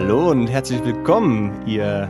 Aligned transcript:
Hallo 0.00 0.30
und 0.30 0.46
herzlich 0.46 0.82
willkommen, 0.84 1.66
ihr 1.66 2.08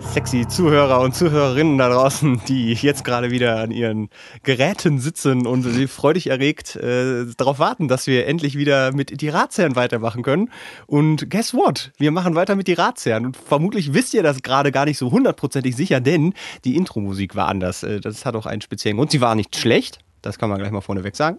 sexy 0.00 0.46
Zuhörer 0.46 1.00
und 1.00 1.14
Zuhörerinnen 1.14 1.78
da 1.78 1.88
draußen, 1.88 2.42
die 2.46 2.74
jetzt 2.74 3.04
gerade 3.04 3.30
wieder 3.30 3.58
an 3.58 3.70
ihren 3.70 4.10
Geräten 4.42 4.98
sitzen 4.98 5.46
und 5.46 5.62
sie 5.62 5.86
freudig 5.88 6.26
erregt 6.26 6.76
äh, 6.76 7.24
darauf 7.38 7.58
warten, 7.58 7.88
dass 7.88 8.06
wir 8.06 8.26
endlich 8.26 8.58
wieder 8.58 8.92
mit 8.92 9.22
die 9.22 9.30
Ratsherren 9.30 9.76
weitermachen 9.76 10.22
können. 10.22 10.50
Und 10.86 11.30
guess 11.30 11.54
what? 11.54 11.90
Wir 11.96 12.10
machen 12.10 12.34
weiter 12.34 12.54
mit 12.54 12.68
die 12.68 12.74
Ratsherren. 12.74 13.24
Und 13.24 13.36
vermutlich 13.38 13.94
wisst 13.94 14.12
ihr 14.12 14.22
das 14.22 14.42
gerade 14.42 14.70
gar 14.70 14.84
nicht 14.84 14.98
so 14.98 15.10
hundertprozentig 15.10 15.74
sicher, 15.74 16.00
denn 16.00 16.34
die 16.66 16.76
Intro-Musik 16.76 17.34
war 17.34 17.48
anders. 17.48 17.82
Äh, 17.82 18.00
das 18.00 18.26
hat 18.26 18.36
auch 18.36 18.44
einen 18.44 18.60
speziellen 18.60 18.98
Grund. 18.98 19.10
Sie 19.10 19.22
war 19.22 19.34
nicht 19.34 19.56
schlecht, 19.56 20.00
das 20.20 20.38
kann 20.38 20.50
man 20.50 20.58
gleich 20.58 20.70
mal 20.70 20.82
vorneweg 20.82 21.16
sagen. 21.16 21.38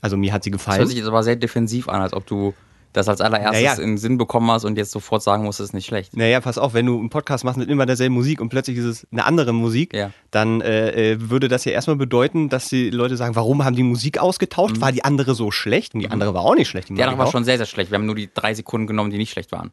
Also 0.00 0.16
mir 0.16 0.32
hat 0.32 0.42
sie 0.42 0.50
Das 0.50 0.58
gefallen. 0.58 0.78
hört 0.80 0.88
sich 0.88 0.98
jetzt 0.98 1.08
aber 1.08 1.22
sehr 1.22 1.36
defensiv 1.36 1.88
an, 1.88 2.02
als 2.02 2.12
ob 2.12 2.26
du 2.26 2.52
das 2.92 3.08
als 3.08 3.20
allererstes 3.20 3.62
Naja. 3.62 3.74
in 3.74 3.90
den 3.92 3.98
Sinn 3.98 4.18
bekommen 4.18 4.50
hast 4.50 4.64
und 4.64 4.76
jetzt 4.78 4.90
sofort 4.90 5.22
sagen 5.22 5.44
musst, 5.44 5.60
es 5.60 5.66
ist 5.68 5.72
nicht 5.74 5.86
schlecht. 5.86 6.16
Naja, 6.16 6.40
pass 6.40 6.58
auf, 6.58 6.74
wenn 6.74 6.86
du 6.86 6.98
einen 6.98 7.10
Podcast 7.10 7.44
machst 7.44 7.58
mit 7.58 7.68
immer 7.68 7.86
derselben 7.86 8.14
Musik 8.14 8.40
und 8.40 8.48
plötzlich 8.48 8.76
ist 8.78 8.84
es 8.84 9.06
eine 9.12 9.24
andere 9.26 9.52
Musik, 9.52 9.94
Ja. 9.94 10.10
dann 10.30 10.60
äh, 10.60 11.12
äh, 11.12 11.30
würde 11.30 11.48
das 11.48 11.64
ja 11.64 11.72
erstmal 11.72 11.96
bedeuten, 11.96 12.48
dass 12.48 12.68
die 12.68 12.90
Leute 12.90 13.16
sagen, 13.16 13.36
warum 13.36 13.64
haben 13.64 13.76
die 13.76 13.82
Musik 13.82 14.18
ausgetauscht? 14.18 14.80
War 14.80 14.92
die 14.92 15.04
andere 15.04 15.34
so 15.34 15.50
schlecht? 15.50 15.94
Und 15.94 16.00
die 16.00 16.10
andere 16.10 16.34
war 16.34 16.42
auch 16.42 16.54
nicht 16.54 16.68
schlecht. 16.68 16.90
Mhm. 16.90 16.96
Die 16.96 17.02
andere 17.02 17.18
war 17.18 17.24
mag 17.24 17.28
ich 17.28 17.32
schon 17.32 17.44
sehr, 17.44 17.56
sehr 17.58 17.66
schlecht. 17.66 17.90
Wir 17.90 17.98
haben 17.98 18.06
nur 18.06 18.14
die 18.14 18.30
drei 18.32 18.54
Sekunden 18.54 18.86
genommen, 18.86 19.10
die 19.10 19.18
nicht 19.18 19.30
schlecht 19.32 19.52
waren. 19.52 19.70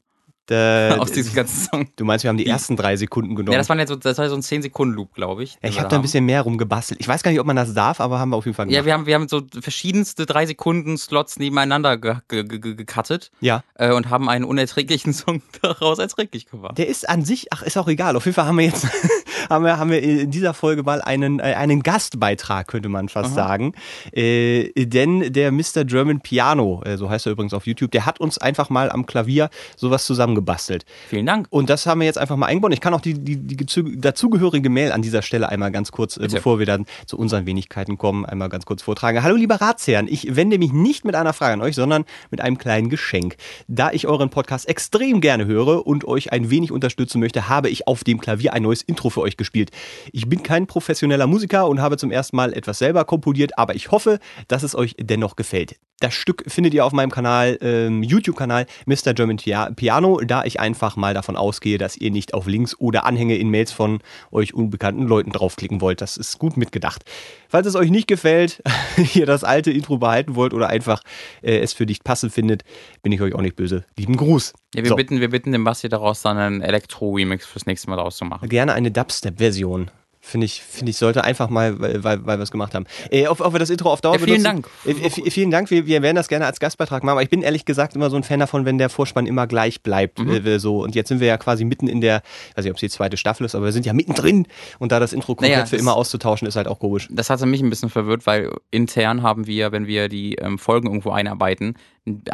Äh, 0.51 0.91
Aus 0.99 1.11
diesem 1.11 1.33
ganzen 1.33 1.67
Song. 1.67 1.87
du 1.95 2.05
meinst, 2.05 2.23
wir 2.23 2.29
haben 2.29 2.37
die 2.37 2.47
ersten 2.47 2.75
drei 2.75 2.95
Sekunden 2.95 3.35
genommen? 3.35 3.53
Ja, 3.53 3.57
das, 3.57 3.69
waren 3.69 3.79
jetzt 3.79 3.89
so, 3.89 3.95
das 3.95 4.17
war 4.17 4.29
so 4.29 4.35
ein 4.35 4.41
10-Sekunden-Loop, 4.41 5.13
glaube 5.13 5.43
ich. 5.43 5.57
ja, 5.61 5.69
ich 5.69 5.79
habe 5.79 5.89
da 5.89 5.95
ein 5.95 6.01
bisschen 6.01 6.25
mehr 6.25 6.41
rumgebastelt. 6.41 6.99
Ich 6.99 7.07
weiß 7.07 7.23
gar 7.23 7.31
nicht, 7.31 7.39
ob 7.39 7.47
man 7.47 7.55
das 7.55 7.73
darf, 7.73 7.99
aber 7.99 8.19
haben 8.19 8.29
wir 8.29 8.37
auf 8.37 8.45
jeden 8.45 8.55
Fall 8.55 8.65
gemacht. 8.65 8.75
Ja, 8.75 8.85
wir 8.85 8.93
haben, 8.93 9.05
wir 9.05 9.15
haben 9.15 9.27
so 9.27 9.41
verschiedenste 9.59 10.23
3-Sekunden-Slots 10.23 11.39
nebeneinander 11.39 11.97
ge 11.97 12.15
ge 12.27 12.43
ge 12.43 12.59
ge 12.59 12.75
gecuttet 12.75 13.31
ja. 13.39 13.63
äh, 13.75 13.91
und 13.91 14.09
haben 14.09 14.29
einen 14.29 14.45
unerträglichen 14.45 15.13
Song 15.13 15.41
daraus 15.61 15.99
erträglich 15.99 16.45
gemacht. 16.47 16.77
Der 16.77 16.87
ist 16.87 17.07
an 17.09 17.23
sich, 17.25 17.51
ach, 17.51 17.63
ist 17.63 17.77
auch 17.77 17.87
egal. 17.87 18.15
Auf 18.15 18.25
jeden 18.25 18.35
Fall 18.35 18.45
haben 18.45 18.57
wir 18.57 18.65
jetzt, 18.65 18.87
haben 19.49 19.65
wir, 19.65 19.77
haben 19.77 19.91
wir 19.91 20.01
in 20.01 20.31
dieser 20.31 20.53
Folge 20.53 20.83
mal 20.83 21.01
einen, 21.01 21.39
äh, 21.39 21.55
einen 21.55 21.83
Gastbeitrag, 21.83 22.67
könnte 22.67 22.89
man 22.89 23.09
fast 23.09 23.33
sagen. 23.33 23.73
Äh, 24.11 24.71
denn 24.85 25.33
der 25.33 25.51
Mr. 25.51 25.85
German 25.85 26.21
Piano, 26.21 26.81
äh, 26.85 26.97
so 26.97 27.09
heißt 27.09 27.25
er 27.25 27.31
übrigens 27.31 27.53
auf 27.53 27.67
YouTube, 27.67 27.91
der 27.91 28.05
hat 28.05 28.19
uns 28.19 28.37
einfach 28.37 28.69
mal 28.69 28.91
am 28.91 29.05
Klavier 29.05 29.49
sowas 29.75 30.05
zusammengebastelt. 30.35 30.85
Vielen 31.07 31.25
Dank. 31.25 31.47
Und 31.49 31.69
das 31.69 31.85
haben 31.85 31.99
wir 32.01 32.05
jetzt 32.05 32.17
einfach 32.17 32.35
mal 32.35 32.47
eingebaut. 32.47 32.73
Ich 32.73 32.81
kann 32.81 32.93
auch 32.93 33.01
die, 33.01 33.13
die, 33.13 33.37
die 33.37 33.99
dazugehörige 33.99 34.69
Mail 34.69 34.91
an 34.91 35.01
dieser 35.01 35.21
Stelle 35.21 35.49
einmal 35.49 35.71
ganz 35.71 35.91
kurz, 35.91 36.17
äh, 36.17 36.21
Bitte. 36.21 36.35
bevor 36.35 36.59
wir 36.59 36.65
dann 36.65 36.85
zu 37.05 37.17
unseren 37.17 37.45
Wenigkeiten 37.45 37.97
kommen, 37.97 38.25
einmal 38.25 38.49
ganz 38.49 38.65
kurz 38.65 38.81
vortragen. 38.83 39.23
Hallo 39.23 39.35
lieber 39.35 39.55
Ratsherren, 39.55 40.07
ich 40.07 40.35
wende 40.35 40.57
mich 40.57 40.73
nicht 40.73 41.05
mit 41.05 41.15
einer 41.15 41.33
Frage 41.33 41.53
an 41.53 41.61
euch, 41.61 41.75
sondern 41.75 42.05
mit 42.31 42.41
einem 42.41 42.57
kleinen 42.57 42.89
Geschenk. 42.89 43.37
Da 43.67 43.91
ich 43.91 44.07
euren 44.07 44.29
Podcast 44.29 44.67
extrem 44.67 45.21
gerne 45.21 45.45
höre 45.45 45.85
und 45.87 46.05
euch 46.05 46.31
ein 46.31 46.49
wenig 46.49 46.71
unterstützen 46.71 47.19
möchte, 47.19 47.49
habe 47.49 47.69
ich 47.69 47.87
auf 47.87 48.03
dem 48.03 48.19
Klavier 48.19 48.53
ein 48.53 48.63
neues 48.63 48.81
Intro 48.81 49.09
für 49.09 49.21
euch 49.21 49.37
gespielt. 49.37 49.71
Ich 50.11 50.27
bin 50.27 50.43
kein 50.43 50.67
professioneller 50.67 51.27
Musiker 51.27 51.67
und 51.67 51.81
habe 51.81 51.97
zum 51.97 52.11
ersten 52.11 52.35
Mal 52.35 52.53
etwas 52.53 52.79
selber 52.79 53.05
komponiert, 53.05 53.57
aber 53.57 53.75
ich 53.75 53.91
hoffe, 53.91 54.19
dass 54.47 54.63
es 54.63 54.75
euch 54.75 54.95
dennoch 54.99 55.35
gefällt. 55.35 55.75
Das 56.01 56.13
Stück 56.13 56.43
findet 56.47 56.73
ihr 56.73 56.85
auf 56.85 56.91
meinem 56.91 57.09
Kanal, 57.09 57.57
ähm, 57.61 58.03
YouTube-Kanal 58.03 58.65
Mr. 58.85 59.13
German 59.13 59.37
Pia- 59.37 59.71
Piano, 59.71 60.19
da 60.27 60.43
ich 60.43 60.59
einfach 60.59 60.95
mal 60.95 61.13
davon 61.13 61.35
ausgehe, 61.35 61.77
dass 61.77 61.97
ihr 61.97 62.11
nicht 62.11 62.33
auf 62.33 62.47
Links 62.47 62.75
oder 62.79 63.05
Anhänge 63.05 63.37
in 63.37 63.49
Mails 63.49 63.71
von 63.71 63.99
euch 64.31 64.53
unbekannten 64.53 65.03
Leuten 65.03 65.31
draufklicken 65.31 65.81
wollt. 65.81 66.01
Das 66.01 66.17
ist 66.17 66.39
gut 66.39 66.57
mitgedacht. 66.57 67.03
Falls 67.49 67.67
es 67.67 67.75
euch 67.75 67.89
nicht 67.91 68.07
gefällt, 68.07 68.61
ihr 69.13 69.25
das 69.25 69.43
alte 69.43 69.71
Intro 69.71 69.97
behalten 69.97 70.35
wollt 70.35 70.53
oder 70.53 70.69
einfach 70.69 71.01
äh, 71.41 71.59
es 71.59 71.73
für 71.73 71.85
dich 71.85 72.03
passend 72.03 72.33
findet, 72.33 72.63
bin 73.01 73.11
ich 73.11 73.21
euch 73.21 73.33
auch 73.33 73.41
nicht 73.41 73.55
böse. 73.55 73.85
Lieben 73.97 74.17
Gruß. 74.17 74.53
Ja, 74.73 74.83
wir, 74.83 74.89
So. 74.89 74.95
bitten, 74.95 75.19
wir 75.19 75.29
bitten 75.29 75.51
den 75.51 75.63
Basti 75.63 75.89
daraus 75.89 76.21
dann 76.21 76.37
einen 76.37 76.61
Elektro-Remix 76.61 77.45
fürs 77.45 77.65
nächste 77.65 77.89
Mal 77.89 77.97
draus 77.97 78.17
zu 78.17 78.25
machen. 78.25 78.49
Gerne 78.49 78.73
eine 78.73 78.91
Dubstep-Version. 78.91 79.89
Finde 80.25 80.45
ich, 80.45 80.63
finde 80.63 80.89
ich, 80.89 80.97
sollte 80.97 81.23
einfach 81.23 81.49
mal, 81.49 81.79
weil, 81.79 82.03
weil, 82.03 82.25
weil 82.25 82.39
wir 82.39 82.43
es 82.43 82.49
gemacht 82.49 82.73
haben. 82.73 82.87
Äh, 83.11 83.27
ob, 83.27 83.41
ob 83.41 83.53
wir 83.53 83.59
das 83.59 83.69
Intro 83.69 83.91
auf 83.93 84.01
Dauer 84.01 84.17
Ja, 84.17 84.25
vielen 84.25 84.41
benutzen? 84.41 84.71
Äh, 84.83 85.27
äh, 85.27 85.29
vielen 85.29 85.51
Dank. 85.51 85.69
Wir, 85.69 85.85
wir 85.85 86.01
werden 86.01 86.15
das 86.15 86.27
gerne 86.27 86.47
als 86.47 86.59
Gastbeitrag 86.59 87.03
machen, 87.03 87.11
aber 87.11 87.21
ich 87.21 87.29
bin 87.29 87.43
ehrlich 87.43 87.63
gesagt 87.63 87.95
immer 87.95 88.09
so 88.09 88.15
ein 88.15 88.23
Fan 88.23 88.39
davon, 88.39 88.65
wenn 88.65 88.79
der 88.79 88.89
Vorspann 88.89 89.27
immer 89.27 89.45
gleich 89.45 89.83
bleibt. 89.83 90.17
Mhm. 90.17 90.43
Äh, 90.43 90.59
so. 90.59 90.81
Und 90.81 90.95
jetzt 90.95 91.09
sind 91.09 91.19
wir 91.19 91.27
ja 91.27 91.37
quasi 91.37 91.63
mitten 91.63 91.87
in 91.87 92.01
der, 92.01 92.23
ich 92.49 92.57
weiß 92.57 92.65
nicht, 92.65 92.71
ob 92.71 92.77
es 92.77 92.81
die 92.81 92.89
zweite 92.89 93.17
Staffel 93.17 93.45
ist, 93.45 93.53
aber 93.53 93.65
wir 93.65 93.71
sind 93.71 93.85
ja 93.85 93.93
mittendrin. 93.93 94.47
Und 94.79 94.91
da 94.91 94.99
das 94.99 95.13
Intro 95.13 95.35
komplett 95.35 95.51
Naja, 95.51 95.65
für 95.67 95.77
immer 95.77 95.95
auszutauschen, 95.95 96.47
ist 96.47 96.55
halt 96.55 96.67
auch 96.67 96.79
komisch. 96.79 97.07
Das 97.11 97.29
hatte 97.29 97.45
mich 97.45 97.61
ein 97.61 97.69
bisschen 97.69 97.91
verwirrt, 97.91 98.25
weil 98.25 98.51
intern 98.71 99.21
haben 99.21 99.45
wir, 99.45 99.71
wenn 99.71 99.85
wir 99.85 100.09
die 100.09 100.35
ähm, 100.35 100.57
Folgen 100.57 100.87
irgendwo 100.87 101.11
einarbeiten, 101.11 101.75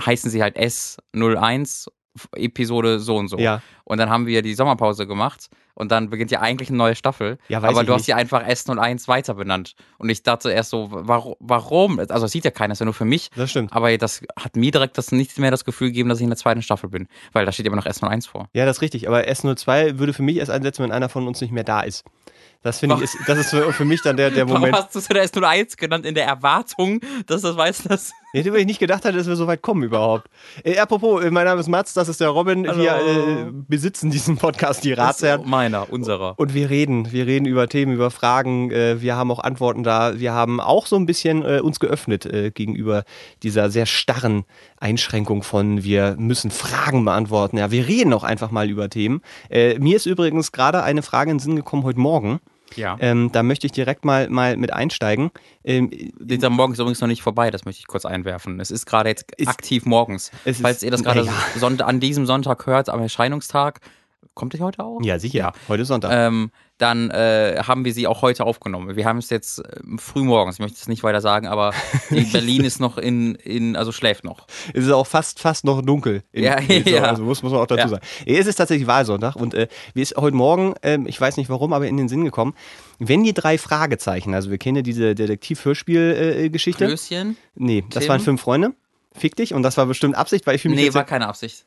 heißen 0.06 0.32
sie 0.32 0.42
halt 0.42 0.58
S01 0.58 1.90
Episode 2.36 3.00
so 3.00 3.18
und 3.18 3.28
so. 3.28 3.38
Ja. 3.38 3.62
Und 3.84 3.98
dann 3.98 4.10
haben 4.10 4.28
wir 4.28 4.42
die 4.42 4.54
Sommerpause 4.54 5.08
gemacht 5.08 5.50
und 5.76 5.92
dann 5.92 6.10
beginnt 6.10 6.32
ja 6.32 6.42
eigentlich 6.42 6.70
eine 6.70 6.78
neue 6.78 6.96
Staffel. 6.96 7.38
Ja, 7.48 7.62
weiß 7.62 7.72
aber 7.72 7.84
du 7.84 7.94
hast 7.94 8.02
nicht. 8.02 8.06
sie 8.08 8.14
einfach 8.14 8.44
S01 8.44 9.08
weiter 9.08 9.34
benannt. 9.34 9.76
Und 9.98 10.10
ich 10.10 10.24
dachte 10.24 10.52
erst 10.52 10.70
so, 10.70 10.90
warum? 10.92 11.36
warum? 11.40 12.00
Also 12.00 12.22
das 12.22 12.32
sieht 12.32 12.46
ja 12.46 12.52
keiner, 12.52 12.74
ist 12.74 12.80
ja 12.80 12.86
nur 12.86 12.94
für 12.94 13.06
mich. 13.06 13.30
Das 13.36 13.50
stimmt. 13.50 13.74
Aber 13.74 13.96
das 13.98 14.22
hat 14.38 14.56
mir 14.56 14.72
direkt 14.72 14.98
das 14.98 15.12
nicht 15.12 15.38
mehr 15.40 15.52
das 15.52 15.66
Gefühl 15.66 15.88
gegeben, 15.88 16.10
dass 16.10 16.20
ich 16.20 16.24
in 16.24 16.30
der 16.30 16.38
zweiten 16.38 16.62
Staffel 16.62 16.90
bin. 16.90 17.08
Weil 17.34 17.46
da 17.46 17.52
steht 17.52 17.66
immer 17.66 17.76
noch 17.76 17.86
S01 17.86 18.30
vor. 18.30 18.50
Ja, 18.54 18.66
das 18.66 18.78
ist 18.78 18.82
richtig. 18.82 19.08
Aber 19.08 19.22
S02 19.22 20.00
würde 20.00 20.14
für 20.14 20.24
mich 20.24 20.38
erst 20.38 20.52
einsetzen, 20.52 20.84
wenn 20.84 20.92
einer 20.92 21.10
von 21.10 21.28
uns 21.28 21.42
nicht 21.42 21.52
mehr 21.52 21.64
da 21.64 21.82
ist. 21.82 22.04
Das 22.64 22.80
finde 22.80 22.96
ich, 22.98 23.04
ist, 23.04 23.18
das 23.26 23.38
ist 23.40 23.50
für, 23.50 23.86
mich 23.86 24.02
dann 24.04 24.18
der, 24.18 24.30
der 24.30 24.46
Warum 24.48 24.62
Moment. 24.62 24.76
hast 24.76 24.94
du 24.94 25.00
es 25.00 25.08
der 25.08 25.26
S01 25.26 25.78
genannt 25.78 26.06
in 26.06 26.14
der 26.14 26.26
Erwartung, 26.26 27.02
dass 27.26 27.42
das 27.42 27.58
weiß, 27.58 27.84
dass. 27.84 28.12
Ich 28.34 28.46
nicht 28.50 28.80
gedacht 28.80 29.04
dass 29.04 29.28
wir 29.28 29.36
so 29.36 29.46
weit 29.48 29.62
kommen 29.62 29.84
überhaupt. 29.84 30.30
Äh, 30.64 30.78
apropos, 30.78 31.22
äh, 31.22 31.30
mein 31.32 31.44
Name 31.44 31.60
ist 31.60 31.68
Mats, 31.68 31.94
das 31.94 32.08
ist 32.08 32.22
der 32.22 32.30
Robin. 32.30 32.66
Hallo. 32.66 32.82
Wir 32.82 32.96
äh, 32.96 33.52
besitzen 33.52 34.10
diesen 34.10 34.38
Podcast, 34.38 34.86
die 34.86 34.94
Ratsherren. 34.94 35.50
Meiner, 35.50 35.92
unserer. 35.92 36.40
Und 36.40 36.54
wir 36.54 36.70
reden, 36.70 37.12
wir 37.12 37.28
reden 37.28 37.46
über 37.46 37.68
Themen, 37.68 37.92
über 37.92 38.10
Fragen, 38.10 38.72
äh, 38.72 39.02
wir 39.02 39.18
haben 39.18 39.32
auch 39.32 39.40
Antworten 39.40 39.84
da. 39.84 40.18
Wir 40.18 40.32
haben 40.32 40.62
auch 40.62 40.86
so 40.86 40.96
ein 40.96 41.06
bisschen 41.06 41.44
äh, 41.44 41.60
uns 41.60 41.82
geöffnet 41.82 42.26
äh, 42.26 42.52
gegenüber 42.52 43.04
dieser 43.44 43.70
sehr 43.70 43.86
starren 43.86 44.46
Einschränkung 44.80 45.44
von 45.44 45.84
wir 45.84 46.16
müssen 46.18 46.52
Fragen 46.52 47.04
beantworten. 47.04 47.58
Ja, 47.58 47.70
wir 47.70 47.86
reden 47.86 48.14
auch 48.14 48.24
einfach 48.24 48.50
mal 48.50 48.70
über 48.70 48.90
Themen. 48.90 49.22
Mir 49.50 49.96
ist 49.96 50.06
übrigens 50.06 50.52
gerade 50.52 50.84
eine 50.84 51.02
Frage 51.02 51.32
in 51.32 51.38
den 51.38 51.44
Sinn 51.44 51.56
gekommen 51.56 51.84
heute 51.84 52.00
Morgen. 52.00 52.40
Ja. 52.76 52.98
Ähm, 53.00 53.32
da 53.32 53.44
möchte 53.44 53.66
ich 53.68 53.72
direkt 53.74 54.06
mal, 54.06 54.30
mal 54.30 54.58
mit 54.58 54.72
einsteigen. 54.74 55.32
Ähm, 55.64 55.90
Dieser 56.20 56.50
Morgen 56.50 56.74
ist 56.74 56.80
übrigens 56.80 57.02
noch 57.02 57.08
nicht 57.08 57.22
vorbei, 57.22 57.52
das 57.52 57.66
möchte 57.66 57.80
ich 57.80 57.88
kurz 57.88 58.06
einwerfen. 58.06 58.60
Es 58.60 58.72
ist 58.72 58.86
gerade 58.86 59.10
jetzt 59.10 59.32
Ist- 59.38 59.48
aktiv 59.48 59.86
morgens. 59.86 60.32
Es 60.46 60.58
ist- 60.58 60.62
Falls 60.62 60.84
ihr 60.84 60.92
das 60.92 61.04
gerade. 61.04 61.28
Sonntag, 61.58 61.88
an 61.88 62.00
diesem 62.00 62.26
Sonntag 62.26 62.66
hört, 62.66 62.90
am 62.90 63.02
Erscheinungstag, 63.02 63.80
kommt 64.34 64.54
ihr 64.54 64.60
heute 64.62 64.84
auch? 64.84 65.00
ja, 65.04 65.20
sicher. 65.20 65.40
Ja. 65.40 65.54
Heute 65.68 65.82
ist 65.84 65.90
Sonntag. 65.90 66.12
Ähm, 66.14 66.52
dann 66.82 67.10
äh, 67.12 67.62
haben 67.66 67.86
wir 67.86 67.94
sie 67.94 68.08
auch 68.08 68.22
heute 68.22 68.44
aufgenommen. 68.46 68.96
Wir 68.96 69.06
haben 69.06 69.18
es 69.20 69.30
jetzt 69.30 69.60
äh, 69.60 69.64
früh 69.98 70.24
morgens, 70.24 70.56
ich 70.56 70.60
möchte 70.60 70.78
es 70.82 70.88
nicht 70.88 71.04
weiter 71.04 71.22
sagen, 71.22 71.48
aber 71.48 71.74
Berlin 72.32 72.64
ist 72.64 72.80
noch 72.80 72.98
in, 72.98 73.36
in, 73.36 73.76
also 73.76 73.92
schläft 73.92 74.24
noch. 74.24 74.48
Es 74.74 74.86
ist 74.86 74.92
auch 74.92 75.06
fast, 75.08 75.40
fast 75.40 75.64
noch 75.66 75.82
dunkel. 75.82 76.24
in- 76.32 76.44
Ja, 76.44 76.56
in- 76.56 76.84
ja. 76.86 77.04
Also 77.04 77.24
muss, 77.24 77.44
muss 77.44 77.52
man 77.52 77.62
auch 77.62 77.68
dazu 77.68 77.82
Ja. 77.82 77.88
sagen. 77.88 78.02
Es 78.26 78.48
ist 78.48 78.56
tatsächlich 78.56 78.88
Wahlsonntag 78.88 79.36
und 79.36 79.54
äh, 79.54 79.68
mir 79.94 80.02
ist 80.02 80.16
heute 80.18 80.36
Morgen, 80.36 80.74
ähm, 80.84 81.06
ich 81.08 81.20
weiß 81.22 81.38
nicht 81.38 81.50
warum, 81.50 81.74
aber 81.74 81.88
in 81.88 81.98
den 81.98 82.10
Sinn 82.10 82.26
gekommen, 82.26 82.54
wenn 83.00 83.24
die 83.24 83.34
drei 83.34 83.58
Fragezeichen, 83.58 84.34
also 84.34 84.50
wir 84.52 84.58
kennen 84.58 84.78
ja 84.78 84.82
diese 84.82 85.16
Detektiv-Hörspiel-Geschichte. 85.16 86.86
Klößchen? 86.88 87.38
nee, 87.56 87.84
das 87.90 88.04
Tim? 88.04 88.10
waren 88.10 88.20
fünf 88.22 88.42
Freunde. 88.42 88.74
Fick 89.14 89.36
dich 89.36 89.54
und 89.54 89.62
das 89.64 89.76
war 89.78 89.86
bestimmt 89.88 90.16
Absicht, 90.16 90.48
weil 90.48 90.56
ich 90.56 90.62
fühle 90.62 90.76
mich 90.76 90.86
Nee, 90.86 90.94
war 90.94 91.04
keine 91.04 91.28
Absicht. 91.28 91.66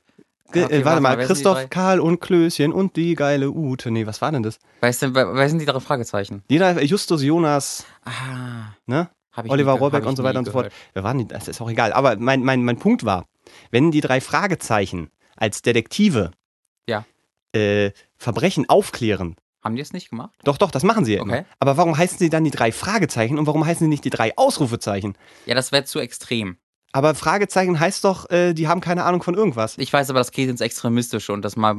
Okay, 0.48 0.64
äh, 0.64 0.84
warte 0.84 1.00
mal, 1.00 1.16
die 1.16 1.24
Christoph? 1.24 1.68
Karl 1.70 2.00
und 2.00 2.20
Klößchen 2.20 2.72
und 2.72 2.96
die 2.96 3.14
geile 3.14 3.50
Ute. 3.50 3.90
Nee, 3.90 4.06
was 4.06 4.20
war 4.20 4.30
denn 4.30 4.42
das? 4.42 4.58
Weißt 4.80 5.02
du, 5.02 5.14
wer, 5.14 5.48
sind 5.48 5.58
die 5.58 5.64
drei 5.64 5.80
Fragezeichen? 5.80 6.42
Die 6.50 6.58
drei, 6.58 6.82
Justus, 6.82 7.22
Jonas, 7.22 7.84
Ah, 8.04 8.74
ne? 8.86 9.10
Oliver 9.48 9.72
nie, 9.74 9.78
Rohrbeck 9.80 10.06
und 10.06 10.14
so 10.16 10.22
weiter 10.22 10.38
und 10.38 10.44
so 10.44 10.52
fort. 10.52 10.70
Wer 10.92 11.02
waren 11.02 11.18
die? 11.18 11.26
Das 11.26 11.48
ist 11.48 11.60
auch 11.60 11.68
egal. 11.68 11.92
Aber 11.92 12.16
mein, 12.16 12.44
mein, 12.44 12.62
mein 12.64 12.78
Punkt 12.78 13.04
war, 13.04 13.26
wenn 13.72 13.90
die 13.90 14.00
drei 14.00 14.20
Fragezeichen 14.20 15.10
als 15.36 15.62
Detektive 15.62 16.30
Ja. 16.88 17.04
äh, 17.52 17.90
Verbrechen 18.16 18.68
aufklären, 18.68 19.34
Haben 19.64 19.74
die 19.74 19.82
es 19.82 19.92
nicht 19.92 20.10
gemacht? 20.10 20.34
doch, 20.44 20.56
doch, 20.58 20.70
das 20.70 20.84
machen 20.84 21.04
sie 21.04 21.14
ja 21.14 21.22
Okay. 21.22 21.38
immer. 21.38 21.44
Aber 21.58 21.76
warum 21.76 21.96
heißen 21.98 22.18
sie 22.18 22.30
dann 22.30 22.44
die 22.44 22.52
drei 22.52 22.70
Fragezeichen 22.70 23.38
und 23.38 23.46
warum 23.48 23.66
heißen 23.66 23.84
sie 23.84 23.88
nicht 23.88 24.04
die 24.04 24.10
drei 24.10 24.36
Ausrufezeichen? 24.38 25.16
Ja, 25.46 25.54
das 25.56 25.72
wäre 25.72 25.82
zu 25.84 25.98
extrem. 25.98 26.58
Aber 26.94 27.16
Fragezeichen 27.16 27.80
heißt 27.80 28.04
doch, 28.04 28.30
äh, 28.30 28.54
die 28.54 28.68
haben 28.68 28.80
keine 28.80 29.02
Ahnung 29.02 29.20
von 29.20 29.34
irgendwas. 29.34 29.76
Ich 29.78 29.92
weiß 29.92 30.10
aber, 30.10 30.20
das 30.20 30.30
geht 30.30 30.48
ins 30.48 30.60
Extremistische 30.60 31.32
und 31.32 31.44
das 31.44 31.56
mag, 31.56 31.76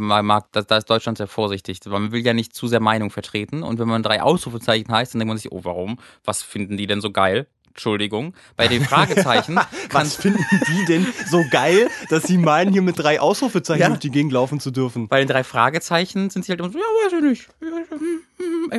da, 0.52 0.62
da 0.62 0.76
ist 0.76 0.90
Deutschland 0.90 1.18
sehr 1.18 1.28
vorsichtig. 1.28 1.80
weil 1.86 2.02
Man 2.02 2.12
will 2.12 2.20
ja 2.20 2.34
nicht 2.34 2.54
zu 2.54 2.68
sehr 2.68 2.82
Meinung 2.82 3.12
vertreten 3.12 3.64
und 3.64 3.80
wenn 3.80 3.88
man 3.88 4.04
drei 4.04 4.22
Ausrufezeichen 4.22 4.92
heißt, 4.92 5.14
dann 5.14 5.20
denkt 5.20 5.30
man 5.30 5.38
sich, 5.38 5.54
oh, 5.54 5.62
warum? 5.64 6.00
Was 6.26 6.44
finden 6.44 6.76
die 6.76 6.86
denn 6.86 7.00
so 7.00 7.12
geil? 7.12 7.48
Entschuldigung, 7.76 8.34
bei 8.56 8.70
den 8.70 8.86
Fragezeichen 8.86 9.60
Was 9.92 10.16
finden 10.16 10.46
die 10.70 10.86
denn 10.86 11.06
so 11.30 11.44
geil, 11.52 11.90
dass 12.10 12.24
sie 12.24 12.38
meinen, 12.38 12.72
hier 12.72 12.82
mit 12.82 12.98
drei 12.98 13.20
Ausrufezeichen 13.20 13.82
Ja. 13.82 13.90
durch 13.90 14.00
die 14.00 14.12
Gegend 14.12 14.32
laufen 14.32 14.62
zu 14.62 14.72
dürfen? 14.72 15.10
bei 15.10 15.20
den 15.20 15.28
drei 15.28 15.44
Fragezeichen 15.44 16.30
sind 16.30 16.46
sie 16.46 16.54
halt 16.54 16.62
immer 16.62 16.72
so, 16.72 16.78
ja, 16.78 16.86
weiß 16.86 17.14
ich 17.14 17.22
nicht. 17.22 17.50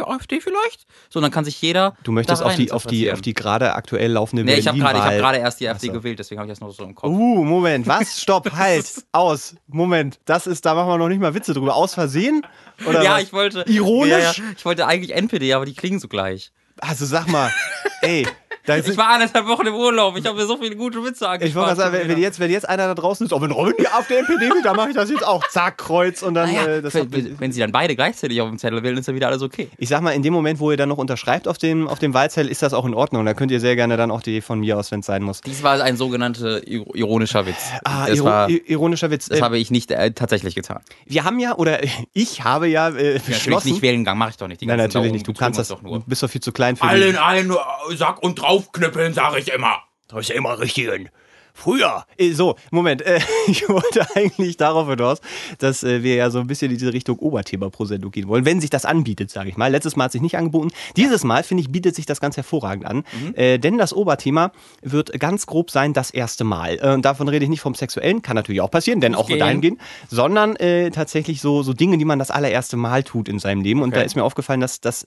AfD 0.02 0.40
vielleicht? 0.40 0.86
So, 1.10 1.20
dann 1.20 1.30
kann 1.30 1.44
sich 1.44 1.60
jeder. 1.60 1.94
Du 2.04 2.12
möchtest 2.12 2.42
auf 2.42 2.54
die, 2.54 2.72
auf 2.72 2.86
die, 2.86 3.12
auf 3.12 3.20
die 3.20 3.34
gerade 3.34 3.74
aktuell 3.74 4.12
laufende 4.12 4.44
Nee, 4.44 4.54
ich 4.54 4.66
habe 4.66 4.78
gerade 4.78 4.98
ich 4.98 5.22
hab 5.22 5.34
erst 5.34 5.60
die 5.60 5.68
AfD 5.68 5.88
so. 5.88 5.92
gewählt, 5.92 6.18
deswegen 6.18 6.40
habe 6.40 6.50
ich 6.50 6.58
das 6.58 6.66
noch 6.66 6.74
so 6.74 6.82
im 6.84 6.94
Kopf. 6.94 7.10
Uh, 7.10 7.44
Moment, 7.44 7.86
was? 7.86 8.22
Stopp, 8.22 8.50
halt, 8.56 8.86
aus, 9.12 9.56
Moment. 9.66 10.20
Das 10.24 10.46
ist, 10.46 10.64
da 10.64 10.74
machen 10.74 10.88
wir 10.88 10.96
noch 10.96 11.08
nicht 11.08 11.20
mal 11.20 11.34
Witze 11.34 11.52
drüber. 11.52 11.76
Aus 11.76 11.92
Versehen? 11.92 12.46
Oder 12.86 13.02
ja, 13.02 13.16
was? 13.16 13.24
ich 13.24 13.32
wollte. 13.34 13.64
Ironisch? 13.68 14.10
Ja, 14.10 14.18
ja, 14.18 14.34
ich 14.56 14.64
wollte 14.64 14.86
eigentlich 14.86 15.14
NPD, 15.14 15.52
aber 15.52 15.66
die 15.66 15.74
klingen 15.74 15.98
so 15.98 16.08
gleich. 16.08 16.50
Also 16.78 17.06
sag 17.06 17.28
mal, 17.28 17.50
ey, 18.02 18.26
Ich 18.68 18.96
war 18.96 19.08
anderthalb 19.10 19.46
Wochen 19.46 19.66
im 19.66 19.74
Urlaub. 19.74 20.16
Ich 20.16 20.26
habe 20.26 20.36
mir 20.36 20.46
so 20.46 20.56
viele 20.56 20.74
gute 20.76 21.02
Witze 21.04 21.28
angespart. 21.28 21.48
ich 21.48 21.54
wollte 21.54 21.76
sagen, 21.76 21.92
wenn, 21.94 22.08
wenn 22.08 22.18
jetzt, 22.18 22.40
wenn 22.40 22.50
jetzt 22.50 22.68
einer 22.68 22.86
da 22.88 22.94
draußen 22.94 23.26
ist, 23.26 23.32
oh, 23.32 23.40
wenn 23.40 23.50
Robin 23.50 23.74
die 23.78 23.86
AfD 23.88 24.16
NPD 24.16 24.50
will, 24.50 24.62
dann 24.62 24.76
mache 24.76 24.88
ich 24.90 24.94
das 24.94 25.10
jetzt 25.10 25.26
auch. 25.26 25.46
Zack, 25.48 25.78
Kreuz 25.78 26.22
und 26.22 26.34
dann, 26.34 26.52
Naja, 26.52 26.66
äh, 26.66 26.94
wenn, 27.10 27.38
wenn 27.40 27.52
sie 27.52 27.60
dann 27.60 27.72
beide 27.72 27.94
gleichzeitig 27.96 28.40
auf 28.40 28.48
dem 28.48 28.58
Zettel 28.58 28.82
wählen, 28.82 28.96
ist 28.98 29.06
ja 29.08 29.14
wieder 29.14 29.28
alles 29.28 29.42
okay. 29.42 29.68
ich 29.78 29.88
sag 29.88 30.00
mal, 30.02 30.10
in 30.12 30.22
dem 30.22 30.32
Moment, 30.32 30.58
wo 30.60 30.70
ihr 30.70 30.76
dann 30.76 30.88
noch 30.88 30.98
unterschreibt 30.98 31.46
auf 31.48 31.58
dem, 31.58 31.86
auf 31.88 31.98
dem 31.98 32.12
Wahlzettel, 32.14 32.50
ist 32.50 32.62
das 32.62 32.74
auch 32.74 32.84
in 32.84 32.94
Ordnung. 32.94 33.24
Da 33.24 33.34
könnt 33.34 33.50
ihr 33.52 33.60
sehr 33.60 33.76
gerne 33.76 33.96
dann 33.96 34.10
auch 34.10 34.22
die 34.22 34.40
von 34.40 34.60
mir 34.60 34.78
aus, 34.78 34.90
wenn 34.90 35.00
es 35.00 35.06
sein 35.06 35.22
muss. 35.22 35.40
Dies 35.42 35.62
war 35.62 35.80
ein 35.82 35.96
sogenannter 35.96 36.66
ir- 36.66 36.94
ironischer 36.94 37.46
Witz. 37.46 37.56
Ah, 37.84 38.08
iro 38.08 38.24
war, 38.24 38.48
ironischer 38.50 39.10
Witz. 39.10 39.28
das 39.28 39.38
Äh, 39.38 39.42
habe 39.42 39.58
ich 39.58 39.70
nicht 39.70 39.90
äh, 39.90 40.10
tatsächlich 40.12 40.54
getan. 40.54 40.80
wir 41.04 41.24
haben 41.24 41.38
ja, 41.38 41.54
oder 41.56 41.80
ich 42.14 42.42
habe 42.44 42.66
ja 42.68 42.88
äh, 42.88 43.20
beschlossen. 43.24 43.68
nicht 43.70 43.82
wählen 43.82 43.98
gegangen, 44.00 44.18
mache 44.18 44.30
ich 44.30 44.36
doch 44.36 44.48
nicht. 44.48 44.60
Die 44.60 44.66
Nein, 44.66 44.78
natürlich 44.78 44.92
Daumen 44.94 45.12
nicht. 45.12 45.26
Du 45.28 45.32
kannst 45.32 45.58
das, 45.58 45.68
doch 45.68 45.80
du 45.80 45.86
nur. 45.88 46.00
bist 46.06 46.22
doch 46.22 46.30
viel 46.30 46.40
zu 46.40 46.52
klein 46.52 46.76
für 46.76 46.84
Alle 46.84 47.04
die. 47.04 47.10
in 47.10 47.16
einen 47.16 47.50
äh, 47.50 47.96
Sack 47.96 48.22
und 48.22 48.36
draufknüppeln, 48.56 49.14
sage 49.14 49.38
ich 49.38 49.52
immer. 49.52 49.82
Das 50.08 50.20
ist 50.20 50.30
immer 50.30 50.58
richtig. 50.58 51.10
Früher. 51.56 52.04
Äh, 52.18 52.32
So, 52.32 52.56
Moment. 52.70 53.00
Äh, 53.02 53.18
ich 53.48 53.66
wollte 53.68 54.06
eigentlich 54.14 54.56
darauf 54.58 54.88
hinaus, 54.88 55.20
dass 55.58 55.82
äh, 55.82 56.02
wir 56.02 56.14
ja 56.16 56.30
so 56.30 56.38
ein 56.38 56.46
bisschen 56.46 56.70
in 56.70 56.76
diese 56.78 56.92
Richtung 56.92 57.18
Oberthema 57.18 57.70
pro 57.70 57.86
Sendung 57.86 58.10
gehen 58.12 58.28
wollen, 58.28 58.44
wenn 58.44 58.60
sich 58.60 58.68
das 58.70 58.84
anbietet, 58.84 59.30
sage 59.30 59.48
ich 59.48 59.56
mal. 59.56 59.70
Letztes 59.70 59.96
Mal 59.96 60.04
hat 60.04 60.12
sich 60.12 60.20
nicht 60.20 60.36
angeboten. 60.36 60.68
Dieses 60.96 61.24
Mal, 61.24 61.42
finde 61.44 61.62
ich, 61.62 61.72
bietet 61.72 61.96
sich 61.96 62.04
das 62.04 62.20
ganz 62.20 62.36
hervorragend 62.36 62.84
an. 62.86 63.04
Äh, 63.34 63.58
denn 63.58 63.78
das 63.78 63.92
Oberthema 63.94 64.52
wird 64.82 65.18
ganz 65.18 65.46
grob 65.46 65.70
sein, 65.70 65.94
das 65.94 66.10
erste 66.10 66.44
Mal. 66.44 66.76
Und 66.94 67.04
davon 67.04 67.26
rede 67.28 67.44
ich 67.44 67.48
nicht 67.50 67.60
vom 67.62 67.74
Sexuellen, 67.74 68.20
kann 68.22 68.36
natürlich 68.36 68.60
auch 68.60 68.70
passieren, 68.70 69.00
denn 69.00 69.14
auch 69.14 69.20
Fußgehen. 69.22 69.40
dahin 69.40 69.60
gehen, 69.62 69.80
sondern 70.08 70.56
tatsächlich 70.92 71.40
so, 71.40 71.62
so 71.62 71.72
Dinge, 71.72 71.96
die 71.98 72.04
man 72.04 72.18
das 72.18 72.30
allererste 72.30 72.76
Mal 72.76 73.02
tut 73.02 73.28
in 73.28 73.38
seinem 73.38 73.62
Leben. 73.62 73.82
Und 73.82 73.88
Okay. 73.90 74.00
da 74.00 74.02
ist 74.04 74.14
mir 74.16 74.24
aufgefallen, 74.24 74.60
dass 74.60 74.80
das 74.80 75.04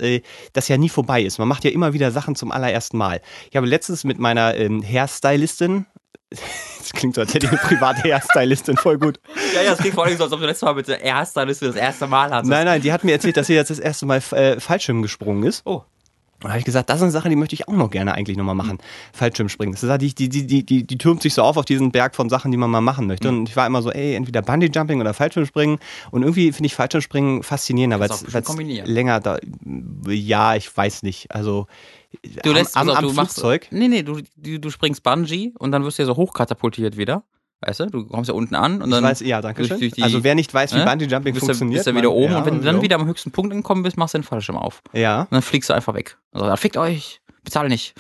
das 0.54 0.68
ja 0.68 0.78
nie 0.78 0.90
vorbei 0.90 1.22
ist. 1.22 1.38
Man 1.38 1.48
macht 1.48 1.63
ja 1.63 1.72
immer 1.72 1.94
wieder 1.94 2.12
Sachen 2.12 2.36
zum 2.36 2.51
allerersten 2.51 2.98
Mal. 2.98 3.22
Ich 3.51 3.56
habe 3.57 3.68
letztens 3.68 4.04
mit 4.04 4.18
meiner 4.19 4.56
ähm, 4.56 4.81
Hairstylistin, 4.84 5.86
das 6.80 6.94
klingt 6.94 7.16
so, 7.16 7.22
als 7.22 7.34
hätte 7.34 7.48
ich 7.48 7.52
eine 7.52 7.62
private 7.62 8.04
Hairstylistin, 8.04 8.78
voll 8.78 8.98
gut. 8.98 9.20
Ja, 9.56 9.62
ja, 9.62 9.74
es 9.74 9.80
klingt 9.80 9.96
vor 9.96 10.06
allem 10.06 10.18
so, 10.18 10.24
als 10.24 10.34
ob 10.34 10.40
du 10.40 10.46
letztes 10.46 10.66
Mal 10.66 10.76
mit 10.76 10.88
der 10.88 11.02
Erststylist 11.02 11.62
das 11.62 11.76
erste 11.76 12.08
Mal 12.08 12.30
hattest. 12.31 12.50
Nein, 12.50 12.66
nein, 12.66 12.81
die 12.81 12.92
hat 12.92 13.04
mir 13.04 13.14
erzählt, 13.14 13.38
dass 13.38 13.48
sie 13.48 13.56
jetzt 13.56 13.70
das 13.70 13.80
erste 13.80 14.06
Mal 14.06 14.22
äh, 14.31 14.60
Fallschirm 14.60 15.02
gesprungen 15.02 15.44
ist. 15.44 15.64
Oh. 15.66 15.84
Und 16.42 16.46
da 16.46 16.50
habe 16.52 16.60
ich 16.60 16.66
gesagt, 16.66 16.90
das 16.90 17.00
sind 17.00 17.12
Sachen, 17.12 17.30
die 17.30 17.36
möchte 17.36 17.54
ich 17.54 17.68
auch 17.68 17.74
noch 17.74 17.90
gerne 17.90 18.14
eigentlich 18.14 18.38
nochmal 18.38 18.56
machen. 18.56 18.78
Fallschirmspringen. 19.12 19.74
Das 19.74 19.84
ist 19.84 19.90
halt 19.90 20.02
die, 20.02 20.16
die, 20.16 20.30
die, 20.30 20.48
die, 20.48 20.66
die, 20.66 20.88
die 20.88 20.98
türmt 20.98 21.22
sich 21.22 21.34
so 21.34 21.44
auf 21.44 21.58
auf 21.58 21.66
diesen 21.66 21.92
Berg 21.92 22.16
von 22.16 22.30
Sachen, 22.30 22.52
die 22.52 22.58
man 22.58 22.70
mal 22.70 22.80
machen 22.80 23.08
möchte. 23.08 23.28
Und 23.28 23.50
ich 23.50 23.58
war 23.58 23.68
immer 23.68 23.82
so, 23.82 23.92
ey, 23.92 24.16
entweder 24.16 24.42
Bungee-Jumping 24.42 25.02
oder 25.02 25.14
Fallschirmspringen. 25.14 25.80
Und 26.12 26.22
irgendwie 26.22 26.54
finde 26.54 26.68
ich 26.68 26.75
Fallschirmspringen 26.75 27.44
faszinierender, 27.44 28.00
weil 28.00 28.10
es 28.10 28.88
länger 28.88 29.20
da. 29.20 29.38
Ja, 30.08 30.56
ich 30.56 30.75
weiß 30.75 31.04
nicht. 31.04 31.30
Also 31.36 31.68
Du 32.44 32.52
lässt 32.52 32.76
am, 32.76 32.90
am, 32.90 32.96
am 32.98 33.04
du 33.08 33.14
machst, 33.14 33.34
Flugzeug. 33.36 33.68
Nee, 33.72 33.88
nee, 33.88 34.02
du, 34.04 34.22
du, 34.36 34.70
springst 34.72 35.04
Bungee 35.04 35.54
und 35.60 35.72
dann 35.72 35.84
wirst 35.84 36.00
du 36.00 36.04
ja 36.04 36.08
so 36.08 36.16
hochkatapultiert 36.16 36.98
wieder. 36.98 37.24
Weißt 37.62 37.82
du? 37.82 37.86
Du 37.88 38.06
kommst 38.08 38.30
ja 38.30 38.34
unten 38.34 38.56
an 38.56 38.82
und 38.82 38.88
Ich 38.90 38.96
dann. 38.96 39.04
weiß, 39.04 39.20
ja, 39.20 39.42
danke 39.42 39.64
schön. 39.64 39.70
durch- 39.70 39.80
durch 39.82 39.92
die- 39.94 40.04
also 40.04 40.24
wer 40.24 40.34
nicht 40.34 40.54
weiß, 40.54 40.74
wie 40.74 40.78
ne? 40.78 40.86
Bungee-Jumping 40.86 41.34
bist, 41.34 41.46
funktioniert. 41.46 41.76
du, 41.82 41.84
bist 41.84 41.88
du 41.88 41.96
wieder 41.96 42.12
oben 42.12 42.32
ja, 42.32 42.40
und 42.40 42.46
wenn 42.46 42.58
du 42.60 42.64
dann 42.64 42.78
ja. 42.78 42.82
wieder 42.82 42.96
am 42.96 43.06
höchsten 43.06 43.32
Punkt 43.32 43.52
angekommen 43.52 43.84
bist, 43.84 43.98
machst 43.98 44.14
du 44.14 44.20
den 44.20 44.24
Fallschirm 44.24 44.56
auf. 44.58 44.82
Ja. 44.94 45.22
Und 45.24 45.32
dann 45.34 45.42
fliegst 45.42 45.70
du 45.70 45.74
einfach 45.74 45.94
weg. 45.94 46.18
Also, 46.32 46.48
dann 46.48 46.58
fickt 46.58 46.78
euch, 46.78 47.22
bezahl 47.44 47.68
nicht. 47.68 47.94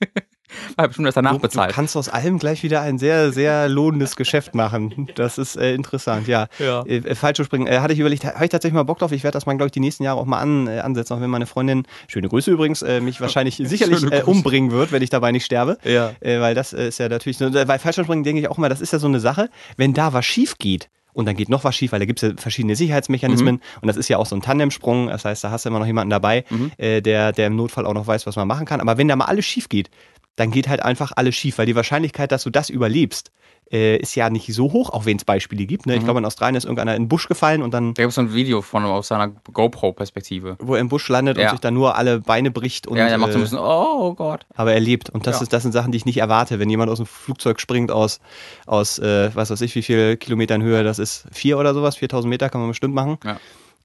Weil 0.76 0.88
bestimmt 0.88 1.06
erst 1.06 1.16
danach 1.16 1.32
Du, 1.32 1.36
du 1.38 1.42
bezahlt. 1.42 1.72
kannst 1.72 1.96
aus 1.96 2.08
allem 2.08 2.38
gleich 2.38 2.62
wieder 2.62 2.80
ein 2.80 2.98
sehr, 2.98 3.32
sehr 3.32 3.68
lohnendes 3.68 4.16
Geschäft 4.16 4.54
machen. 4.54 5.08
Das 5.14 5.38
ist 5.38 5.56
äh, 5.56 5.74
interessant, 5.74 6.26
ja. 6.28 6.46
Ja. 6.58 6.82
Äh, 6.82 6.96
äh, 6.98 7.14
Fallschirmspringen, 7.14 7.66
äh, 7.66 7.80
hatte 7.80 7.92
ich 7.92 7.98
überlegt, 7.98 8.24
habe 8.24 8.44
ich 8.44 8.50
tatsächlich 8.50 8.74
mal 8.74 8.82
Bock 8.84 8.98
drauf. 8.98 9.12
Ich 9.12 9.24
werde 9.24 9.34
das 9.36 9.46
mal, 9.46 9.54
glaube 9.54 9.66
ich, 9.66 9.72
die 9.72 9.80
nächsten 9.80 10.02
Jahre 10.04 10.18
auch 10.20 10.26
mal 10.26 10.40
an, 10.40 10.66
äh, 10.66 10.80
ansetzen, 10.80 11.14
auch 11.14 11.20
wenn 11.20 11.30
meine 11.30 11.46
Freundin, 11.46 11.84
schöne 12.06 12.28
Grüße 12.28 12.50
übrigens, 12.50 12.82
äh, 12.82 13.00
mich 13.00 13.20
wahrscheinlich 13.20 13.56
sicherlich 13.64 14.02
äh, 14.10 14.22
umbringen 14.24 14.70
wird, 14.70 14.92
wenn 14.92 15.02
ich 15.02 15.10
dabei 15.10 15.32
nicht 15.32 15.44
sterbe. 15.44 15.78
Ja. 15.84 16.12
Weil 16.20 16.54
das 16.54 16.72
ist 16.72 16.98
ja 16.98 17.08
natürlich, 17.08 17.38
bei 17.38 17.78
Fallschirmspringen 17.78 18.24
denke 18.24 18.40
ich 18.40 18.48
auch 18.48 18.58
immer, 18.58 18.68
das 18.68 18.80
ist 18.80 18.92
ja 18.92 18.98
so 18.98 19.06
eine 19.08 19.20
Sache, 19.20 19.48
wenn 19.76 19.94
da 19.94 20.12
was 20.12 20.24
schief 20.26 20.56
geht, 20.58 20.88
und 21.14 21.26
dann 21.26 21.34
geht 21.34 21.48
noch 21.48 21.64
was 21.64 21.74
schief, 21.74 21.90
weil 21.90 21.98
da 21.98 22.04
gibt 22.04 22.22
es 22.22 22.28
ja 22.30 22.36
verschiedene 22.36 22.76
Sicherheitsmechanismen 22.76 23.56
Mhm. 23.56 23.60
und 23.80 23.88
das 23.88 23.96
ist 23.96 24.08
ja 24.08 24.18
auch 24.18 24.26
so 24.26 24.36
ein 24.36 24.42
Tandemsprung, 24.42 25.08
das 25.08 25.24
heißt, 25.24 25.42
da 25.42 25.50
hast 25.50 25.64
du 25.64 25.68
immer 25.70 25.80
noch 25.80 25.86
jemanden 25.86 26.10
dabei, 26.10 26.44
Mhm. 26.48 26.70
äh, 26.78 27.00
der, 27.00 27.32
der 27.32 27.48
im 27.48 27.56
Notfall 27.56 27.86
auch 27.86 27.94
noch 27.94 28.06
weiß, 28.06 28.26
was 28.26 28.36
man 28.36 28.46
machen 28.46 28.66
kann. 28.66 28.80
Aber 28.80 28.98
wenn 28.98 29.08
da 29.08 29.16
mal 29.16 29.24
alles 29.24 29.44
schief 29.44 29.68
geht, 29.68 29.90
dann 30.38 30.50
geht 30.50 30.68
halt 30.68 30.82
einfach 30.82 31.12
alles 31.16 31.34
schief, 31.34 31.58
weil 31.58 31.66
die 31.66 31.74
Wahrscheinlichkeit, 31.76 32.32
dass 32.32 32.44
du 32.44 32.50
das 32.50 32.70
überlebst, 32.70 33.30
äh, 33.70 33.96
ist 33.98 34.14
ja 34.14 34.30
nicht 34.30 34.52
so 34.54 34.72
hoch, 34.72 34.88
auch 34.90 35.04
wenn 35.04 35.18
es 35.18 35.24
Beispiele 35.26 35.66
gibt. 35.66 35.84
Mhm. 35.84 35.92
Ne? 35.92 35.98
Ich 35.98 36.04
glaube, 36.04 36.20
in 36.20 36.24
Australien 36.24 36.54
ist 36.56 36.64
irgendeiner 36.64 36.94
in 36.96 37.02
den 37.02 37.08
Busch 37.08 37.28
gefallen 37.28 37.60
und 37.62 37.74
dann, 37.74 37.92
Da 37.94 38.02
gibt 38.02 38.10
es 38.10 38.14
so 38.14 38.22
ein 38.22 38.32
Video 38.32 38.62
von 38.62 38.84
aus 38.84 39.08
seiner 39.08 39.28
GoPro-Perspektive. 39.28 40.56
wo 40.60 40.74
er 40.74 40.80
im 40.80 40.88
Busch 40.88 41.08
landet 41.08 41.36
und 41.36 41.42
Ja. 41.44 41.50
sich 41.50 41.60
dann 41.60 41.74
nur 41.74 41.96
alle 41.96 42.20
Beine 42.20 42.50
bricht 42.50 42.86
und 42.86 42.96
Ja, 42.96 43.08
der 43.08 43.18
macht 43.18 43.32
so 43.32 43.38
ein 43.38 43.42
äh, 43.42 43.44
bisschen, 43.44 43.58
oh 43.58 44.14
Gott. 44.14 44.46
aber 44.54 44.72
er 44.72 44.80
lebt. 44.80 45.10
Und 45.10 45.26
das, 45.26 45.36
Ja. 45.36 45.42
ist, 45.42 45.52
das 45.52 45.62
sind 45.62 45.72
Sachen, 45.72 45.92
die 45.92 45.96
ich 45.98 46.06
nicht 46.06 46.18
erwarte. 46.18 46.58
Wenn 46.58 46.70
jemand 46.70 46.90
aus 46.90 46.98
dem 46.98 47.06
Flugzeug 47.06 47.60
springt 47.60 47.90
aus, 47.90 48.20
aus 48.66 48.98
äh, 48.98 49.30
was 49.34 49.50
weiß 49.50 49.60
ich, 49.62 49.74
wie 49.74 49.82
viel 49.82 50.16
Kilometern 50.16 50.62
Höhe 50.62 50.82
das 50.84 50.98
ist, 50.98 51.26
vier 51.32 51.58
oder 51.58 51.74
sowas, 51.74 51.96
4000 51.96 52.28
Meter 52.30 52.48
kann 52.48 52.60
man 52.60 52.70
bestimmt 52.70 52.94
machen. 52.94 53.18
Ja. 53.24 53.38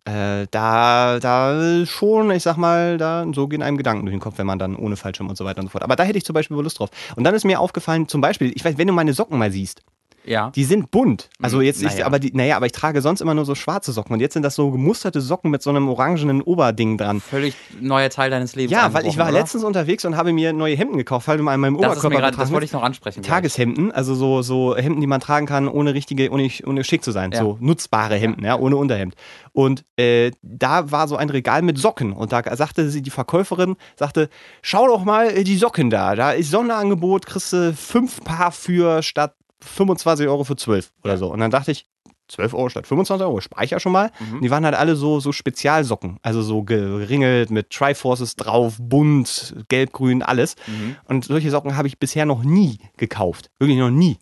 Äh, 0.05 0.47
da, 0.51 1.19
da 1.19 1.85
schon, 1.85 2.29
ich 2.31 2.43
sag 2.43 2.57
mal, 2.57 2.97
da, 2.97 3.25
so 3.33 3.47
gehen 3.47 3.61
einem 3.61 3.77
Gedanken 3.77 4.05
durch 4.05 4.13
den 4.13 4.19
Kopf, 4.19 4.37
wenn 4.37 4.45
man 4.45 4.59
dann 4.59 4.75
ohne 4.75 4.97
Fallschirm 4.97 5.29
und 5.29 5.37
so 5.37 5.45
weiter 5.45 5.61
und 5.61 5.67
so 5.67 5.71
fort. 5.71 5.83
Aber 5.83 5.95
da 5.95 6.03
hätte 6.03 6.17
ich 6.17 6.25
zum 6.25 6.33
Beispiel 6.33 6.57
Lust 6.57 6.79
drauf. 6.79 6.89
Und 7.15 7.23
dann 7.23 7.33
ist 7.33 7.45
mir 7.45 7.59
aufgefallen, 7.59 8.09
zum 8.09 8.19
Beispiel, 8.19 8.51
ich 8.53 8.65
weiß, 8.65 8.77
wenn 8.77 8.87
du 8.87 8.93
meine 8.93 9.13
Socken 9.13 9.37
mal 9.37 9.51
siehst, 9.51 9.81
Ja. 10.25 10.51
die 10.55 10.63
sind 10.63 10.91
bunt. 10.91 11.29
Also 11.41 11.57
Mhm, 11.57 11.63
jetzt, 11.63 11.81
ich, 11.83 11.91
naja. 11.91 12.05
aber 12.05 12.19
die, 12.19 12.31
naja, 12.33 12.55
aber 12.55 12.65
ich 12.65 12.71
trage 12.71 13.01
sonst 13.01 13.21
immer 13.21 13.33
nur 13.33 13.45
so 13.45 13.55
schwarze 13.55 13.91
Socken 13.91 14.13
und 14.13 14.19
jetzt 14.19 14.33
sind 14.33 14.43
das 14.43 14.55
so 14.55 14.71
gemusterte 14.71 15.21
Socken 15.21 15.51
mit 15.51 15.61
so 15.61 15.69
einem 15.69 15.87
orangenen 15.89 16.41
Oberding 16.41 16.97
dran. 16.97 17.21
Völlig 17.21 17.55
neuer 17.79 18.09
Teil 18.09 18.29
deines 18.29 18.55
Lebens. 18.55 18.71
Ja, 18.71 18.93
weil 18.93 19.05
ich 19.05 19.17
war 19.17 19.29
oder? 19.29 19.39
letztens 19.39 19.63
unterwegs 19.63 20.05
und 20.05 20.15
habe 20.17 20.33
mir 20.33 20.53
neue 20.53 20.75
Hemden 20.75 20.97
gekauft, 20.97 21.27
weil 21.27 21.37
du 21.37 21.43
mal 21.43 21.53
in 21.55 21.59
meinem 21.61 21.77
Das, 21.77 21.91
Oberkörper 21.91 22.17
grad, 22.19 22.37
das 22.39 22.51
wollte 22.51 22.65
ich 22.65 22.71
noch 22.73 22.83
ansprechen. 22.83 23.21
Tageshemden, 23.23 23.91
also 23.91 24.15
so, 24.15 24.41
so 24.41 24.75
Hemden, 24.75 25.01
die 25.01 25.07
man 25.07 25.19
tragen 25.19 25.45
kann, 25.45 25.67
ohne 25.67 25.93
richtige, 25.93 26.29
ohne, 26.31 26.49
ohne 26.65 26.83
schick 26.83 27.03
zu 27.03 27.11
sein. 27.11 27.31
Ja. 27.31 27.39
So 27.39 27.57
nutzbare 27.59 28.15
Hemden, 28.15 28.43
ja, 28.45 28.57
ohne 28.57 28.77
Unterhemd. 28.77 29.15
Und 29.51 29.83
äh, 29.97 30.31
da 30.41 30.91
war 30.91 31.07
so 31.07 31.15
ein 31.15 31.29
Regal 31.29 31.61
mit 31.61 31.77
Socken. 31.77 32.13
Und 32.13 32.31
da 32.31 32.41
sagte 32.55 32.89
sie, 32.89 33.01
die 33.01 33.09
Verkäuferin, 33.09 33.75
sagte, 33.95 34.29
schau 34.61 34.87
doch 34.87 35.03
mal 35.03 35.27
äh, 35.27 35.43
die 35.43 35.57
Socken 35.57 35.89
da. 35.89 36.15
Da 36.15 36.31
ist 36.31 36.49
Sonderangebot, 36.51 37.25
kriegst 37.25 37.53
du 37.53 37.73
fünf 37.73 38.23
Paar 38.23 38.51
für 38.51 39.03
statt 39.03 39.35
25 39.63 40.27
Euro 40.27 40.43
für 40.43 40.55
12 40.55 40.91
oder 41.03 41.17
so. 41.17 41.31
Und 41.31 41.39
dann 41.39 41.51
dachte 41.51 41.71
ich, 41.71 41.87
12 42.29 42.53
Euro 42.53 42.69
statt 42.69 42.87
25 42.87 43.25
Euro, 43.25 43.41
speicher 43.41 43.79
schon 43.79 43.91
mal. 43.91 44.11
Mhm. 44.19 44.35
Und 44.35 44.41
die 44.43 44.51
waren 44.51 44.65
halt 44.65 44.75
alle 44.75 44.95
so, 44.95 45.19
so 45.19 45.31
Spezialsocken. 45.31 46.17
Also 46.21 46.41
so 46.41 46.63
geringelt 46.63 47.51
mit 47.51 47.69
Triforces 47.69 48.35
drauf, 48.35 48.75
bunt, 48.79 49.55
gelb, 49.67 49.91
grün, 49.91 50.23
alles. 50.23 50.55
Mhm. 50.67 50.95
Und 51.05 51.25
solche 51.25 51.51
Socken 51.51 51.77
habe 51.77 51.87
ich 51.87 51.99
bisher 51.99 52.25
noch 52.25 52.43
nie 52.43 52.79
gekauft. 52.97 53.51
Wirklich 53.59 53.77
noch 53.77 53.91
nie. 53.91 54.17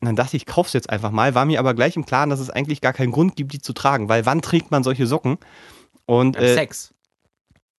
Und 0.00 0.06
dann 0.06 0.16
dachte 0.16 0.36
ich, 0.36 0.42
ich 0.42 0.46
kauf's 0.46 0.72
jetzt 0.72 0.90
einfach 0.90 1.10
mal, 1.10 1.34
war 1.34 1.44
mir 1.44 1.58
aber 1.58 1.74
gleich 1.74 1.96
im 1.96 2.04
Klaren, 2.04 2.30
dass 2.30 2.40
es 2.40 2.50
eigentlich 2.50 2.80
gar 2.80 2.92
keinen 2.92 3.12
Grund 3.12 3.36
gibt, 3.36 3.52
die 3.52 3.60
zu 3.60 3.72
tragen, 3.72 4.08
weil 4.08 4.26
wann 4.26 4.42
trägt 4.42 4.70
man 4.70 4.84
solche 4.84 5.06
Socken? 5.06 5.38
Und 6.06 6.36
äh, 6.36 6.54
Sex. 6.54 6.93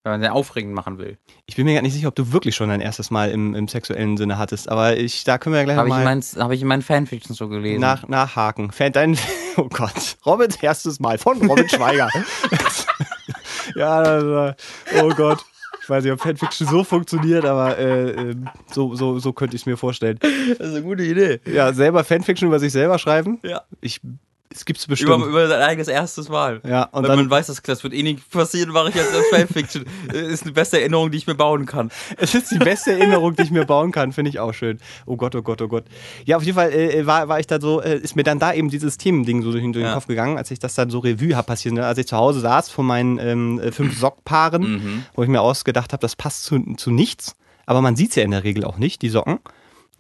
Wenn 0.06 0.12
man 0.12 0.22
den 0.22 0.30
aufregend 0.30 0.72
machen 0.76 1.00
will. 1.00 1.18
ich 1.48 1.56
bin 1.56 1.66
mir 1.66 1.74
gar 1.74 1.82
nicht 1.82 1.94
sicher, 1.94 2.10
ob 2.10 2.16
du 2.16 2.32
wirklich 2.32 2.56
schon 2.56 2.70
dein 2.70 2.80
erstes 2.80 3.10
Mal 3.10 3.32
im, 3.32 3.56
im 3.56 3.68
sexuellen 3.68 4.18
Sinne 4.18 4.38
hattest, 4.38 4.70
aber 4.70 4.98
ich, 4.98 5.24
da 5.24 5.40
können 5.40 5.54
wir 5.56 5.62
ja 5.62 5.66
gleich 5.66 5.78
Habe 5.78 5.88
ich, 5.88 5.94
in 5.96 6.04
mal 6.04 6.06
meinen- 6.06 6.22
hab 6.44 6.52
ich 6.52 6.62
in 6.62 6.68
meinen 6.68 6.82
Fanfiction 6.84 7.36
so 7.36 7.48
gelesen. 7.50 7.82
nach, 7.82 8.08
nachhaken. 8.08 8.70
Fan, 8.72 8.92
dein, 8.92 9.18
oh 9.58 9.68
Gott, 9.68 10.18
Robins 10.24 10.58
erstes 10.58 11.00
Mal 11.00 11.18
von 11.18 11.42
Robin 11.50 11.68
Schweiger. 11.68 12.10
ja, 13.76 14.04
das, 14.04 14.24
war- 14.26 14.56
oh 15.02 15.10
Gott. 15.16 15.44
Ich 15.82 15.90
weiß 15.90 16.04
nicht, 16.04 16.14
ob 16.14 16.22
Fanfiction 16.22 16.68
so 16.68 16.84
funktioniert, 16.84 17.46
aber 17.46 17.78
äh, 17.78 18.10
ähm, 18.12 18.48
so, 18.72 18.96
so, 18.96 19.20
so 19.20 19.34
könnte 19.34 19.56
ich 19.56 19.62
es 19.64 19.66
mir 19.68 19.78
vorstellen. 19.78 20.18
das 20.20 20.30
ist 20.70 20.74
eine 20.76 20.82
gute 20.82 21.04
Idee. 21.04 21.40
Ja, 21.46 21.74
selber 21.74 22.04
Fanfiction 22.04 22.48
über 22.48 22.60
sich 22.60 22.72
selber 22.72 22.98
schreiben. 22.98 23.40
Ja. 23.44 23.62
Ich, 23.82 24.02
es 24.56 24.66
gibt's 24.66 24.88
bestimmt. 24.88 25.12
Über, 25.18 25.26
über 25.28 25.48
sein 25.48 25.62
eigenes 25.62 25.88
erstes 25.88 26.30
Mal. 26.30 26.62
ja, 26.68 26.84
und 26.84 27.04
Wenn 27.04 27.10
dann, 27.10 27.20
man 27.20 27.30
weiß, 27.30 27.48
das, 27.48 27.62
das 27.62 27.84
wird 27.84 27.94
eh 27.94 28.04
nicht 28.04 28.30
passieren, 28.32 28.70
mache 28.72 28.90
ich 28.90 28.96
jetzt 28.96 29.14
eine 29.14 29.24
Fanfiction. 29.46 29.84
Ist 30.14 30.46
die 30.46 30.52
beste 30.52 30.80
Erinnerung, 30.80 31.12
die 31.12 31.18
ich 31.18 31.28
mir 31.28 31.36
bauen 31.36 31.66
kann. 31.66 31.92
es 32.18 32.34
ist 32.34 32.52
die 32.52 32.58
beste 32.58 32.92
Erinnerung, 32.94 33.36
die 33.36 33.44
ich 33.44 33.52
mir 33.52 33.66
bauen 33.66 33.92
kann, 33.92 34.14
finde 34.14 34.30
ich 34.30 34.40
auch 34.40 34.54
schön. 34.54 34.80
Oh 35.06 35.18
Gott, 35.18 35.36
oh 35.36 35.42
Gott, 35.42 35.62
oh 35.62 35.68
Gott. 35.68 35.86
Ja, 36.26 36.38
auf 36.38 36.44
jeden 36.44 36.56
Fall 36.56 36.72
äh, 36.72 37.06
war, 37.06 37.28
war 37.28 37.40
ich 37.40 37.48
da 37.48 37.60
so, 37.60 37.82
äh, 37.82 37.98
ist 37.98 38.16
mir 38.16 38.24
dann 38.24 38.40
da 38.40 38.54
eben 38.54 38.70
dieses 38.70 38.98
Themending 38.98 39.42
so 39.44 39.52
durch, 39.52 39.62
den- 39.64 39.74
durch 39.74 39.84
den 39.84 39.90
Ja. 39.90 39.94
Kopf 39.96 40.08
gegangen, 40.08 40.38
als 40.38 40.50
ich 40.52 40.60
das 40.60 40.76
dann 40.76 40.90
so 40.90 41.00
Revue 41.00 41.36
habe 41.36 41.46
passieren, 41.48 41.78
als 41.80 41.98
ich 41.98 42.08
zu 42.08 42.16
Hause 42.18 42.40
saß 42.40 42.70
von 42.70 42.86
meinen 42.86 43.20
ähm, 43.20 43.60
äh, 43.60 43.72
fünf 43.72 43.98
Sockpaaren, 44.00 44.62
Mhm. 44.64 45.06
wo 45.16 45.24
ich 45.24 45.30
mir 45.30 45.42
ausgedacht 45.42 45.92
habe, 45.94 46.02
das 46.02 46.16
passt 46.16 46.44
zu, 46.46 46.60
zu 46.78 46.92
nichts. 46.92 47.36
aber 47.66 47.82
man 47.82 47.96
sieht 47.96 48.12
es 48.12 48.16
ja 48.16 48.24
in 48.24 48.32
der 48.32 48.44
Regel 48.44 48.64
auch 48.64 48.78
nicht, 48.78 49.02
die 49.02 49.10
Socken. 49.10 49.40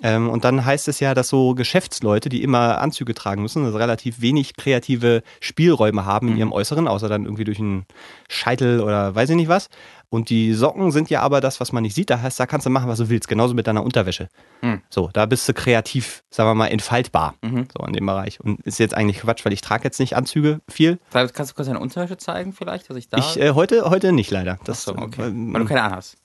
Ähm, 0.04 0.30
und 0.30 0.44
dann 0.44 0.66
heißt 0.66 0.88
es 0.88 1.00
ja, 1.00 1.14
dass 1.14 1.30
so 1.30 1.56
Geschäftsleute, 1.56 2.30
die 2.30 2.44
immer 2.44 2.80
Anzüge 2.82 3.14
tragen 3.14 3.42
müssen, 3.42 3.66
also 3.66 3.78
relativ 3.78 4.22
wenig 4.22 4.56
kreative 4.56 5.24
Spielräume 5.40 6.06
haben 6.06 6.30
in 6.30 6.38
ihrem 6.38 6.52
Äußeren, 6.52 6.88
außer 6.88 7.08
dann 7.08 7.24
irgendwie 7.24 7.46
durch 7.46 7.60
einen 7.60 7.86
Scheitel 8.28 8.82
oder 8.82 9.16
weiß 9.16 9.30
ich 9.30 9.36
nicht 9.36 9.48
was. 9.48 9.70
Und 10.10 10.30
die 10.30 10.54
Socken 10.54 10.92
sind 10.92 11.10
ja 11.10 11.22
aber 11.22 11.42
das, 11.42 11.60
was 11.60 11.72
man 11.72 11.84
nicht 11.84 11.96
sieht. 11.96 12.10
Da 12.10 12.22
heißt, 12.22 12.40
da 12.40 12.46
kannst 12.46 12.66
du 12.66 12.70
machen, 12.70 12.88
was 12.88 13.00
du 13.00 13.10
willst. 13.10 13.28
Genauso 13.28 13.54
mit 13.54 13.68
deiner 13.68 13.84
Unterwäsche. 13.84 14.30
Hm. 14.62 14.82
So, 14.90 15.10
da 15.12 15.26
bist 15.26 15.50
du 15.50 15.54
kreativ, 15.54 16.24
sagen 16.30 16.50
wir 16.50 16.56
mal, 16.56 16.68
entfaltbar. 16.68 17.36
Mhm. 17.42 17.68
So 17.76 17.86
in 17.86 17.94
dem 17.94 18.06
Bereich. 18.06 18.40
Und 18.40 18.62
ist 18.62 18.80
jetzt 18.80 18.96
eigentlich 18.96 19.20
Quatsch, 19.20 19.44
weil 19.46 19.54
ich 19.54 19.62
trage 19.62 19.84
jetzt 19.84 20.00
nicht 20.00 20.16
Anzüge 20.16 20.62
viel. 20.70 21.00
Kannst 21.12 21.52
du 21.52 21.56
kurz 21.56 21.68
deine 21.68 21.80
Unterwäsche 21.80 22.18
zeigen, 22.18 22.54
vielleicht, 22.54 22.90
dass 22.90 22.98
ich 22.98 23.10
da. 23.10 23.18
Ich 23.18 23.40
äh, 23.40 23.52
heute, 23.52 23.90
heute 23.90 24.12
nicht 24.12 24.32
leider. 24.32 24.58
Das, 24.64 24.88
Achso, 24.88 25.02
okay. 25.02 25.28
ähm, 25.28 25.54
Weil 25.54 25.62
du 25.62 25.68
keine 25.68 25.82
Ahnung 25.82 25.98
hast. 25.98 26.18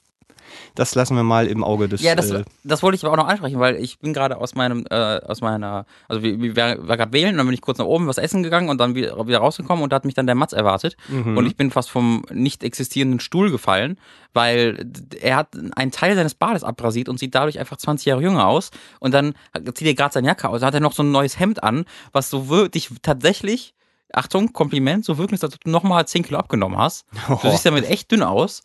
Das 0.75 0.95
lassen 0.95 1.17
wir 1.17 1.23
mal 1.23 1.47
im 1.47 1.63
Auge 1.65 1.89
des. 1.89 2.03
Ja, 2.03 2.15
das, 2.15 2.31
äh, 2.31 2.45
das 2.65 2.83
wollte 2.83 2.97
ich 2.97 3.05
aber 3.05 3.13
auch 3.13 3.17
noch 3.17 3.29
ansprechen, 3.29 3.59
weil 3.61 3.77
ich 3.77 3.99
bin 3.99 4.13
gerade 4.13 4.37
aus 4.39 4.55
meinem, 4.55 4.85
äh, 4.91 4.95
aus 4.95 5.41
meiner, 5.41 5.87
also 6.09 6.23
wir, 6.23 6.41
wir 6.41 6.57
war 6.57 6.97
gerade 6.97 7.13
wählen 7.13 7.31
und 7.33 7.39
dann 7.39 7.47
bin 7.47 7.55
ich 7.55 7.61
kurz 7.61 7.79
nach 7.79 7.87
oben 7.87 8.07
was 8.07 8.19
essen 8.19 8.43
gegangen 8.43 8.69
und 8.69 8.79
dann 8.79 8.95
wieder, 8.95 9.27
wieder 9.27 9.39
rausgekommen 9.39 9.83
und 9.83 9.91
da 9.93 9.97
hat 9.97 10.05
mich 10.05 10.15
dann 10.15 10.27
der 10.27 10.35
Matz 10.35 10.53
erwartet 10.53 10.97
Mhm. 11.09 11.37
und 11.37 11.47
ich 11.47 11.57
bin 11.57 11.71
fast 11.71 11.91
vom 11.91 12.25
nicht 12.31 12.63
existierenden 12.63 13.21
Stuhl 13.21 13.51
gefallen, 13.51 13.99
weil 14.33 14.87
er 15.21 15.37
hat 15.37 15.49
einen 15.77 15.91
Teil 15.91 16.15
seines 16.15 16.35
Bades 16.35 16.63
abrasiert 16.65 17.09
und 17.09 17.19
sieht 17.19 17.35
dadurch 17.35 17.59
einfach 17.59 17.77
20 17.77 18.07
Jahre 18.07 18.23
jünger 18.23 18.47
aus 18.47 18.71
und 19.01 19.13
dann 19.15 19.35
zieht 19.75 19.87
er 19.89 19.95
gerade 19.95 20.13
seine 20.13 20.29
Jacke 20.29 20.49
aus, 20.49 20.63
hat 20.63 20.75
er 20.75 20.81
noch 20.81 20.93
so 20.93 21.03
ein 21.03 21.11
neues 21.11 21.39
Hemd 21.39 21.63
an, 21.63 21.85
was 22.13 22.31
so 22.31 22.49
wirklich 22.49 22.91
tatsächlich 23.03 23.75
Achtung, 24.13 24.53
Kompliment, 24.53 25.05
so 25.05 25.19
wirklich, 25.19 25.41
dass 25.41 25.51
du 25.51 25.71
nochmal 25.71 26.07
10 26.07 26.23
Kilo 26.25 26.39
abgenommen 26.39 26.79
hast. 26.79 27.05
Du 27.29 27.35
Oh. 27.35 27.39
siehst 27.51 27.65
damit 27.67 27.89
echt 27.89 28.11
dünn 28.11 28.23
aus. 28.23 28.63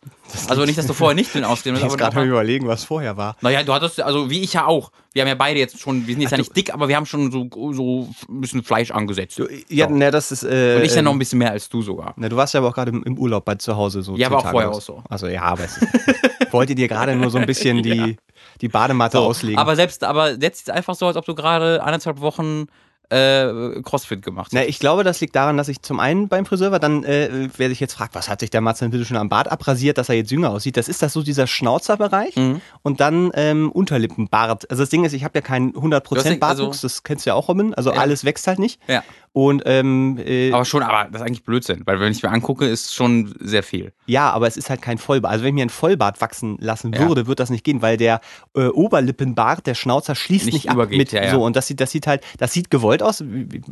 Also 0.48 0.64
nicht, 0.64 0.76
dass 0.78 0.86
du 0.86 0.92
vorher 0.92 1.14
nicht 1.14 1.34
dünn 1.34 1.44
ausgesehen 1.44 1.76
ich 1.76 1.82
hast, 1.82 1.92
muss 1.92 2.00
aber 2.00 2.10
gerade 2.10 2.16
mal 2.16 2.26
überlegen, 2.28 2.66
was 2.66 2.84
vorher 2.84 3.16
war. 3.16 3.36
naja, 3.40 3.62
du 3.62 3.72
hattest, 3.72 4.00
also 4.00 4.28
wie 4.30 4.40
ich 4.42 4.52
ja 4.54 4.66
auch. 4.66 4.90
Wir 5.12 5.22
haben 5.22 5.28
ja 5.28 5.34
beide 5.34 5.58
jetzt 5.58 5.80
schon, 5.80 6.06
wir 6.06 6.14
sind 6.14 6.20
jetzt 6.22 6.32
ja 6.32 6.36
nicht 6.38 6.54
dick, 6.54 6.74
aber 6.74 6.88
wir 6.88 6.96
haben 6.96 7.06
schon 7.06 7.30
so, 7.32 7.48
so 7.72 8.08
ein 8.28 8.40
bisschen 8.40 8.62
Fleisch 8.62 8.90
angesetzt. 8.90 9.38
Du, 9.38 9.46
ja, 9.68 9.88
So. 9.88 9.94
ne, 9.94 10.10
das 10.10 10.30
ist. 10.30 10.42
Äh, 10.42 10.76
Und 10.76 10.84
ich 10.84 10.94
ja 10.94 11.00
noch 11.02 11.12
ein 11.12 11.14
ähm, 11.14 11.18
bisschen 11.20 11.38
mehr 11.38 11.52
als 11.52 11.68
du 11.70 11.80
sogar. 11.80 12.12
Na, 12.16 12.28
du 12.28 12.36
warst 12.36 12.52
ja 12.54 12.60
aber 12.60 12.68
auch 12.68 12.74
gerade 12.74 12.90
im, 12.90 13.02
im 13.04 13.18
Urlaub 13.18 13.44
bei 13.44 13.54
zu 13.54 13.76
Hause 13.76 14.02
so. 14.02 14.14
Ja, 14.16 14.26
aber 14.26 14.38
auch 14.38 14.50
vorher 14.50 14.68
oder 14.68 14.76
auch 14.76 14.82
so. 14.82 15.02
Also 15.08 15.26
ja, 15.28 15.42
aber 15.42 15.64
es 15.64 15.78
ist, 15.78 15.88
wollte 16.52 16.74
dir 16.74 16.88
gerade 16.88 17.16
nur 17.16 17.30
so 17.30 17.38
ein 17.38 17.46
bisschen 17.46 17.82
die, 17.82 18.16
die 18.60 18.68
Badematte 18.68 19.18
auslegen. 19.20 19.58
Aber 19.58 19.74
selbst, 19.74 20.04
aber 20.04 20.32
jetzt 20.32 20.58
sieht 20.58 20.68
es 20.68 20.74
einfach 20.74 20.94
so, 20.94 21.06
als 21.06 21.16
ob 21.16 21.24
du 21.24 21.34
gerade 21.34 21.82
anderthalb 21.82 22.20
Wochen 22.20 22.66
äh, 23.10 23.80
Crossfit 23.82 24.22
gemacht. 24.22 24.50
Na, 24.52 24.64
ich 24.64 24.78
glaube, 24.78 25.04
das 25.04 25.20
liegt 25.20 25.36
daran, 25.36 25.56
dass 25.56 25.68
ich 25.68 25.82
zum 25.82 26.00
einen 26.00 26.28
beim 26.28 26.44
Friseur 26.46 26.72
war, 26.72 26.78
dann 26.80 27.04
äh, 27.04 27.48
wer 27.56 27.68
sich 27.68 27.80
jetzt 27.80 27.94
fragt, 27.94 28.14
was 28.14 28.28
hat 28.28 28.40
sich 28.40 28.50
der 28.50 28.60
Matze 28.60 28.84
denn 28.84 28.90
bitte 28.90 29.04
schon 29.04 29.16
am 29.16 29.28
Bart 29.28 29.50
abrasiert, 29.50 29.98
dass 29.98 30.08
er 30.08 30.16
jetzt 30.16 30.30
jünger 30.30 30.50
aussieht. 30.50 30.76
Das 30.76 30.88
ist 30.88 31.02
das 31.02 31.12
so 31.12 31.22
dieser 31.22 31.46
Schnauzerbereich 31.46 32.36
Mhm. 32.36 32.60
und 32.82 33.00
dann 33.00 33.30
ähm, 33.34 33.70
Unterlippenbart. 33.72 34.70
Also 34.70 34.82
das 34.82 34.90
Ding 34.90 35.04
ist, 35.04 35.12
ich 35.12 35.24
habe 35.24 35.38
ja 35.38 35.40
keinen 35.42 35.72
100% 35.74 36.00
Du 36.14 36.16
hast 36.16 36.24
ja- 36.26 36.36
Bartwuchs, 36.36 36.76
also- 36.78 36.88
das 36.88 37.02
kennst 37.02 37.26
du 37.26 37.30
ja 37.30 37.34
auch, 37.34 37.48
Robin. 37.48 37.74
Also 37.74 37.92
Ja. 37.92 38.00
alles 38.00 38.24
wächst 38.24 38.46
halt 38.46 38.58
nicht. 38.58 38.80
Ja. 38.88 39.02
Und 39.36 39.64
ähm, 39.66 40.18
äh, 40.24 40.50
Aber 40.50 40.64
schon, 40.64 40.82
aber 40.82 41.10
das 41.12 41.20
ist 41.20 41.26
eigentlich 41.26 41.44
Blödsinn, 41.44 41.82
weil 41.84 42.00
wenn 42.00 42.10
ich 42.10 42.22
mir 42.22 42.30
angucke, 42.30 42.64
ist 42.64 42.94
schon 42.94 43.34
sehr 43.38 43.62
viel. 43.62 43.92
Ja, 44.06 44.30
aber 44.30 44.46
es 44.46 44.56
ist 44.56 44.70
halt 44.70 44.80
kein 44.80 44.96
Vollbart. 44.96 45.30
Also 45.30 45.44
wenn 45.44 45.50
ich 45.50 45.54
mir 45.56 45.66
ein 45.66 45.68
Vollbart 45.68 46.22
wachsen 46.22 46.56
lassen 46.58 46.90
Ja. 46.94 47.06
würde, 47.06 47.26
wird 47.26 47.38
das 47.38 47.50
nicht 47.50 47.62
gehen, 47.62 47.82
weil 47.82 47.98
der 47.98 48.22
äh, 48.56 48.68
Oberlippenbart, 48.68 49.66
der 49.66 49.74
Schnauzer 49.74 50.14
schließt 50.14 50.46
Nicht 50.46 50.54
nicht, 50.54 50.68
ab 50.70 50.76
übergeht, 50.76 50.96
mit 50.96 51.12
ja, 51.12 51.22
ja. 51.24 51.30
so 51.32 51.44
und 51.44 51.54
das 51.54 51.66
sieht 51.66 51.82
das 51.82 51.90
sieht 51.90 52.06
halt 52.06 52.22
das 52.38 52.54
sieht 52.54 52.70
gewollt 52.70 53.02
aus. 53.02 53.22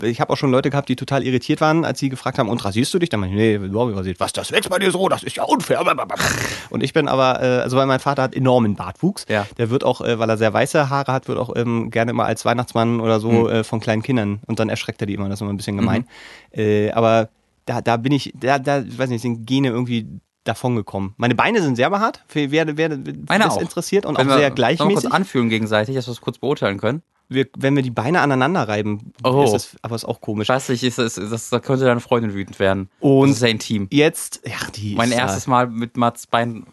Ich 0.02 0.20
habe 0.20 0.34
auch 0.34 0.36
schon 0.36 0.50
Leute 0.50 0.68
gehabt, 0.68 0.90
die 0.90 0.96
total 0.96 1.22
irritiert 1.22 1.62
waren, 1.62 1.86
als 1.86 1.98
sie 1.98 2.10
gefragt 2.10 2.38
haben, 2.38 2.50
und 2.50 2.62
rasierst 2.62 2.92
du 2.92 2.98
dich? 2.98 3.08
Dann 3.08 3.20
meinte 3.20 3.34
ich, 3.34 3.58
nee, 3.60 3.66
nicht 3.66 3.96
rasiert. 3.96 4.20
Was 4.20 4.34
das 4.34 4.52
wächst 4.52 4.68
bei 4.68 4.78
dir 4.78 4.90
so? 4.90 5.08
Das 5.08 5.22
ist 5.22 5.34
ja 5.36 5.44
unfair. 5.44 5.80
Und 6.68 6.82
ich 6.82 6.92
bin 6.92 7.08
aber 7.08 7.40
äh, 7.42 7.46
also 7.62 7.78
weil 7.78 7.86
mein 7.86 8.00
Vater 8.00 8.22
hat 8.22 8.34
enormen 8.34 8.74
Bartwuchs. 8.74 9.24
Ja. 9.30 9.46
Der 9.56 9.70
wird 9.70 9.82
auch 9.82 10.02
äh, 10.02 10.18
weil 10.18 10.28
er 10.28 10.36
sehr 10.36 10.52
weiße 10.52 10.90
Haare 10.90 11.10
hat, 11.10 11.26
wird 11.26 11.38
auch 11.38 11.56
ähm, 11.56 11.90
gerne 11.90 12.12
mal 12.12 12.26
als 12.26 12.44
Weihnachtsmann 12.44 13.00
oder 13.00 13.18
so 13.18 13.30
Mhm. 13.32 13.48
äh, 13.48 13.64
von 13.64 13.80
kleinen 13.80 14.02
Kindern 14.02 14.40
und 14.46 14.58
dann 14.60 14.68
erschreckt 14.68 15.00
er 15.00 15.06
die 15.06 15.14
immer, 15.14 15.30
das 15.30 15.38
ist 15.38 15.40
immer 15.40 15.53
ein 15.54 15.56
bisschen 15.56 15.76
gemein. 15.76 16.06
Äh, 16.52 16.90
aber 16.92 17.28
da, 17.66 17.80
da 17.80 17.96
bin 17.96 18.12
ich, 18.12 18.32
da, 18.38 18.58
da, 18.58 18.80
ich 18.80 18.98
weiß 18.98 19.08
nicht, 19.10 19.22
sind 19.22 19.46
Gene 19.46 19.68
irgendwie 19.68 20.06
davon 20.44 20.76
gekommen. 20.76 21.14
Meine 21.16 21.34
Beine 21.34 21.62
sind 21.62 21.76
sehr 21.76 21.88
behaart, 21.88 22.22
für 22.28 22.50
wer, 22.50 22.76
wer 22.76 22.90
Meine 22.90 23.44
das 23.44 23.54
auch. 23.56 23.60
interessiert 23.62 24.04
und 24.04 24.18
Wenn 24.18 24.26
auch 24.26 24.32
sehr 24.32 24.40
Sollen 24.40 24.42
wir 24.42 24.54
gleichmäßig. 24.54 24.94
kurz 25.04 25.14
anfühlen 25.14 25.48
gegenseitig, 25.48 25.94
dass 25.94 26.06
wir 26.06 26.12
es 26.12 26.20
kurz 26.20 26.36
beurteilen 26.38 26.78
können? 26.78 27.02
Wir, 27.30 27.46
wenn 27.56 27.74
wir 27.74 27.82
die 27.82 27.90
Beine 27.90 28.20
aneinander 28.20 28.68
reiben, 28.68 29.14
Oh. 29.24 29.44
ist 29.44 29.52
das, 29.52 29.76
aber 29.80 29.94
ist 29.96 30.04
auch 30.04 30.20
komisch. 30.20 30.44
Ich 30.44 30.48
weiß 30.54 30.68
nicht, 30.68 30.82
ist 30.82 30.98
das, 30.98 31.14
das, 31.14 31.48
da 31.48 31.58
könnte 31.58 31.86
deine 31.86 32.00
Freundin 32.00 32.34
wütend 32.34 32.58
werden. 32.58 32.90
Und- 33.00 33.30
das 33.30 33.36
ist 33.38 33.42
ja 33.42 33.48
intim. 33.48 33.88
Jetzt, 33.90 34.42
ja, 34.46 34.52
die 34.76 34.94
Mein 34.94 35.08
ist 35.10 35.16
erstes 35.16 35.46
Mal 35.46 35.66
mit 35.68 35.96
Mats 35.96 36.26
Bein. 36.26 36.66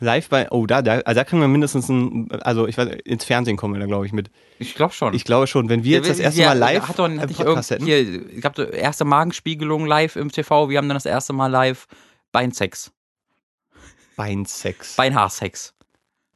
Ja 0.00 0.06
live 0.06 0.28
bei, 0.28 0.50
oh, 0.50 0.66
da, 0.66 0.82
da, 0.82 1.00
also 1.00 1.18
da 1.18 1.24
kriegen 1.24 1.40
wir 1.40 1.48
mindestens 1.48 1.88
ein, 1.88 2.30
also 2.42 2.66
ich 2.66 2.76
weiß, 2.76 2.88
ins 3.04 3.24
Fernsehen 3.24 3.56
kommen 3.56 3.74
wir 3.74 3.80
da, 3.80 3.86
glaube 3.86 4.06
ich, 4.06 4.12
mit. 4.12 4.30
Ich 4.58 4.74
glaube 4.74 4.92
schon. 4.92 5.14
Ich 5.14 5.24
glaube 5.24 5.46
schon, 5.46 5.68
wenn 5.68 5.84
wir 5.84 5.98
jetzt 5.98 6.10
das 6.10 6.18
erste 6.18 6.42
Mal 6.42 6.58
live 6.58 6.88
Hat 6.88 6.98
doch, 6.98 7.04
einen 7.04 7.20
hat 7.20 7.34
Podcast 7.34 7.70
hätten. 7.70 7.84
hier, 7.84 8.00
ich 8.00 8.40
glaube, 8.40 8.62
erste 8.64 9.04
Magenspiegelung 9.04 9.86
live 9.86 10.16
im 10.16 10.30
TV. 10.30 10.68
Wir 10.68 10.78
haben 10.78 10.88
dann 10.88 10.96
das 10.96 11.06
erste 11.06 11.32
Mal 11.32 11.48
live 11.48 11.86
Beinsex. 12.32 12.92
Beinsex. 14.16 14.96
Beinhaarsex. 14.96 15.74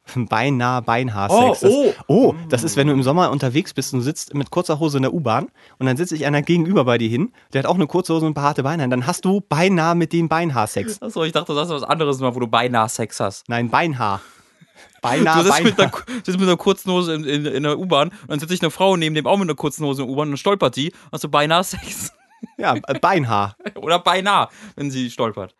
Beinahe 0.15 0.81
Beinhaarsex. 0.81 1.59
Das- 1.61 1.71
oh. 1.71 1.93
oh, 2.07 2.35
das 2.49 2.63
ist, 2.63 2.77
wenn 2.77 2.87
du 2.87 2.93
im 2.93 3.03
Sommer 3.03 3.31
unterwegs 3.31 3.73
bist 3.73 3.93
und 3.93 4.01
sitzt 4.01 4.33
mit 4.33 4.51
kurzer 4.51 4.79
Hose 4.79 4.97
in 4.97 5.03
der 5.03 5.13
U-Bahn 5.13 5.47
und 5.79 5.85
dann 5.85 5.97
sitzt 5.97 6.09
sich 6.09 6.25
einer 6.25 6.41
gegenüber 6.41 6.85
bei 6.85 6.97
dir 6.97 7.09
hin, 7.09 7.33
der 7.53 7.63
hat 7.63 7.69
auch 7.69 7.75
eine 7.75 7.87
kurze 7.87 8.13
Hose 8.13 8.25
und 8.25 8.33
behaarte 8.33 8.63
Beine, 8.63 8.83
und 8.83 8.89
dann 8.89 9.07
hast 9.07 9.25
du 9.25 9.41
beinahe 9.41 9.95
mit 9.95 10.13
dem 10.13 10.29
Beinhaarsex. 10.29 11.01
Achso, 11.01 11.23
ich 11.23 11.31
dachte, 11.31 11.53
das 11.55 11.67
ist 11.69 11.73
was 11.73 11.83
anderes, 11.83 12.19
mal, 12.19 12.35
wo 12.35 12.39
du 12.39 12.47
beinahe 12.47 12.89
Sex 12.89 13.19
hast. 13.19 13.49
Nein, 13.49 13.69
Beinhaar. 13.69 14.21
Beinahe, 15.01 15.43
du 15.43 15.49
sitzt 15.51 15.63
mit, 15.63 15.79
einer, 15.79 15.91
sitzt 16.23 16.39
mit 16.39 16.47
einer 16.47 16.57
kurzen 16.57 16.91
Hose 16.91 17.13
in, 17.13 17.23
in, 17.25 17.45
in 17.45 17.63
der 17.63 17.77
U-Bahn 17.77 18.09
und 18.09 18.29
dann 18.29 18.39
sitzt 18.39 18.51
sich 18.51 18.61
eine 18.61 18.71
Frau 18.71 18.97
neben 18.97 19.13
dem 19.15 19.27
auch 19.27 19.37
mit 19.37 19.47
einer 19.47 19.55
kurzen 19.55 19.85
Hose 19.85 20.01
in 20.01 20.07
der 20.07 20.13
U-Bahn 20.13 20.29
und 20.31 20.37
stolpert 20.37 20.75
die. 20.75 20.91
Hast 21.11 21.23
du 21.23 21.29
beinahe 21.29 21.63
Sex. 21.63 22.11
Ja, 22.57 22.75
Beinhaar. 23.01 23.55
Oder 23.75 23.99
beinahe, 23.99 24.49
wenn 24.75 24.91
sie 24.91 25.09
stolpert. 25.09 25.55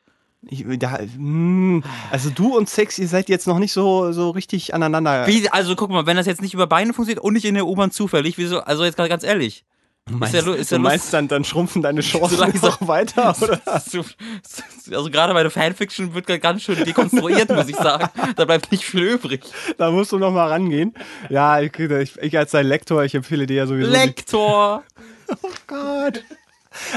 Ich, 0.48 0.64
da, 0.80 1.00
hm, 1.00 1.84
also 2.12 2.30
du 2.30 2.56
und 2.56 2.70
Sex, 2.70 3.00
ihr 3.00 3.08
seid 3.08 3.30
jetzt 3.30 3.48
noch 3.48 3.60
nicht 3.60 3.74
so, 3.74 4.12
so 4.12 4.30
richtig 4.30 4.74
aneinander. 4.74 5.25
Wie, 5.28 5.50
also 5.50 5.75
guck 5.75 5.90
mal, 5.90 6.06
wenn 6.06 6.18
das 6.18 6.25
jetzt 6.25 6.42
nicht 6.42 6.54
über 6.54 6.68
Beine 6.68 6.94
funktioniert 6.94 7.24
und 7.24 7.34
nicht 7.34 7.46
in 7.46 7.56
der 7.56 7.66
U-Bahn 7.66 7.92
zufällig, 7.92 8.38
wieso, 8.38 8.60
also 8.62 8.84
jetzt 8.84 8.98
ganz 8.98 9.24
ehrlich. 9.24 9.66
Meinst, 10.08 10.36
ist 10.36 10.46
ja, 10.46 10.54
ist 10.54 10.72
ja 10.72 10.78
du 10.78 10.84
meinst 10.84 11.12
dann, 11.14 11.28
dann 11.28 11.44
schrumpfen 11.44 11.82
deine 11.82 12.02
Chancen 12.02 12.36
So 12.38 12.42
langsam. 12.44 12.70
noch 12.70 12.88
weiter? 12.88 13.36
Oder? 13.42 13.60
Also 13.66 15.10
gerade 15.10 15.34
meine 15.34 15.50
Fanfiction 15.50 16.14
wird 16.14 16.28
ganz 16.42 16.62
schön 16.62 16.84
dekonstruiert, 16.84 17.50
muss 17.50 17.68
ich 17.68 17.75
sagen. 17.75 18.08
Da 18.36 18.46
bleibt 18.46 18.72
nicht 18.72 18.86
viel 18.86 19.02
übrig. 19.02 19.42
Da 19.78 19.90
musst 19.90 20.12
du 20.12 20.20
noch 20.20 20.32
mal 20.32 20.50
rangehen. 20.50 20.94
Ja, 21.30 21.60
ich, 21.60 21.78
ich, 21.80 22.18
ich 22.22 22.38
als 22.38 22.52
dein 22.52 22.68
Lektor, 22.68 23.04
ich 23.04 23.16
empfehle 23.16 23.48
dir 23.48 23.56
ja 23.56 23.68
sowieso. 23.68 23.92
Lektor! 23.92 24.84
Oh 25.42 25.50
Gott. 25.66 26.24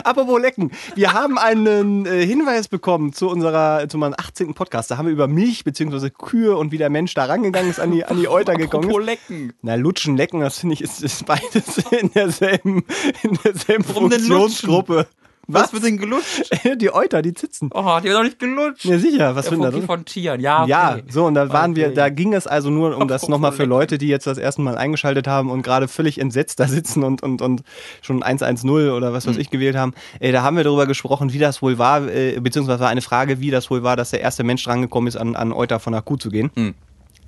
Apropos 0.05 0.41
Lecken. 0.41 0.71
Wir 0.95 1.13
haben 1.13 1.39
einen 1.39 2.07
äh, 2.07 2.25
Hinweis 2.25 2.69
bekommen 2.69 3.13
zu 3.13 3.29
unserer, 3.29 3.89
zu 3.89 3.99
meinem 3.99 4.15
18. 4.17 4.55
Podcast. 4.55 4.91
Da 4.91 4.99
haben 4.99 5.07
wir 5.07 5.13
über 5.13 5.29
Milch 5.29 5.65
bzw. 5.65 6.11
Kühe 6.11 6.57
und 6.57 6.73
wie 6.73 6.79
der 6.79 6.91
Mensch 6.91 7.15
da 7.15 7.25
rangegangen 7.25 7.71
ist, 7.71 7.81
an 7.81 7.93
die, 7.93 8.05
an 8.05 8.19
die 8.19 8.29
Euter 8.29 8.55
gekommen 8.55 8.85
Apropos 8.85 9.01
ist. 9.01 9.07
Lecken. 9.07 9.53
Na, 9.63 9.75
Lutschen, 9.75 10.17
Lecken, 10.17 10.41
das 10.41 10.59
finde 10.59 10.75
ich, 10.75 10.83
ist, 10.83 11.03
ist 11.03 11.27
beides 11.27 11.79
in 11.91 12.13
derselben, 12.13 12.85
in 13.23 13.39
derselben 13.45 13.85
Warum 13.89 14.11
Funktionsgruppe. 14.11 15.07
Was 15.51 15.63
Was? 15.65 15.73
wird 15.73 15.85
denn 15.85 15.97
gelutscht? 15.97 16.51
Die 16.81 16.93
Euter, 16.93 17.23
die 17.23 17.33
Zitzen. 17.33 17.71
Oh, 17.73 17.99
die 18.01 18.05
wird 18.09 18.17
doch 18.17 18.23
nicht 18.23 18.39
gelutscht. 18.39 18.85
Ja, 18.85 18.99
sicher. 18.99 19.35
Was 19.35 19.49
finden 19.49 19.63
da 19.63 19.81
von, 19.81 20.05
Tieren, 20.05 20.41
ja. 20.41 20.61
Okay. 20.63 20.71
Ja, 20.71 20.99
so, 21.09 21.25
und 21.25 21.35
da 21.35 21.49
waren 21.51 21.75
wir, 21.75 21.87
Okay. 21.87 21.95
da 21.95 22.09
ging 22.11 22.35
es 22.35 22.47
also 22.47 22.69
nur 22.71 22.97
um 22.97 23.09
das 23.09 23.29
nochmal 23.29 23.53
für. 23.53 23.65
Leute, 23.65 23.97
die 23.99 24.09
jetzt 24.09 24.27
das 24.27 24.37
erste 24.39 24.61
Mal 24.61 24.77
eingeschaltet 24.77 25.27
haben 25.27 25.51
und 25.51 25.63
gerade 25.63 25.89
völlig 25.89 26.21
entsetzt 26.21 26.61
da 26.61 26.69
sitzen 26.69 27.03
und, 27.03 27.23
und, 27.23 27.41
und 27.43 27.63
schon 28.03 28.23
110 28.23 28.69
oder 28.91 29.13
was 29.13 29.27
weiß 29.27 29.35
Mhm. 29.37 29.41
ich 29.41 29.51
gewählt 29.51 29.77
haben. 29.77 29.95
Äh, 30.21 30.33
da 30.33 30.43
haben 30.43 30.57
wir 30.57 30.65
darüber 30.65 30.87
gesprochen, 30.87 31.33
wie 31.33 31.39
das 31.39 31.63
wohl 31.63 31.79
war, 31.79 32.07
äh, 32.09 32.39
beziehungsweise 32.41 32.81
war 32.81 32.89
eine 32.91 33.01
Frage, 33.03 33.41
wie 33.41 33.51
das 33.51 33.71
wohl 33.71 33.83
war, 33.83 33.97
dass 33.97 34.11
der 34.11 34.21
erste 34.21 34.45
Mensch 34.45 34.63
drangekommen 34.65 35.09
ist, 35.09 35.17
an, 35.17 35.35
an 35.35 35.53
Euter 35.53 35.81
von 35.81 35.95
einer 35.95 36.03
Kuh 36.03 36.17
zu 36.17 36.29
gehen. 36.31 36.51
Mhm. 36.55 36.75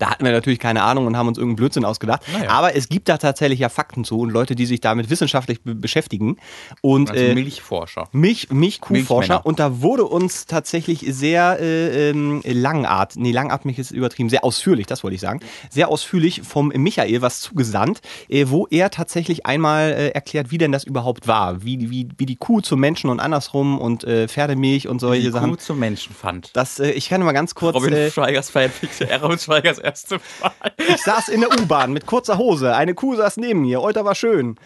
Da 0.01 0.11
hatten 0.11 0.25
wir 0.25 0.33
natürlich 0.33 0.59
keine 0.59 0.83
Ahnung 0.83 1.07
und 1.07 1.17
haben 1.17 1.29
uns 1.29 1.39
irgendeinen 1.39 1.57
Blödsinn 1.57 1.85
ausgedacht. 1.85 2.23
Naja. 2.33 2.51
Aber 2.51 2.75
es 2.75 2.89
gibt 2.89 3.09
da 3.09 3.19
tatsächlich 3.19 3.61
ja 3.61 3.69
Fakten 3.69 4.05
zu 4.05 4.19
und 4.19 4.31
Leute, 4.31 4.57
die 4.57 4.67
sich 4.67 4.81
damit 4.81 5.11
wissenschaftlich 5.11 5.63
be 5.63 5.75
beschäftigen. 5.75 6.39
Und 6.81 7.11
Also 7.11 7.23
äh, 7.23 7.35
Milchforscher. 7.35 8.09
Milch, 8.13 8.51
Milchkuhforscher 8.51 9.45
und 9.47 9.59
da 9.59 9.81
wurde 9.81 10.05
uns 10.05 10.47
tatsächlich 10.47 11.05
sehr 11.09 11.59
äh, 11.61 12.11
ähm, 12.11 12.43
langatmig, 12.45 13.23
nee, 13.23 13.33
langatmig 13.33 13.79
ist 13.79 13.91
übertrieben, 13.91 14.29
sehr 14.29 14.45
ausführlich, 14.45 14.87
das 14.87 15.05
wollte 15.05 15.15
ich 15.15 15.21
sagen, 15.21 15.41
sehr 15.69 15.89
ausführlich 15.89 16.43
vom 16.43 16.69
Michael 16.69 17.23
was 17.23 17.41
zugesandt, 17.41 18.01
äh, 18.29 18.47
wo 18.49 18.67
er 18.71 18.91
tatsächlich 18.91 19.47
einmal 19.47 19.91
äh, 19.93 20.09
erklärt, 20.09 20.51
wie 20.51 20.59
denn 20.59 20.73
das 20.73 20.85
überhaupt 20.85 21.29
war, 21.29 21.63
wie, 21.63 21.91
wie, 21.91 22.09
wie 22.17 22.27
die 22.27 22.37
Kuh 22.37 22.61
zum 22.61 22.81
Menschen 22.81 23.11
und 23.11 23.21
andersrum 23.21 23.79
und 23.79 24.05
äh, 24.05 24.29
Pferdemilch 24.29 24.89
und 24.89 25.01
solche 25.01 25.25
Die 25.25 25.31
Sachen. 25.31 25.51
Kuh 25.51 25.57
zum 25.57 25.79
Menschen 25.79 26.15
fand. 26.15 26.57
Das, 26.57 26.79
äh, 26.81 26.91
ich 26.93 27.09
kann 27.09 27.23
mal 27.23 27.33
ganz 27.33 27.55
kurz. 27.55 27.75
Robin 27.77 27.93
Äh, 27.93 28.11
Schweigers 28.11 28.51
Fanfiction, 28.51 29.09
äh, 29.09 29.17
Robin 29.17 29.39
Schweigers 29.39 29.79
erste 29.91 30.21
Mal. 30.41 30.53
Ich 30.89 31.03
saß 31.03 31.29
in 31.29 31.41
der 31.41 31.51
U-Bahn 31.61 31.93
mit 31.93 32.07
kurzer 32.07 32.39
Hose. 32.39 32.75
Eine 32.75 32.95
Kuh 32.95 33.15
saß 33.17 33.37
neben 33.37 33.63
mir. 33.63 33.81
Euter 33.83 34.05
war 34.05 34.15
schön. 34.15 34.57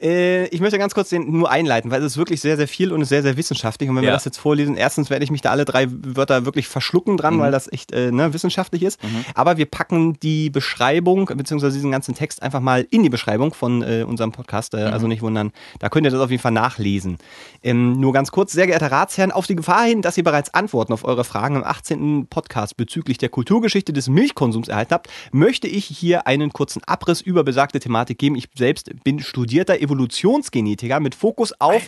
Äh, 0.00 0.46
ich 0.48 0.60
möchte 0.60 0.78
ganz 0.78 0.94
kurz 0.94 1.08
den 1.08 1.30
nur 1.32 1.50
einleiten, 1.50 1.90
weil 1.90 2.00
es 2.02 2.12
ist 2.12 2.16
wirklich 2.18 2.40
sehr, 2.40 2.56
sehr 2.56 2.68
viel 2.68 2.92
und 2.92 3.00
ist 3.02 3.08
sehr, 3.08 3.22
sehr 3.22 3.36
wissenschaftlich. 3.36 3.88
Und 3.88 3.96
wenn 3.96 4.02
wir 4.02 4.08
Ja. 4.10 4.14
das 4.14 4.24
jetzt 4.24 4.38
vorlesen, 4.38 4.76
erstens 4.76 5.10
werde 5.10 5.24
ich 5.24 5.30
mich 5.30 5.40
da 5.40 5.50
alle 5.50 5.64
drei 5.64 5.86
Wörter 5.90 6.44
wirklich 6.44 6.68
verschlucken 6.68 7.16
dran, 7.16 7.38
weil 7.40 7.50
das 7.52 7.70
echt 7.72 7.92
äh, 7.92 8.10
ne, 8.12 8.32
wissenschaftlich 8.34 8.82
ist. 8.82 9.00
Aber 9.34 9.56
wir 9.56 9.66
packen 9.66 10.18
die 10.20 10.50
Beschreibung, 10.50 11.26
beziehungsweise 11.26 11.74
diesen 11.74 11.90
ganzen 11.90 12.14
Text 12.14 12.42
einfach 12.42 12.60
mal 12.60 12.86
in 12.90 13.02
die 13.02 13.10
Beschreibung 13.10 13.54
von 13.54 13.82
äh, 13.82 14.04
unserem 14.06 14.32
Podcast. 14.32 14.74
Äh, 14.74 14.78
Also 14.92 15.06
nicht 15.06 15.22
wundern, 15.22 15.52
da 15.78 15.88
könnt 15.88 16.06
ihr 16.06 16.10
das 16.10 16.20
auf 16.20 16.30
jeden 16.30 16.42
Fall 16.42 16.52
nachlesen. 16.52 17.18
Ähm, 17.62 17.98
nur 18.00 18.12
ganz 18.12 18.30
kurz, 18.30 18.52
sehr 18.52 18.66
geehrter 18.66 18.90
Ratsherren, 18.92 19.32
auf 19.32 19.46
die 19.46 19.56
Gefahr 19.56 19.84
hin, 19.84 20.02
dass 20.02 20.16
ihr 20.18 20.24
bereits 20.24 20.52
Antworten 20.54 20.92
auf 20.92 21.04
eure 21.04 21.24
Fragen 21.24 21.56
im 21.56 21.64
18. 21.64 22.26
Podcast 22.28 22.76
bezüglich 22.76 23.18
der 23.18 23.28
Kulturgeschichte 23.28 23.92
des 23.92 24.08
Milchkonsums 24.08 24.68
erhalten 24.72 24.94
habt, 24.94 25.08
möchte 25.30 25.68
ich 25.68 25.84
hier 25.84 26.26
einen 26.26 26.52
kurzen 26.52 26.82
Abriss 26.84 27.20
über 27.20 27.44
besagte 27.44 27.80
Thematik 27.80 28.18
geben. 28.18 28.36
Ich 28.36 28.48
selbst 28.54 28.90
bin 29.04 29.20
studierter 29.20 29.80
Evolutionsgenetiker 29.80 31.00
mit 31.00 31.14
Fokus 31.14 31.52
auf 31.60 31.82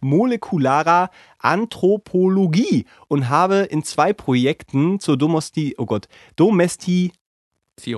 molekularer 0.00 1.10
Anthropologie 1.38 2.86
und 3.08 3.28
habe 3.28 3.58
in 3.70 3.84
zwei 3.84 4.12
Projekten 4.12 5.00
zur 5.00 5.16
Domesti 5.16 5.74
oh 5.78 5.86
Gott, 5.86 6.08
Domesti. 6.36 7.12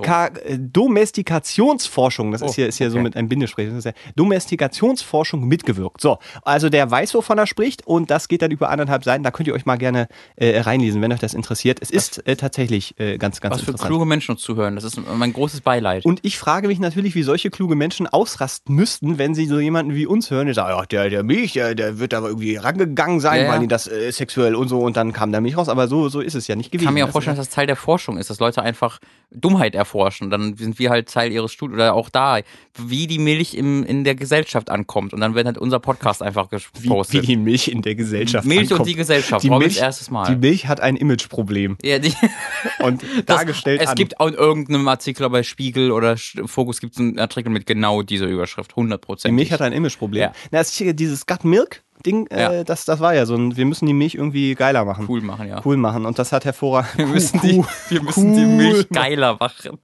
Ka 0.01 0.27
äh, 0.27 0.57
Domestikationsforschung, 0.59 2.31
das 2.31 2.41
ist 2.41 2.51
Oh, 2.51 2.53
hier, 2.53 2.67
ist 2.67 2.77
hier 2.77 2.89
so 2.89 2.97
okay. 2.97 3.03
mit 3.03 3.15
einem 3.17 3.29
ist 3.77 3.85
ja 3.85 3.91
Domestikationsforschung 4.15 5.47
mitgewirkt. 5.47 6.01
So, 6.01 6.19
also 6.43 6.69
der 6.69 6.89
weiß, 6.89 7.13
wovon 7.13 7.37
er 7.37 7.47
spricht 7.47 7.85
und 7.87 8.11
das 8.11 8.27
geht 8.27 8.41
dann 8.41 8.51
über 8.51 8.69
anderthalb 8.69 9.03
Seiten. 9.03 9.23
Da 9.23 9.31
könnt 9.31 9.47
ihr 9.47 9.53
euch 9.53 9.65
mal 9.65 9.77
gerne 9.77 10.07
äh, 10.35 10.59
reinlesen, 10.59 11.01
wenn 11.01 11.11
euch 11.11 11.19
das 11.19 11.33
interessiert. 11.33 11.79
Es 11.81 11.89
ist 11.89 12.25
äh, 12.27 12.35
tatsächlich 12.35 12.99
äh, 12.99 13.17
ganz, 13.17 13.41
ganz 13.41 13.55
Was 13.55 13.61
für 13.61 13.71
interessant. 13.71 13.89
kluge 13.89 14.05
Menschen 14.05 14.31
uns 14.31 14.41
zuhören. 14.41 14.75
Das 14.75 14.83
ist 14.83 14.99
mein 15.15 15.33
großes 15.33 15.61
Beileid. 15.61 16.05
Und 16.05 16.19
ich 16.23 16.37
frage 16.37 16.67
mich 16.67 16.79
natürlich, 16.79 17.15
wie 17.15 17.23
solche 17.23 17.49
kluge 17.49 17.75
Menschen 17.75 18.07
ausrasten 18.07 18.75
müssten, 18.75 19.17
wenn 19.17 19.35
sie 19.35 19.45
so 19.45 19.59
jemanden 19.59 19.95
wie 19.95 20.05
uns 20.05 20.29
hören, 20.31 20.47
die 20.47 20.53
sagen, 20.53 20.69
ja, 20.77 20.85
der, 20.85 21.09
der 21.09 21.23
Milch, 21.23 21.53
der, 21.53 21.75
der 21.75 21.99
wird 21.99 22.13
da 22.13 22.21
irgendwie 22.21 22.55
rangegangen 22.55 23.19
sein, 23.19 23.45
Ja, 23.45 23.51
weil 23.51 23.59
die 23.59 23.67
das 23.67 23.87
äh, 23.87 24.11
sexuell 24.11 24.55
und 24.55 24.67
so 24.67 24.79
und 24.79 24.97
dann 24.97 25.13
kam 25.13 25.31
da 25.31 25.41
Milch 25.41 25.57
raus. 25.57 25.69
Aber 25.69 25.87
so, 25.87 26.09
so 26.09 26.19
ist 26.21 26.35
es 26.35 26.47
ja 26.47 26.55
nicht 26.55 26.71
gewesen. 26.71 26.83
Ich 26.83 26.87
kann 26.87 26.93
mir 26.93 27.05
auch 27.05 27.11
vorstellen, 27.11 27.37
dass 27.37 27.47
das 27.47 27.55
Teil 27.55 27.67
der 27.67 27.75
Forschung 27.75 28.17
ist, 28.17 28.29
dass 28.29 28.39
Leute 28.39 28.61
einfach 28.61 28.99
Dummheit 29.31 29.72
erforschen. 29.75 30.29
Dann 30.29 30.55
sind 30.55 30.79
wir 30.79 30.89
halt 30.89 31.09
Teil 31.09 31.31
ihres 31.31 31.51
Studiums 31.51 31.75
oder 31.75 31.93
auch 31.93 32.09
da, 32.09 32.39
wie 32.77 33.07
die 33.07 33.19
Milch 33.19 33.53
im, 33.53 33.83
in 33.83 34.03
der 34.03 34.15
Gesellschaft 34.15 34.69
ankommt. 34.69 35.13
Und 35.13 35.21
dann 35.21 35.35
wird 35.35 35.45
halt 35.45 35.57
unser 35.57 35.79
Podcast 35.79 36.21
einfach 36.21 36.51
wie, 36.51 36.57
wie 36.79 36.87
gepostet. 36.87 37.27
die 37.27 37.37
Milch 37.37 37.67
in 37.67 37.81
der 37.81 37.95
Gesellschaft 37.95 38.45
Milch 38.47 38.63
und 38.63 38.71
ankommt. 38.73 38.89
die 38.89 38.95
Gesellschaft. 38.95 39.43
Die 39.43 39.49
Milch, 39.49 39.77
erstes 39.77 40.09
Mal. 40.09 40.33
die 40.33 40.35
Milch 40.35 40.67
hat 40.67 40.79
ein 40.81 40.95
Imageproblem 40.95 41.77
ja, 41.83 41.99
die, 41.99 42.13
und 42.79 43.03
das, 43.25 43.37
dargestellt 43.37 43.81
Es 43.81 43.89
an. 43.89 43.95
gibt 43.95 44.19
auch 44.19 44.27
in 44.27 44.33
irgendeinem 44.33 44.87
Artikel 44.87 45.29
bei 45.29 45.43
Spiegel 45.43 45.91
oder 45.91 46.17
Fokus 46.45 46.79
gibt 46.79 46.93
es 46.93 46.99
einen 46.99 47.19
Artikel 47.19 47.49
mit 47.49 47.65
genau 47.65 48.01
dieser 48.01 48.27
Überschrift. 48.27 48.73
100% 48.73 49.27
die 49.27 49.31
Milch 49.31 49.51
hat 49.51 49.61
ein 49.61 49.73
Imageproblem. 49.73 50.21
Ja. 50.21 50.31
Na, 50.51 50.59
das 50.59 50.69
ist 50.69 50.77
hier 50.77 50.93
dieses 50.93 51.25
Gut 51.25 51.43
Milk 51.43 51.83
Ding, 52.05 52.27
Ja. 52.31 52.51
äh, 52.51 52.63
das, 52.63 52.85
das 52.85 52.99
war 52.99 53.13
ja 53.15 53.25
so 53.25 53.35
ein, 53.35 53.55
wir 53.57 53.65
müssen 53.65 53.85
die 53.85 53.93
Milch 53.93 54.15
irgendwie 54.15 54.55
geiler 54.55 54.85
machen. 54.85 55.05
cool 55.09 55.21
machen, 55.21 55.47
ja. 55.47 55.61
Cool 55.63 55.77
machen 55.77 56.05
und 56.05 56.19
das 56.19 56.31
hat 56.31 56.45
hervorragend. 56.45 56.97
Wir 56.97 57.07
müssen, 57.07 57.39
Cool, 57.43 57.49
die, 57.49 57.63
wir 57.89 58.01
müssen 58.03 58.33
die 58.35 58.41
cool 58.41 58.47
Milch 58.47 58.77
machen. 58.77 58.87
geiler 58.91 59.37
machen. 59.39 59.79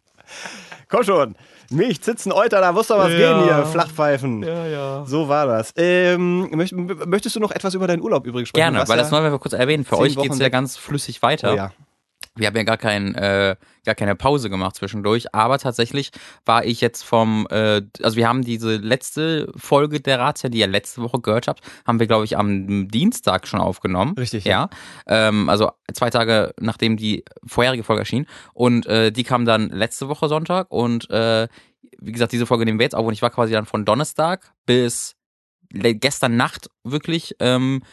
Komm 0.89 1.03
schon. 1.03 1.35
Milch, 1.71 2.01
Zitzen, 2.01 2.31
Euter, 2.31 2.61
da 2.61 2.71
muss 2.71 2.87
doch 2.87 2.97
was 2.97 3.11
Ja. 3.11 3.17
gehen 3.17 3.43
hier. 3.43 3.65
Flachpfeifen. 3.67 4.41
Ja, 4.41 4.65
ja. 4.65 5.05
So 5.05 5.27
war 5.29 5.45
das. 5.45 5.71
Ähm, 5.77 6.49
möcht, 6.51 6.73
möchtest 6.75 7.35
du 7.35 7.39
noch 7.39 7.51
etwas 7.51 7.75
über 7.75 7.85
deinen 7.85 8.01
Urlaub 8.01 8.25
übrigens 8.25 8.49
sprechen? 8.49 8.73
Gerne, 8.73 8.87
weil 8.87 8.97
ja- 8.97 9.03
das 9.03 9.11
wollen 9.11 9.23
wir 9.31 9.37
kurz 9.37 9.53
erwähnen. 9.53 9.85
Für 9.85 9.99
euch 9.99 10.15
geht's 10.15 10.29
Wochen 10.35 10.41
ja 10.41 10.49
ganz 10.49 10.77
flüssig 10.77 11.21
weiter. 11.21 11.53
Oh, 11.53 11.55
ja. 11.55 11.71
Wir 12.39 12.47
haben 12.47 12.55
ja 12.55 12.63
gar, 12.63 12.77
kein, 12.77 13.15
äh, 13.15 13.55
gar 13.85 13.95
keine 13.95 14.15
Pause 14.15 14.49
gemacht 14.49 14.75
zwischendurch, 14.75 15.33
aber 15.33 15.59
tatsächlich 15.59 16.11
war 16.45 16.65
ich 16.65 16.81
jetzt 16.81 17.03
vom, 17.03 17.47
äh, 17.49 17.81
also 18.01 18.15
wir 18.15 18.27
haben 18.27 18.43
diese 18.43 18.77
letzte 18.77 19.51
Folge 19.55 19.99
der 19.99 20.19
Razzia, 20.19 20.49
die 20.49 20.59
ihr 20.59 20.67
letzte 20.67 21.01
Woche 21.01 21.19
gehört 21.19 21.47
habt, 21.47 21.61
haben 21.85 21.99
wir, 21.99 22.07
glaube 22.07 22.25
ich, 22.25 22.37
am 22.37 22.87
Dienstag 22.87 23.47
schon 23.47 23.59
aufgenommen. 23.59 24.15
Richtig, 24.17 24.45
Ja. 24.45 24.69
Ähm, 25.07 25.49
also 25.49 25.71
zwei 25.93 26.09
Tage 26.09 26.53
nachdem 26.59 26.97
die 26.97 27.23
vorherige 27.45 27.83
Folge 27.83 28.01
erschien. 28.01 28.25
Und 28.53 28.85
äh, 28.87 29.11
die 29.11 29.23
kam 29.23 29.45
dann 29.45 29.69
letzte 29.69 30.07
Woche 30.09 30.27
Sonntag 30.27 30.71
und 30.71 31.09
äh, 31.09 31.47
wie 32.01 32.11
gesagt, 32.11 32.31
diese 32.31 32.45
Folge 32.45 32.65
nehmen 32.65 32.79
wir 32.79 32.85
jetzt 32.85 32.95
auf 32.95 33.05
und 33.05 33.13
ich 33.13 33.21
war 33.21 33.29
quasi 33.29 33.53
dann 33.53 33.65
von 33.65 33.85
Donnerstag 33.85 34.53
bis 34.65 35.15
gestern 35.71 36.35
Nacht 36.35 36.69
wirklich 36.83 37.35
ähm, 37.39 37.81
äh, 37.83 37.85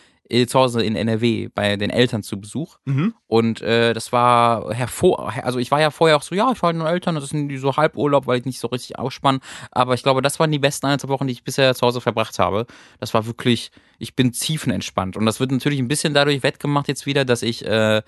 zu 0.47 0.59
Hause 0.59 0.83
in 0.83 0.97
NRW 0.97 1.49
bei 1.55 1.77
den 1.77 1.91
Eltern 1.91 2.23
zu 2.23 2.41
Besuch. 2.41 2.79
Mhm. 2.85 3.15
Und 3.27 3.61
äh, 3.63 3.93
das 3.93 4.13
war 4.13 4.73
hervor, 4.75 5.33
also 5.43 5.59
ich 5.59 5.71
war 5.71 5.81
ja 5.81 5.91
vorher 5.91 6.17
auch 6.17 6.23
so, 6.23 6.35
ja, 6.35 6.51
ich 6.53 6.63
war 6.63 6.73
mit 6.73 6.83
meinen 6.83 6.93
Eltern, 6.93 7.15
das 7.15 7.25
ist 7.25 7.35
irgendwie 7.35 7.59
so 7.59 7.77
Halburlaub, 7.77 8.27
weil 8.27 8.39
ich 8.39 8.45
nicht 8.45 8.59
so 8.59 8.69
richtig 8.69 8.99
ausspann. 8.99 9.41
Aber 9.71 9.95
ich 9.95 10.03
glaube, 10.03 10.23
das 10.23 10.41
waren 10.41 10.51
die 10.51 10.59
besten 10.59 10.87
eineinhalb 10.87 11.09
Wochen, 11.11 11.27
die 11.27 11.33
ich 11.33 11.45
bisher 11.45 11.75
zu 11.75 11.87
Hause 11.87 12.01
verbracht 12.01 12.39
habe. 12.39 12.67
Das 12.99 13.15
war 13.15 13.27
wirklich, 13.27 13.71
ich 13.99 14.17
bin 14.17 14.33
tiefenentspannt. 14.33 15.17
Und 15.17 15.27
das 15.27 15.41
wird 15.41 15.53
natürlich 15.53 15.79
ein 15.79 15.89
bisschen 15.89 16.15
dadurch 16.15 16.43
wettgemacht 16.43 16.89
jetzt 16.89 17.07
wieder, 17.07 17.25
dass 17.25 17.43
ich 17.43 17.65
äh, 17.65 18.03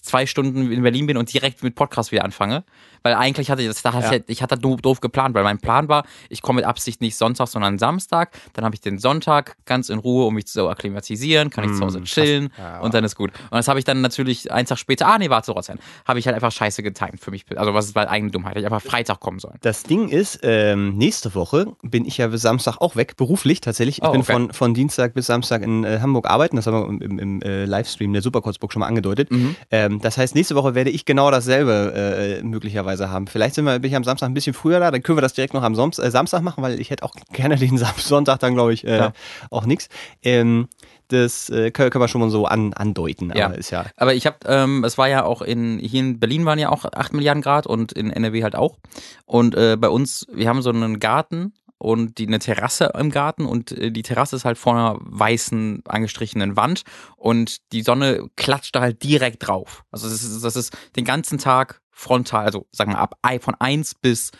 zwei 0.00 0.26
Stunden 0.26 0.70
in 0.72 0.82
Berlin 0.82 1.06
bin 1.06 1.16
und 1.16 1.32
direkt 1.32 1.62
mit 1.62 1.74
Podcast 1.74 2.12
wieder 2.12 2.24
anfange. 2.24 2.64
Weil 3.04 3.14
eigentlich 3.14 3.50
hatte 3.50 3.62
ich 3.62 3.68
das, 3.68 3.82
da 3.82 3.92
hatte 3.94 4.16
Ja. 4.16 4.22
ich, 4.28 4.42
hatte 4.42 4.54
das 4.54 4.62
doof, 4.62 4.80
doof 4.80 5.00
geplant, 5.00 5.34
weil 5.34 5.42
mein 5.42 5.58
Plan 5.58 5.88
war, 5.88 6.04
ich 6.28 6.40
komme 6.40 6.58
mit 6.58 6.64
Absicht 6.66 7.00
nicht 7.00 7.16
Sonntag, 7.16 7.48
sondern 7.48 7.76
Samstag. 7.78 8.30
Dann 8.52 8.64
habe 8.64 8.76
ich 8.76 8.80
den 8.80 8.98
Sonntag 8.98 9.56
ganz 9.64 9.88
in 9.88 9.98
Ruhe, 9.98 10.26
um 10.26 10.34
mich 10.34 10.46
zu 10.46 10.68
akklimatisieren, 10.68 11.50
kann 11.50 11.64
ich 11.64 11.72
zu 11.76 11.80
Hause 11.84 12.00
chillen 12.04 12.52
Ja. 12.56 12.78
und 12.80 12.94
dann 12.94 13.02
ist 13.02 13.16
gut. 13.16 13.32
Und 13.50 13.56
das 13.56 13.66
habe 13.66 13.80
ich 13.80 13.84
dann 13.84 14.02
natürlich 14.02 14.52
einen 14.52 14.66
Tag 14.68 14.78
später, 14.78 15.08
ah 15.08 15.18
nee, 15.18 15.30
warte, 15.30 15.50
Rotzheim, 15.50 15.78
habe 16.06 16.20
ich 16.20 16.26
halt 16.26 16.36
einfach 16.36 16.52
scheiße 16.52 16.84
getimt 16.84 17.18
für 17.20 17.32
mich. 17.32 17.44
Also 17.56 17.74
was 17.74 17.86
ist 17.86 17.96
meine 17.96 18.08
eigene 18.08 18.30
Dummheit, 18.30 18.56
ich 18.56 18.64
einfach 18.64 18.82
Freitag 18.82 19.18
kommen 19.18 19.40
sollen. 19.40 19.56
Das 19.62 19.82
Ding 19.82 20.08
ist, 20.08 20.38
ähm, 20.44 20.96
nächste 20.96 21.34
Woche 21.34 21.74
bin 21.82 22.04
ich 22.04 22.18
ja 22.18 22.28
bis 22.28 22.42
Samstag 22.42 22.76
auch 22.80 22.94
weg, 22.94 23.16
beruflich 23.16 23.60
tatsächlich. 23.60 23.98
Ich 23.98 24.04
Oh, 24.04 24.12
bin 24.12 24.20
okay. 24.20 24.32
von, 24.32 24.52
von 24.52 24.74
Dienstag 24.74 25.14
bis 25.14 25.26
Samstag 25.26 25.62
in 25.62 25.82
äh, 25.82 25.98
Hamburg 26.00 26.28
arbeiten, 26.30 26.54
das 26.54 26.66
haben 26.68 26.74
wir 26.74 26.88
im, 26.88 27.00
im, 27.00 27.18
im 27.18 27.42
äh, 27.42 27.64
Livestream 27.64 28.12
der 28.12 28.22
Superkurzburg 28.22 28.72
schon 28.72 28.80
mal 28.80 28.86
angedeutet. 28.86 29.21
Mhm. 29.30 29.56
Ähm, 29.70 30.00
das 30.00 30.18
heißt, 30.18 30.34
nächste 30.34 30.54
Woche 30.54 30.74
werde 30.74 30.90
ich 30.90 31.04
genau 31.04 31.30
dasselbe 31.30 32.40
äh, 32.40 32.42
möglicherweise 32.42 33.10
haben. 33.10 33.26
Vielleicht 33.26 33.54
sind 33.54 33.64
wir, 33.64 33.78
bin 33.78 33.90
ich 33.90 33.96
am 33.96 34.04
Samstag 34.04 34.28
ein 34.28 34.34
bisschen 34.34 34.54
früher 34.54 34.80
da, 34.80 34.90
dann 34.90 35.02
können 35.02 35.18
wir 35.18 35.22
das 35.22 35.34
direkt 35.34 35.54
noch 35.54 35.62
am 35.62 35.74
Soms 35.74 35.98
äh, 35.98 36.10
Samstag 36.10 36.42
machen, 36.42 36.62
weil 36.62 36.80
ich 36.80 36.90
hätte 36.90 37.04
auch 37.04 37.14
gerne 37.32 37.56
den 37.56 37.78
Sam 37.78 37.94
Sonntag 37.96 38.38
dann, 38.40 38.54
glaube 38.54 38.72
ich, 38.74 38.84
äh, 38.86 38.96
Ja. 38.96 39.12
auch 39.50 39.66
nichts. 39.66 39.88
Ähm, 40.22 40.68
das 41.08 41.50
äh, 41.50 41.70
können, 41.70 41.92
wir 41.92 42.08
schon 42.08 42.20
mal 42.22 42.30
so 42.30 42.46
an, 42.46 42.72
andeuten, 42.72 43.32
Ja. 43.34 43.46
aber 43.46 43.58
ist 43.58 43.70
ja. 43.70 43.84
Aber 43.96 44.14
ich 44.14 44.24
habe, 44.26 44.38
ähm, 44.46 44.82
es 44.84 44.96
war 44.96 45.08
ja 45.08 45.24
auch 45.24 45.42
in, 45.42 45.78
hier 45.78 46.00
in 46.00 46.18
Berlin 46.18 46.46
waren 46.46 46.58
ja 46.58 46.70
auch 46.70 46.86
8 46.90 47.12
Milliarden 47.12 47.42
Grad 47.42 47.66
und 47.66 47.92
in 47.92 48.10
NRW 48.10 48.42
halt 48.42 48.56
auch. 48.56 48.78
Und 49.26 49.54
äh, 49.54 49.76
bei 49.78 49.88
uns, 49.88 50.26
wir 50.32 50.48
haben 50.48 50.62
so 50.62 50.70
einen 50.70 51.00
Garten 51.00 51.52
und 51.82 52.18
die, 52.18 52.28
eine 52.28 52.38
Terrasse 52.38 52.92
im 52.96 53.10
Garten 53.10 53.44
und 53.44 53.72
äh, 53.72 53.90
die 53.90 54.02
Terrasse 54.02 54.36
ist 54.36 54.44
halt 54.44 54.56
vor 54.56 54.74
einer 54.74 54.98
weißen 55.00 55.82
angestrichenen 55.88 56.56
Wand 56.56 56.82
und 57.16 57.56
die 57.72 57.82
Sonne 57.82 58.28
klatscht 58.36 58.76
da 58.76 58.82
halt 58.82 59.02
direkt 59.02 59.48
drauf. 59.48 59.84
Also 59.90 60.08
das 60.08 60.22
ist, 60.22 60.44
das 60.44 60.54
ist 60.54 60.76
den 60.94 61.04
ganzen 61.04 61.38
Tag 61.38 61.80
frontal, 61.90 62.44
also 62.44 62.66
sagen 62.70 62.92
wir 62.92 62.98
ab 62.98 63.16
von 63.40 63.56
eins 63.58 63.96
bis 63.96 64.30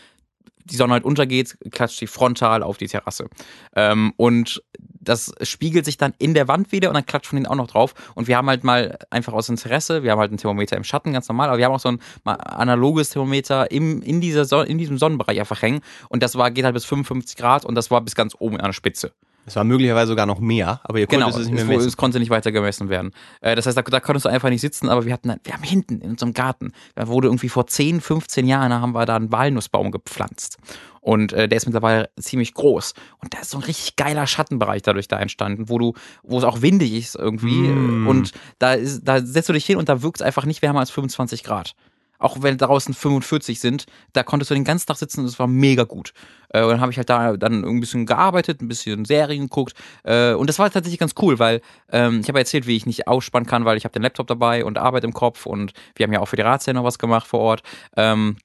die 0.64 0.76
Sonne 0.76 0.92
halt 0.92 1.04
untergeht, 1.04 1.58
klatscht 1.72 2.00
die 2.00 2.06
frontal 2.06 2.62
auf 2.62 2.78
die 2.78 2.86
Terrasse. 2.86 3.28
Ähm, 3.74 4.12
und 4.16 4.62
das 5.02 5.34
spiegelt 5.42 5.84
sich 5.84 5.96
dann 5.96 6.14
in 6.18 6.34
der 6.34 6.48
Wand 6.48 6.72
wieder 6.72 6.88
und 6.88 6.94
dann 6.94 7.04
klatscht 7.04 7.28
von 7.28 7.36
hinten 7.36 7.50
auch 7.50 7.56
noch 7.56 7.66
drauf. 7.66 7.94
Und 8.14 8.28
wir 8.28 8.36
haben 8.36 8.48
halt 8.48 8.64
mal 8.64 8.98
einfach 9.10 9.32
aus 9.32 9.48
Interesse, 9.48 10.02
wir 10.02 10.12
haben 10.12 10.20
halt 10.20 10.32
ein 10.32 10.36
Thermometer 10.36 10.76
im 10.76 10.84
Schatten, 10.84 11.12
ganz 11.12 11.28
normal, 11.28 11.48
aber 11.48 11.58
wir 11.58 11.64
haben 11.66 11.72
auch 11.72 11.80
so 11.80 11.90
ein 11.90 12.00
analoges 12.24 13.10
Thermometer 13.10 13.70
im, 13.70 14.02
in, 14.02 14.20
dieser 14.20 14.44
Son 14.44 14.66
in 14.66 14.78
diesem 14.78 14.98
Sonnenbereich 14.98 15.40
einfach 15.40 15.60
hängen. 15.60 15.80
Und 16.08 16.22
das 16.22 16.36
war, 16.36 16.50
geht 16.50 16.64
halt 16.64 16.74
bis 16.74 16.84
55 16.84 17.36
Grad 17.36 17.64
und 17.64 17.74
das 17.74 17.90
war 17.90 18.00
bis 18.00 18.14
ganz 18.14 18.34
oben 18.38 18.56
an 18.58 18.66
der 18.66 18.72
Spitze. 18.72 19.12
Es 19.44 19.56
war 19.56 19.64
möglicherweise 19.64 20.08
sogar 20.08 20.26
noch 20.26 20.38
mehr, 20.38 20.80
aber 20.84 20.98
ihr 20.98 21.06
Genau, 21.06 21.26
konntet 21.26 21.42
es 21.42 21.48
nicht 21.48 21.56
mehr 21.56 21.76
messen. 21.76 21.88
es 21.88 21.96
konnte 21.96 22.20
nicht 22.20 22.30
weiter 22.30 22.52
gemessen 22.52 22.88
werden. 22.88 23.10
Äh, 23.40 23.56
das 23.56 23.66
heißt, 23.66 23.76
da, 23.76 23.82
da 23.82 24.00
konntest 24.00 24.24
du 24.24 24.28
einfach 24.28 24.50
nicht 24.50 24.60
sitzen, 24.60 24.88
aber 24.88 25.04
wir 25.04 25.12
hatten, 25.12 25.34
wir 25.42 25.52
haben 25.52 25.62
hinten 25.62 26.00
in 26.00 26.10
unserem 26.10 26.32
Garten, 26.32 26.72
da 26.94 27.08
wurde 27.08 27.28
irgendwie 27.28 27.48
vor 27.48 27.66
10, 27.66 28.00
15 28.00 28.46
Jahren, 28.46 28.70
da 28.70 28.80
haben 28.80 28.94
wir 28.94 29.04
da 29.04 29.16
einen 29.16 29.32
Walnussbaum 29.32 29.90
gepflanzt. 29.90 30.58
Und 31.00 31.32
äh, 31.32 31.48
der 31.48 31.56
ist 31.56 31.66
mittlerweile 31.66 32.10
ziemlich 32.20 32.54
groß. 32.54 32.94
Und 33.18 33.34
da 33.34 33.40
ist 33.40 33.50
so 33.50 33.58
ein 33.58 33.64
richtig 33.64 33.96
geiler 33.96 34.28
Schattenbereich 34.28 34.82
dadurch 34.82 35.08
da 35.08 35.18
entstanden, 35.18 35.68
wo 35.68 35.78
du, 35.78 35.94
wo 36.22 36.38
es 36.38 36.44
auch 36.44 36.62
windig 36.62 36.92
ist 36.92 37.16
irgendwie. 37.16 37.70
Mm. 37.70 38.06
Und 38.06 38.30
da 38.60 38.74
ist, 38.74 39.02
da 39.02 39.20
setzt 39.20 39.48
du 39.48 39.52
dich 39.52 39.66
hin 39.66 39.78
und 39.78 39.88
da 39.88 40.02
wirkt 40.02 40.20
es 40.20 40.22
einfach 40.22 40.44
nicht 40.44 40.62
wärmer 40.62 40.78
als 40.78 40.92
25 40.92 41.42
Grad. 41.42 41.74
Auch 42.22 42.36
wenn 42.40 42.56
draußen 42.56 42.94
45 42.94 43.58
sind, 43.58 43.86
da 44.12 44.22
konntest 44.22 44.50
du 44.50 44.54
den 44.54 44.64
ganzen 44.64 44.86
Tag 44.86 44.96
sitzen 44.96 45.20
und 45.20 45.26
es 45.26 45.38
war 45.38 45.48
mega 45.48 45.82
gut. 45.82 46.12
Äh, 46.50 46.62
und 46.62 46.70
dann 46.70 46.80
habe 46.80 46.92
ich 46.92 46.98
halt 46.98 47.10
da 47.10 47.36
dann 47.36 47.64
ein 47.64 47.80
bisschen 47.80 48.06
gearbeitet, 48.06 48.62
ein 48.62 48.68
bisschen 48.68 49.04
Serien 49.04 49.48
geguckt. 49.48 49.74
Äh, 50.04 50.34
und 50.34 50.48
das 50.48 50.58
war 50.58 50.70
tatsächlich 50.70 51.00
ganz 51.00 51.14
cool, 51.20 51.38
weil 51.38 51.60
ähm, 51.90 52.20
ich 52.20 52.28
habe 52.28 52.38
ja 52.38 52.42
erzählt, 52.42 52.66
wie 52.66 52.76
ich 52.76 52.86
nicht 52.86 53.08
ausspannen 53.08 53.46
kann, 53.46 53.64
weil 53.64 53.76
ich 53.76 53.84
habe 53.84 53.92
den 53.92 54.02
Laptop 54.02 54.28
dabei 54.28 54.64
und 54.64 54.78
Arbeit 54.78 55.04
im 55.04 55.12
Kopf 55.12 55.46
und 55.46 55.72
wir 55.96 56.04
haben 56.04 56.12
ja 56.12 56.20
auch 56.20 56.26
für 56.26 56.36
die 56.36 56.42
Ratsherren 56.42 56.76
noch 56.76 56.84
was 56.84 56.98
gemacht 56.98 57.26
vor 57.26 57.40
Ort. 57.40 57.62
Ähm, 57.96 58.36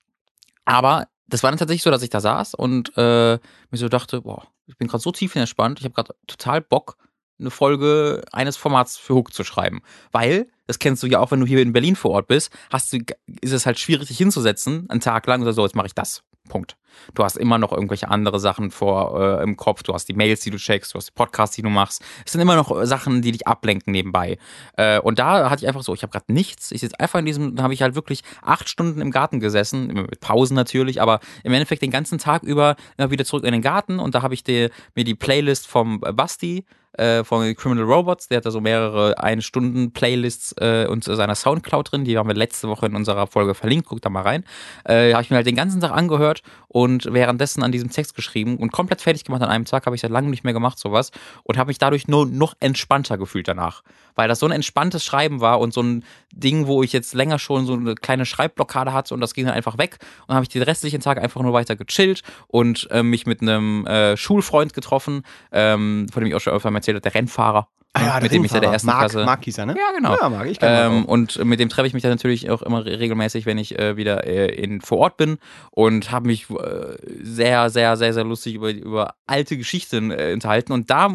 aber 0.65 1.07
das 1.27 1.43
war 1.43 1.51
dann 1.51 1.59
tatsächlich 1.59 1.83
so, 1.83 1.91
dass 1.91 2.01
ich 2.01 2.09
da 2.09 2.19
saß 2.19 2.55
und 2.55 2.97
äh, 2.97 3.33
mir 3.33 3.77
so 3.77 3.89
dachte, 3.89 4.21
boah, 4.21 4.47
ich 4.65 4.77
bin 4.77 4.87
gerade 4.87 5.01
so 5.01 5.11
tief 5.11 5.35
entspannt, 5.35 5.79
ich 5.79 5.85
habe 5.85 5.93
gerade 5.93 6.15
total 6.25 6.61
Bock, 6.61 6.97
eine 7.39 7.51
Folge 7.51 8.23
eines 8.31 8.57
Formats 8.57 8.97
für 8.97 9.15
Hook 9.15 9.33
zu 9.33 9.43
schreiben. 9.43 9.81
Weil, 10.11 10.47
das 10.65 10.79
kennst 10.79 11.03
du 11.03 11.07
ja 11.07 11.19
auch, 11.19 11.31
wenn 11.31 11.39
du 11.39 11.45
hier 11.45 11.61
in 11.61 11.73
Berlin 11.73 11.95
vor 11.95 12.11
Ort 12.11 12.27
bist, 12.27 12.51
hast 12.71 12.91
du, 12.93 12.99
ist 13.41 13.53
es 13.53 13.65
halt 13.65 13.79
schwierig, 13.79 14.07
dich 14.07 14.17
hinzusetzen, 14.17 14.89
einen 14.89 15.01
Tag 15.01 15.27
lang 15.27 15.41
und 15.41 15.53
so, 15.53 15.63
jetzt 15.63 15.75
mache 15.75 15.87
ich 15.87 15.95
das. 15.95 16.23
Punkt. 16.47 16.77
Du 17.13 17.23
hast 17.23 17.37
immer 17.37 17.57
noch 17.57 17.71
irgendwelche 17.71 18.09
andere 18.09 18.39
Sachen 18.39 18.71
vor 18.71 19.39
äh, 19.39 19.43
im 19.43 19.55
Kopf. 19.55 19.83
Du 19.83 19.93
hast 19.93 20.09
die 20.09 20.13
Mails, 20.13 20.41
die 20.41 20.49
du 20.49 20.57
checkst, 20.57 20.93
du 20.93 20.97
hast 20.97 21.09
die 21.09 21.13
Podcasts, 21.13 21.55
die 21.55 21.61
du 21.61 21.69
machst. 21.69 22.03
Es 22.25 22.31
sind 22.31 22.41
immer 22.41 22.55
noch 22.55 22.75
äh, 22.75 22.87
Sachen, 22.87 23.21
die 23.21 23.31
dich 23.31 23.47
ablenken 23.47 23.91
nebenbei. 23.91 24.37
Äh, 24.77 24.99
und 24.99 25.19
da 25.19 25.49
hatte 25.49 25.63
ich 25.63 25.67
einfach 25.67 25.83
so, 25.83 25.93
ich 25.93 26.01
habe 26.01 26.11
gerade 26.11 26.33
nichts. 26.33 26.71
Ich 26.71 26.81
sitze 26.81 26.99
einfach 26.99 27.19
in 27.19 27.25
diesem, 27.25 27.55
da 27.55 27.63
habe 27.63 27.73
ich 27.73 27.81
halt 27.81 27.95
wirklich 27.95 28.23
acht 28.41 28.67
Stunden 28.67 29.01
im 29.01 29.11
Garten 29.11 29.39
gesessen, 29.39 29.87
mit 29.87 30.19
Pausen 30.19 30.55
natürlich, 30.55 31.01
aber 31.01 31.19
im 31.43 31.53
Endeffekt 31.53 31.81
den 31.81 31.91
ganzen 31.91 32.17
Tag 32.17 32.43
über 32.43 32.75
immer 32.97 33.11
wieder 33.11 33.25
zurück 33.25 33.43
in 33.43 33.51
den 33.51 33.61
Garten 33.61 33.99
und 33.99 34.15
da 34.15 34.21
habe 34.21 34.33
ich 34.33 34.43
die, 34.43 34.69
mir 34.95 35.03
die 35.03 35.15
Playlist 35.15 35.67
vom 35.67 35.99
Basti 35.99 36.65
äh, 36.97 37.23
von 37.23 37.55
Criminal 37.55 37.85
Robots. 37.85 38.27
Der 38.27 38.37
hat 38.37 38.45
da 38.45 38.51
so 38.51 38.61
mehrere 38.61 39.17
Ein-Stunden-Playlists 39.17 40.53
äh, 40.59 40.87
und 40.89 41.03
seiner 41.03 41.35
Soundcloud 41.35 41.91
drin. 41.91 42.03
Die 42.03 42.17
haben 42.17 42.27
wir 42.27 42.35
letzte 42.35 42.67
Woche 42.67 42.87
in 42.87 42.95
unserer 42.95 43.27
Folge 43.27 43.55
verlinkt. 43.55 43.87
Guckt 43.87 44.05
da 44.05 44.09
mal 44.09 44.21
rein. 44.21 44.43
Äh, 44.83 45.13
habe 45.13 45.23
ich 45.23 45.29
mir 45.29 45.37
halt 45.37 45.47
den 45.47 45.55
ganzen 45.55 45.81
Tag 45.81 45.91
angehört 45.91 46.41
und 46.67 47.11
währenddessen 47.11 47.63
an 47.63 47.71
diesem 47.71 47.89
Text 47.89 48.15
geschrieben 48.15 48.57
und 48.57 48.71
komplett 48.71 49.01
fertig 49.01 49.23
gemacht 49.23 49.41
an 49.41 49.49
einem 49.49 49.65
Tag. 49.65 49.85
Habe 49.85 49.95
ich 49.95 50.01
seit 50.01 50.11
langem 50.11 50.31
nicht 50.31 50.43
mehr 50.43 50.53
gemacht, 50.53 50.79
sowas. 50.79 51.11
Und 51.43 51.57
habe 51.57 51.69
mich 51.69 51.77
dadurch 51.77 52.07
nur 52.07 52.25
noch 52.25 52.55
entspannter 52.59 53.17
gefühlt 53.17 53.47
danach. 53.47 53.83
Weil 54.15 54.27
das 54.27 54.39
so 54.39 54.45
ein 54.47 54.51
entspanntes 54.51 55.05
Schreiben 55.05 55.41
war 55.41 55.59
und 55.59 55.73
so 55.73 55.81
ein 55.81 56.03
Ding, 56.33 56.67
wo 56.67 56.83
ich 56.83 56.93
jetzt 56.93 57.13
länger 57.13 57.39
schon 57.39 57.65
so 57.65 57.73
eine 57.73 57.95
kleine 57.95 58.25
Schreibblockade 58.25 58.93
hatte 58.93 59.13
und 59.13 59.21
das 59.21 59.33
ging 59.33 59.45
dann 59.45 59.53
einfach 59.53 59.77
weg. 59.77 59.97
Und 60.27 60.35
habe 60.35 60.43
ich 60.43 60.49
den 60.49 60.63
restlichen 60.63 61.01
Tag 61.01 61.21
einfach 61.21 61.41
nur 61.41 61.53
weiter 61.53 61.75
gechillt 61.75 62.23
und 62.47 62.87
äh, 62.91 63.03
mich 63.03 63.25
mit 63.25 63.41
einem 63.41 63.85
äh, 63.85 64.17
Schulfreund 64.17 64.73
getroffen, 64.73 65.23
ähm, 65.51 66.07
von 66.11 66.23
dem 66.23 66.29
ich 66.29 66.35
auch 66.35 66.41
schon 66.41 66.53
öfter 66.53 66.71
mal 66.71 66.81
erzählt 66.87 66.95
habe, 66.95 67.01
der 67.11 67.15
Rennfahrer. 67.15 67.67
Ah 67.93 68.01
ja, 68.03 68.19
mit 68.21 68.31
dem 68.31 68.43
ich 68.43 68.51
seit 68.51 68.61
der 68.61 68.71
ersten 68.71 68.85
Mark, 68.87 68.99
Klasse. 68.99 69.25
Mark 69.25 69.43
hieß 69.43 69.57
er, 69.57 69.65
ne? 69.65 69.75
Ja, 69.75 69.91
genau. 69.95 70.15
Ja, 70.15 70.29
Mark, 70.29 70.45
ich 70.47 70.59
Ähm, 70.61 71.05
und 71.05 71.43
mit 71.43 71.59
dem 71.59 71.67
treffe 71.69 71.87
ich 71.87 71.93
mich 71.93 72.03
dann 72.03 72.11
natürlich 72.11 72.47
auch 72.51 72.61
immer 72.61 72.85
re- 72.85 72.99
regelmäßig, 72.99 73.47
wenn 73.47 73.57
ich 73.57 73.79
äh, 73.79 73.97
wieder 73.97 74.27
äh, 74.27 74.53
in, 74.53 74.81
vor 74.81 74.99
Ort 74.99 75.17
bin 75.17 75.39
und 75.71 76.11
habe 76.11 76.27
mich 76.27 76.47
äh, 76.51 76.95
sehr, 77.23 77.71
sehr, 77.71 77.97
sehr, 77.97 78.13
sehr 78.13 78.23
lustig 78.23 78.53
über, 78.53 78.69
über 78.69 79.15
alte 79.25 79.57
Geschichten 79.57 80.11
äh, 80.11 80.31
unterhalten. 80.33 80.73
Und 80.73 80.91
da, 80.91 81.07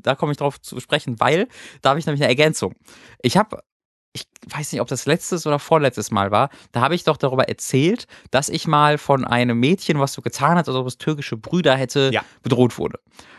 da 0.00 0.14
komme 0.14 0.30
ich 0.30 0.38
drauf 0.38 0.60
zu 0.60 0.78
sprechen, 0.78 1.18
weil 1.18 1.48
da 1.82 1.90
habe 1.90 1.98
ich 1.98 2.06
nämlich 2.06 2.22
eine 2.22 2.28
Ergänzung. 2.30 2.74
Ich 3.20 3.36
habe 3.36 3.58
ich 4.12 4.24
weiß 4.50 4.72
nicht, 4.72 4.80
ob 4.80 4.88
das 4.88 5.06
letztes 5.06 5.46
oder 5.46 5.58
vorletztes 5.58 6.10
Mal 6.10 6.30
war, 6.30 6.48
da 6.72 6.80
habe 6.80 6.94
ich 6.94 7.04
doch 7.04 7.18
darüber 7.18 7.48
erzählt, 7.48 8.06
dass 8.30 8.48
ich 8.48 8.66
mal 8.66 8.96
von 8.96 9.24
einem 9.24 9.60
Mädchen, 9.60 9.98
was 10.00 10.12
so 10.14 10.22
getan 10.22 10.56
hat, 10.56 10.66
als 10.66 10.76
ob 10.76 10.86
es 10.86 10.98
türkische 10.98 11.36
Brüder 11.36 11.76
hätte, 11.76 12.10
Ja. 12.12 12.22
bedroht 12.42 12.78
wurde. 12.78 12.98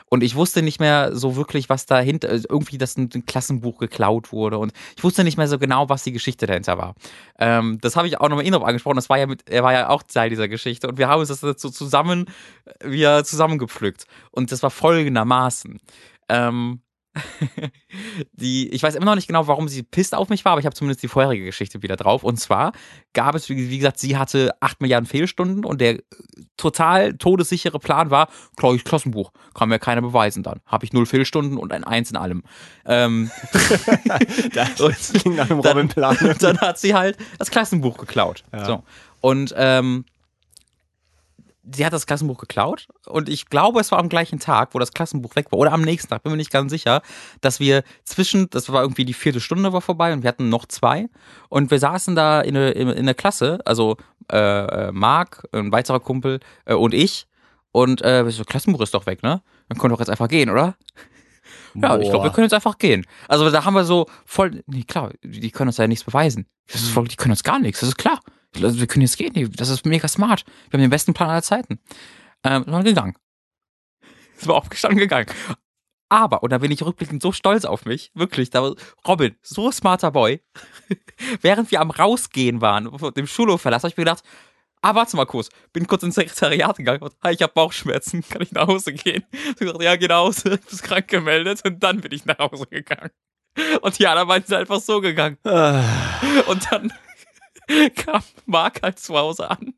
Und 0.09 0.23
ich 0.23 0.35
wusste 0.35 0.61
nicht 0.61 0.79
mehr 0.79 1.15
so 1.15 1.35
wirklich, 1.35 1.69
was 1.69 1.85
dahinter, 1.85 2.29
also 2.29 2.47
irgendwie, 2.49 2.77
dass 2.77 2.97
ein 2.97 3.09
Klassenbuch 3.25 3.77
geklaut 3.77 4.31
wurde. 4.31 4.57
Und 4.57 4.73
ich 4.97 5.03
wusste 5.03 5.23
nicht 5.23 5.37
mehr 5.37 5.47
so 5.47 5.59
genau, 5.59 5.87
was 5.87 6.03
die 6.03 6.11
Geschichte 6.11 6.47
dahinter 6.47 6.77
war. 6.77 6.95
Ähm, 7.37 7.77
das 7.81 7.95
habe 7.95 8.07
ich 8.07 8.19
auch 8.19 8.27
nochmal 8.29 8.45
ihn 8.45 8.53
drauf 8.53 8.63
angesprochen. 8.63 8.95
Das 8.95 9.09
war 9.09 9.19
ja 9.19 9.27
mit, 9.27 9.49
er 9.49 9.63
war 9.63 9.73
ja 9.73 9.89
auch 9.89 10.03
Teil 10.03 10.29
dieser 10.29 10.47
Geschichte. 10.47 10.87
Und 10.87 10.97
wir 10.97 11.07
haben 11.07 11.19
uns 11.19 11.29
das 11.29 11.41
so 11.41 11.53
zusammen, 11.53 12.25
wir 12.83 13.23
zusammengepflückt. 13.23 14.05
Und 14.31 14.51
das 14.51 14.63
war 14.63 14.71
folgendermaßen. 14.71 15.79
Ähm, 16.27 16.81
die, 18.33 18.69
ich 18.69 18.83
weiß 18.83 18.95
immer 18.95 19.05
noch 19.05 19.15
nicht 19.15 19.27
genau, 19.27 19.47
warum 19.47 19.67
sie 19.67 19.83
pisst 19.83 20.13
auf 20.15 20.29
mich 20.29 20.45
war, 20.45 20.53
aber 20.53 20.59
ich 20.59 20.65
habe 20.65 20.75
zumindest 20.75 21.03
die 21.03 21.07
vorherige 21.07 21.45
Geschichte 21.45 21.81
wieder 21.81 21.95
drauf. 21.95 22.23
Und 22.23 22.39
zwar 22.39 22.71
gab 23.13 23.35
es, 23.35 23.49
wie, 23.49 23.69
wie 23.69 23.77
gesagt, 23.77 23.99
sie 23.99 24.17
hatte 24.17 24.53
8 24.59 24.81
Milliarden 24.81 25.07
Fehlstunden 25.07 25.65
und 25.65 25.81
der 25.81 25.95
äh, 25.95 26.01
total 26.57 27.13
todessichere 27.17 27.79
Plan 27.79 28.09
war, 28.11 28.29
klar, 28.55 28.73
ich 28.73 28.83
Klassenbuch, 28.83 29.31
kann 29.53 29.69
mir 29.69 29.79
keiner 29.79 30.01
beweisen 30.01 30.43
dann. 30.43 30.59
Habe 30.65 30.85
ich 30.85 30.93
null 30.93 31.05
Fehlstunden 31.05 31.57
und 31.57 31.71
ein 31.73 31.83
Eins 31.83 32.11
in 32.11 32.17
allem. 32.17 32.43
Ähm, 32.85 33.31
Das 34.53 35.13
klingt 35.13 35.37
nach 35.37 35.49
einem 35.49 35.61
dann- 35.61 35.73
Robin-Plan. 35.77 36.17
und 36.17 36.43
dann 36.43 36.57
hat 36.59 36.79
sie 36.79 36.93
halt 36.93 37.17
das 37.37 37.51
Klassenbuch 37.51 37.97
geklaut. 37.97 38.43
Ja. 38.51 38.65
So. 38.65 38.83
Und 39.21 39.53
ähm, 39.57 40.05
sie 41.73 41.85
hat 41.85 41.93
das 41.93 42.05
Klassenbuch 42.05 42.37
geklaut 42.37 42.87
und 43.05 43.29
ich 43.29 43.47
glaube, 43.47 43.79
es 43.79 43.91
war 43.91 43.99
am 43.99 44.09
gleichen 44.09 44.39
Tag, 44.39 44.73
wo 44.73 44.79
das 44.79 44.93
Klassenbuch 44.93 45.35
weg 45.35 45.51
war 45.51 45.59
oder 45.59 45.71
am 45.71 45.81
nächsten 45.81 46.09
Tag, 46.09 46.23
bin 46.23 46.31
mir 46.31 46.37
nicht 46.37 46.51
ganz 46.51 46.71
sicher, 46.71 47.01
dass 47.41 47.59
wir 47.59 47.83
zwischen, 48.03 48.49
das 48.49 48.71
war 48.71 48.81
irgendwie 48.81 49.05
die 49.05 49.13
vierte 49.13 49.39
Stunde 49.39 49.73
war 49.73 49.81
vorbei 49.81 50.13
und 50.13 50.23
wir 50.23 50.27
hatten 50.27 50.49
noch 50.49 50.65
zwei 50.65 51.07
und 51.49 51.71
wir 51.71 51.79
saßen 51.79 52.15
da 52.15 52.41
in 52.41 52.53
der, 52.53 52.75
in, 52.75 52.89
in 52.89 53.05
der 53.05 53.15
Klasse, 53.15 53.59
also 53.65 53.97
äh, 54.31 54.37
äh, 54.87 54.91
Marc, 54.91 55.47
ein 55.51 55.71
weiterer 55.71 55.99
Kumpel 55.99 56.39
äh, 56.65 56.73
und 56.73 56.93
ich 56.93 57.27
und 57.71 58.03
äh, 58.03 58.29
so, 58.29 58.43
Klassenbuch 58.43 58.81
ist 58.81 58.93
doch 58.93 59.05
weg, 59.05 59.23
ne? 59.23 59.41
Dann 59.67 59.77
können 59.77 59.91
wir 59.91 59.95
doch 59.95 60.01
jetzt 60.01 60.09
einfach 60.09 60.27
gehen, 60.27 60.49
oder? 60.49 60.75
Ja, 61.75 61.99
ich 61.99 62.09
glaube, 62.09 62.25
wir 62.25 62.31
können 62.31 62.45
jetzt 62.45 62.53
einfach 62.53 62.77
gehen. 62.77 63.05
Also 63.27 63.49
da 63.49 63.63
haben 63.63 63.73
wir 63.73 63.83
so 63.83 64.07
voll, 64.25 64.63
nee, 64.65 64.83
klar, 64.83 65.11
die 65.23 65.51
können 65.51 65.69
uns 65.69 65.77
ja 65.77 65.87
nichts 65.87 66.03
beweisen. 66.03 66.47
Das 66.67 66.81
ist 66.81 66.89
voll, 66.89 67.07
die 67.07 67.15
können 67.15 67.31
uns 67.31 67.43
gar 67.43 67.59
nichts, 67.59 67.79
das 67.81 67.89
ist 67.89 67.97
klar. 67.97 68.19
Wir 68.53 68.87
können 68.87 69.03
jetzt 69.03 69.17
gehen, 69.17 69.51
das 69.55 69.69
ist 69.69 69.85
mega 69.85 70.07
smart. 70.07 70.43
Wir 70.69 70.77
haben 70.77 70.81
den 70.81 70.89
besten 70.89 71.13
Plan 71.13 71.29
aller 71.29 71.43
Zeiten. 71.43 71.79
Ähm, 72.43 72.63
sind 72.63 72.73
wir 72.73 72.83
gegangen. 72.83 73.15
Sind 74.37 74.47
wir 74.49 74.55
aufgestanden 74.55 74.99
gegangen. 74.99 75.27
Aber, 76.07 76.41
und 76.41 76.49
da 76.51 76.57
bin 76.57 76.71
ich 76.71 76.81
rückblickend 76.81 77.21
so 77.21 77.31
stolz 77.31 77.65
auf 77.65 77.85
mich, 77.85 78.11
wirklich, 78.15 78.49
da 78.49 78.63
war 78.63 78.75
Robin, 79.07 79.35
so 79.43 79.71
smarter 79.71 80.11
Boy. 80.11 80.41
Während 81.41 81.69
wir 81.69 81.81
am 81.81 81.91
Rausgehen 81.91 82.61
waren, 82.61 82.89
dem 83.13 83.27
Schulhof 83.27 83.61
verlassen, 83.61 83.83
habe 83.83 83.91
ich 83.91 83.97
mir 83.97 84.05
gedacht, 84.05 84.23
ah, 84.81 84.95
warte 84.95 85.15
mal 85.17 85.25
kurz, 85.25 85.49
bin 85.71 85.85
kurz 85.85 86.01
ins 86.01 86.15
Sekretariat 86.15 86.77
gegangen 86.77 87.03
und, 87.03 87.13
hi, 87.21 87.33
ich 87.33 87.41
habe 87.43 87.53
Bauchschmerzen, 87.53 88.23
kann 88.27 88.41
ich 88.41 88.51
nach 88.53 88.67
Hause 88.67 88.93
gehen? 88.93 89.23
Ich 89.49 89.55
gesagt, 89.57 89.83
ja, 89.83 89.95
geh 89.97 90.07
nach 90.07 90.17
Hause, 90.17 90.51
du 90.51 90.57
bist 90.57 90.81
krank 90.81 91.07
gemeldet 91.07 91.61
und 91.63 91.83
dann 91.83 92.01
bin 92.01 92.11
ich 92.11 92.25
nach 92.25 92.39
Hause 92.39 92.65
gegangen. 92.65 93.11
Und 93.81 93.99
die 93.99 94.07
anderen 94.07 94.29
beiden 94.29 94.47
sind 94.47 94.57
einfach 94.57 94.79
so 94.79 95.01
gegangen. 95.01 95.37
Ah, 95.43 95.83
Und 96.47 96.71
dann 96.71 96.91
kam 97.95 98.23
Marc 98.45 98.81
halt 98.81 98.99
zu 98.99 99.15
Hause 99.15 99.49
an. 99.49 99.73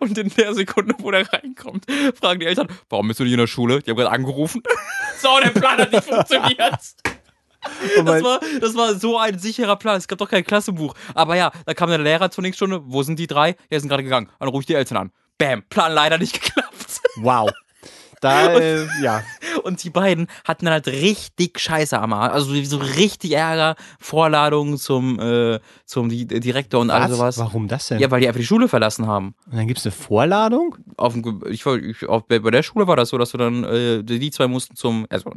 Und 0.00 0.18
in 0.18 0.28
der 0.30 0.52
Sekunde, 0.54 0.94
wo 0.98 1.12
der 1.12 1.32
reinkommt, 1.32 1.86
fragen 2.18 2.40
die 2.40 2.46
Eltern, 2.46 2.66
warum 2.88 3.06
bist 3.06 3.20
du 3.20 3.24
nicht 3.24 3.32
in 3.32 3.38
der 3.38 3.46
Schule? 3.46 3.80
Die 3.80 3.90
haben 3.90 3.96
gerade 3.96 4.10
angerufen. 4.10 4.62
So, 5.20 5.28
der 5.38 5.50
Plan 5.50 5.76
hat 5.78 5.92
nicht 5.92 6.04
funktioniert. 6.04 6.78
Das 8.06 8.22
war, 8.22 8.40
das 8.58 8.74
war 8.74 8.94
so 8.94 9.18
ein 9.18 9.38
sicherer 9.38 9.76
Plan. 9.76 9.98
Es 9.98 10.08
gab 10.08 10.18
doch 10.18 10.30
kein 10.30 10.44
Klassenbuch. 10.44 10.94
Aber 11.14 11.36
ja, 11.36 11.52
da 11.66 11.74
kam 11.74 11.90
der 11.90 11.98
Lehrer 11.98 12.30
zur 12.30 12.40
nächsten 12.40 12.56
Stunde. 12.56 12.80
Wo 12.86 13.02
sind 13.02 13.18
die 13.18 13.26
drei? 13.26 13.50
Ja, 13.50 13.56
die 13.72 13.80
sind 13.80 13.90
gerade 13.90 14.02
gegangen. 14.02 14.30
Dann 14.38 14.48
rufe 14.48 14.62
ich 14.62 14.66
die 14.66 14.74
Eltern 14.74 14.96
an. 14.96 15.12
Bam, 15.36 15.62
Plan 15.68 15.92
leider 15.92 16.16
nicht 16.16 16.40
geklappt. 16.42 17.02
wow. 17.16 17.50
Da, 18.20 18.54
äh, 18.58 18.86
ja. 19.02 19.22
Und 19.64 19.82
die 19.82 19.90
beiden 19.90 20.26
hatten 20.44 20.64
dann 20.66 20.72
halt 20.74 20.86
richtig 20.86 21.58
Scheiße 21.58 21.98
am 21.98 22.12
Arsch. 22.12 22.32
Also 22.32 22.62
so 22.64 22.76
richtig 22.78 23.32
Ärger, 23.32 23.76
Vorladungen 23.98 24.78
zum, 24.78 25.18
äh, 25.20 25.58
zum 25.84 26.08
Di- 26.08 26.26
Direktor 26.26 26.80
und 26.80 26.90
all 26.90 27.02
Was? 27.02 27.10
sowas. 27.10 27.38
Warum 27.38 27.68
das 27.68 27.88
denn? 27.88 27.98
Ja, 27.98 28.10
weil 28.10 28.20
die 28.20 28.28
einfach 28.28 28.40
die 28.40 28.46
Schule 28.46 28.68
verlassen 28.68 29.06
haben. 29.06 29.34
Und 29.50 29.56
dann 29.56 29.66
gibt's 29.66 29.84
eine 29.84 29.92
Vorladung? 29.92 30.76
Auf 30.96 31.14
ich, 31.48 31.64
ich, 31.66 32.08
auf, 32.08 32.26
bei 32.26 32.38
der 32.38 32.62
Schule 32.62 32.86
war 32.86 32.96
das 32.96 33.08
so, 33.10 33.18
dass 33.18 33.30
du 33.30 33.38
dann, 33.38 33.64
äh, 33.64 34.02
die 34.02 34.30
zwei 34.30 34.46
mussten 34.48 34.76
zum, 34.76 35.06
also 35.08 35.32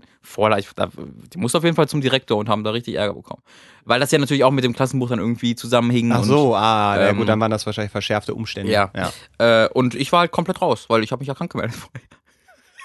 da- 0.76 0.90
die 1.34 1.38
mussten 1.38 1.58
auf 1.58 1.64
jeden 1.64 1.76
Fall 1.76 1.88
zum 1.88 2.02
Direktor 2.02 2.38
und 2.38 2.50
haben 2.50 2.64
da 2.64 2.72
richtig 2.72 2.96
Ärger 2.96 3.14
bekommen. 3.14 3.42
Weil 3.86 4.00
das 4.00 4.12
ja 4.12 4.20
natürlich 4.20 4.44
auch 4.44 4.52
mit 4.52 4.64
dem 4.64 4.74
Klassenbuch 4.74 5.10
dann 5.10 5.20
irgendwie 5.20 5.56
zusammenhing. 5.56 6.12
Ach 6.12 6.20
und, 6.20 6.26
so, 6.26 6.56
ah, 6.56 6.96
ja 6.98 7.08
ähm, 7.10 7.18
gut, 7.18 7.28
dann 7.28 7.40
waren 7.40 7.52
das 7.52 7.66
wahrscheinlich 7.66 7.92
verschärfte 7.92 8.34
Umstände. 8.34 8.72
Ja. 8.72 8.92
ja. 8.96 9.66
Äh, 9.66 9.70
und 9.70 9.96
ich 9.96 10.12
war 10.12 10.22
halt 10.22 10.32
komplett 10.32 10.62
raus, 10.62 10.86
weil 10.88 11.04
ich 11.04 11.12
habe 11.12 11.20
mich 11.20 11.28
ja 11.28 11.34
krank 11.34 11.52
gemeldet. 11.52 11.78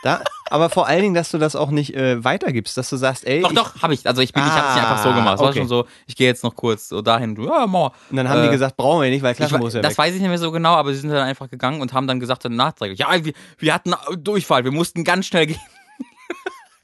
Da, 0.05 0.23
aber 0.49 0.71
vor 0.71 0.87
allen 0.87 1.03
Dingen, 1.03 1.15
dass 1.15 1.31
du 1.33 1.39
das 1.39 1.57
auch 1.57 1.71
nicht 1.71 1.93
äh, 1.95 2.23
weitergibst, 2.23 2.77
dass 2.77 2.89
du 2.89 2.97
sagst, 2.97 3.27
ey, 3.27 3.43
Doch, 3.43 3.53
doch, 3.53 3.83
habe 3.83 3.95
ich. 3.95 4.07
Also 4.07 4.23
ich 4.23 4.33
bin, 4.33 4.45
ich 4.47 4.51
habe 4.53 4.69
es 4.69 4.75
nicht 4.77 4.85
einfach 4.85 5.03
so 5.03 5.09
Ah, 5.09 5.15
gemacht. 5.15 5.35
Es 5.35 5.41
war 5.41 5.49
okay. 5.49 5.59
schon 5.59 5.69
so, 5.69 5.87
ich 6.07 6.15
gehe 6.15 6.29
jetzt 6.29 6.45
noch 6.45 6.55
kurz 6.55 6.89
so 6.89 7.03
dahin. 7.03 7.35
Du, 7.35 7.47
Ja, 7.47 7.67
Mauer. 7.67 7.93
und 8.09 8.17
dann 8.17 8.29
haben 8.29 8.43
die 8.43 8.49
äh, 8.49 8.53
gesagt, 8.53 8.77
brauchen 8.77 9.03
wir 9.03 9.11
nicht, 9.11 9.23
weil 9.23 9.37
we- 9.37 9.43
ist 9.67 9.75
ja 9.75 9.83
das 9.83 9.93
weg. 9.93 9.99
weiß 9.99 10.15
ich 10.15 10.21
nicht 10.21 10.29
mehr 10.29 10.39
so 10.39 10.53
genau, 10.53 10.75
aber 10.75 10.93
sie 10.95 11.01
sind 11.01 11.11
dann 11.11 11.27
einfach 11.27 11.51
gegangen 11.51 11.81
und 11.81 11.93
haben 11.93 12.07
dann 12.07 12.21
gesagt 12.21 12.45
dann 12.45 12.55
nachträglich, 12.55 13.01
ja, 13.01 13.09
wir, 13.25 13.33
wir 13.59 13.75
hatten 13.75 13.93
Durchfall, 14.19 14.63
wir 14.65 14.71
mussten 14.73 15.03
ganz 15.03 15.27
schnell 15.27 15.47
gehen. 15.47 15.61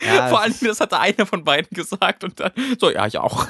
Ja, 0.03 0.29
Vor 0.29 0.41
allem, 0.41 0.55
das 0.63 0.81
hatte 0.81 0.99
einer 0.99 1.25
von 1.25 1.45
beiden 1.45 1.69
gesagt 1.71 2.25
und 2.25 2.41
dann 2.41 2.51
so, 2.81 2.91
ja, 2.91 3.07
ich 3.07 3.17
auch. 3.19 3.47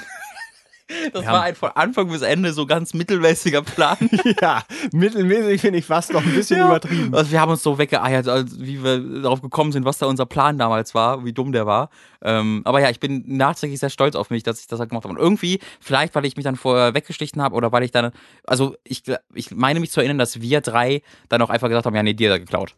Das 1.13 1.25
war 1.27 1.43
ein 1.43 1.55
von 1.55 1.71
Anfang 1.75 2.11
bis 2.11 2.23
Ende 2.23 2.53
so 2.53 2.67
ganz 2.67 2.93
mittelmäßiger 2.95 3.63
Plan. 3.63 3.97
ja, 4.41 4.63
mittelmäßig 4.93 5.61
finde 5.61 5.79
ich 5.79 5.87
fast 5.87 6.13
noch 6.13 6.25
ein 6.25 6.33
bisschen 6.35 6.59
Ja. 6.59 6.67
übertrieben. 6.67 7.15
Also 7.15 7.31
wir 7.31 7.41
haben 7.41 7.51
uns 7.51 7.63
so 7.63 7.79
weggeeiert, 7.79 8.29
also 8.29 8.61
wie 8.61 8.83
wir 8.83 9.23
darauf 9.23 9.41
gekommen 9.41 9.73
sind, 9.73 9.85
was 9.85 9.99
da 9.99 10.07
unser 10.07 10.27
Plan 10.27 10.59
damals 10.59 10.95
war, 10.95 11.25
wie 11.25 11.33
dumm 11.33 11.53
der 11.53 11.67
war. 11.67 11.89
Ähm, 12.23 12.63
aber 12.65 12.81
ja, 12.81 12.91
ich 12.91 13.01
bin 13.01 13.25
nachträglich 13.27 13.81
sehr 13.81 13.91
stolz 13.91 14.15
auf 14.15 14.31
mich, 14.31 14.43
dass 14.43 14.61
ich 14.61 14.67
das 14.67 14.79
halt 14.81 14.91
gemacht 14.91 15.05
habe. 15.05 15.15
Und 15.15 15.21
irgendwie, 15.21 15.61
vielleicht, 15.81 16.15
weil 16.15 16.25
ich 16.27 16.37
mich 16.37 16.45
dann 16.45 16.57
vorher 16.57 16.95
weggeschlichen 16.95 17.41
habe 17.43 17.55
oder 17.55 17.73
weil 17.73 17.83
ich 17.83 17.91
dann, 17.91 18.13
also 18.47 18.77
ich, 18.85 19.03
ich 19.35 19.51
meine 19.53 19.81
mich 19.81 19.91
zu 19.91 20.01
erinnern, 20.01 20.19
dass 20.19 20.41
wir 20.41 20.61
drei 20.61 21.03
dann 21.29 21.41
auch 21.43 21.51
einfach 21.51 21.69
gesagt 21.69 21.87
haben, 21.87 21.95
ja, 21.97 22.03
nee, 22.03 22.15
dir 22.15 22.31
er 22.31 22.39
geklaut. 22.39 22.75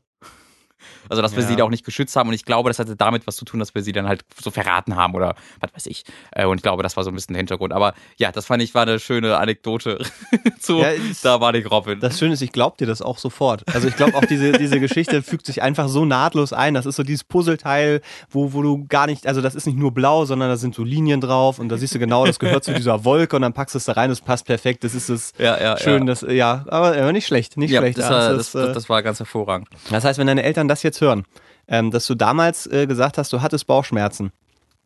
Also, 1.09 1.23
dass 1.23 1.33
wir 1.37 1.42
Ja. 1.42 1.49
sie 1.49 1.57
da 1.57 1.64
auch 1.64 1.71
nicht 1.71 1.85
geschützt 1.85 2.16
haben. 2.16 2.29
Und 2.29 2.35
ich 2.35 2.45
glaube, 2.45 2.71
das 2.71 2.79
hatte 2.79 2.97
damit 2.97 3.27
was 3.27 3.37
zu 3.37 3.45
tun, 3.45 3.61
dass 3.61 3.75
wir 3.75 3.83
sie 3.83 3.92
dann 3.92 4.07
halt 4.09 4.25
so 4.42 4.51
verraten 4.51 4.97
haben 4.97 5.14
oder 5.14 5.35
was 5.61 5.71
weiß 5.75 5.87
ich. 5.87 6.05
Äh, 6.33 6.47
Und 6.47 6.57
ich 6.59 6.62
glaube, 6.62 6.83
das 6.83 6.97
war 6.97 7.05
so 7.05 7.11
ein 7.11 7.14
bisschen 7.14 7.35
der 7.35 7.38
Hintergrund. 7.40 7.73
Aber 7.73 7.95
ja, 8.16 8.33
das 8.33 8.47
fand 8.47 8.62
ich 8.62 8.75
war 8.75 8.83
eine 8.83 8.99
schöne 8.99 9.37
Anekdote. 9.38 9.99
zu, 10.61 10.79
Ja, 10.79 10.92
ich- 11.11 11.21
da 11.23 11.40
war 11.40 11.53
die 11.53 11.62
Robin. 11.62 12.01
Das 12.01 12.19
Schöne 12.19 12.35
ist, 12.35 12.42
ich 12.42 12.53
glaube 12.53 12.77
dir 12.79 12.87
das 12.87 13.03
auch 13.03 13.19
sofort. 13.19 13.64
Also 13.75 13.88
ich 13.88 13.97
glaube 13.97 14.14
auch, 14.16 14.25
diese, 14.25 14.53
diese 14.53 14.81
Geschichte 14.81 15.23
fügt 15.23 15.47
sich 15.47 15.62
einfach 15.62 15.88
so 15.88 16.05
nahtlos 16.05 16.53
ein. 16.53 16.75
Das 16.75 16.87
ist 16.87 16.97
so 16.97 17.03
dieses 17.03 17.25
Puzzleteil, 17.25 18.01
wo, 18.31 18.53
wo 18.53 18.62
du 18.62 18.87
gar 18.87 19.07
nicht, 19.07 19.27
also 19.27 19.40
das 19.40 19.55
ist 19.55 19.66
nicht 19.66 19.79
nur 19.79 19.92
blau, 19.92 20.25
sondern 20.25 20.49
da 20.49 20.57
sind 20.57 20.75
so 20.75 20.83
Linien 20.85 21.21
drauf 21.21 21.59
und 21.59 21.69
da 21.69 21.77
siehst 21.77 21.95
du 21.95 21.99
genau, 21.99 22.27
das 22.27 22.38
gehört 22.38 22.64
zu 22.64 22.75
dieser 22.75 23.05
Wolke 23.05 23.37
und 23.37 23.42
dann 23.42 23.53
packst 23.53 23.75
du 23.75 23.79
es 23.79 23.85
da 23.85 23.92
rein, 23.92 24.11
das 24.11 24.21
passt 24.21 24.47
perfekt. 24.47 24.85
Das 24.85 24.95
ist 24.95 25.09
es 25.09 25.33
Ja, 25.38 25.61
ja, 25.61 25.77
schön, 25.79 26.01
ja. 26.03 26.07
das, 26.07 26.23
ja, 26.29 26.64
aber 26.69 27.12
nicht 27.12 27.27
schlecht, 27.27 27.57
nicht 27.57 27.75
schlecht. 27.75 27.99
das, 27.99 28.05
Ja, 28.07 28.11
war, 28.11 28.29
das, 28.35 28.53
das, 28.53 28.55
äh, 28.62 28.66
das, 28.66 28.75
das 28.75 28.88
war 28.88 29.03
ganz 29.03 29.19
hervorragend. 29.19 29.69
das 29.90 30.05
heißt, 30.05 30.19
wenn 30.19 30.27
deine 30.27 30.42
Eltern 30.42 30.69
das 30.69 30.83
jetzt 30.83 30.96
hören, 31.01 31.25
ähm, 31.69 31.91
dass 31.91 32.07
du 32.07 32.15
damals 32.15 32.67
äh, 32.67 32.87
gesagt 32.87 33.19
hast, 33.19 33.33
du 33.33 33.43
hattest 33.43 33.67
Bauchschmerzen 33.67 34.33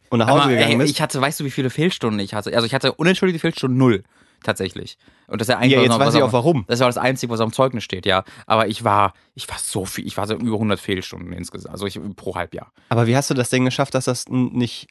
und 0.08 0.18
nach 0.20 0.28
Hause 0.28 0.42
Aber, 0.42 0.50
gegangen 0.52 0.72
ey, 0.72 0.76
bist. 0.78 0.90
ich 0.90 1.00
hatte, 1.02 1.20
weißt 1.20 1.40
du, 1.40 1.44
wie 1.44 1.50
viele 1.50 1.70
Fehlstunden 1.70 2.18
ich 2.20 2.34
hatte? 2.34 2.52
Also 2.54 2.66
ich 2.66 2.74
hatte 2.74 2.92
unentschuldigte 2.92 3.40
Fehlstunden 3.40 3.78
null, 3.78 4.02
tatsächlich. 4.42 4.96
Und 5.28 5.40
das 5.40 5.48
ist 5.48 5.52
ja 5.52 5.58
eigentlich 5.58 5.72
Ja, 5.72 5.82
jetzt 5.82 5.90
was- 5.98 6.08
weiß 6.08 6.14
ich 6.16 6.22
auch 6.22 6.32
warum. 6.32 6.64
Das 6.66 6.80
war 6.80 6.88
das 6.88 6.96
Einzige, 6.98 7.32
was 7.32 7.40
auf 7.40 7.50
dem 7.50 7.52
Zeugnis 7.52 7.84
steht, 7.84 8.06
ja. 8.06 8.24
Aber 8.46 8.66
ich 8.68 8.82
war, 8.82 9.12
ich 9.34 9.48
war 9.48 9.58
so 9.58 9.84
viel, 9.84 10.06
ich 10.06 10.16
war 10.16 10.26
so 10.26 10.34
über 10.34 10.54
100 10.56 10.80
Fehlstunden 10.80 11.32
insgesamt, 11.32 11.72
also 11.72 11.86
ich, 11.86 12.00
pro 12.16 12.34
Halbjahr. 12.34 12.72
aber 12.88 13.06
wie 13.06 13.16
hast 13.16 13.30
du 13.30 13.34
das 13.34 13.50
denn 13.50 13.64
geschafft, 13.64 13.94
dass 13.94 14.06
das 14.06 14.24
nicht, 14.28 14.88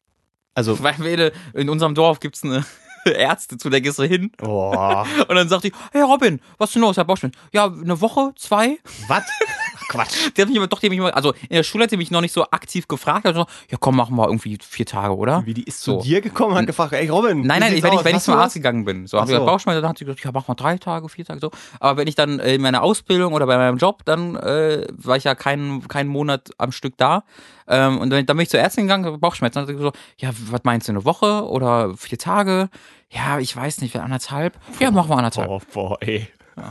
also, 0.55 0.81
Weil 0.81 0.97
wir 0.99 1.31
in 1.53 1.69
unserem 1.69 1.95
Dorf 1.95 2.19
gibt's 2.19 2.43
eine 2.43 2.65
Ärzte, 3.05 3.57
zu 3.57 3.69
der 3.69 3.81
gehst 3.81 3.97
du 3.99 4.03
hin 4.03 4.31
boah, 4.37 5.05
und 5.27 5.35
dann 5.35 5.47
sagt 5.49 5.63
die, 5.65 5.71
hey 5.91 6.01
Robin, 6.01 6.39
was 6.57 6.69
ist 6.69 6.75
denn 6.75 6.81
los, 6.83 6.97
Herr 6.97 7.05
Bauchschmerzen? 7.05 7.37
Ja, 7.53 7.65
eine 7.65 7.99
Woche, 8.01 8.31
zwei? 8.35 8.77
was? 9.07 9.23
Quatsch. 9.87 10.13
Die 10.37 10.41
hat 10.41 10.49
mich 10.49 10.57
aber 10.57 10.67
doch, 10.67 10.79
die 10.79 10.87
hat 10.87 10.91
mich 10.91 10.99
immer, 10.99 11.15
also 11.15 11.33
in 11.49 11.55
der 11.55 11.63
Schule 11.63 11.83
hat 11.83 11.89
sie 11.89 11.97
mich 11.97 12.11
noch 12.11 12.21
nicht 12.21 12.33
so 12.33 12.43
aktiv 12.51 12.87
gefragt, 12.87 13.25
also 13.25 13.45
ja 13.69 13.77
komm, 13.79 13.95
machen 13.95 14.15
wir 14.15 14.25
irgendwie 14.27 14.57
vier 14.61 14.85
Tage, 14.85 15.15
oder? 15.15 15.45
Wie, 15.45 15.53
die 15.53 15.63
ist 15.63 15.81
zu 15.81 15.93
So. 15.93 16.01
dir 16.01 16.21
gekommen 16.21 16.51
und 16.53 16.57
hat 16.59 16.67
gefragt, 16.67 16.93
ey 16.93 17.07
Robin, 17.09 17.41
Nein, 17.41 17.59
nein, 17.61 17.71
sieht's 17.73 17.83
wenn 17.83 17.93
ich, 17.93 18.03
wenn 18.03 18.15
ich 18.15 18.23
zum 18.23 18.35
Arzt 18.35 18.55
gegangen 18.55 18.85
bin. 18.85 19.07
So, 19.07 19.17
habe 19.17 19.25
ich 19.25 19.29
so. 19.31 19.35
gesagt, 19.41 19.45
Bauchschmerzen, 19.51 19.81
dann 19.81 19.89
hat 19.89 19.97
sie 19.97 20.05
gesagt, 20.05 20.23
ja, 20.23 20.31
mach 20.33 20.47
mal 20.47 20.55
drei 20.55 20.77
Tage, 20.77 21.07
vier 21.09 21.25
Tage 21.25 21.39
so. 21.39 21.51
Aber 21.79 21.97
wenn 21.97 22.07
ich 22.07 22.15
dann 22.15 22.39
äh, 22.39 22.55
in 22.55 22.61
meiner 22.61 22.83
Ausbildung 22.83 23.33
oder 23.33 23.45
bei 23.45 23.57
meinem 23.57 23.77
Job, 23.77 24.03
dann 24.05 24.35
äh, 24.35 24.85
war 24.91 25.17
ich 25.17 25.23
ja 25.23 25.35
keinen, 25.35 25.87
keinen 25.87 26.09
Monat 26.09 26.49
am 26.57 26.71
Stück 26.71 26.97
da. 26.97 27.23
Ähm, 27.67 27.99
und 27.99 28.09
dann, 28.09 28.25
dann 28.25 28.35
bin 28.37 28.43
ich 28.43 28.49
zur 28.49 28.59
Ärztin 28.59 28.85
gegangen, 28.85 29.19
Bauchschmerzen. 29.19 29.55
Dann 29.55 29.67
hat 29.67 29.75
sie 29.75 29.81
so, 29.81 29.91
ja, 30.17 30.31
was 30.49 30.61
meinst 30.63 30.87
du, 30.87 30.91
eine 30.91 31.05
Woche 31.05 31.45
oder 31.47 31.95
vier 31.95 32.17
Tage? 32.17 32.69
Ja, 33.11 33.39
ich 33.39 33.55
weiß 33.55 33.81
nicht, 33.81 33.95
anderthalb. 33.95 34.57
Ja, 34.79 34.91
machen 34.91 35.09
wir 35.09 35.17
anderthalb. 35.17 35.49
Oh, 35.49 35.61
boah, 35.73 35.97
ey. 36.01 36.27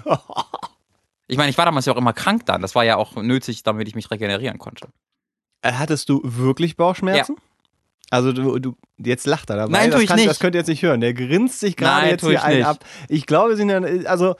Ich 1.28 1.36
meine, 1.36 1.50
ich 1.50 1.58
war 1.58 1.64
damals 1.66 1.86
ja 1.86 1.92
auch 1.92 1.96
immer 1.98 2.12
krank 2.12 2.46
dann. 2.46 2.62
Das 2.62 2.74
war 2.74 2.84
ja 2.84 2.96
auch 2.96 3.14
nötig, 3.16 3.62
damit 3.62 3.86
ich 3.86 3.94
mich 3.94 4.10
regenerieren 4.10 4.58
konnte. 4.58 4.88
Äh, 5.62 5.72
Hattest 5.72 6.08
du 6.08 6.20
wirklich 6.24 6.76
Bauchschmerzen? 6.76 7.36
Also 8.10 8.32
du, 8.32 8.58
du 8.58 8.74
jetzt 8.96 9.26
lacht 9.26 9.50
er 9.50 9.56
dabei. 9.56 9.70
Nein, 9.72 9.90
das 9.90 10.00
ich 10.00 10.08
kann- 10.08 10.16
nicht. 10.16 10.28
Das 10.28 10.40
könnt 10.40 10.54
ihr 10.54 10.60
jetzt 10.60 10.68
nicht 10.68 10.82
hören. 10.82 11.00
Der 11.02 11.12
grinst 11.12 11.60
sich 11.60 11.76
gerade 11.76 12.02
Nein, 12.02 12.10
jetzt 12.12 12.22
hier 12.22 12.30
ich 12.32 12.40
einen 12.42 12.56
nicht. 12.58 12.66
ab. 12.66 12.78
Ich 13.08 13.26
glaube, 13.26 13.54
sie 13.56 13.68
sind 13.68 14.06
also 14.06 14.36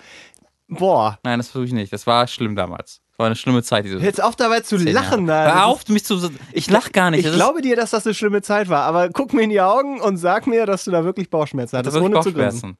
boah. 0.69 1.19
Nein, 1.23 1.39
das 1.39 1.49
versuche 1.49 1.67
ich 1.67 1.73
nicht. 1.73 1.93
Das 1.93 2.07
war 2.07 2.27
schlimm 2.27 2.57
damals. 2.57 3.03
Das 3.11 3.19
war 3.19 3.27
eine 3.27 3.37
schlimme 3.37 3.63
Zeit, 3.63 3.85
diese 3.85 3.99
Jetzt 3.99 4.23
auf 4.23 4.37
dabei 4.37 4.61
zu 4.61 4.77
lachen 4.79 5.27
da. 5.27 5.45
Hör 5.55 5.67
auf, 5.67 5.87
mich 5.89 6.05
zu. 6.07 6.31
Ich 6.53 6.71
lach 6.71 6.93
gar 6.93 7.11
nicht. 7.11 7.21
Ich 7.21 7.27
Das 7.27 7.35
glaube 7.35 7.61
dir, 7.61 7.77
dass 7.77 7.91
das 7.91 8.07
eine 8.07 8.15
schlimme 8.15 8.41
Zeit 8.41 8.71
war, 8.71 8.85
aber 8.85 9.11
guck 9.11 9.35
mir 9.35 9.43
in 9.43 9.51
die 9.51 9.61
Augen 9.61 10.01
und 10.01 10.17
sag 10.17 10.47
mir, 10.47 10.65
dass 10.65 10.85
du 10.85 10.91
da 10.91 11.05
wirklich 11.05 11.29
Bauchschmerzen 11.29 11.77
das 11.77 11.87
hattest, 11.95 11.97
ohne 12.03 12.21
zu 12.21 12.33
grinsen. 12.33 12.79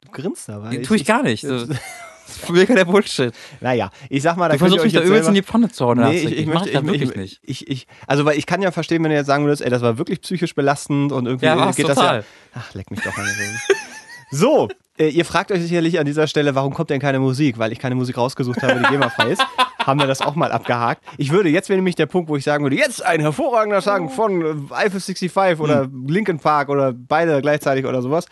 Du 0.00 0.10
grinst 0.10 0.48
dabei. 0.48 0.76
Tue 0.78 0.96
ich 0.96 1.04
gar 1.04 1.22
nicht. 1.22 1.44
Das 2.26 2.36
ist 2.36 2.46
für 2.46 2.52
mich 2.52 2.66
der 2.66 2.84
Bullshit. 2.84 3.34
Naja, 3.60 3.90
ich 4.08 4.22
sag 4.22 4.36
mal, 4.36 4.48
da 4.48 4.54
Du 4.54 4.58
versuchst 4.58 4.84
mich 4.84 4.92
da 4.92 5.00
jetzt 5.00 5.08
übelst 5.08 5.28
in 5.28 5.34
die 5.34 5.42
Pfanne 5.42 5.70
zu 5.70 5.84
hauen. 5.84 5.98
Nee, 5.98 6.18
ich, 6.18 6.38
ich, 6.38 6.46
mach 6.46 6.64
möchte, 6.64 6.72
das 6.72 6.82
ich, 6.82 6.88
wirklich 6.88 7.10
ich, 7.10 7.16
nicht. 7.16 7.40
Ich, 7.42 7.68
ich, 7.68 7.86
also, 8.06 8.24
weil 8.24 8.38
ich 8.38 8.46
kann 8.46 8.62
ja 8.62 8.70
verstehen, 8.70 9.02
wenn 9.04 9.10
du 9.10 9.16
jetzt 9.16 9.26
sagen 9.26 9.44
würdest, 9.44 9.62
ey, 9.62 9.70
das 9.70 9.82
war 9.82 9.98
wirklich 9.98 10.20
psychisch 10.22 10.54
belastend 10.54 11.12
und 11.12 11.26
irgendwie 11.26 11.46
Ja, 11.46 11.70
geht 11.72 11.86
total. 11.86 12.18
das 12.18 12.26
ja. 12.54 12.60
Ach, 12.60 12.74
leck 12.74 12.90
mich 12.90 13.00
doch 13.00 13.16
an. 13.16 13.26
so, 14.30 14.68
äh, 14.98 15.08
ihr 15.08 15.24
fragt 15.24 15.50
euch 15.52 15.60
sicherlich 15.60 15.98
an 15.98 16.06
dieser 16.06 16.26
Stelle, 16.26 16.54
warum 16.54 16.72
kommt 16.72 16.90
denn 16.90 17.00
keine 17.00 17.18
Musik? 17.18 17.58
Weil 17.58 17.72
ich 17.72 17.78
keine 17.78 17.94
Musik 17.94 18.16
rausgesucht 18.16 18.62
habe, 18.62 18.80
die 18.80 18.86
GEMA-frei 18.90 19.30
ist. 19.32 19.42
Haben 19.86 20.00
wir 20.00 20.06
das 20.06 20.20
auch 20.20 20.34
mal 20.34 20.50
abgehakt. 20.52 21.02
Ich 21.18 21.30
würde, 21.30 21.48
jetzt 21.48 21.68
wäre 21.68 21.76
nämlich 21.76 21.94
der 21.94 22.06
Punkt, 22.06 22.28
wo 22.28 22.36
ich 22.36 22.44
sagen 22.44 22.64
würde, 22.64 22.76
jetzt 22.76 23.04
ein 23.04 23.20
hervorragender 23.20 23.80
Song 23.82 24.08
von 24.10 24.68
Eiffel 24.70 25.00
65 25.00 25.60
oder 25.60 25.82
Hm. 25.84 26.06
Linkin 26.08 26.38
Park 26.38 26.68
oder 26.68 26.92
beide 26.92 27.40
gleichzeitig 27.42 27.84
oder 27.84 28.00
sowas. 28.02 28.26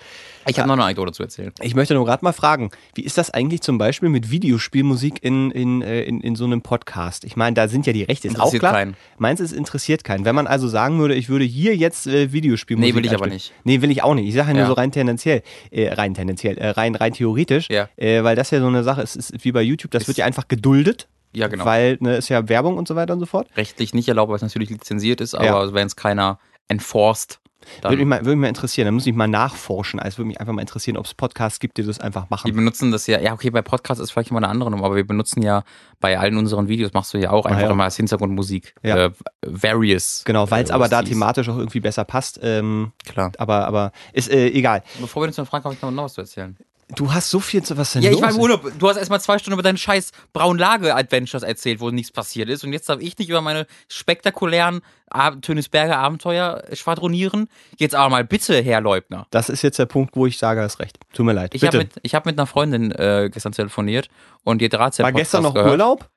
Ich 0.49 0.59
habe 0.59 0.67
noch 0.67 0.75
eine 0.75 0.83
Anekdote 0.85 1.12
zu 1.12 1.23
erzählen. 1.23 1.53
Ich 1.61 1.75
möchte 1.77 1.95
nur 1.95 2.05
gerade 2.05 2.25
mal 2.25 2.33
fragen, 2.33 2.71
wie 2.97 3.03
ist 3.03 3.17
das 3.17 3.31
eigentlich 3.31 3.61
zum 3.61 3.79
Beispiel 3.79 4.09
mit 4.09 4.31
Videospielmusik 4.31 5.23
in, 5.23 5.51
in, 5.53 5.83
äh, 5.83 6.03
in, 6.03 6.21
in 6.21 6.35
so 6.35 6.45
einem 6.45 6.62
Podcast? 6.62 7.25
Ich 7.25 7.37
meine, 7.37 7.55
da 7.55 7.69
sind 7.69 7.87
ja 7.87 7.93
die 7.93 8.03
Rechte, 8.03 8.27
ist 8.29 8.41
auch 8.41 8.53
klar. 8.53 8.73
keinen. 8.73 8.97
Meins 9.19 9.38
ist 9.41 9.53
interessiert 9.53 10.03
keinen. 10.05 10.25
Wenn 10.25 10.35
man 10.35 10.47
also 10.49 10.67
sagen 10.69 10.99
würde, 10.99 11.15
ich 11.15 11.29
würde 11.29 11.45
hier 11.45 11.77
jetzt 11.77 12.07
äh, 12.09 12.33
Videospielmusik 12.33 12.93
Nee, 12.95 12.99
will 12.99 13.07
ich 13.07 13.15
aber 13.15 13.25
einstimmen. 13.27 13.35
nicht. 13.35 13.53
Nee, 13.65 13.83
will 13.83 13.91
ich 13.93 14.03
auch 14.03 14.15
nicht. 14.15 14.27
Ich 14.29 14.35
sage 14.35 14.49
ja 14.49 14.55
nur 14.55 14.62
Ja. 14.62 14.67
so 14.69 14.73
rein 14.73 14.91
tendenziell, 14.91 15.43
äh, 15.71 15.93
rein 15.93 16.15
tendenziell, 16.15 16.59
äh, 16.59 16.71
rein, 16.71 16.95
rein 16.97 17.12
theoretisch, 17.12 17.69
Ja. 17.71 17.88
äh, 17.97 18.25
weil 18.25 18.35
das 18.35 18.51
ja 18.51 18.59
so 18.59 18.67
eine 18.67 18.83
Sache 18.83 19.03
ist, 19.03 19.15
ist 19.15 19.45
wie 19.45 19.53
bei 19.53 19.62
YouTube, 19.62 19.93
das 19.93 20.03
Ist- 20.03 20.09
wird 20.09 20.19
ja 20.19 20.25
einfach 20.27 20.49
geduldet. 20.49 21.07
Ja, 21.35 21.49
genau. 21.49 21.64
Weil, 21.64 21.97
ne, 22.01 22.16
ist 22.16 22.29
ja 22.29 22.49
Werbung 22.49 22.77
und 22.77 22.87
so 22.88 22.95
weiter 22.97 23.14
und 23.14 23.21
so 23.21 23.27
fort. 23.27 23.49
Rechtlich 23.57 23.95
nicht 23.95 24.09
erlaubt, 24.09 24.29
weil 24.31 24.37
es 24.37 24.42
natürlich 24.42 24.71
lizenziert 24.71 25.21
ist, 25.21 25.33
Ja. 25.33 25.40
aber 25.40 25.73
wenn 25.75 25.87
es 25.87 25.97
keiner 25.97 26.38
enforced, 26.68 27.38
Würde 27.81 27.97
mich, 27.99 28.07
mal, 28.07 28.18
würde 28.25 28.31
mich 28.37 28.40
mal 28.42 28.49
interessieren. 28.49 28.87
Da 28.87 28.92
muss 28.92 29.07
ich 29.07 29.14
mal 29.14 29.29
nachforschen. 29.29 30.01
Also 30.01 30.18
würde 30.18 30.27
mich 30.29 30.40
einfach 30.40 30.53
mal 30.53 30.62
interessieren, 30.62 30.97
ob 30.97 31.07
es 31.07 31.14
Podcasts 31.14 31.61
gibt, 31.61 31.77
die 31.79 31.85
das 31.85 32.01
einfach 32.01 32.25
Die 32.25 32.31
machen. 32.31 32.53
benutzen 32.57 32.90
das 32.90 33.07
ja, 33.07 33.21
ja, 33.21 33.33
okay, 33.33 33.51
bei 33.51 33.62
Podcasts 33.62 34.03
ist 34.03 34.11
vielleicht 34.11 34.31
immer 34.31 34.40
eine 34.40 34.49
andere 34.49 34.71
Nummer, 34.71 34.87
aber 34.87 34.97
wir 34.97 35.07
benutzen 35.07 35.42
ja 35.42 35.62
bei 36.01 36.18
allen 36.18 36.37
unseren 36.37 36.66
Videos, 36.66 36.92
machst 36.92 37.14
du 37.14 37.18
ja 37.18 37.31
auch 37.31 37.47
einfach 37.47 37.62
ja. 37.62 37.71
immer 37.71 37.85
als 37.85 37.97
Hintergrundmusik. 37.97 38.75
Ja. 38.83 39.07
Äh, 39.07 39.11
various. 39.47 40.23
Genau, 40.25 40.51
weil 40.51 40.64
es 40.64 40.71
äh, 40.71 40.73
aber 40.73 40.88
da 40.88 41.03
thematisch 41.03 41.49
auch 41.49 41.59
irgendwie 41.59 41.81
besser 41.81 42.05
passt. 42.05 42.40
Ähm, 42.42 42.92
Klar. 43.07 43.31
aber, 43.38 43.66
aber 43.66 43.92
ist 44.12 44.29
äh, 44.31 44.49
egal. 44.49 44.83
Bevor 45.01 45.23
wir 45.23 45.29
uns 45.29 45.37
dann 45.37 45.47
fragen, 45.47 45.64
habe 45.64 45.75
ich 45.75 45.83
noch, 45.83 45.90
noch 45.92 46.05
was 46.05 46.14
zu 46.14 46.23
erzählen. 46.23 46.57
Du 46.94 47.12
hast 47.12 47.31
so 47.31 47.40
viel 47.40 47.62
zu 47.62 47.76
was 47.76 47.92
denn 47.92 48.02
Ja, 48.02 48.11
los 48.11 48.18
ich 48.18 48.22
war 48.22 48.31
im 48.31 48.37
ist? 48.37 48.42
Urlaub. 48.42 48.72
Du 48.78 48.88
hast 48.88 48.96
erstmal 48.96 49.20
zwei 49.20 49.38
Stunden 49.38 49.55
über 49.55 49.62
deine 49.62 49.78
scheiß 49.78 50.11
Braunlage-Adventures 50.33 51.42
erzählt, 51.42 51.81
wo 51.81 51.90
nichts 51.90 52.12
passiert 52.12 52.48
ist. 52.48 52.64
Und 52.64 52.72
jetzt 52.72 52.88
darf 52.88 53.00
ich 53.00 53.18
nicht 53.18 53.28
über 53.28 53.40
meine 53.40 53.66
spektakulären 53.88 54.81
Ab 55.09 55.42
Tönisberger 55.42 55.98
Abenteuer 55.98 56.62
schwadronieren. 56.72 57.48
Jetzt 57.76 57.94
aber 57.94 58.09
mal 58.09 58.24
bitte, 58.24 58.61
Herr 58.62 58.81
Leubner. 58.81 59.26
Das 59.31 59.50
ist 59.50 59.61
jetzt 59.62 59.78
der 59.78 59.87
Punkt, 59.87 60.16
wo 60.16 60.26
ich 60.26 60.38
sage, 60.38 60.62
hast 60.62 60.81
recht. 60.81 60.98
Tut 61.12 61.26
mir 61.26 61.35
leid. 61.35 61.55
Ich 61.55 61.64
habe 61.64 61.78
mit, 61.78 61.92
ich 62.02 62.14
hab 62.14 62.24
mit 62.24 62.38
einer 62.38 62.46
Freundin 62.46 62.92
äh, 62.92 63.28
gestern 63.31 63.52
telefoniert 63.52 64.09
und 64.44 64.61
die 64.61 64.66
hat 64.66 64.74
Ratsherr 64.74 65.05
War 65.05 65.12
gestern 65.12 65.42
noch 65.42 65.52
gehört. 65.55 65.70
Urlaub? 65.70 66.09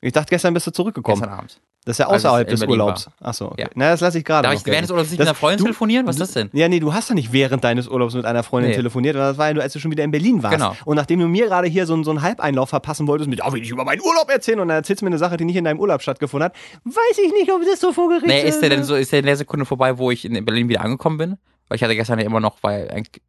Ich 0.00 0.12
dachte, 0.12 0.30
gestern 0.30 0.54
bist 0.54 0.66
du 0.66 0.70
zurückgekommen. 0.70 1.20
Gestern 1.20 1.38
Abend. 1.38 1.60
Das 1.84 1.94
ist 1.94 1.98
ja 2.00 2.06
außerhalb 2.06 2.46
in 2.46 2.50
des 2.52 2.60
Berlin 2.60 2.72
Urlaubs. 2.80 3.08
Achso, 3.20 3.46
okay. 3.46 3.62
Ja. 3.62 3.68
Na, 3.74 3.90
das 3.90 4.00
lasse 4.00 4.18
ich 4.18 4.24
gerade. 4.24 4.46
Darf 4.46 4.54
ich 4.60 4.66
während 4.66 4.82
des. 4.84 4.90
Urlaubs 4.90 5.10
nicht 5.10 5.18
Das- 5.20 5.24
mit 5.24 5.28
einer 5.28 5.34
Freundin 5.34 5.58
du- 5.58 5.64
telefonieren? 5.64 6.06
Was 6.06 6.16
ist 6.16 6.20
das 6.20 6.32
denn? 6.32 6.50
Ja, 6.52 6.68
nee, 6.68 6.80
du 6.80 6.92
hast 6.92 7.08
ja 7.08 7.14
nicht 7.14 7.32
während 7.32 7.64
deines 7.64 7.88
Urlaubs 7.88 8.14
mit 8.14 8.24
einer 8.26 8.42
Freundin 8.42 8.70
Nee. 8.72 8.76
telefoniert. 8.76 9.16
Das 9.16 9.38
war 9.38 9.48
ja 9.48 9.54
nur, 9.54 9.62
als 9.62 9.72
du 9.72 9.80
schon 9.80 9.90
wieder 9.90 10.04
in 10.04 10.10
Berlin 10.10 10.42
warst. 10.42 10.56
Genau. 10.56 10.76
Und 10.84 10.96
nachdem 10.96 11.18
du 11.20 11.26
mir 11.26 11.46
gerade 11.46 11.66
hier 11.66 11.86
so, 11.86 11.94
einen- 11.94 12.04
so 12.04 12.10
einen 12.10 12.22
Halbeinlauf 12.22 12.68
verpassen 12.68 13.06
wolltest 13.08 13.30
mit, 13.30 13.40
oh, 13.44 13.52
will 13.52 13.62
ich 13.62 13.70
über 13.70 13.84
meinen 13.84 14.02
Urlaub 14.02 14.28
erzählen 14.30 14.60
und 14.60 14.68
dann 14.68 14.76
erzählst 14.76 15.00
du 15.00 15.06
mir 15.06 15.10
eine 15.10 15.18
Sache, 15.18 15.36
die 15.38 15.44
nicht 15.46 15.56
in 15.56 15.64
deinem 15.64 15.80
Urlaub 15.80 16.02
stattgefunden 16.02 16.44
hat, 16.44 16.54
weiß 16.84 17.18
ich 17.24 17.32
nicht, 17.32 17.50
ob 17.50 17.62
das 17.64 17.80
so 17.80 17.92
vor 17.92 18.08
Gericht 18.08 18.26
Nee, 18.26 18.42
ist 18.46 18.60
der 18.60 18.68
denn 18.68 18.84
so, 18.84 18.94
ist 18.94 19.10
der 19.10 19.20
in 19.20 19.26
der 19.26 19.36
Sekunde 19.36 19.64
vorbei, 19.64 19.96
wo 19.98 20.10
ich 20.10 20.24
in 20.26 20.44
Berlin 20.44 20.68
wieder 20.68 20.82
angekommen 20.82 21.16
bin? 21.16 21.38
Weil 21.68 21.76
ich 21.76 21.82
hatte 21.82 21.96
gestern 21.96 22.18
ja 22.18 22.26
immer 22.26 22.40
noch, 22.40 22.58
weil 22.62 22.90
eigentlich- 22.90 23.22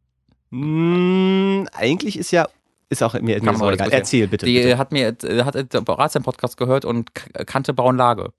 Mm, 0.50 1.66
eigentlich 1.72 2.18
ist 2.18 2.30
ja, 2.32 2.46
ist 2.90 3.02
auch 3.02 3.14
mir, 3.14 3.40
mir 3.42 3.52
ist 3.52 3.62
auch 3.62 3.72
egal. 3.72 3.88
Erzähl 3.90 4.26
bitte. 4.28 4.44
die 4.46 4.54
bitte. 4.58 4.76
hat 4.78 4.92
mir, 4.92 5.16
hat 5.44 5.54
den 5.72 5.84
Ratsherr-Podcast 5.84 6.56
gehört 6.56 6.84
und 6.84 7.10
kannte 7.46 7.72
Braunlage. 7.72 8.32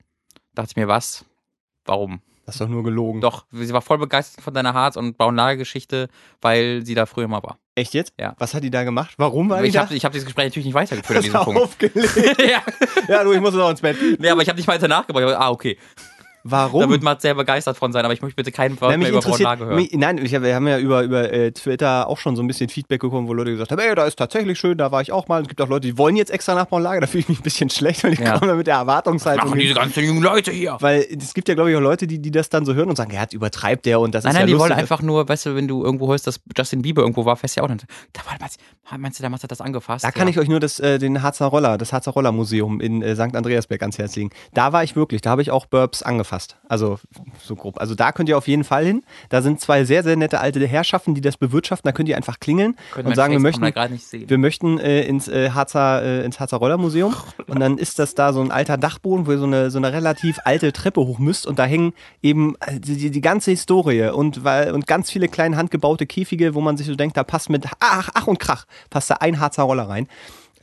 Dachte 0.53 0.69
ich 0.71 0.75
mir, 0.75 0.87
was? 0.87 1.25
Warum? 1.85 2.21
Das 2.45 2.55
ist 2.55 2.61
doch 2.61 2.67
nur 2.67 2.83
gelogen. 2.83 3.21
Doch, 3.21 3.45
sie 3.51 3.71
war 3.71 3.81
voll 3.81 3.97
begeistert 3.99 4.43
von 4.43 4.53
deiner 4.53 4.73
Harz- 4.73 4.97
und 4.97 5.17
Braunlage-Geschichte, 5.17 6.09
weil 6.41 6.85
sie 6.85 6.95
da 6.95 7.05
früher 7.05 7.27
mal 7.27 7.41
war. 7.43 7.59
Echt 7.75 7.93
jetzt? 7.93 8.13
Ja. 8.19 8.35
Was 8.39 8.53
hat 8.53 8.63
die 8.63 8.71
da 8.71 8.83
gemacht? 8.83 9.13
Warum 9.17 9.49
war 9.49 9.61
die 9.61 9.69
Ich 9.69 9.73
da? 9.75 9.81
habe 9.85 9.93
ich 9.95 10.03
hab 10.03 10.11
dieses 10.11 10.25
Gespräch 10.25 10.47
natürlich 10.47 10.65
nicht 10.65 10.73
weitergeführt 10.73 11.17
an 11.19 11.23
diesem 11.23 11.41
Punkt. 11.41 11.61
aufgelegt. 11.61 12.17
ja. 12.39 12.61
ja, 13.07 13.23
du, 13.23 13.31
ich 13.31 13.39
muss 13.39 13.55
auch 13.55 13.69
ins 13.69 13.79
Bett. 13.81 13.95
Nee, 14.19 14.29
aber 14.29 14.41
ich 14.41 14.49
habe 14.49 14.57
nicht 14.57 14.67
weiter 14.67 14.87
nachgebracht. 14.89 15.23
Ich 15.25 15.31
hab- 15.33 15.39
Ah, 15.41 15.49
okay. 15.51 15.77
Warum? 16.43 16.81
Da 16.81 16.89
wird 16.89 17.03
Mats 17.03 17.21
sehr 17.21 17.33
begeistert 17.35 17.77
von 17.77 17.91
sein, 17.91 18.03
aber 18.05 18.13
ich 18.13 18.21
möchte 18.21 18.35
bitte 18.35 18.51
keinen 18.51 18.79
Wort 18.81 18.97
mehr 18.97 19.09
über 19.09 19.19
Braunlage 19.21 19.65
hören. 19.65 19.75
mich, 19.75 19.91
nein, 19.93 20.17
ich 20.17 20.33
hab, 20.35 20.41
wir 20.43 20.55
haben 20.55 20.67
ja 20.67 20.79
über, 20.79 21.03
über 21.03 21.31
äh, 21.31 21.51
Twitter 21.51 22.07
auch 22.07 22.17
schon 22.17 22.35
so 22.35 22.41
ein 22.43 22.47
bisschen 22.47 22.69
Feedback 22.69 23.01
bekommen, 23.01 23.27
wo 23.27 23.33
Leute 23.33 23.51
gesagt 23.51 23.71
haben, 23.71 23.79
ey, 23.79 23.93
da 23.95 24.05
ist 24.05 24.17
tatsächlich 24.17 24.57
schön, 24.59 24.77
da 24.77 24.91
war 24.91 25.01
ich 25.01 25.11
auch 25.11 25.27
mal. 25.27 25.41
Es 25.41 25.47
gibt 25.47 25.61
auch 25.61 25.67
Leute, 25.67 25.87
die 25.87 25.97
wollen 25.97 26.15
jetzt 26.15 26.31
extra 26.31 26.55
nach 26.55 26.67
Braunlage, 26.67 27.01
da 27.01 27.07
fühle 27.07 27.21
ich 27.21 27.29
mich 27.29 27.39
ein 27.39 27.43
bisschen 27.43 27.69
schlecht, 27.69 28.03
weil 28.03 28.15
die 28.15 28.23
Ja. 28.23 28.37
kommen 28.37 28.49
da 28.49 28.55
mit 28.55 28.67
der 28.67 28.75
Erwartungshaltung 28.75 29.49
Machen 29.49 29.59
hin. 29.59 29.67
diese 29.67 29.79
ganzen 29.79 30.03
jungen 30.03 30.21
Leute 30.23 30.51
hier. 30.51 30.77
Weil 30.79 31.05
es 31.17 31.33
gibt 31.33 31.47
ja, 31.47 31.55
glaube 31.55 31.71
ich, 31.71 31.77
auch 31.77 31.81
Leute, 31.81 32.07
die, 32.07 32.19
die 32.19 32.31
das 32.31 32.49
dann 32.49 32.65
so 32.65 32.73
hören 32.73 32.89
und 32.89 32.95
sagen, 32.95 33.11
ja, 33.13 33.23
übertreibt 33.31 33.85
der 33.85 33.99
und 33.99 34.15
das 34.15 34.23
Nein, 34.23 34.31
ist 34.31 34.33
nein, 34.35 34.41
ja 34.41 34.45
die 34.47 34.51
lustig. 34.53 34.69
wollen 34.69 34.79
einfach 34.79 35.01
nur, 35.01 35.27
weißt 35.29 35.45
du, 35.47 35.55
wenn 35.55 35.67
du 35.67 35.83
irgendwo 35.83 36.09
hörst, 36.09 36.27
dass 36.27 36.39
Justin 36.57 36.81
Bieber 36.81 37.01
irgendwo 37.01 37.25
war, 37.25 37.35
fährst 37.35 37.55
du 37.55 37.59
ja 37.59 37.63
auch 37.65 37.67
dann. 37.67 37.81
Da 38.13 38.21
war, 38.25 38.33
meinst, 38.39 38.59
meinst 38.97 39.19
du, 39.19 39.21
der 39.23 39.29
Mats 39.29 39.43
hat 39.43 39.51
das 39.51 39.61
angefasst? 39.61 40.03
Da 40.03 40.11
kann 40.11 40.27
ja. 40.27 40.31
ich 40.31 40.39
euch 40.39 40.47
nur 40.47 40.59
das, 40.59 40.79
äh, 40.79 40.97
den 40.99 41.21
Harzer 41.21 41.45
Roller, 41.47 41.77
das 41.77 41.93
Harzer 41.93 42.11
Roller 42.11 42.31
Museum 42.31 42.79
in 42.81 43.01
äh, 43.01 43.15
St. 43.15 43.35
Andreasberg 43.35 43.81
ans 43.81 43.97
Herz 43.97 44.15
legen. 44.15 44.31
Da 44.53 44.73
war 44.73 44.83
ich 44.83 44.95
wirklich, 44.95 45.21
da 45.21 45.29
habe 45.31 45.41
ich 45.41 45.51
auch 45.51 45.65
Burps 45.65 46.01
angefasst. 46.03 46.30
Fast. 46.31 46.55
Also 46.69 46.97
so 47.43 47.57
grob. 47.57 47.77
Also 47.77 47.93
da 47.93 48.13
könnt 48.13 48.29
ihr 48.29 48.37
auf 48.37 48.47
jeden 48.47 48.63
Fall 48.63 48.85
hin. 48.85 49.03
Da 49.27 49.41
sind 49.41 49.59
zwei 49.59 49.83
sehr, 49.83 50.01
sehr 50.01 50.15
nette 50.15 50.39
alte 50.39 50.65
Herrschaften, 50.65 51.13
die 51.13 51.19
das 51.19 51.35
bewirtschaften. 51.35 51.85
Da 51.85 51.91
könnt 51.91 52.07
ihr 52.07 52.15
einfach 52.15 52.39
klingeln 52.39 52.77
Können 52.93 53.09
und 53.09 53.15
sagen, 53.15 53.33
wir 53.33 53.41
möchten, 53.41 53.65
gerade 53.65 53.91
nicht 53.91 54.07
sehen. 54.07 54.29
wir 54.29 54.37
möchten 54.37 54.79
äh, 54.79 55.01
ins, 55.01 55.27
äh, 55.27 55.49
Harzer, 55.49 56.01
äh, 56.01 56.23
ins 56.23 56.39
Harzer 56.39 56.55
Rollermuseum. 56.55 57.13
Und 57.47 57.59
dann 57.59 57.77
ist 57.77 57.99
das 57.99 58.15
da 58.15 58.31
so 58.31 58.39
ein 58.39 58.49
alter 58.49 58.77
Dachboden, 58.77 59.27
wo 59.27 59.31
ihr 59.31 59.39
so 59.39 59.45
eine, 59.45 59.71
so 59.71 59.77
eine 59.77 59.91
relativ 59.91 60.39
alte 60.45 60.71
Treppe 60.71 61.01
hoch 61.01 61.19
müsst. 61.19 61.45
Und 61.45 61.59
da 61.59 61.65
hängen 61.65 61.91
eben 62.21 62.55
äh, 62.61 62.79
die, 62.79 63.11
die 63.11 63.21
ganze 63.21 63.51
Historie 63.51 64.09
und, 64.09 64.45
weil, 64.45 64.71
und 64.71 64.87
ganz 64.87 65.11
viele 65.11 65.27
kleine 65.27 65.57
handgebaute 65.57 66.05
Käfige, 66.05 66.55
wo 66.55 66.61
man 66.61 66.77
sich 66.77 66.87
so 66.87 66.95
denkt, 66.95 67.17
da 67.17 67.25
passt 67.25 67.49
mit 67.49 67.65
Ach, 67.81 68.09
Ach 68.13 68.27
und 68.27 68.39
Krach, 68.39 68.65
passt 68.89 69.09
da 69.09 69.15
ein 69.15 69.41
Harzer 69.41 69.63
Roller 69.63 69.89
rein. 69.89 70.07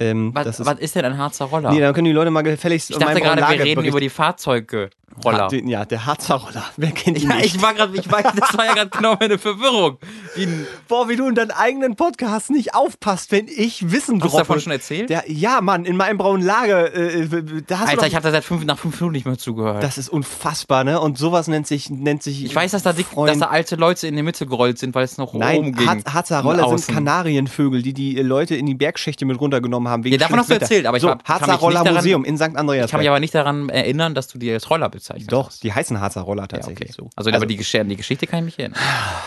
Ähm, 0.00 0.31
Was, 0.35 0.44
das 0.44 0.61
ist, 0.61 0.66
was 0.66 0.78
ist 0.78 0.94
denn 0.94 1.04
ein 1.04 1.18
Harzer 1.18 1.46
Roller? 1.46 1.72
nee, 1.72 1.81
dann 1.81 1.92
können 1.92 2.04
die 2.04 2.12
Leute 2.12 2.31
mal 2.31 2.42
gefälligst 2.42 2.90
ich 2.90 2.98
dachte 2.98 3.20
gerade, 3.20 3.42
wir 3.42 3.64
reden 3.64 3.85
über 3.85 4.00
die 4.00 4.11
Fahrzeuge. 4.11 4.90
Roller. 5.25 5.49
den, 5.49 5.66
ja, 5.68 5.85
der 5.85 6.07
Harzer 6.07 6.37
Roller. 6.37 6.64
Wer 6.77 6.92
kennt 6.92 7.21
ihn 7.21 7.29
Ja, 7.29 7.37
nicht? 7.37 7.57
ich 7.57 7.62
war 7.62 7.75
gerade, 7.75 7.97
ich 7.99 8.11
war, 8.11 8.23
das 8.23 8.57
war 8.57 8.66
ja 8.66 8.75
gerade 8.75 8.90
genau 8.90 9.16
meine 9.18 9.37
Verwirrung. 9.38 9.99
Wie 10.37 10.47
Boah, 10.87 11.09
wie 11.09 11.16
du 11.16 11.27
in 11.29 11.35
deinen 11.35 11.51
eigenen 11.51 11.97
Podcast 11.97 12.51
nicht 12.51 12.75
aufpasst, 12.75 13.33
wenn 13.33 13.49
ich 13.49 13.90
Wissen 13.90 14.16
hast 14.16 14.25
du 14.25 14.29
droppe. 14.29 14.37
davon 14.38 14.61
schon 14.61 14.73
erzählt? 14.73 15.11
Der, 15.11 15.25
ja, 15.27 15.61
Mann, 15.61 15.85
in 15.87 15.97
meinem 15.97 16.18
braunen 16.18 16.44
Lager. 16.47 16.94
Äh, 16.94 17.23
äh, 17.23 17.62
da 17.66 17.81
hast 17.81 17.88
Alter, 17.88 18.03
du 18.03 18.07
ich 18.07 18.12
doch, 18.12 18.16
habe 18.16 18.23
da 18.25 18.31
seit 18.31 18.44
fünf, 18.44 18.64
nach 18.64 18.79
fünf 18.79 19.01
Minuten 19.01 19.12
nicht 19.16 19.27
mehr 19.27 19.38
zugehört. 19.38 19.83
Das 19.83 19.99
ist 19.99 20.09
unfassbar, 20.09 20.85
ne? 20.85 21.01
Und 21.01 21.18
sowas 21.18 21.49
nennt 21.49 21.66
sich, 21.66 21.90
nennt 21.90 22.23
sich. 22.23 22.44
ich 22.44 22.55
weiß, 22.55 22.71
dass 22.71 22.83
da, 22.85 22.92
dick, 22.92 23.07
dass 23.14 23.38
da 23.38 23.47
alte 23.47 23.75
Leute 23.77 24.07
in 24.07 24.14
die 24.14 24.23
Mitte 24.23 24.47
gerollt 24.47 24.79
sind, 24.79 24.94
weil 24.94 25.05
es 25.05 25.18
noch 25.18 25.31
oben 25.31 25.38
Nein, 25.40 25.73
ging. 25.73 25.87
Har- 25.88 26.14
Harzer 26.14 26.40
Roller 26.42 26.79
sind. 26.79 26.94
Kanarienvögel, 26.94 27.83
die 27.83 27.92
die 27.92 28.18
äh, 28.18 28.23
Leute 28.23 28.55
in 28.55 28.66
die 28.66 28.75
Bergschächte 28.75 29.25
mit 29.27 29.40
runtergenommen 29.40 29.88
haben. 29.88 30.05
Wegen 30.05 30.12
Ja, 30.14 30.18
davon 30.21 30.38
hast 30.38 30.51
du 30.51 30.55
erzählt, 30.55 30.87
aber 30.87 30.97
ich 30.97 31.03
so, 31.03 31.09
kann 31.09 31.18
Harzer 31.25 31.55
Roller 31.55 31.92
Museum 31.92 32.25
in 32.25 32.37
St. 32.37 32.55
Andreas. 32.57 32.87
Ich 32.87 32.90
kann 32.92 33.01
mich 33.01 33.09
aber 33.09 33.21
nicht 33.21 33.35
daran 33.35 33.68
erinnern, 33.68 34.14
dass 34.14 34.29
du 34.29 34.38
die 34.38 34.53
als 34.53 34.71
Roller 34.71 34.88
bezeichnest. 34.98 35.32
Doch, 35.32 35.50
die 35.52 35.72
heißen 35.72 36.00
Harzer 36.00 36.22
Roller 36.22 36.42
Ja, 36.42 36.46
tatsächlich 36.48 36.90
okay. 36.90 36.96
so. 36.98 37.11
Also, 37.16 37.30
aber 37.30 37.46
die, 37.46 37.56
Gesch 37.56 37.72
die 37.72 37.96
Geschichte 37.96 38.26
kann 38.26 38.40
ich 38.40 38.44
mich 38.46 38.58
erinnern. 38.58 38.78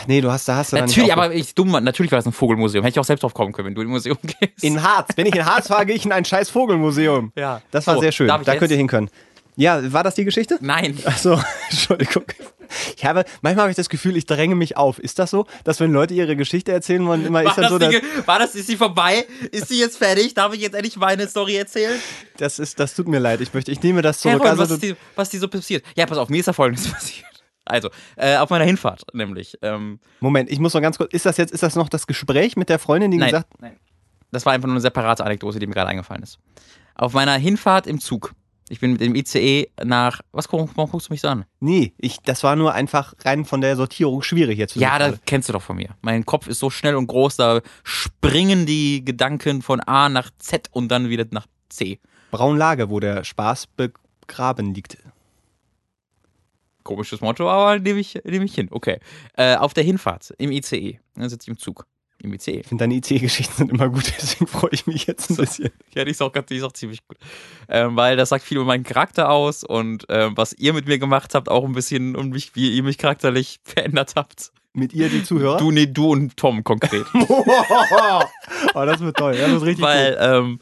nee, 0.08 0.22
du 0.22 0.32
hast, 0.32 0.48
da 0.48 0.56
hast 0.58 0.72
du 0.74 0.78
Natürlich, 0.78 1.12
aber 1.14 1.34
ich 1.34 1.56
dumm, 1.56 1.72
natürlich 1.72 2.12
war 2.12 2.18
das 2.20 2.26
ein 2.26 2.32
Vogelmuseum. 2.34 2.84
Hätte 2.84 2.96
ich 2.96 3.00
auch 3.00 3.06
selbst 3.06 3.24
drauf 3.24 3.34
kommen 3.34 3.52
können, 3.54 3.68
wenn 3.68 3.76
du 3.76 3.82
in 3.82 3.88
ein 3.88 3.92
Museum 3.92 4.18
gehst. 4.40 4.64
In 4.64 4.84
Harz. 4.84 5.10
Wenn 5.16 5.26
ich 5.26 5.36
in 5.36 5.46
Harz 5.46 5.68
fahre, 5.68 5.86
gehe 5.86 5.96
ich 5.96 6.06
in 6.06 6.12
ein 6.12 6.26
scheiß 6.26 6.50
Vogelmuseum. 6.50 7.32
Ja. 7.36 7.62
Das 7.72 7.88
war 7.88 7.96
So, 7.96 8.02
sehr 8.02 8.12
schön. 8.12 8.28
Da 8.28 8.38
jetzt? 8.38 8.60
könnt 8.60 8.72
ihr 8.72 8.78
hin 8.78 8.88
können. 8.88 9.10
Ja, 9.56 9.92
war 9.94 10.04
das 10.04 10.16
die 10.16 10.24
Geschichte? 10.26 10.58
Nein. 10.62 10.98
Achso, 11.06 11.40
Entschuldigung. 11.70 12.24
Ich 12.96 13.04
habe, 13.06 13.26
manchmal 13.42 13.64
habe 13.64 13.72
ich 13.72 13.76
das 13.76 13.90
Gefühl, 13.90 14.16
ich 14.16 14.26
dränge 14.26 14.56
mich 14.56 14.78
auf. 14.78 14.98
Ist 14.98 15.20
das 15.20 15.30
so, 15.30 15.46
dass 15.66 15.82
wenn 15.82 15.92
Leute 15.92 16.14
ihre 16.14 16.38
Geschichte 16.38 16.72
erzählen 16.72 17.06
wollen, 17.06 17.26
immer 17.26 17.42
ist 17.44 17.48
War 17.48 17.56
dann 17.56 17.64
das, 17.64 17.72
so, 17.72 17.80
die, 17.80 17.86
dass, 17.86 17.94
ge- 17.94 18.28
war 18.28 18.40
das, 18.40 18.56
ist 18.56 18.68
sie 18.68 18.78
vorbei? 18.78 19.26
Ist 19.52 19.68
sie 19.68 19.78
jetzt 19.80 19.98
fertig? 19.98 20.34
Darf 20.36 20.54
ich 20.54 20.62
jetzt 20.62 20.74
endlich 20.74 20.96
meine 20.96 21.28
Story 21.28 21.58
erzählen? 21.58 22.00
das 22.38 22.60
ist, 22.60 22.80
das 22.80 22.96
tut 22.96 23.10
mir 23.10 23.20
leid. 23.20 23.42
Ich 23.42 23.54
möchte, 23.54 23.72
ich 23.72 23.84
nehme 23.84 24.02
das 24.02 24.20
zurück. 24.22 24.40
Heroin, 24.42 24.52
was, 24.58 24.60
also, 24.72 24.76
ist 24.76 24.84
die, 24.84 24.96
was 25.16 25.30
die 25.30 25.38
so 25.38 25.50
passiert? 25.50 25.84
Ja, 25.98 26.06
pass 26.06 26.18
auf, 26.18 26.30
mir 26.30 26.38
ist 26.40 26.48
da 26.48 26.54
folgendes 26.54 26.88
passiert. 26.92 27.26
Also, 27.66 27.90
äh, 28.16 28.38
auf 28.38 28.50
meiner 28.50 28.66
Hinfahrt 28.66 29.04
nämlich. 29.14 29.58
Ähm, 29.62 30.00
Moment, 30.22 30.50
ich 30.50 30.60
muss 30.60 30.74
noch 30.74 30.82
ganz 30.82 30.98
kurz. 30.98 31.14
Ist 31.14 31.26
das 31.26 31.36
jetzt, 31.38 31.52
ist 31.52 31.64
das 31.64 31.76
noch 31.76 31.90
das 31.90 32.08
Gespräch 32.08 32.56
mit 32.56 32.70
der 32.70 32.80
Freundin, 32.80 33.12
die 33.12 33.18
nein, 33.18 33.32
gesagt, 33.32 33.50
nein. 33.60 33.78
Das 34.32 34.46
war 34.46 34.54
einfach 34.54 34.68
nur 34.68 34.76
eine 34.76 34.82
separate 34.82 35.26
Anekdote, 35.26 35.60
die 35.60 35.68
mir 35.68 35.74
gerade 35.74 35.90
eingefallen 35.90 36.24
ist. 36.24 36.40
Auf 36.96 37.12
meiner 37.14 37.34
Hinfahrt 37.34 37.86
im 37.86 38.00
Zug. 38.00 38.34
Ich 38.72 38.80
bin 38.80 38.94
mit 38.94 39.02
dem 39.02 39.16
ICE 39.16 39.68
nach. 39.84 40.22
Was 40.32 40.50
warum 40.50 40.70
guckst 40.74 41.10
du 41.10 41.14
mich 41.14 41.20
so 41.20 41.28
an? 41.28 41.44
nee, 41.60 41.94
ich, 41.98 42.20
das 42.24 42.42
war 42.42 42.56
nur 42.56 42.74
einfach 42.74 43.14
rein 43.26 43.44
von 43.44 43.60
der 43.60 43.76
Sortierung 43.76 44.22
schwierig 44.22 44.58
jetzt. 44.58 44.78
Ja, 44.78 44.98
das 44.98 45.20
kennst 45.26 45.50
du 45.50 45.54
doch 45.54 45.62
von 45.62 45.76
mir. 45.76 45.90
Mein 46.02 46.26
Kopf 46.26 46.48
ist 46.48 46.60
so 46.60 46.70
schnell 46.70 46.96
und 46.96 47.08
groß, 47.08 47.36
da 47.36 47.60
springen 47.84 48.66
die 48.66 49.04
Gedanken 49.04 49.62
von 49.62 49.82
A 49.82 50.08
nach 50.08 50.30
Z 50.38 50.70
und 50.72 50.88
dann 50.88 51.10
wieder 51.10 51.26
nach 51.32 51.48
C. 51.68 52.00
Braunlage, 52.32 52.90
wo 52.90 53.02
der 53.02 53.26
Spaß 53.26 53.68
begraben 53.68 54.74
liegt. 54.74 54.98
Komisches 56.84 57.20
Motto, 57.20 57.50
aber 57.50 57.78
nehme 57.78 58.00
ich, 58.00 58.22
nehme 58.24 58.46
ich 58.46 58.56
hin. 58.56 58.70
Okay. 58.72 59.00
Äh, 59.36 59.58
auf 59.58 59.74
der 59.74 59.84
Hinfahrt 59.84 60.34
im 60.38 60.50
ICE. 60.50 60.98
Dann 61.16 61.28
sitze 61.28 61.44
ich 61.44 61.50
im 61.50 61.58
Zug. 61.58 61.86
Im 62.24 62.34
ICE. 62.34 62.60
Ich 62.60 62.68
finde, 62.68 62.84
deine 62.84 62.96
IC-Geschichten 62.96 63.54
sind 63.56 63.72
immer 63.72 63.90
gut, 63.90 64.14
deswegen 64.22 64.48
freue 64.48 64.72
ich 64.74 64.86
mich 64.88 65.08
jetzt 65.08 65.30
ein 65.30 65.38
bisschen. 65.38 65.70
Ja, 65.96 66.06
die 66.06 66.12
ist 66.12 66.22
auch, 66.22 66.32
ganz- 66.32 66.48
die 66.48 66.58
ist 66.58 66.64
auch 66.64 66.72
ziemlich 66.72 67.08
gut. 67.08 67.18
Ähm, 67.68 67.96
weil 67.96 68.16
das 68.18 68.30
sagt 68.30 68.44
viel 68.44 68.58
über 68.58 68.66
meinen 68.66 68.84
Charakter 68.84 69.30
aus 69.30 69.64
und 69.64 70.06
ähm, 70.10 70.34
was 70.36 70.54
ihr 70.54 70.74
mit 70.74 70.88
mir 70.88 71.00
gemacht 71.00 71.34
habt, 71.34 71.50
auch 71.50 71.66
ein 71.66 71.74
bisschen 71.74 72.16
um 72.16 72.30
mich, 72.30 72.56
wie 72.56 72.76
ihr 72.76 72.84
mich 72.84 72.98
charakterlich 72.98 73.60
verändert 73.64 74.14
habt. 74.16 74.52
Mit 74.74 74.94
ihr, 74.94 75.10
die 75.10 75.24
Zuhörer? 75.24 75.58
Du, 75.58 75.70
nee, 75.70 75.86
du 75.88 76.12
und 76.12 76.38
Tom 76.38 76.64
konkret. 76.64 77.06
oh, 77.14 78.24
das 78.74 79.02
wird 79.02 79.18
toll. 79.18 79.36
Das 79.36 79.52
wird 79.52 79.64
richtig 79.64 79.84
weil 79.84 80.18
ähm, 80.22 80.60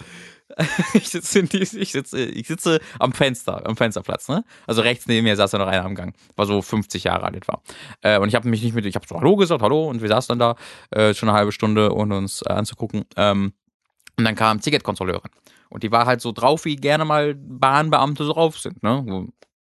ich, 0.94 1.10
sitze 1.10 1.40
in 1.40 1.50
die, 1.50 1.60
ich, 1.60 1.92
sitze, 1.92 2.26
ich 2.26 2.48
sitze 2.48 2.80
am 3.00 3.14
Fenster, 3.14 3.66
am 3.68 3.76
Fensterplatz, 3.76 4.28
ne? 4.30 4.44
Also 4.68 4.82
rechts 4.82 5.08
neben 5.08 5.24
mir 5.24 5.36
saß 5.36 5.52
da 5.52 5.58
noch 5.58 5.68
einer 5.68 5.86
am 5.86 5.96
Gang, 5.96 6.16
war 6.36 6.46
so 6.46 6.62
50 6.62 7.04
Jahre 7.04 7.24
alt 7.24 7.36
etwa. 7.36 7.62
Äh, 8.02 8.20
und 8.20 8.30
ich 8.30 8.36
habe 8.36 8.50
mich 8.50 8.64
nicht 8.64 8.74
mit, 8.74 8.86
ich 8.86 8.96
habe 8.96 9.06
so 9.08 9.16
Hallo 9.16 9.36
gesagt, 9.36 9.62
Hallo, 9.62 9.88
und 9.88 10.02
wir 10.02 10.10
saßen 10.10 10.38
dann 10.38 10.40
da 10.40 11.00
äh, 11.00 11.14
schon 11.14 11.30
eine 11.30 11.38
halbe 11.38 11.52
Stunde, 11.52 11.94
ohne 11.94 12.18
uns 12.18 12.42
äh, 12.42 12.52
anzugucken. 12.52 13.06
Ähm, 13.16 13.54
und 14.18 14.26
dann 14.26 14.36
kam 14.36 14.60
Ticketkontrolleurin. 14.60 15.32
Und 15.70 15.84
die 15.84 15.92
war 15.92 16.06
halt 16.06 16.20
so 16.22 16.32
drauf, 16.32 16.66
wie 16.66 16.76
gerne 16.76 17.06
mal 17.06 17.36
Bahnbeamte 17.36 18.26
so 18.26 18.34
drauf 18.34 18.60
sind, 18.60 18.82
ne? 18.84 19.28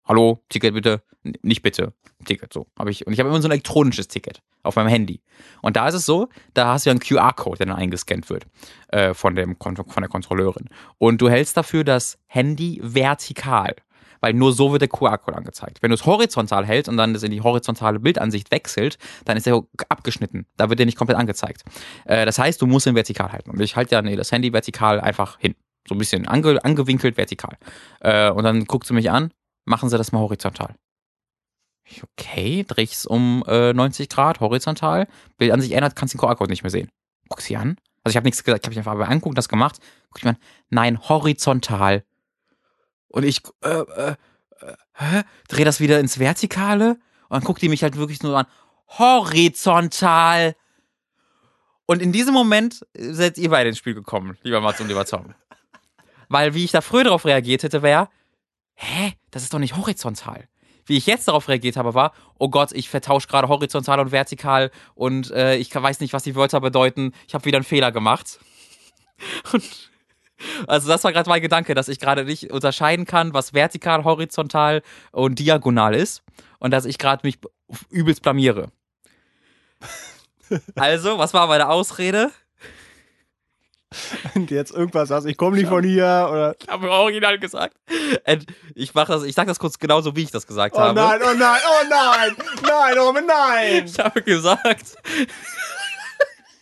Hallo, 0.05 0.43
Ticket 0.49 0.75
bitte. 0.75 1.03
Nicht 1.43 1.63
bitte. 1.63 1.93
Ticket, 2.25 2.53
so. 2.53 2.67
Hab 2.77 2.89
ich, 2.89 3.07
und 3.07 3.13
ich 3.13 3.21
habe 3.21 3.29
immer 3.29 3.41
so 3.41 3.47
ein 3.47 3.53
elektronisches 3.53 4.09
Ticket 4.09 4.43
auf 4.65 4.75
meinem 4.75 4.89
Handy. 4.89 5.23
Und 5.61 5.77
da 5.77 5.87
ist 5.89 5.95
es 5.95 6.07
so, 6.07 6.29
da 6.55 6.73
hast 6.73 6.85
du 6.85 6.91
ja 6.91 6.93
einen 6.93 7.01
QR-Code, 7.01 7.59
der 7.59 7.67
dann 7.67 7.77
eingescannt 7.77 8.29
wird 8.29 8.47
äh, 8.89 9.15
von, 9.15 9.37
dem, 9.37 9.57
von 9.61 9.75
der 9.75 10.09
Kontrolleurin. 10.09 10.69
Und 10.99 11.21
du 11.21 11.29
hältst 11.29 11.57
dafür 11.57 11.85
das 11.85 12.19
Handy 12.27 12.81
vertikal. 12.83 13.77
Weil 14.21 14.35
nur 14.35 14.53
so 14.53 14.71
wird 14.71 14.83
der 14.83 14.89
QR-Code 14.89 15.37
angezeigt. 15.37 15.83
Wenn 15.83 15.91
du 15.91 15.95
es 15.95 16.07
horizontal 16.07 16.65
hältst 16.65 16.89
und 16.89 16.97
dann 16.97 17.13
das 17.13 17.25
in 17.25 17.33
die 17.33 17.41
horizontale 17.41 17.99
Bildansicht 17.99 18.53
wechselt, 18.53 18.97
dann 19.25 19.37
ist 19.37 19.49
er 19.49 19.65
abgeschnitten. 19.89 20.47
Da 20.57 20.69
wird 20.69 20.79
der 20.79 20.87
nicht 20.87 20.97
komplett 20.97 21.19
angezeigt. 21.19 21.63
Äh, 22.05 22.25
das 22.25 22.39
heißt, 22.39 22.63
du 22.63 22.67
musst 22.67 22.87
ihn 22.87 22.95
vertikal 22.95 23.33
halten. 23.33 23.51
Und 23.51 23.61
ich 23.61 23.75
halte 23.75 23.95
ja 23.97 24.03
nee, 24.03 24.15
das 24.15 24.31
Handy 24.31 24.53
vertikal 24.53 25.01
einfach 25.01 25.39
hin. 25.39 25.57
So 25.89 25.97
ein 25.97 25.99
bisschen 25.99 26.29
ange, 26.29 26.65
angewinkelt 26.65 27.17
vertikal. 27.17 27.57
Äh, 28.01 28.31
und 28.31 28.45
dann 28.45 28.65
guckt 28.67 28.87
sie 28.87 28.95
mich 28.95 29.11
an, 29.11 29.33
machen 29.65 29.89
Sie 29.89 29.99
das 29.99 30.13
mal 30.13 30.21
horizontal. 30.21 30.75
Ich, 31.85 32.03
okay, 32.03 32.65
dreh 32.67 32.83
ich's 32.83 33.07
um 33.07 33.45
äh, 33.47 33.73
90 33.73 34.09
Grad 34.09 34.41
horizontal. 34.41 35.09
Bild 35.37 35.53
an 35.53 35.61
sich 35.61 35.73
ändert, 35.73 35.97
kannst 35.97 36.15
den 36.15 36.21
QR-Code 36.21 36.51
nicht 36.51 36.63
mehr 36.63 36.71
sehen. 36.71 36.89
Guck 37.29 37.41
sie 37.41 37.57
an. 37.57 37.77
Also 38.05 38.13
ich 38.13 38.17
habe 38.17 38.25
nichts 38.25 38.43
gesagt, 38.43 38.63
ich 38.63 38.67
habe 38.67 38.71
mich 38.71 38.79
einfach 38.79 38.93
aber 38.93 39.09
angeguckt, 39.09 39.37
das 39.37 39.49
gemacht. 39.49 39.79
Guck 40.11 40.19
ich 40.19 40.25
mal 40.25 40.31
an. 40.31 40.37
Nein, 40.71 41.09
horizontal. 41.09 42.05
Und 43.09 43.25
ich 43.25 43.43
äh, 43.63 43.69
äh, 43.69 44.17
äh, 44.61 44.75
hä? 44.95 45.23
dreh 45.49 45.65
das 45.65 45.81
wieder 45.81 46.01
ins 46.01 46.19
Vertikale 46.19 46.99
und 47.29 47.31
dann 47.31 47.45
guckt 47.45 47.63
die 47.63 47.69
mich 47.69 47.83
halt 47.83 47.97
wirklich 47.97 48.23
nur 48.23 48.39
an. 48.39 48.47
Horizontal. 48.99 50.55
Und 51.87 52.01
in 52.01 52.13
diesem 52.13 52.33
Moment 52.33 52.87
seid 52.95 53.39
ihr 53.39 53.51
beide 53.51 53.69
ins 53.69 53.79
Spiel 53.79 53.95
gekommen, 53.95 54.39
lieber 54.43 54.61
Mats 54.61 54.81
und 54.81 54.89
lieber 54.89 55.05
Tom. 55.05 55.35
Weil 56.29 56.55
wie 56.55 56.65
ich 56.65 56.71
da 56.71 56.81
früher 56.81 57.05
darauf 57.05 57.25
reagiert 57.25 57.63
hätte, 57.63 57.83
wäre, 57.83 58.09
hä, 58.83 59.15
das 59.31 59.43
ist 59.43 59.55
doch 59.55 59.59
nicht 59.59 59.77
horizontal. 59.77 60.49
Wie 60.85 60.97
ich 60.97 61.07
jetzt 61.07 61.29
darauf 61.29 61.49
reagiert 61.49 61.77
habe, 61.77 61.95
war, 61.95 62.13
oh 62.39 62.49
Gott, 62.49 62.73
ich 62.73 62.89
vertausche 62.89 63.29
gerade 63.29 63.49
horizontal 63.49 64.01
und 64.01 64.11
vertikal 64.11 64.71
und 64.95 65.31
äh, 65.31 65.57
ich 65.57 65.73
weiß 65.73 66.01
nicht, 66.01 66.13
was 66.13 66.25
die 66.25 66.35
Wörter 66.35 66.61
bedeuten. 66.61 67.13
Ich 67.29 67.35
habe 67.35 67.45
wieder 67.45 67.59
einen 67.59 67.65
Fehler 67.65 67.93
gemacht. 67.93 68.41
Und 69.53 69.93
also 70.67 70.89
das 70.89 71.05
war 71.05 71.13
gerade 71.13 71.29
mein 71.29 71.43
Gedanke, 71.43 71.75
dass 71.75 71.89
ich 71.89 72.01
gerade 72.01 72.25
nicht 72.25 72.51
unterscheiden 72.51 73.05
kann, 73.07 73.33
was 73.33 73.55
vertikal, 73.55 74.03
horizontal 74.03 74.83
und 75.13 75.39
diagonal 75.39 75.95
ist 75.95 76.25
und 76.59 76.73
dass 76.73 76.85
ich 76.85 76.99
gerade 76.99 77.25
mich 77.25 77.39
übelst 77.91 78.23
blamiere. 78.23 78.73
Also, 80.75 81.17
was 81.17 81.33
war 81.33 81.47
meine 81.47 81.71
Ausrede? 81.71 82.31
Und 84.35 84.51
jetzt 84.51 84.73
irgendwas 84.73 85.09
sagst, 85.09 85.27
ich 85.27 85.37
komme 85.37 85.57
nicht 85.57 85.69
von 85.69 85.83
hier 85.85 86.29
oder. 86.31 86.55
Ich 86.61 86.69
habe 86.69 86.87
im 86.87 86.93
Original 86.93 87.39
gesagt. 87.39 87.77
Und 88.27 88.47
Ich 88.75 88.95
mach 88.95 89.07
das, 89.09 89.23
ich 89.25 89.35
sag 89.35 89.47
das 89.47 89.59
kurz 89.59 89.79
genauso, 89.79 90.15
wie 90.17 90.23
ich 90.23 90.31
das 90.31 90.47
gesagt 90.47 90.75
Oh 90.77 90.81
habe. 90.81 90.95
nein, 90.95 91.21
oh 91.23 91.35
nein, 91.35 91.61
oh 91.67 91.85
nein, 91.89 92.37
nein, 92.63 92.99
oh 92.99 93.13
nein. 93.13 93.85
Ich 93.87 93.99
habe 93.99 94.23
gesagt, 94.23 94.97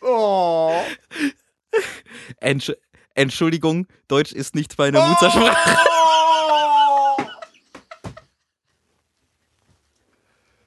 Oh. 0.02 0.80
Entsch 2.40 2.72
Entschuldigung, 3.14 3.86
Deutsch 4.08 4.32
ist 4.32 4.54
nicht 4.54 4.78
meine 4.78 4.98
Muttersprache. 5.00 5.76
Oh. 5.88 7.16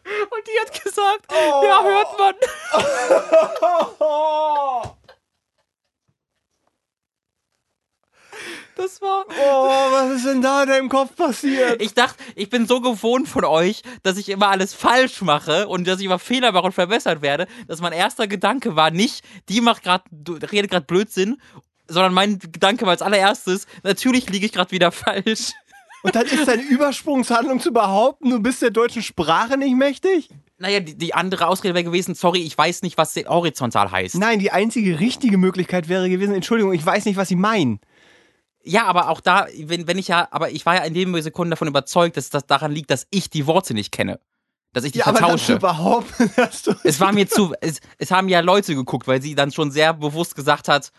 Und 0.05 0.47
die 0.47 0.59
hat 0.61 0.83
gesagt, 0.83 1.31
ja, 1.31 1.83
hört 1.83 2.19
man. 2.19 2.35
Das 8.75 9.01
war. 9.01 9.25
oh, 9.27 9.67
was 9.91 10.17
ist 10.17 10.25
denn 10.25 10.41
da 10.41 10.63
in 10.63 10.69
deinem 10.69 10.89
Kopf 10.89 11.15
passiert? 11.15 11.81
Ich 11.81 11.93
dachte, 11.93 12.23
ich 12.35 12.49
bin 12.49 12.65
so 12.67 12.81
gewohnt 12.81 13.27
von 13.27 13.45
euch, 13.45 13.83
dass 14.01 14.17
ich 14.17 14.29
immer 14.29 14.49
alles 14.49 14.73
falsch 14.73 15.21
mache 15.21 15.67
und 15.67 15.87
dass 15.87 15.99
ich 15.99 16.05
immer 16.05 16.19
Fehler 16.19 16.51
mache 16.51 16.65
und 16.65 16.71
verbessert 16.73 17.21
werde, 17.21 17.47
dass 17.67 17.81
mein 17.81 17.93
erster 17.93 18.27
Gedanke 18.27 18.75
war 18.75 18.91
nicht, 18.91 19.23
die 19.49 19.61
macht 19.61 19.83
gerade, 19.83 20.03
redet 20.51 20.71
gerade 20.71 20.85
Blödsinn, 20.85 21.37
sondern 21.87 22.13
mein 22.13 22.39
Gedanke 22.39 22.85
war 22.85 22.91
als 22.91 23.01
allererstes, 23.01 23.67
natürlich 23.83 24.29
liege 24.29 24.45
ich 24.45 24.51
gerade 24.53 24.71
wieder 24.71 24.91
falsch. 24.91 25.51
Und 26.03 26.15
dann 26.15 26.25
ist 26.25 26.47
deine 26.47 26.63
Übersprungshandlung 26.63 27.61
zu 27.61 27.71
behaupten, 27.71 28.29
du 28.29 28.39
bist 28.41 28.61
der 28.61 28.71
deutschen 28.71 29.01
Sprache 29.01 29.57
nicht 29.57 29.75
mächtig? 29.75 30.29
Naja, 30.57 30.81
die, 30.81 30.97
die 30.97 31.13
andere 31.13 31.47
Ausrede 31.47 31.73
wäre 31.73 31.85
gewesen, 31.85 32.13
sorry, 32.13 32.41
ich 32.41 32.57
weiß 32.57 32.81
nicht, 32.81 32.97
was 32.97 33.15
horizontal 33.15 33.89
heißt. 33.89 34.15
Nein, 34.15 34.39
die 34.39 34.51
einzige 34.51 34.99
richtige 34.99 35.37
Möglichkeit 35.37 35.87
wäre 35.87 36.09
gewesen, 36.09 36.35
Entschuldigung, 36.35 36.73
ich 36.73 36.85
weiß 36.85 37.05
nicht, 37.05 37.15
was 37.15 37.29
Sie 37.29 37.37
meinen. 37.37 37.79
Ja, 38.63 38.85
aber 38.85 39.09
auch 39.09 39.19
da, 39.19 39.47
wenn, 39.57 39.87
wenn 39.87 39.97
ich 39.97 40.07
ja, 40.07 40.27
aber 40.31 40.51
ich 40.51 40.65
war 40.65 40.75
ja 40.75 40.83
in 40.83 40.93
dem 40.93 41.21
Sekunden 41.21 41.51
davon 41.51 41.67
überzeugt, 41.67 42.15
dass 42.15 42.29
das 42.29 42.45
daran 42.45 42.71
liegt, 42.71 42.91
dass 42.91 43.07
ich 43.09 43.29
die 43.29 43.45
Worte 43.45 43.73
nicht 43.73 43.91
kenne. 43.91 44.19
Dass 44.71 44.85
ich 44.85 44.93
die 44.93 44.99
Ja, 44.99 45.07
aber 45.07 45.17
vertausche. 45.17 45.59
dass 46.35 46.63
du... 46.63 46.73
es 46.83 46.99
war 46.99 47.11
mir 47.11 47.27
zu, 47.27 47.53
es, 47.61 47.81
es 47.97 48.09
haben 48.09 48.29
ja 48.29 48.39
Leute 48.39 48.73
geguckt, 48.73 49.07
weil 49.07 49.21
sie 49.21 49.35
dann 49.35 49.51
schon 49.51 49.69
sehr 49.69 49.93
bewusst 49.93 50.35
gesagt 50.35 50.69
hat, 50.69 50.91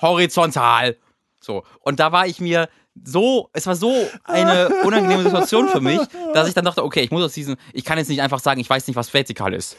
horizontal. 0.00 0.96
So. 1.40 1.64
Und 1.80 1.98
da 1.98 2.12
war 2.12 2.26
ich 2.26 2.40
mir 2.40 2.68
so, 3.04 3.50
es 3.52 3.66
war 3.66 3.76
so 3.76 3.92
eine 4.24 4.68
unangenehme 4.84 5.22
Situation 5.24 5.68
für 5.68 5.80
mich, 5.80 6.00
dass 6.34 6.48
ich 6.48 6.54
dann 6.54 6.64
dachte, 6.64 6.84
okay, 6.84 7.00
ich 7.00 7.10
muss 7.10 7.22
aus 7.22 7.32
diesem, 7.32 7.56
ich 7.72 7.84
kann 7.84 7.98
jetzt 7.98 8.08
nicht 8.08 8.22
einfach 8.22 8.40
sagen, 8.40 8.60
ich 8.60 8.68
weiß 8.68 8.86
nicht, 8.86 8.96
was 8.96 9.12
vertikal 9.12 9.54
ist. 9.54 9.76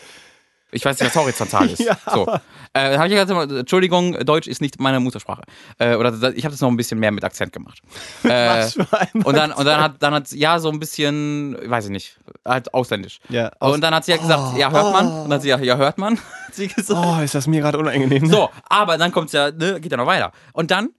Ich 0.72 0.84
weiß 0.84 1.00
nicht, 1.00 1.16
was 1.16 1.22
horizontal 1.22 1.70
ist. 1.70 1.80
Ja, 1.88 1.98
so. 2.14 2.28
Äh, 2.74 2.98
habe 2.98 3.08
ich 3.08 3.14
gesagt, 3.16 3.52
Entschuldigung, 3.52 4.14
Deutsch 4.26 4.48
ist 4.48 4.62
nicht 4.62 4.80
meine 4.80 5.00
Muttersprache. 5.00 5.44
Äh, 5.80 5.96
oder 5.96 6.12
ich 6.36 6.44
habe 6.44 6.52
das 6.52 6.60
noch 6.62 6.70
ein 6.70 6.76
bisschen 6.76 7.00
mehr 7.00 7.12
mit 7.12 7.24
Akzent 7.24 7.54
gemacht. 7.54 7.80
Äh, 8.24 8.30
Was 8.30 8.74
für 8.74 8.88
ein 9.00 9.24
und 9.24 9.38
dann, 9.38 9.52
und 9.54 9.66
dann 9.66 9.82
hat, 9.82 9.96
dann 10.00 10.14
hat, 10.14 10.32
ja, 10.34 10.60
so 10.60 10.70
ein 10.70 10.80
bisschen, 10.80 11.58
weiß 11.70 11.86
ich 11.86 11.92
nicht, 11.92 12.20
halt 12.44 12.74
ausländisch. 12.74 13.20
Ja, 13.30 13.52
aus- 13.60 13.74
und 13.74 13.82
dann 13.82 13.96
hat 13.96 14.04
sie 14.06 14.12
ja 14.12 14.18
gesagt, 14.18 14.58
ja, 14.58 14.70
hört 14.70 14.92
man? 14.92 15.08
Und 15.08 15.24
dann 15.30 15.34
hat 15.34 15.42
sie 15.44 15.50
ja, 15.50 15.60
ja, 15.60 15.78
hört 15.78 15.98
man? 15.98 16.20
Sie 16.52 16.68
gesagt. 16.68 17.00
Oh, 17.06 17.22
ist 17.22 17.36
das 17.36 17.46
mir 17.46 17.62
gerade 17.62 17.78
unangenehm. 17.78 18.26
So, 18.26 18.50
aber 18.68 18.98
dann 18.98 19.12
kommt's 19.12 19.32
ja, 19.34 19.52
ne, 19.52 19.80
geht 19.80 19.92
ja 19.92 19.98
noch 19.98 20.08
weiter. 20.08 20.32
Und 20.54 20.72
dann 20.72 20.90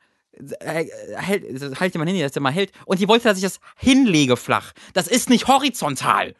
äh, 0.60 0.84
hält, 1.16 1.80
halt 1.80 1.94
jemand 1.94 2.10
hin, 2.10 2.20
dass 2.20 2.32
der 2.32 2.42
mal 2.42 2.52
hält. 2.52 2.70
Und 2.86 3.00
die 3.00 3.08
wollte, 3.08 3.24
dass 3.28 3.38
ich 3.38 3.42
das 3.44 3.58
hinlege 3.76 4.36
flach. 4.36 4.72
Das 4.94 5.08
ist 5.08 5.28
nicht 5.30 5.48
horizontal. 5.48 6.34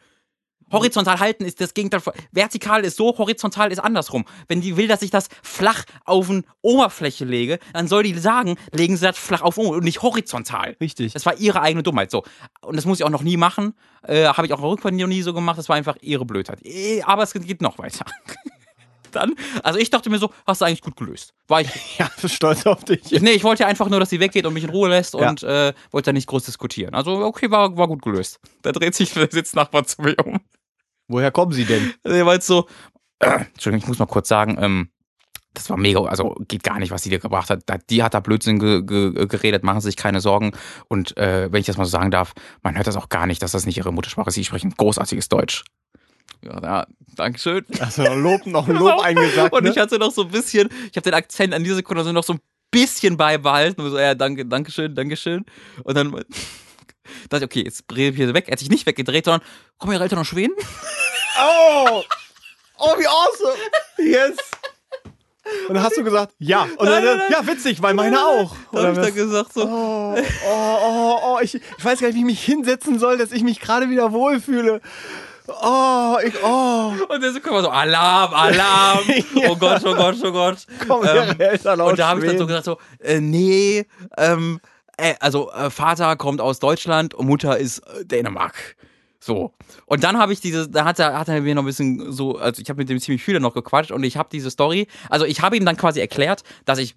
Horizontal 0.71 1.19
halten 1.19 1.45
ist 1.45 1.59
das 1.61 1.73
Gegenteil. 1.73 1.99
von- 1.99 2.13
Vertikal 2.31 2.83
ist 2.83 2.97
so, 2.97 3.17
horizontal 3.17 3.71
ist 3.71 3.79
andersrum. 3.79 4.25
Wenn 4.47 4.61
die 4.61 4.77
will, 4.77 4.87
dass 4.87 5.01
ich 5.01 5.11
das 5.11 5.29
flach 5.43 5.83
auf 6.05 6.29
eine 6.29 6.43
Oberfläche 6.61 7.25
lege, 7.25 7.59
dann 7.73 7.87
soll 7.87 8.03
die 8.03 8.17
sagen, 8.17 8.55
legen 8.71 8.97
sie 8.97 9.05
das 9.05 9.17
flach 9.17 9.41
auf 9.41 9.57
und 9.57 9.83
nicht 9.83 10.01
horizontal. 10.01 10.75
Richtig. 10.81 11.13
Das 11.13 11.25
war 11.25 11.37
ihre 11.37 11.61
eigene 11.61 11.83
Dummheit. 11.83 12.11
So. 12.11 12.23
Und 12.61 12.75
das 12.75 12.85
muss 12.85 12.99
ich 12.99 13.05
auch 13.05 13.09
noch 13.09 13.23
nie 13.23 13.37
machen. 13.37 13.73
Äh, 14.03 14.25
Habe 14.25 14.45
ich 14.47 14.53
auch 14.53 14.61
rückwärts 14.61 14.97
noch 14.97 15.07
nie 15.07 15.21
so 15.21 15.33
gemacht. 15.33 15.57
Das 15.57 15.69
war 15.69 15.75
einfach 15.75 15.97
ihre 16.01 16.25
Blödheit. 16.25 16.59
Eh, 16.63 17.01
Aber 17.03 17.23
es 17.23 17.33
geht 17.33 17.61
noch 17.61 17.77
weiter. 17.77 18.05
Dann, 19.11 19.33
also 19.63 19.79
ich 19.79 19.89
dachte 19.89 20.11
mir 20.11 20.19
so, 20.19 20.29
hast 20.45 20.61
du 20.61 20.65
eigentlich 20.65 20.81
gut 20.83 20.95
gelöst. 20.95 21.33
War 21.47 21.61
ich. 21.61 21.69
Ja, 21.97 22.09
ich 22.15 22.21
bin 22.21 22.29
stolz 22.29 22.65
auf 22.67 22.83
dich. 22.85 23.09
Nee, 23.21 23.31
ich 23.31 23.43
wollte 23.43 23.63
ja 23.63 23.67
einfach 23.67 23.89
nur, 23.89 23.99
dass 23.99 24.11
sie 24.11 24.19
weggeht 24.19 24.45
und 24.45 24.53
mich 24.53 24.63
in 24.63 24.69
Ruhe 24.69 24.87
lässt 24.89 25.15
Ja. 25.15 25.29
und 25.29 25.41
äh, 25.41 25.73
wollte 25.89 26.07
da 26.09 26.13
nicht 26.13 26.27
groß 26.27 26.45
diskutieren. 26.45 26.93
Also, 26.93 27.11
okay, 27.25 27.49
war, 27.49 27.75
war 27.75 27.87
gut 27.87 28.03
gelöst. 28.03 28.39
Da 28.61 28.71
dreht 28.71 28.93
sich 28.93 29.11
der 29.13 29.27
Sitznachbar 29.31 29.83
zu 29.85 30.03
mir 30.03 30.15
um. 30.23 30.39
Woher 31.09 31.31
kommen 31.31 31.51
Sie 31.51 31.65
denn? 31.65 31.93
Der 32.05 32.25
war 32.25 32.35
jetzt 32.35 32.47
so, 32.47 32.67
äh, 33.19 33.39
Entschuldigung, 33.53 33.83
ich 33.83 33.87
muss 33.87 33.99
mal 33.99 34.05
kurz 34.05 34.29
sagen, 34.29 34.57
ähm, 34.61 34.89
das 35.55 35.69
war 35.69 35.77
mega, 35.77 36.01
also 36.03 36.35
geht 36.47 36.63
gar 36.63 36.77
nicht, 36.79 36.91
was 36.91 37.01
sie 37.03 37.09
dir 37.09 37.17
gebracht 37.19 37.49
hat. 37.49 37.63
Da- 37.65 37.79
Die 37.89 38.03
hat 38.03 38.13
da 38.13 38.19
Blödsinn 38.19 38.59
ge 38.59 38.83
ge 38.83 39.25
geredet, 39.27 39.63
machen 39.63 39.81
Sie 39.81 39.87
sich 39.87 39.97
keine 39.97 40.21
Sorgen. 40.21 40.51
Und 40.87 41.17
äh, 41.17 41.51
wenn 41.51 41.59
ich 41.59 41.65
das 41.65 41.75
mal 41.75 41.85
so 41.85 41.89
sagen 41.91 42.11
darf, 42.11 42.33
man 42.61 42.77
hört 42.77 42.85
das 42.87 42.95
auch 42.95 43.09
gar 43.09 43.25
nicht, 43.25 43.41
dass 43.41 43.51
das 43.51 43.65
nicht 43.65 43.77
ihre 43.77 43.91
Muttersprache 43.91 44.29
ist. 44.29 44.35
Sie 44.35 44.45
sprechen 44.45 44.73
großartiges 44.77 45.27
Deutsch. 45.27 45.65
Ja, 46.45 46.61
ja 46.61 46.87
Dankeschön. 47.15 47.65
Also 47.79 48.03
Lob, 48.13 48.45
noch 48.45 48.69
ein 48.69 48.75
Lob 48.75 48.99
eingesagt. 49.03 49.51
Und 49.51 49.63
ne? 49.63 49.71
ich 49.71 49.77
hatte 49.79 49.97
noch 49.97 50.11
so 50.11 50.21
ein 50.21 50.29
bisschen, 50.29 50.69
ich 50.91 50.95
habe 50.95 51.01
den 51.01 51.15
Akzent 51.15 51.53
an 51.55 51.63
dieser 51.63 51.75
Sekunde 51.77 52.03
so 52.03 52.11
noch 52.11 52.23
so 52.23 52.33
ein 52.33 52.39
bisschen 52.69 53.17
beibehalten. 53.17 53.81
Und 53.81 53.89
so, 53.89 53.97
ja, 53.99 54.13
danke, 54.13 54.45
Dankeschön, 54.45 54.93
Dankeschön. 54.93 55.45
Und 55.83 55.97
dann 55.97 56.15
dachte 57.29 57.45
ich, 57.45 57.51
okay, 57.51 57.63
jetzt 57.65 57.83
drehe 57.87 58.09
ich 58.11 58.15
hier 58.15 58.33
weg. 58.33 58.45
Er 58.47 58.53
hat 58.53 58.59
sich 58.59 58.69
nicht 58.69 58.85
weggedreht, 58.85 59.25
sondern, 59.25 59.41
kommen 59.77 59.93
Ihre 59.93 60.03
Eltern 60.03 60.19
aus 60.19 60.27
Schweden? 60.27 60.55
Oh! 61.41 62.03
Oh, 62.79 62.95
wie 62.97 63.07
awesome! 63.07 63.55
Yes! 63.97 64.35
Und 65.67 65.75
dann 65.75 65.83
hast 65.83 65.95
du 65.97 66.03
gesagt, 66.03 66.33
ja. 66.39 66.63
Und 66.77 66.85
dann, 66.85 67.03
Nein, 67.03 67.05
nein, 67.05 67.17
nein. 67.17 67.31
ja, 67.31 67.47
witzig, 67.47 67.81
weil 67.81 67.93
meine 67.93 68.19
auch. 68.19 68.55
Da 68.71 68.83
habe 68.83 68.91
ich 68.91 68.97
dann 68.97 69.15
gesagt 69.15 69.53
so, 69.53 69.63
Oh, 69.63 70.17
oh, 70.45 70.77
oh, 70.81 71.19
oh, 71.23 71.37
ich, 71.41 71.55
ich 71.55 71.85
weiß 71.85 71.99
gar 71.99 72.07
nicht, 72.07 72.15
wie 72.15 72.19
ich 72.19 72.25
mich 72.25 72.43
hinsetzen 72.43 72.99
soll, 72.99 73.17
dass 73.17 73.31
ich 73.31 73.43
mich 73.43 73.59
gerade 73.59 73.89
wieder 73.89 74.11
wohlfühle. 74.11 74.81
Oh, 75.47 76.17
ich, 76.23 76.33
oh, 76.43 76.93
und 77.09 77.23
dann 77.23 77.33
so, 77.33 77.39
guck 77.39 77.51
mal 77.53 77.63
so, 77.63 77.69
Alarm, 77.69 78.33
Alarm. 78.33 78.99
Oh 79.47 79.55
Gott, 79.55 79.81
oh 79.85 79.95
Gott, 79.95 80.15
oh 80.23 80.31
Gott. 80.31 80.57
komm, 80.87 81.03
Ähm, 81.05 81.39
Eltern 81.39 81.81
Und 81.81 81.97
da 81.97 82.09
habe 82.09 82.19
ich 82.19 82.27
dann 82.27 82.37
so 82.37 82.45
gesagt 82.45 82.65
so, 82.65 82.77
äh, 82.99 83.19
nee, 83.19 83.85
ähm, 84.17 84.59
äh, 84.99 85.15
also 85.19 85.51
äh, 85.51 85.69
Vater 85.69 86.15
kommt 86.15 86.41
aus 86.41 86.59
Deutschland 86.59 87.13
und 87.13 87.27
Mutter 87.27 87.57
ist 87.57 87.79
äh, 87.79 88.05
Dänemark. 88.05 88.75
So. 89.21 89.53
Und 89.85 90.03
dann 90.03 90.17
habe 90.17 90.31
ich 90.31 90.39
diese, 90.39 90.69
da 90.69 90.85
hat 90.85 90.97
er, 90.97 91.19
hat 91.19 91.27
er 91.27 91.41
mir 91.41 91.53
noch 91.53 91.63
ein 91.63 91.65
bisschen 91.65 92.11
so, 92.11 92.37
also 92.37 92.61
ich 92.61 92.69
habe 92.69 92.77
mit 92.77 92.89
dem 92.89 92.99
ziemlich 92.99 93.21
viel 93.21 93.39
noch 93.39 93.53
gequatscht 93.53 93.91
und 93.91 94.03
ich 94.03 94.15
habe 94.15 94.29
diese 94.31 94.49
Story, 94.49 94.87
also 95.09 95.25
ich 95.25 95.41
habe 95.41 95.57
ihm 95.57 95.65
dann 95.65 95.75
quasi 95.75 95.99
erklärt, 95.99 96.43
dass 96.63 96.79
ich 96.79 96.95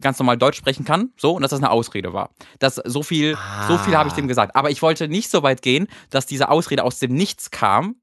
ganz 0.00 0.18
normal 0.18 0.38
Deutsch 0.38 0.56
sprechen 0.56 0.84
kann, 0.84 1.10
so, 1.16 1.32
und 1.34 1.42
dass 1.42 1.50
das 1.50 1.58
eine 1.58 1.70
Ausrede 1.70 2.12
war. 2.12 2.30
Das, 2.60 2.76
so 2.76 3.02
viel, 3.02 3.36
so 3.66 3.78
viel 3.78 3.96
habe 3.96 4.08
ich 4.08 4.14
dem 4.14 4.28
gesagt. 4.28 4.54
Aber 4.54 4.70
ich 4.70 4.80
wollte 4.80 5.08
nicht 5.08 5.28
so 5.28 5.42
weit 5.42 5.60
gehen, 5.60 5.88
dass 6.10 6.26
diese 6.26 6.50
Ausrede 6.50 6.84
aus 6.84 7.00
dem 7.00 7.14
Nichts 7.14 7.50
kam, 7.50 7.96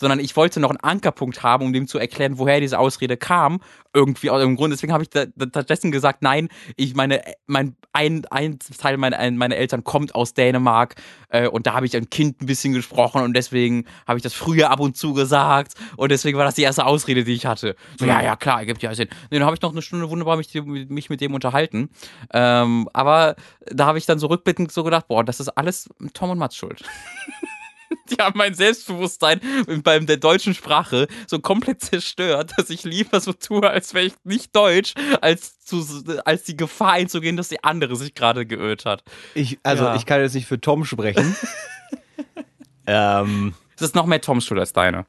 sondern 0.00 0.18
ich 0.18 0.34
wollte 0.36 0.58
noch 0.60 0.70
einen 0.70 0.80
Ankerpunkt 0.80 1.42
haben, 1.42 1.66
um 1.66 1.72
dem 1.72 1.86
zu 1.86 1.98
erklären, 1.98 2.38
woher 2.38 2.58
diese 2.60 2.78
Ausrede 2.78 3.16
kam. 3.16 3.60
Irgendwie 3.92 4.30
aus 4.30 4.38
irgendeinem 4.38 4.56
Grund. 4.56 4.72
Deswegen 4.72 4.92
habe 4.92 5.02
ich 5.02 5.10
da, 5.10 5.26
da, 5.34 5.46
stattdessen 5.48 5.90
gesagt, 5.92 6.22
nein, 6.22 6.48
ich 6.76 6.94
meine, 6.94 7.22
mein, 7.46 7.76
ein, 7.92 8.24
ein 8.30 8.58
Teil 8.78 8.96
meiner, 8.96 9.18
ein- 9.18 9.36
meiner 9.36 9.56
Eltern 9.56 9.82
kommt 9.84 10.14
aus 10.14 10.32
Dänemark 10.32 10.94
äh, 11.28 11.48
und 11.48 11.66
da 11.66 11.74
habe 11.74 11.86
ich 11.86 11.96
ein 11.96 12.08
Kind 12.08 12.40
ein 12.40 12.46
bisschen 12.46 12.72
gesprochen 12.72 13.22
und 13.22 13.34
deswegen 13.34 13.84
habe 14.06 14.16
ich 14.16 14.22
das 14.22 14.32
früher 14.32 14.70
ab 14.70 14.78
und 14.80 14.96
zu 14.96 15.12
gesagt 15.12 15.74
und 15.96 16.10
deswegen 16.10 16.38
war 16.38 16.44
das 16.44 16.54
die 16.54 16.62
erste 16.62 16.86
Ausrede, 16.86 17.24
die 17.24 17.32
ich 17.34 17.46
hatte. 17.46 17.74
So, 17.98 18.06
ja, 18.06 18.22
ja, 18.22 18.36
klar, 18.36 18.60
ergibt 18.60 18.80
ja 18.82 18.94
Sinn. 18.94 19.08
Nee, 19.30 19.38
dann 19.38 19.46
habe 19.46 19.56
ich 19.56 19.62
noch 19.62 19.72
eine 19.72 19.82
Stunde 19.82 20.08
wunderbar 20.08 20.36
mich, 20.36 20.54
mich 20.64 21.10
mit 21.10 21.20
dem 21.20 21.34
unterhalten. 21.34 21.90
Ähm, 22.32 22.88
aber 22.92 23.34
da 23.66 23.86
habe 23.86 23.98
ich 23.98 24.06
dann 24.06 24.20
so 24.20 24.28
rückblickend 24.28 24.70
so 24.70 24.84
gedacht, 24.84 25.08
boah, 25.08 25.24
das 25.24 25.40
ist 25.40 25.48
alles 25.48 25.88
Tom 26.14 26.30
und 26.30 26.38
Mats 26.38 26.54
schuld. 26.56 26.84
Die 28.10 28.16
haben 28.16 28.38
mein 28.38 28.54
Selbstbewusstsein 28.54 29.40
beim 29.82 30.06
der 30.06 30.16
deutschen 30.16 30.54
Sprache 30.54 31.08
so 31.26 31.38
komplett 31.40 31.80
zerstört, 31.82 32.52
dass 32.56 32.70
ich 32.70 32.84
lieber 32.84 33.20
so 33.20 33.32
tue, 33.32 33.68
als 33.68 33.94
wäre 33.94 34.06
ich 34.06 34.14
nicht 34.24 34.54
deutsch, 34.54 34.94
als, 35.20 35.58
zu, 35.60 35.84
als 36.24 36.44
die 36.44 36.56
Gefahr 36.56 36.92
einzugehen, 36.92 37.36
dass 37.36 37.48
die 37.48 37.62
andere 37.64 37.96
sich 37.96 38.14
gerade 38.14 38.46
geirrt 38.46 38.84
hat. 38.84 39.02
Ich, 39.34 39.58
also, 39.62 39.84
Ja. 39.84 39.94
ich 39.96 40.06
kann 40.06 40.20
jetzt 40.20 40.34
nicht 40.34 40.46
für 40.46 40.60
Tom 40.60 40.84
sprechen. 40.84 41.36
ähm, 42.86 43.54
Das 43.76 43.88
ist 43.88 43.94
noch 43.94 44.06
mehr 44.06 44.20
Toms 44.20 44.44
Schuld 44.44 44.60
als 44.60 44.72
deine. 44.72 45.06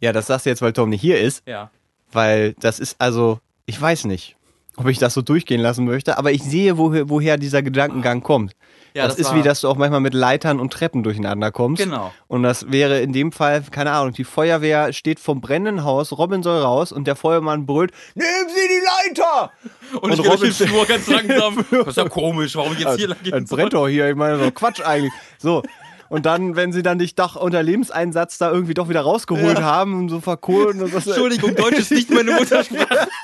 ja, 0.00 0.12
das 0.12 0.26
sagst 0.26 0.46
du 0.46 0.50
jetzt, 0.50 0.62
weil 0.62 0.72
Tom 0.72 0.90
nicht 0.90 1.00
hier 1.00 1.20
ist. 1.20 1.46
Ja. 1.46 1.70
Weil 2.12 2.54
das 2.54 2.78
ist 2.80 2.96
also, 3.00 3.40
ich 3.66 3.80
weiß 3.80 4.04
nicht, 4.04 4.36
ob 4.76 4.88
ich 4.88 4.98
das 4.98 5.14
so 5.14 5.22
durchgehen 5.22 5.60
lassen 5.60 5.84
möchte, 5.84 6.18
aber 6.18 6.32
ich 6.32 6.42
sehe, 6.42 6.78
woher, 6.78 7.08
woher 7.08 7.36
dieser 7.36 7.62
Gedankengang 7.62 8.22
kommt. 8.22 8.54
Ja, 8.94 9.06
das, 9.06 9.16
das 9.16 9.28
ist 9.28 9.34
wie, 9.34 9.42
dass 9.42 9.62
du 9.62 9.68
auch 9.68 9.76
manchmal 9.76 10.00
mit 10.00 10.12
Leitern 10.12 10.60
und 10.60 10.72
Treppen 10.72 11.02
durcheinander 11.02 11.50
kommst. 11.50 11.82
Genau. 11.82 12.12
Und 12.28 12.42
das 12.42 12.70
wäre 12.70 13.00
in 13.00 13.12
dem 13.12 13.32
Fall, 13.32 13.62
keine 13.70 13.92
Ahnung, 13.92 14.12
die 14.12 14.24
Feuerwehr 14.24 14.92
steht 14.92 15.18
vom 15.18 15.40
brennenden 15.40 15.84
Haus, 15.84 16.12
Robin 16.12 16.42
soll 16.42 16.60
raus 16.60 16.92
und 16.92 17.06
der 17.06 17.16
Feuermann 17.16 17.64
brüllt, 17.64 17.92
nehmen 18.14 18.48
Sie 18.48 18.68
die 18.68 19.10
Leiter! 19.10 19.50
Und, 19.94 20.10
Und 20.10 20.20
ich 20.20 20.30
Robin 20.30 20.52
den 20.52 20.68
Flur 20.68 20.84
ganz 20.86 21.06
langsam. 21.08 21.64
Das 21.70 21.88
ist 21.88 21.96
ja 21.96 22.08
komisch, 22.08 22.54
warum 22.54 22.76
jetzt 22.76 22.96
hier 22.96 23.08
lang 23.08 23.18
Ein 23.18 23.24
gehen 23.24 23.46
soll. 23.46 23.58
brennt 23.58 23.72
doch 23.72 23.88
hier, 23.88 24.10
ich 24.10 24.16
meine, 24.16 24.38
so 24.38 24.50
Quatsch 24.50 24.82
eigentlich. 24.82 25.12
So. 25.38 25.62
Und 26.10 26.26
dann, 26.26 26.56
wenn 26.56 26.72
sie 26.72 26.82
dann 26.82 26.98
dich 26.98 27.14
doch 27.14 27.36
unter 27.36 27.62
Lebenseinsatz 27.62 28.36
da 28.36 28.50
irgendwie 28.52 28.74
doch 28.74 28.90
wieder 28.90 29.00
rausgeholt 29.00 29.62
haben 29.62 29.98
und 29.98 30.08
so 30.10 30.20
verkohlen 30.20 30.82
und 30.82 30.92
das, 30.92 31.06
Entschuldigung, 31.06 31.54
Deutsch 31.54 31.78
ist 31.78 31.90
nicht 31.90 32.10
meine 32.10 32.32
Muttersprache. 32.32 33.08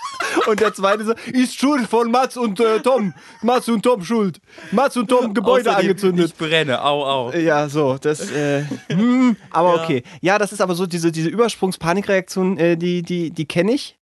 Und 0.47 0.61
der 0.61 0.73
zweite 0.75 1.05
so, 1.05 1.13
ist 1.33 1.59
Schuld 1.59 1.87
von 1.89 2.11
Mats 2.11 2.37
und 2.37 2.59
äh, 2.61 2.81
Tom. 2.81 3.15
Mats 3.43 3.69
und 3.69 3.83
Tom 3.83 4.03
schuld. 4.05 4.41
Mats 4.73 4.97
und 4.97 5.09
Tom 5.09 5.35
Gebäude 5.35 5.71
Außerdem, 5.71 5.91
angezündet. 5.91 6.27
Ich 6.27 6.35
brenne, 6.35 6.83
au, 6.83 7.05
au. 7.05 7.33
Ja, 7.33 7.69
so, 7.69 7.97
das, 8.01 8.31
äh, 8.31 8.65
hm, 8.89 9.37
aber 9.51 9.77
Ja. 9.77 9.83
okay. 9.83 10.03
Ja, 10.21 10.39
das 10.39 10.53
ist 10.53 10.61
aber 10.61 10.75
so, 10.75 10.87
diese, 10.87 11.13
diese 11.13 11.29
Übersprungspanikreaktion, 11.29 12.59
äh, 12.59 12.77
die, 12.77 13.03
die, 13.03 13.31
die 13.31 13.47
kenne 13.47 13.73
ich. 13.73 13.99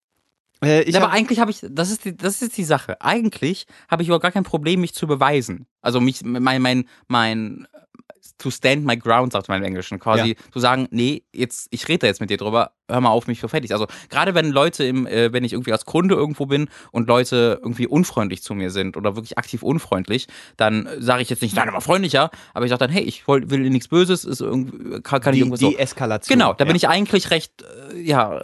Äh, 0.62 0.90
Ja, 0.90 0.98
aber 0.98 1.08
hab, 1.08 1.14
eigentlich 1.14 1.40
habe 1.40 1.50
ich, 1.50 1.60
das 1.68 1.90
ist, 1.90 2.04
die, 2.04 2.16
das 2.16 2.42
ist 2.42 2.56
die 2.56 2.64
Sache. 2.64 3.00
Eigentlich 3.00 3.66
habe 3.88 4.02
ich 4.02 4.08
überhaupt 4.08 4.22
gar 4.22 4.32
kein 4.32 4.44
Problem, 4.44 4.80
mich 4.80 4.94
zu 4.94 5.06
beweisen. 5.06 5.66
Also 5.80 6.00
mich, 6.00 6.22
mein, 6.22 6.60
mein, 6.60 6.84
mein, 7.08 7.66
to 8.40 8.50
stand 8.50 8.84
my 8.84 8.96
ground, 8.96 9.32
sagt 9.32 9.48
man 9.48 9.58
im 9.58 9.64
Englischen, 9.64 9.98
quasi 9.98 10.36
zu 10.52 10.58
sagen, 10.58 10.88
nee, 10.90 11.22
jetzt, 11.32 11.68
ich 11.70 11.86
rede 11.88 12.06
jetzt 12.06 12.20
mit 12.20 12.30
dir 12.30 12.38
drüber, 12.38 12.72
hör 12.88 13.00
mal 13.00 13.10
auf, 13.10 13.26
mich 13.26 13.38
für 13.38 13.48
fertig. 13.48 13.72
Also 13.72 13.86
gerade 14.08 14.34
wenn 14.34 14.50
Leute 14.50 14.84
im, 14.84 15.06
äh, 15.06 15.32
wenn 15.32 15.44
ich 15.44 15.52
irgendwie 15.52 15.72
als 15.72 15.84
Kunde 15.84 16.14
irgendwo 16.14 16.46
bin 16.46 16.68
und 16.90 17.06
Leute 17.06 17.60
irgendwie 17.62 17.86
unfreundlich 17.86 18.42
zu 18.42 18.54
mir 18.54 18.70
sind 18.70 18.96
oder 18.96 19.14
wirklich 19.14 19.38
aktiv 19.38 19.62
unfreundlich, 19.62 20.26
dann 20.56 20.88
sage 20.98 21.22
ich 21.22 21.30
jetzt 21.30 21.42
nicht, 21.42 21.54
nein, 21.54 21.68
aber 21.68 21.80
freundlicher, 21.80 22.30
aber 22.54 22.64
ich 22.64 22.70
sage 22.70 22.80
dann, 22.80 22.90
hey, 22.90 23.02
ich 23.02 23.28
woll, 23.28 23.50
will 23.50 23.68
nichts 23.70 23.88
Böses, 23.88 24.24
ist 24.24 24.40
irgendwie, 24.40 25.00
kann, 25.02 25.20
kann 25.20 25.34
ich 25.34 25.36
die, 25.36 25.40
irgendwas 25.40 25.60
so. 25.60 25.70
die 25.70 25.78
Eskalation. 25.78 26.38
Genau, 26.38 26.54
da 26.54 26.64
bin 26.64 26.74
ja. 26.74 26.76
ich 26.76 26.88
eigentlich 26.88 27.30
recht, 27.30 27.62
äh, 27.62 28.00
ja, 28.00 28.42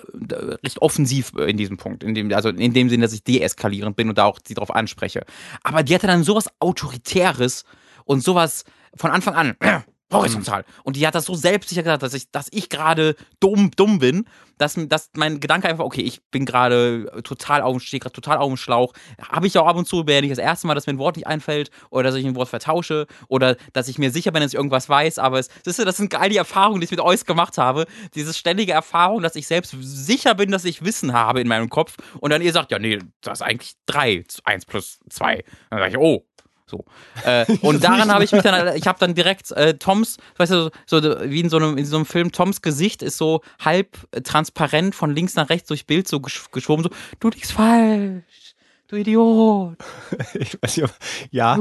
recht 0.63 0.83
offensiv 0.83 1.33
in 1.35 1.57
diesem 1.57 1.79
Punkt. 1.79 2.05
In 2.05 2.15
dem, 2.15 2.33
also 2.33 2.51
in 2.51 2.75
dem 2.75 2.91
Sinne, 2.91 3.05
dass 3.05 3.15
ich 3.15 3.25
deeskalierend 3.25 3.97
bin 3.97 4.11
und 4.11 4.19
da 4.19 4.25
auch 4.25 4.39
sie 4.47 4.55
drauf 4.55 4.71
anspreche. 4.71 5.25
Aber 5.63 5.83
die 5.83 5.95
hatte 5.95 6.07
dann 6.07 6.23
sowas 6.23 6.49
Autoritäres 6.61 7.65
Und 8.07 8.23
sowas 8.23 8.65
von 8.97 9.11
Anfang 9.11 9.35
an, 9.35 9.57
horizontal. 10.13 10.65
Und 10.85 10.97
die 10.97 11.07
hat 11.07 11.15
das 11.15 11.25
so 11.25 11.35
selbstsicher 11.35 11.83
gesagt, 11.83 12.03
dass 12.03 12.15
ich, 12.15 12.31
dass 12.31 12.49
ich 12.53 12.69
gerade 12.69 13.17
dumm, 13.41 13.71
dumm 13.77 13.99
bin, 13.99 14.25
dass, 14.57 14.75
dass 14.89 15.11
mein 15.15 15.41
Gedanke 15.41 15.69
einfach, 15.69 15.85
okay, 15.85 16.01
ich 16.01 16.23
bin 16.31 16.47
gerade 16.47 17.11
total 17.25 17.61
auf, 17.61 17.83
stehe 17.83 18.01
gerade 18.01 18.13
total 18.13 18.39
auf 18.39 18.49
dem 18.49 18.57
Schlauch. 18.57 18.93
Habe 19.21 19.47
ich 19.47 19.59
auch 19.59 19.67
ab 19.67 19.77
und 19.77 19.87
zu, 19.87 20.07
wäre 20.07 20.23
nicht 20.23 20.31
das 20.31 20.39
erste 20.39 20.67
Mal, 20.67 20.75
dass 20.75 20.87
mir 20.87 20.95
ein 20.95 20.99
Wort 20.99 21.17
nicht 21.17 21.27
einfällt 21.27 21.71
oder 21.91 22.05
dass 22.05 22.15
ich 22.15 22.25
ein 22.25 22.37
Wort 22.37 22.49
vertausche 22.49 23.07
oder 23.29 23.57
dass 23.73 23.89
ich 23.89 23.99
mir 23.99 24.11
sicher 24.11 24.31
bin, 24.31 24.43
dass 24.43 24.53
ich 24.53 24.57
irgendwas 24.57 24.89
weiß. 24.89 25.19
Aber 25.19 25.39
es, 25.39 25.49
das, 25.65 25.79
ist, 25.79 25.87
das 25.87 25.97
sind 25.97 26.11
geil 26.11 26.31
die 26.31 26.37
Erfahrungen, 26.37 26.81
die 26.81 26.85
ich 26.85 26.91
mit 26.91 27.01
euch 27.01 27.27
gemacht 27.27 27.59
habe. 27.59 27.87
Diese 28.15 28.33
ständige 28.33 28.73
Erfahrung, 28.73 29.23
dass 29.23 29.37
ich 29.37 29.47
selbst 29.47 29.75
sicher 29.81 30.35
bin, 30.35 30.51
dass 30.53 30.65
ich 30.65 30.85
Wissen 30.85 31.13
habe 31.13 31.41
in 31.41 31.49
meinem 31.49 31.69
Kopf. 31.69 31.97
Und 32.21 32.31
dann 32.31 32.43
ihr 32.43 32.53
sagt, 32.53 32.71
ja, 32.71 32.79
nee, 32.79 33.01
das 33.21 33.41
ist 33.41 33.43
eigentlich 33.43 33.75
drei, 33.87 34.25
eins 34.45 34.65
plus 34.65 35.01
zwei. 35.11 35.45
Dann 35.71 35.81
sage 35.81 35.91
ich, 35.91 35.99
oh, 35.99 36.25
so. 36.67 36.85
Äh, 37.25 37.47
und 37.63 37.83
daran 37.83 38.13
habe 38.13 38.25
ich 38.25 38.33
mich 38.33 38.43
dann, 38.43 38.77
ich 38.77 38.87
habe 38.87 38.99
dann 38.99 39.15
direkt 39.15 39.51
äh, 39.53 39.75
Toms, 39.75 40.19
weißt 40.37 40.53
du, 40.53 40.71
so, 40.87 41.03
wie 41.03 41.41
in 41.41 41.49
so, 41.49 41.57
einem, 41.57 41.79
in 41.79 41.87
so 41.87 41.97
einem 41.97 42.07
Film, 42.07 42.33
Toms 42.33 42.63
Gesicht 42.63 43.03
ist 43.03 43.17
so 43.19 43.43
halb 43.65 43.97
äh, 44.11 44.21
transparent 44.21 44.95
von 44.95 45.15
links 45.15 45.35
nach 45.37 45.49
rechts 45.49 45.69
durch 45.69 45.87
Bild 45.87 46.09
so 46.09 46.21
gesch 46.21 46.51
geschoben, 46.51 46.83
so, 46.83 46.91
du 47.21 47.31
liegst 47.31 47.53
falsch, 47.53 48.46
du 48.89 48.97
Idiot. 48.97 49.77
Ich 50.35 50.57
weiß 50.63 50.77
nicht, 50.77 50.85
ob, 50.85 50.91
ja, 51.31 51.57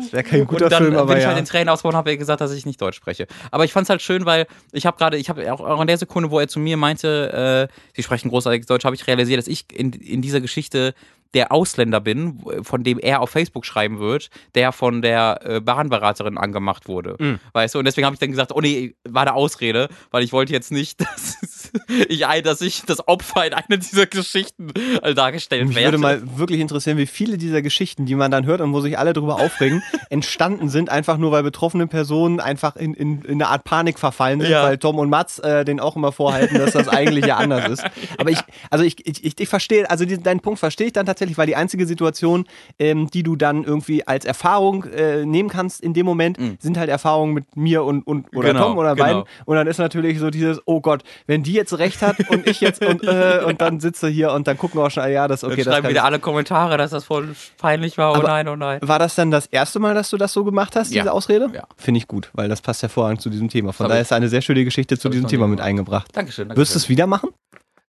das 0.00 0.12
wäre 0.12 0.22
kein 0.24 0.46
guter 0.46 0.64
und 0.64 0.72
dann 0.72 0.82
Film, 0.84 0.96
aber 0.96 1.06
bin 1.08 1.18
ich 1.18 1.22
ja. 1.22 1.28
halt 1.28 1.38
in 1.38 1.44
Tränen 1.44 1.68
ausgebrochen 1.68 1.94
und 1.94 1.98
habe 1.98 2.16
gesagt, 2.16 2.40
dass 2.40 2.52
ich 2.52 2.66
nicht 2.66 2.80
Deutsch 2.80 2.96
spreche. 2.96 3.26
Aber 3.50 3.64
ich 3.64 3.72
fand 3.72 3.84
es 3.84 3.90
halt 3.90 4.02
schön, 4.02 4.26
weil 4.26 4.46
ich 4.72 4.86
habe 4.86 4.96
gerade, 4.96 5.16
ich 5.16 5.28
habe 5.28 5.52
auch, 5.52 5.80
in 5.80 5.86
der 5.86 5.98
Sekunde, 5.98 6.30
wo 6.30 6.40
er 6.40 6.48
zu 6.48 6.58
mir 6.58 6.76
meinte, 6.76 7.68
äh, 7.70 7.74
sie 7.94 8.02
sprechen 8.02 8.30
großartiges 8.30 8.66
Deutsch, 8.66 8.84
habe 8.84 8.96
ich 8.96 9.06
realisiert, 9.06 9.38
dass 9.38 9.48
ich 9.48 9.66
in, 9.72 9.92
in 9.92 10.22
dieser 10.22 10.40
Geschichte 10.40 10.94
der 11.34 11.52
Ausländer 11.52 12.00
bin, 12.00 12.40
von 12.62 12.84
dem 12.84 12.98
er 12.98 13.20
auf 13.20 13.30
Facebook 13.30 13.66
schreiben 13.66 13.98
wird, 13.98 14.30
der 14.54 14.72
von 14.72 15.02
der 15.02 15.40
äh, 15.42 15.60
Bahnberaterin 15.60 16.38
angemacht 16.38 16.88
wurde. 16.88 17.16
Mhm. 17.18 17.40
Weißt 17.52 17.74
du? 17.74 17.80
Und 17.80 17.84
deswegen 17.84 18.06
habe 18.06 18.14
ich 18.14 18.20
dann 18.20 18.30
gesagt, 18.30 18.52
oh 18.52 18.60
nee, 18.60 18.94
war 19.04 19.22
eine 19.22 19.34
Ausrede, 19.34 19.88
weil 20.10 20.22
ich 20.22 20.32
wollte 20.32 20.52
jetzt 20.52 20.70
nicht, 20.70 21.00
dass 21.42 21.63
ich, 22.08 22.26
ein- 22.26 22.42
dass 22.42 22.60
ich 22.60 22.82
das 22.82 23.06
Opfer 23.08 23.46
in 23.46 23.52
einer 23.54 23.76
dieser 23.78 24.06
Geschichten 24.06 24.72
äh, 25.02 25.14
dargestellt 25.14 25.66
Mich 25.68 25.76
werde. 25.76 25.92
würde 25.92 25.98
mal 25.98 26.38
wirklich 26.38 26.60
interessieren, 26.60 26.96
wie 26.98 27.06
viele 27.06 27.38
dieser 27.38 27.62
Geschichten, 27.62 28.06
die 28.06 28.14
man 28.14 28.30
dann 28.30 28.46
hört 28.46 28.60
und 28.60 28.72
wo 28.72 28.80
sich 28.80 28.98
alle 28.98 29.12
drüber 29.12 29.36
aufregen, 29.40 29.82
entstanden 30.10 30.68
sind, 30.68 30.90
einfach 30.90 31.16
nur 31.18 31.32
weil 31.32 31.42
betroffene 31.42 31.86
Personen 31.86 32.40
einfach 32.40 32.76
in, 32.76 32.94
in, 32.94 33.22
in 33.22 33.32
eine 33.34 33.48
Art 33.48 33.64
Panik 33.64 33.98
verfallen 33.98 34.40
sind, 34.40 34.50
Ja. 34.50 34.62
weil 34.64 34.78
Tom 34.78 34.98
und 34.98 35.10
Mats 35.10 35.38
äh, 35.40 35.64
den 35.64 35.80
auch 35.80 35.96
immer 35.96 36.12
vorhalten, 36.12 36.58
dass 36.58 36.72
das 36.72 36.88
eigentlich 36.88 37.26
ja 37.26 37.36
anders 37.36 37.68
ist. 37.68 37.84
Aber 38.18 38.30
ich, 38.30 38.38
also 38.70 38.84
ich, 38.84 39.06
ich, 39.06 39.24
ich, 39.24 39.40
ich 39.40 39.48
verstehe, 39.48 39.88
also 39.90 40.04
diesen, 40.04 40.22
deinen 40.22 40.40
Punkt 40.40 40.58
verstehe 40.60 40.86
ich 40.88 40.92
dann 40.92 41.06
tatsächlich, 41.06 41.38
weil 41.38 41.46
die 41.46 41.56
einzige 41.56 41.86
Situation, 41.86 42.44
ähm, 42.78 43.08
die 43.10 43.22
du 43.22 43.36
dann 43.36 43.64
irgendwie 43.64 44.06
als 44.06 44.24
Erfahrung 44.24 44.84
äh, 44.84 45.24
nehmen 45.24 45.48
kannst 45.48 45.80
in 45.80 45.94
dem 45.94 46.06
Moment, 46.06 46.38
sind 46.60 46.76
halt 46.78 46.88
Erfahrungen 46.90 47.34
mit 47.34 47.56
mir 47.56 47.84
und, 47.84 48.06
und 48.06 48.34
oder 48.36 48.48
Genau, 48.52 48.68
Tom 48.68 48.78
oder 48.78 48.94
genau. 48.94 49.06
beiden. 49.06 49.22
Und 49.46 49.56
dann 49.56 49.66
ist 49.66 49.78
natürlich 49.78 50.18
so 50.18 50.30
dieses, 50.30 50.60
oh 50.66 50.80
Gott, 50.80 51.02
wenn 51.26 51.42
die 51.42 51.52
jetzt 51.52 51.63
recht 51.72 52.02
hat 52.02 52.28
und 52.28 52.46
ich 52.46 52.60
jetzt 52.60 52.84
und, 52.84 53.02
äh, 53.04 53.40
und 53.46 53.60
dann 53.60 53.80
sitzt 53.80 54.02
du 54.02 54.06
hier 54.08 54.32
und 54.32 54.46
dann 54.46 54.58
gucken 54.58 54.78
wir 54.80 54.84
auch 54.86 54.90
schon, 54.90 55.10
ja, 55.10 55.26
das 55.28 55.42
okay, 55.44 55.56
Dann 55.56 55.56
das 55.56 55.64
schreiben 55.72 55.82
kann 55.84 55.90
wieder 55.90 56.04
alle 56.04 56.18
Kommentare, 56.18 56.76
dass 56.76 56.90
das 56.90 57.04
voll 57.04 57.34
peinlich 57.58 57.96
war. 57.98 58.12
Oh 58.12 58.16
Aber- 58.16 58.28
nein, 58.28 58.48
oh 58.48 58.56
nein. 58.56 58.78
war 58.82 58.98
das 58.98 59.14
dann 59.14 59.30
das 59.30 59.46
erste 59.46 59.78
Mal, 59.80 59.94
dass 59.94 60.10
du 60.10 60.16
das 60.16 60.32
so 60.32 60.44
gemacht 60.44 60.76
hast, 60.76 60.92
Ja. 60.92 61.02
diese 61.02 61.12
Ausrede? 61.12 61.48
Ja. 61.54 61.64
Finde 61.76 61.98
ich 61.98 62.06
gut, 62.08 62.30
weil 62.34 62.48
das 62.48 62.60
passt 62.60 62.82
hervorragend 62.82 63.22
zu 63.22 63.30
diesem 63.30 63.48
Thema. 63.48 63.72
Von 63.72 63.88
daher 63.88 64.00
ich- 64.02 64.06
ist 64.08 64.12
eine 64.12 64.28
sehr 64.28 64.42
schöne 64.42 64.64
Geschichte 64.64 64.98
zu 64.98 65.08
ich 65.08 65.12
diesem 65.14 65.28
Thema 65.28 65.46
mit 65.48 65.60
eingebracht. 65.60 66.08
Dankeschön. 66.12 66.48
Dankeschön. 66.48 66.60
Wirst 66.62 66.74
du 66.74 66.78
es 66.78 66.88
wieder 66.88 67.06
machen? 67.06 67.30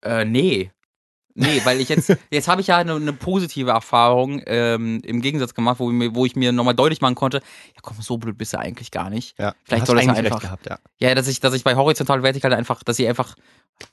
Äh, 0.03 0.25
nee. 0.25 0.71
Nee, 1.39 1.61
weil 1.65 1.79
ich 1.79 1.89
jetzt, 1.89 2.11
jetzt 2.31 2.47
habe 2.47 2.61
ich 2.61 2.67
ja 2.67 2.77
eine, 2.77 2.95
eine 2.95 3.13
positive 3.13 3.69
Erfahrung 3.71 4.41
ähm, 4.47 4.99
im 5.03 5.21
Gegensatz 5.21 5.53
gemacht, 5.53 5.79
wo, 5.79 5.89
ich 5.91 5.95
mir- 5.95 6.15
wo 6.15 6.25
ich 6.25 6.35
mir 6.35 6.51
nochmal 6.51 6.73
deutlich 6.73 6.99
machen 7.01 7.15
konnte, 7.15 7.37
ja 7.37 7.79
komm, 7.81 7.97
so 8.01 8.17
blöd 8.17 8.37
bist 8.37 8.53
du 8.53 8.59
eigentlich 8.59 8.89
gar 8.91 9.09
nicht. 9.09 9.37
Ja. 9.39 9.53
Vielleicht 9.63 9.85
soll 9.85 9.97
das 9.97 10.07
einfach- 10.09 10.41
gehabt, 10.41 10.65
ja. 10.67 10.79
Ja, 10.99 11.13
dass 11.15 11.27
ich, 11.27 11.39
dass 11.39 11.53
ich 11.53 11.63
bei 11.63 11.75
horizontal 11.75 12.23
vertikal 12.23 12.53
einfach, 12.53 12.83
dass 12.83 12.97
sie 12.97 13.07
einfach 13.07 13.35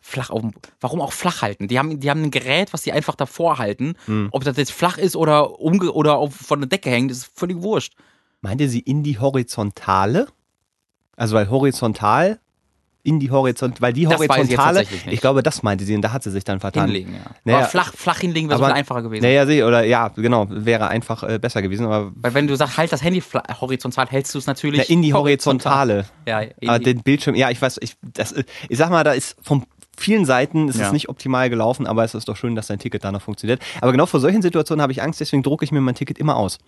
flach 0.01 0.31
auf 0.31 0.41
dem, 0.41 0.53
warum 0.81 1.03
auch 1.03 1.13
flach 1.13 1.43
halten? 1.43 1.69
Die 1.69 1.79
haben, 1.79 2.01
die 2.01 2.09
haben 2.09 2.23
ein 2.23 2.31
Gerät, 2.31 2.73
was 2.73 2.83
sie 2.83 2.93
einfach 2.93 3.15
davor 3.17 3.59
halten. 3.59 3.95
Hm. 4.07 4.29
Ob 4.33 4.43
das 4.45 4.57
jetzt 4.57 4.73
flach 4.73 4.97
ist 4.97 5.15
oder 5.15 5.61
umge 5.61 5.93
oder 5.93 6.17
auf, 6.17 6.35
von 6.35 6.61
der 6.61 6.69
Decke 6.71 6.89
hängt, 6.89 7.11
ist 7.11 7.27
völlig 7.35 7.61
wurscht. 7.63 7.93
Meinte 8.41 8.69
sie 8.71 8.81
in 8.81 9.03
die 9.03 9.19
Horizontale? 9.19 10.29
Also 11.17 11.37
weil 11.37 11.51
horizontal 11.51 12.41
in 13.05 13.21
die 13.21 13.31
Horizont, 13.31 13.81
weil 13.83 13.93
die 13.93 14.05
Das 14.05 14.21
ich 14.21 14.29
Horizontale, 14.29 14.81
nicht. 14.81 15.07
ich 15.09 15.21
glaube, 15.21 15.43
das 15.43 15.63
meinte 15.63 15.85
sie 15.85 15.95
und 15.95 16.01
da 16.03 16.13
hat 16.13 16.23
sie 16.23 16.31
sich 16.31 16.43
dann 16.43 16.59
vertan. 16.59 16.87
Hinlegen, 16.87 17.13
ja. 17.15 17.21
Naja, 17.45 17.59
aber 17.59 17.67
flach, 17.69 17.93
flach 17.95 18.19
hinlegen 18.19 18.49
wäre 18.49 18.59
so 18.59 18.65
aber- 18.65 18.73
viel 18.73 18.79
einfacher 18.81 19.03
gewesen. 19.03 19.23
Naja, 19.23 19.47
sie, 19.47 19.63
oder 19.63 19.85
ja, 19.85 20.09
genau, 20.09 20.47
wäre 20.49 20.89
einfach 20.89 21.23
äh, 21.23 21.39
besser 21.39 21.61
gewesen, 21.61 21.85
aber 21.87 22.13
Weil 22.17 22.33
wenn 22.35 22.47
du 22.47 22.57
sagst, 22.57 22.79
halt 22.79 22.91
das 22.93 23.03
Handy 23.05 23.23
horizontal, 23.61 24.07
hältst 24.09 24.35
du 24.35 24.39
es 24.39 24.47
natürlich 24.47 24.81
na, 24.89 24.93
in 24.95 25.03
die 25.03 25.13
Horizontale. 25.13 26.07
Ja, 26.27 26.41
in 26.41 26.69
Aber 26.69 26.79
die, 26.79 26.95
den 26.95 27.03
Bildschirm, 27.03 27.35
ja, 27.35 27.51
ich 27.51 27.61
weiß, 27.61 27.79
ich, 27.83 27.95
das, 28.03 28.35
ich 28.69 28.79
sag 28.79 28.89
mal, 28.91 29.05
da 29.05 29.13
ist 29.13 29.37
von 29.43 29.65
vielen 29.97 30.25
Seiten 30.25 30.69
ist 30.69 30.79
Ja. 30.81 30.87
es 30.87 30.93
nicht 30.93 31.09
optimal 31.11 31.51
gelaufen, 31.51 31.87
aber 31.87 32.05
es 32.05 32.15
ist 32.15 32.27
doch 32.29 32.37
schön, 32.37 32.55
dass 32.57 32.69
dein 32.69 32.79
Ticket 32.79 33.05
da 33.05 33.13
noch 33.13 33.23
funktioniert. 33.23 33.61
Aber 33.83 33.93
genau 33.93 34.07
vor 34.07 34.19
solchen 34.21 34.43
Situationen 34.43 34.81
habe 34.83 34.93
ich 34.93 35.03
Angst, 35.03 35.21
deswegen 35.21 35.43
drucke 35.43 35.65
ich 35.65 35.71
mir 35.73 35.81
mein 35.83 35.95
Ticket 35.95 36.19
immer 36.19 36.37
aus. 36.37 36.59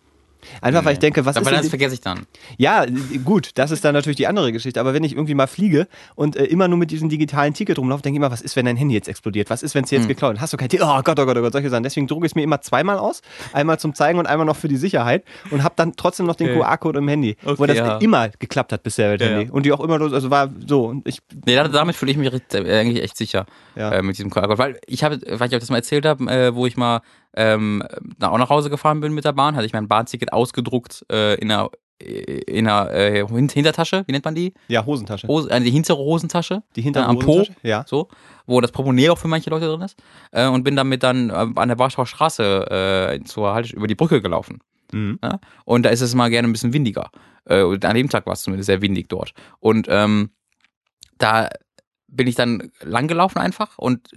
Einfach 0.60 0.84
weil 0.84 0.92
ich 0.94 0.98
denke, 0.98 1.24
was 1.24 1.36
aber 1.36 1.46
ist 1.46 1.52
das 1.52 1.60
denn, 1.62 1.70
vergesse 1.70 1.94
ich 1.94 2.00
dann. 2.00 2.26
ja, 2.58 2.84
gut, 3.24 3.50
das 3.54 3.70
ist 3.70 3.84
dann 3.84 3.94
natürlich 3.94 4.16
die 4.16 4.26
andere 4.26 4.52
Geschichte. 4.52 4.80
Aber 4.80 4.94
wenn 4.94 5.04
ich 5.04 5.12
irgendwie 5.12 5.34
mal 5.34 5.46
fliege 5.46 5.86
und 6.14 6.36
äh, 6.36 6.44
immer 6.44 6.68
nur 6.68 6.78
mit 6.78 6.90
diesem 6.90 7.08
digitalen 7.08 7.54
Ticket 7.54 7.78
rumlaufe, 7.78 8.02
denke 8.02 8.16
ich 8.16 8.20
immer, 8.20 8.30
was 8.30 8.40
ist, 8.42 8.56
wenn 8.56 8.66
dein 8.66 8.76
Handy 8.76 8.94
jetzt 8.94 9.08
explodiert? 9.08 9.50
Was 9.50 9.62
ist, 9.62 9.74
wenn 9.74 9.84
es 9.84 9.90
jetzt 9.90 10.08
geklaut 10.08 10.32
wird? 10.32 10.40
Hast 10.40 10.52
du 10.52 10.56
kein 10.56 10.68
Ticket? 10.68 10.86
Oh 10.86 11.00
Gott, 11.02 11.18
oh 11.18 11.26
Gott, 11.26 11.36
oh 11.36 11.40
Gott, 11.40 11.52
solche 11.52 11.70
Sachen. 11.70 11.82
Deswegen 11.82 12.06
drucke 12.06 12.26
ich 12.26 12.32
es 12.32 12.36
mir 12.36 12.42
immer 12.42 12.60
zweimal 12.60 12.98
aus. 12.98 13.22
Einmal 13.52 13.78
zum 13.78 13.94
Zeigen 13.94 14.18
und 14.18 14.26
einmal 14.26 14.46
noch 14.46 14.56
für 14.56 14.68
die 14.68 14.76
Sicherheit. 14.76 15.24
Und 15.50 15.62
habe 15.62 15.74
dann 15.76 15.94
trotzdem 15.96 16.26
noch 16.26 16.34
den 16.36 16.46
Okay. 16.50 16.58
QR-Code 16.60 16.98
im 16.98 17.08
Handy. 17.08 17.36
wo 17.42 17.50
Okay, 17.52 17.66
das 17.68 17.76
ja. 17.78 17.98
immer 17.98 18.28
geklappt 18.38 18.72
hat 18.72 18.82
bisher 18.82 19.10
mit 19.10 19.20
dem 19.20 19.24
Ja, 19.24 19.30
Handy. 19.34 19.46
ja. 19.48 19.52
Und 19.52 19.66
die 19.66 19.72
auch 19.72 19.80
immer, 19.80 20.00
also 20.00 20.30
war 20.30 20.50
so. 20.66 20.86
Und 20.86 21.06
ich, 21.08 21.18
Nee, 21.44 21.54
da- 21.56 21.68
damit 21.68 21.96
fühle 21.96 22.12
ich 22.12 22.16
mich 22.18 22.32
äh, 22.32 22.78
eigentlich 22.78 23.02
echt 23.02 23.16
sicher 23.16 23.46
Ja. 23.74 23.90
äh, 23.92 24.02
mit 24.02 24.16
diesem 24.18 24.30
QR-Code. 24.30 24.58
Weil 24.58 24.80
ich 24.86 25.02
habe, 25.04 25.16
ob 25.16 25.40
ich 25.42 25.50
das 25.50 25.70
mal 25.70 25.76
erzählt 25.76 26.06
habe, 26.06 26.24
äh, 26.30 26.54
wo 26.54 26.66
ich 26.66 26.76
mal 26.76 27.00
ähm, 27.36 27.82
auch 28.20 28.38
nach 28.38 28.50
Hause 28.50 28.70
gefahren 28.70 29.00
bin 29.00 29.12
mit 29.12 29.24
der 29.24 29.32
Bahn, 29.32 29.54
hatte 29.56 29.66
ich 29.66 29.72
mein 29.72 29.88
Bahnticket 29.88 30.32
ausgedruckt 30.32 31.04
äh, 31.12 31.34
in 31.36 31.50
einer, 31.50 31.70
in 31.98 32.66
einer 32.68 32.90
äh, 32.92 33.26
Hin- 33.26 33.48
Hintertasche, 33.48 34.04
wie 34.06 34.12
nennt 34.12 34.24
man 34.24 34.34
die? 34.34 34.52
ja, 34.68 34.84
Hosentasche. 34.84 35.28
Hose, 35.28 35.50
äh, 35.50 35.60
die 35.60 35.70
hintere 35.70 35.98
Hosentasche. 35.98 36.62
die 36.74 36.82
hintere 36.82 37.04
äh, 37.04 37.08
am 37.08 37.18
Po. 37.18 37.44
Ja. 37.62 37.84
So, 37.86 38.08
wo 38.46 38.60
das 38.60 38.72
Portemonnaie 38.72 39.10
auch 39.10 39.18
für 39.18 39.28
manche 39.28 39.50
Leute 39.50 39.66
drin 39.66 39.80
ist. 39.82 39.96
Äh, 40.32 40.46
und 40.48 40.62
bin 40.64 40.76
damit 40.76 41.02
dann 41.02 41.30
äh, 41.30 41.32
an 41.54 41.68
der 41.68 41.78
Warschauer 41.78 42.06
Straße 42.06 42.70
äh, 43.20 43.24
zur 43.24 43.54
halt 43.54 43.72
über 43.72 43.86
die 43.86 43.94
Brücke 43.94 44.20
gelaufen. 44.20 44.58
Mhm. 44.92 45.18
Ja? 45.22 45.40
Und 45.64 45.82
da 45.84 45.90
ist 45.90 46.00
es 46.00 46.14
mal 46.14 46.30
gerne 46.30 46.46
ein 46.48 46.52
bisschen 46.52 46.72
windiger. 46.72 47.10
Äh, 47.44 47.62
an 47.62 47.94
dem 47.94 48.08
Tag 48.08 48.26
war 48.26 48.34
es 48.34 48.42
zumindest 48.42 48.66
sehr 48.66 48.82
windig 48.82 49.08
dort. 49.08 49.32
Und 49.58 49.86
ähm, 49.90 50.30
da 51.18 51.48
bin 52.08 52.26
ich 52.26 52.34
dann 52.34 52.70
langgelaufen 52.82 53.40
einfach 53.40 53.78
und 53.78 54.08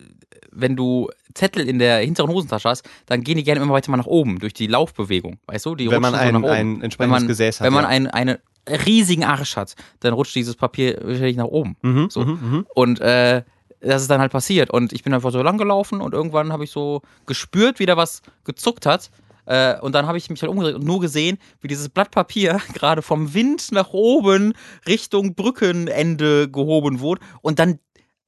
wenn 0.51 0.75
du 0.75 1.09
Zettel 1.33 1.67
in 1.67 1.79
der 1.79 1.99
hinteren 1.99 2.31
Hosentasche 2.31 2.69
hast, 2.69 2.87
dann 3.05 3.23
gehen 3.23 3.37
die 3.37 3.43
gerne 3.43 3.61
immer 3.61 3.73
weiter 3.73 3.91
mal 3.91 3.97
nach 3.97 4.05
oben 4.05 4.39
durch 4.39 4.53
die 4.53 4.67
Laufbewegung, 4.67 5.39
weißt 5.47 5.65
du? 5.65 5.75
Die 5.75 5.89
Wenn 5.89 6.01
man 6.01 6.15
ein, 6.15 6.35
ein 6.35 6.43
wenn 6.43 6.81
entsprechendes 6.81 7.21
man, 7.21 7.27
Gesäß 7.27 7.59
hat. 7.59 7.65
wenn 7.65 7.73
man 7.73 7.83
ja. 7.83 7.89
einen, 7.89 8.07
einen 8.07 8.37
riesigen 8.67 9.23
Arsch 9.23 9.55
hat, 9.55 9.75
dann 9.99 10.13
rutscht 10.13 10.35
dieses 10.35 10.55
Papier 10.55 10.99
wahrscheinlich 11.01 11.37
nach 11.37 11.45
oben. 11.45 11.75
Mhm, 11.81 12.09
so. 12.09 12.21
mhm, 12.21 12.31
mhm. 12.31 12.65
Und 12.73 12.99
äh, 12.99 13.43
das 13.81 14.01
ist 14.01 14.11
dann 14.11 14.21
halt 14.21 14.31
passiert. 14.31 14.69
Und 14.69 14.93
ich 14.93 15.03
bin 15.03 15.13
einfach 15.13 15.31
so 15.31 15.41
lang 15.41 15.57
gelaufen 15.57 16.01
und 16.01 16.13
irgendwann 16.13 16.51
habe 16.51 16.63
ich 16.63 16.71
so 16.71 17.01
gespürt, 17.25 17.79
wie 17.79 17.85
da 17.85 17.97
was 17.97 18.21
gezuckt 18.43 18.85
hat. 18.85 19.09
Äh, 19.49 19.79
und 19.81 19.93
dann 19.95 20.05
habe 20.05 20.17
ich 20.17 20.29
mich 20.29 20.41
halt 20.41 20.51
umgedreht 20.51 20.75
und 20.75 20.85
nur 20.85 20.99
gesehen, 20.99 21.39
wie 21.59 21.67
dieses 21.67 21.89
Blatt 21.89 22.11
Papier 22.11 22.61
gerade 22.73 23.01
vom 23.01 23.33
Wind 23.33 23.71
nach 23.71 23.89
oben 23.91 24.53
Richtung 24.87 25.33
Brückenende 25.35 26.49
gehoben 26.49 26.99
wurde. 26.99 27.21
Und 27.41 27.57
dann 27.59 27.79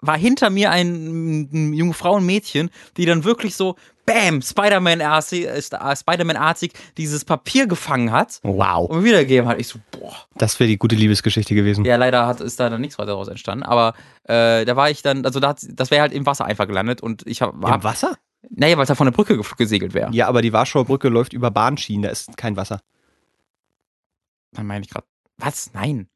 war 0.03 0.17
hinter 0.17 0.49
mir 0.49 0.71
ein, 0.71 1.47
ein 1.53 1.73
junge 1.73 1.93
Frau 1.93 2.15
und 2.15 2.25
Mädchen, 2.25 2.71
die 2.97 3.05
dann 3.05 3.23
wirklich 3.23 3.55
so, 3.55 3.75
bam, 4.07 4.41
Spider-Man-artig 4.41 5.45
äh, 5.47 5.61
Spider-Man-artig 5.61 6.73
dieses 6.97 7.23
Papier 7.23 7.67
gefangen 7.67 8.11
hat 8.11 8.39
Wow. 8.41 8.89
und 8.89 9.03
wiedergegeben 9.03 9.47
hat. 9.47 9.59
Ich 9.59 9.67
so, 9.67 9.77
boah. 9.91 10.15
Das 10.35 10.59
wäre 10.59 10.67
die 10.67 10.79
gute 10.79 10.95
Liebesgeschichte 10.95 11.53
gewesen. 11.53 11.85
Ja, 11.85 11.97
leider 11.97 12.25
hat, 12.25 12.41
ist 12.41 12.59
da 12.59 12.71
dann 12.71 12.81
nichts 12.81 12.97
weiter 12.97 13.11
daraus 13.11 13.27
entstanden. 13.27 13.63
Aber 13.63 13.93
äh, 14.23 14.65
da 14.65 14.75
war 14.75 14.89
ich 14.89 15.03
dann, 15.03 15.23
also 15.23 15.39
da 15.39 15.49
hat, 15.49 15.59
das 15.71 15.91
wäre 15.91 16.01
halt 16.01 16.13
im 16.13 16.25
Wasser 16.25 16.45
einfach 16.45 16.65
gelandet 16.65 17.01
und 17.01 17.27
ich 17.27 17.43
habe, 17.43 17.55
Im 17.55 17.83
Wasser? 17.83 18.17
Naja, 18.49 18.75
weil 18.77 18.83
es 18.83 18.89
halt 18.89 18.97
von 18.97 19.05
der 19.07 19.11
Brücke 19.11 19.35
ge- 19.37 19.45
gesegelt 19.57 19.93
wäre. 19.93 20.11
Ja, 20.13 20.27
aber 20.27 20.41
die 20.41 20.51
Warschauer 20.53 20.85
Brücke 20.85 21.09
läuft 21.09 21.33
über 21.33 21.51
Bahnschienen, 21.51 22.03
da 22.03 22.09
ist 22.09 22.35
kein 22.37 22.55
Wasser. 22.57 22.81
Dann 24.53 24.67
meine 24.67 24.83
ich 24.83 24.89
gerade, 24.91 25.05
was? 25.37 25.73
Nein. 25.73 26.07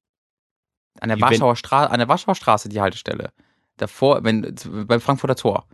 An 1.00 1.10
der 1.10 1.20
Warschauer 1.20 1.56
Straße, 1.56 1.90
an 1.92 2.00
der 2.00 2.08
Warschauer 2.08 2.36
Straße 2.36 2.70
die 2.70 2.80
Haltestelle. 2.82 3.32
Davor, 3.78 4.24
wenn, 4.24 4.56
beim 4.88 5.02
Frankfurter 5.02 5.36
Tor. 5.36 5.66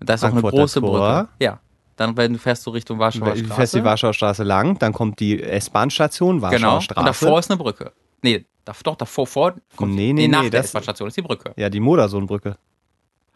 Da 0.00 0.14
ist 0.14 0.24
auch 0.24 0.32
eine 0.32 0.40
große 0.42 0.80
Tor. 0.80 0.90
Brücke. 0.90 1.28
Ja. 1.40 1.60
Dann, 1.96 2.16
wenn 2.16 2.32
du 2.32 2.38
fährst 2.38 2.66
du 2.66 2.70
Richtung 2.70 2.98
Warschauer 2.98 3.32
Du 3.34 3.38
Straße. 3.38 3.54
fährst 3.54 3.74
die 3.74 3.84
Warschauer 3.84 4.14
Straße 4.14 4.42
lang, 4.42 4.78
dann 4.78 4.92
kommt 4.92 5.20
die 5.20 5.40
S-Bahn-Station, 5.42 6.42
Warschauer 6.42 6.58
genau. 6.58 6.80
Straße. 6.80 7.00
Und 7.00 7.06
davor 7.06 7.38
ist 7.38 7.50
eine 7.50 7.58
Brücke. 7.58 7.92
Nee, 8.22 8.46
da, 8.64 8.72
doch, 8.82 8.96
davor, 8.96 9.26
vor, 9.26 9.54
kommt 9.76 9.94
Nee, 9.94 10.12
nee, 10.12 10.26
nach 10.26 10.42
nee, 10.42 10.50
der 10.50 10.60
S-Bahn-Station 10.60 11.08
ist 11.08 11.16
die 11.16 11.22
Brücke. 11.22 11.52
ja, 11.56 11.68
die 11.70 11.80
Modersohnbrücke. 11.80 12.56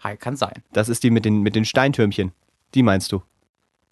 Hi, 0.00 0.16
kann 0.16 0.36
sein. 0.36 0.62
Das 0.72 0.88
ist 0.88 1.02
die 1.02 1.10
mit 1.10 1.24
den, 1.24 1.42
mit 1.42 1.56
den 1.56 1.64
Steintürmchen. 1.64 2.32
Die 2.74 2.82
meinst 2.82 3.10
du? 3.12 3.22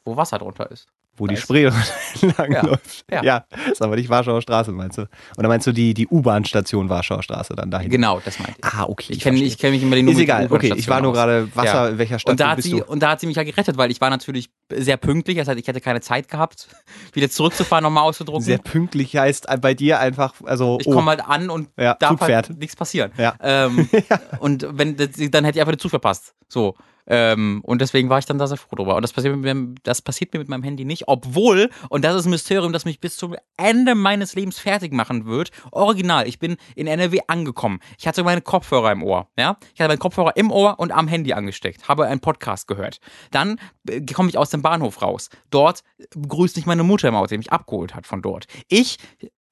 Wo 0.04 0.16
Wasser 0.16 0.38
drunter 0.38 0.70
ist. 0.70 0.88
Wo 1.16 1.26
die 1.26 1.34
Weiß. 1.34 1.42
Spree 1.42 1.64
lang 2.38 2.52
Ja. 2.52 2.62
läuft. 2.64 3.04
Ja. 3.10 3.22
Ja. 3.24 3.44
ist 3.70 3.82
aber 3.82 3.96
nicht 3.96 4.08
Warschauer 4.08 4.42
Straße, 4.42 4.72
meinst 4.72 4.98
du? 4.98 5.08
Oder 5.36 5.48
meinst 5.48 5.66
du 5.66 5.72
die, 5.72 5.94
die 5.94 6.06
U-Bahn-Station 6.06 6.88
Warschauer 6.88 7.22
Straße 7.22 7.54
dann 7.54 7.70
dahin? 7.70 7.90
Genau, 7.90 8.20
das 8.24 8.38
meinte 8.38 8.56
ich. 8.58 8.64
Ah, 8.64 8.84
okay. 8.84 9.12
Ich 9.12 9.20
kenne 9.20 9.38
ich 9.42 9.58
kenn 9.58 9.70
mich 9.72 9.82
in 9.82 9.90
Berlin 9.90 10.06
nur 10.06 10.14
Ist 10.14 10.20
egal, 10.20 10.48
okay, 10.50 10.72
ich 10.76 10.88
war 10.88 11.00
nur 11.00 11.12
gerade, 11.12 11.48
Wasser, 11.54 11.90
Ja. 11.90 11.98
welcher 11.98 12.18
Stadt 12.18 12.30
Und 12.32 12.40
da, 12.40 12.50
hat 12.50 12.56
bist 12.56 12.68
sie, 12.68 12.76
du? 12.78 12.84
und 12.84 13.02
da 13.02 13.10
hat 13.10 13.20
sie 13.20 13.26
mich 13.26 13.36
ja 13.36 13.44
gerettet, 13.44 13.76
weil 13.76 13.90
ich 13.90 14.00
war 14.00 14.10
natürlich 14.10 14.50
sehr 14.72 14.96
pünktlich. 14.96 15.38
Das 15.38 15.48
heißt, 15.48 15.58
ich 15.58 15.66
hätte 15.66 15.80
keine 15.80 16.00
Zeit 16.00 16.28
gehabt, 16.28 16.68
wieder 17.12 17.30
zurückzufahren, 17.30 17.82
nochmal 17.82 18.04
auszudrucken. 18.04 18.42
Sehr 18.44 18.58
pünktlich 18.58 19.16
heißt 19.16 19.46
bei 19.60 19.74
dir 19.74 20.00
einfach, 20.00 20.34
also 20.44 20.78
ich 20.80 20.86
oh, 20.86 20.92
komme 20.92 21.10
halt 21.10 21.24
an 21.26 21.50
und 21.50 21.68
Ja, 21.78 21.94
darf 21.94 22.20
halt 22.20 22.58
nichts 22.58 22.76
passieren. 22.76 23.12
Ja. 23.16 23.34
Ähm, 23.40 23.88
Und 24.40 24.66
wenn 24.72 24.96
dann 24.96 25.44
hätte 25.44 25.58
ich 25.58 25.60
einfach 25.60 25.72
den 25.72 25.78
Zug 25.78 25.90
verpasst. 25.90 26.34
So. 26.48 26.74
Ähm, 27.06 27.60
und 27.64 27.80
deswegen 27.80 28.08
war 28.08 28.18
ich 28.18 28.26
dann 28.26 28.38
da 28.38 28.46
sehr 28.46 28.56
froh 28.56 28.76
drüber. 28.76 28.96
Und 28.96 29.02
das 29.02 29.12
passiert, 29.12 29.36
mir, 29.36 29.74
das 29.82 30.02
passiert 30.02 30.32
mir 30.32 30.40
mit 30.40 30.48
meinem 30.48 30.62
Handy 30.62 30.84
nicht, 30.84 31.08
obwohl, 31.08 31.70
und 31.88 32.04
das 32.04 32.16
ist 32.16 32.26
ein 32.26 32.30
Mysterium, 32.30 32.72
das 32.72 32.84
mich 32.84 33.00
bis 33.00 33.16
zum 33.16 33.36
Ende 33.56 33.94
meines 33.94 34.34
Lebens 34.34 34.58
fertig 34.58 34.92
machen 34.92 35.26
wird. 35.26 35.50
Original, 35.72 36.26
ich 36.26 36.38
bin 36.38 36.56
in 36.74 36.86
NRW 36.86 37.20
angekommen. 37.28 37.80
Ich 37.98 38.06
hatte 38.06 38.24
meine 38.24 38.40
Kopfhörer 38.40 38.92
im 38.92 39.02
Ohr. 39.02 39.28
Ja? 39.38 39.58
Ich 39.74 39.80
hatte 39.80 39.88
meinen 39.88 39.98
Kopfhörer 39.98 40.36
im 40.36 40.50
Ohr 40.50 40.78
und 40.78 40.92
am 40.92 41.08
Handy 41.08 41.32
angesteckt, 41.32 41.88
habe 41.88 42.06
einen 42.06 42.20
Podcast 42.20 42.68
gehört. 42.68 42.98
Dann 43.30 43.60
äh, 43.88 44.00
komme 44.12 44.28
ich 44.28 44.38
aus 44.38 44.50
dem 44.50 44.62
Bahnhof 44.62 45.02
raus. 45.02 45.30
Dort 45.50 45.82
begrüßt 46.14 46.56
mich 46.56 46.66
meine 46.66 46.82
Mutter 46.82 47.08
im 47.08 47.14
Auto, 47.14 47.28
die 47.28 47.38
mich 47.38 47.52
abgeholt 47.52 47.94
hat 47.94 48.06
von 48.06 48.22
dort. 48.22 48.46
Ich 48.68 48.98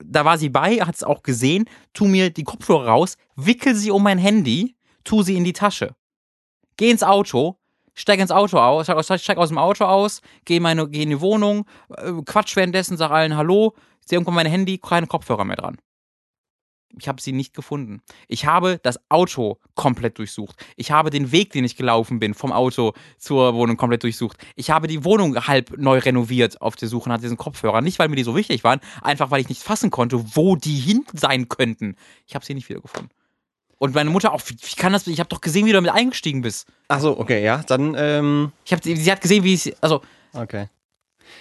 da 0.04 0.24
war 0.24 0.38
sie 0.38 0.48
bei, 0.48 0.78
hat 0.78 0.96
es 0.96 1.04
auch 1.04 1.22
gesehen, 1.22 1.64
tu 1.92 2.06
mir 2.06 2.30
die 2.30 2.44
Kopfhörer 2.44 2.88
raus, 2.88 3.16
wickel 3.36 3.74
sie 3.74 3.90
um 3.90 4.02
mein 4.02 4.18
Handy, 4.18 4.76
tu 5.04 5.22
sie 5.22 5.36
in 5.36 5.44
die 5.44 5.52
Tasche. 5.52 5.94
Geh 6.76 6.90
ins 6.90 7.02
Auto, 7.02 7.58
steig 7.94 8.18
ins 8.18 8.30
Auto 8.30 8.58
aus, 8.58 8.86
steig, 8.86 9.38
aus 9.38 9.48
dem 9.48 9.58
Auto 9.58 9.84
aus, 9.84 10.20
geh, 10.44 10.60
meine, 10.60 10.88
geh 10.88 11.02
in 11.02 11.10
die 11.10 11.20
Wohnung, 11.20 11.66
äh, 11.96 12.12
quatsch 12.24 12.56
währenddessen, 12.56 12.96
sag 12.96 13.10
allen 13.10 13.36
Hallo, 13.36 13.74
sehe 14.04 14.16
irgendwann 14.16 14.34
mein 14.34 14.46
Handy, 14.46 14.78
keine 14.78 15.06
Kopfhörer 15.06 15.44
mehr 15.44 15.56
dran. 15.56 15.78
Ich 16.98 17.08
habe 17.08 17.20
sie 17.20 17.32
nicht 17.32 17.54
gefunden. 17.54 18.02
Ich 18.28 18.46
habe 18.46 18.78
das 18.82 19.00
Auto 19.08 19.58
komplett 19.74 20.18
durchsucht. 20.18 20.64
Ich 20.76 20.92
habe 20.92 21.10
den 21.10 21.32
Weg, 21.32 21.50
den 21.50 21.64
ich 21.64 21.76
gelaufen 21.76 22.20
bin, 22.20 22.34
vom 22.34 22.52
Auto 22.52 22.92
zur 23.18 23.54
Wohnung 23.54 23.76
komplett 23.76 24.04
durchsucht. 24.04 24.36
Ich 24.54 24.70
habe 24.70 24.86
die 24.86 25.04
Wohnung 25.04 25.34
halb 25.46 25.76
neu 25.76 25.98
renoviert 25.98 26.60
auf 26.60 26.76
der 26.76 26.88
Suche 26.88 27.08
nach 27.08 27.18
diesen 27.18 27.36
Kopfhörern. 27.36 27.82
Nicht, 27.82 27.98
weil 27.98 28.08
mir 28.08 28.16
die 28.16 28.22
so 28.22 28.36
wichtig 28.36 28.62
waren, 28.62 28.80
einfach 29.02 29.32
weil 29.32 29.40
ich 29.40 29.48
nicht 29.48 29.62
fassen 29.62 29.90
konnte, 29.90 30.36
wo 30.36 30.54
die 30.56 30.78
hin 30.78 31.04
sein 31.12 31.48
könnten. 31.48 31.96
Ich 32.26 32.34
habe 32.34 32.44
sie 32.44 32.54
nicht 32.54 32.68
wiedergefunden. 32.68 33.10
Und 33.78 33.94
meine 33.94 34.10
Mutter 34.10 34.32
auch, 34.32 34.40
wie, 34.46 34.54
wie 34.54 34.76
kann 34.76 34.92
das, 34.92 35.06
ich 35.06 35.18
habe 35.20 35.28
doch 35.28 35.40
gesehen, 35.40 35.66
wie 35.66 35.70
du 35.70 35.76
damit 35.76 35.92
eingestiegen 35.92 36.42
bist. 36.42 36.66
Ach 36.88 37.00
so, 37.00 37.18
okay, 37.18 37.44
ja, 37.44 37.62
dann, 37.66 37.94
ähm, 37.96 38.52
Ich 38.64 38.72
hab, 38.72 38.82
sie 38.82 39.10
hat 39.10 39.20
gesehen, 39.20 39.44
wie 39.44 39.54
ich, 39.54 39.74
also, 39.80 40.02
okay. 40.32 40.68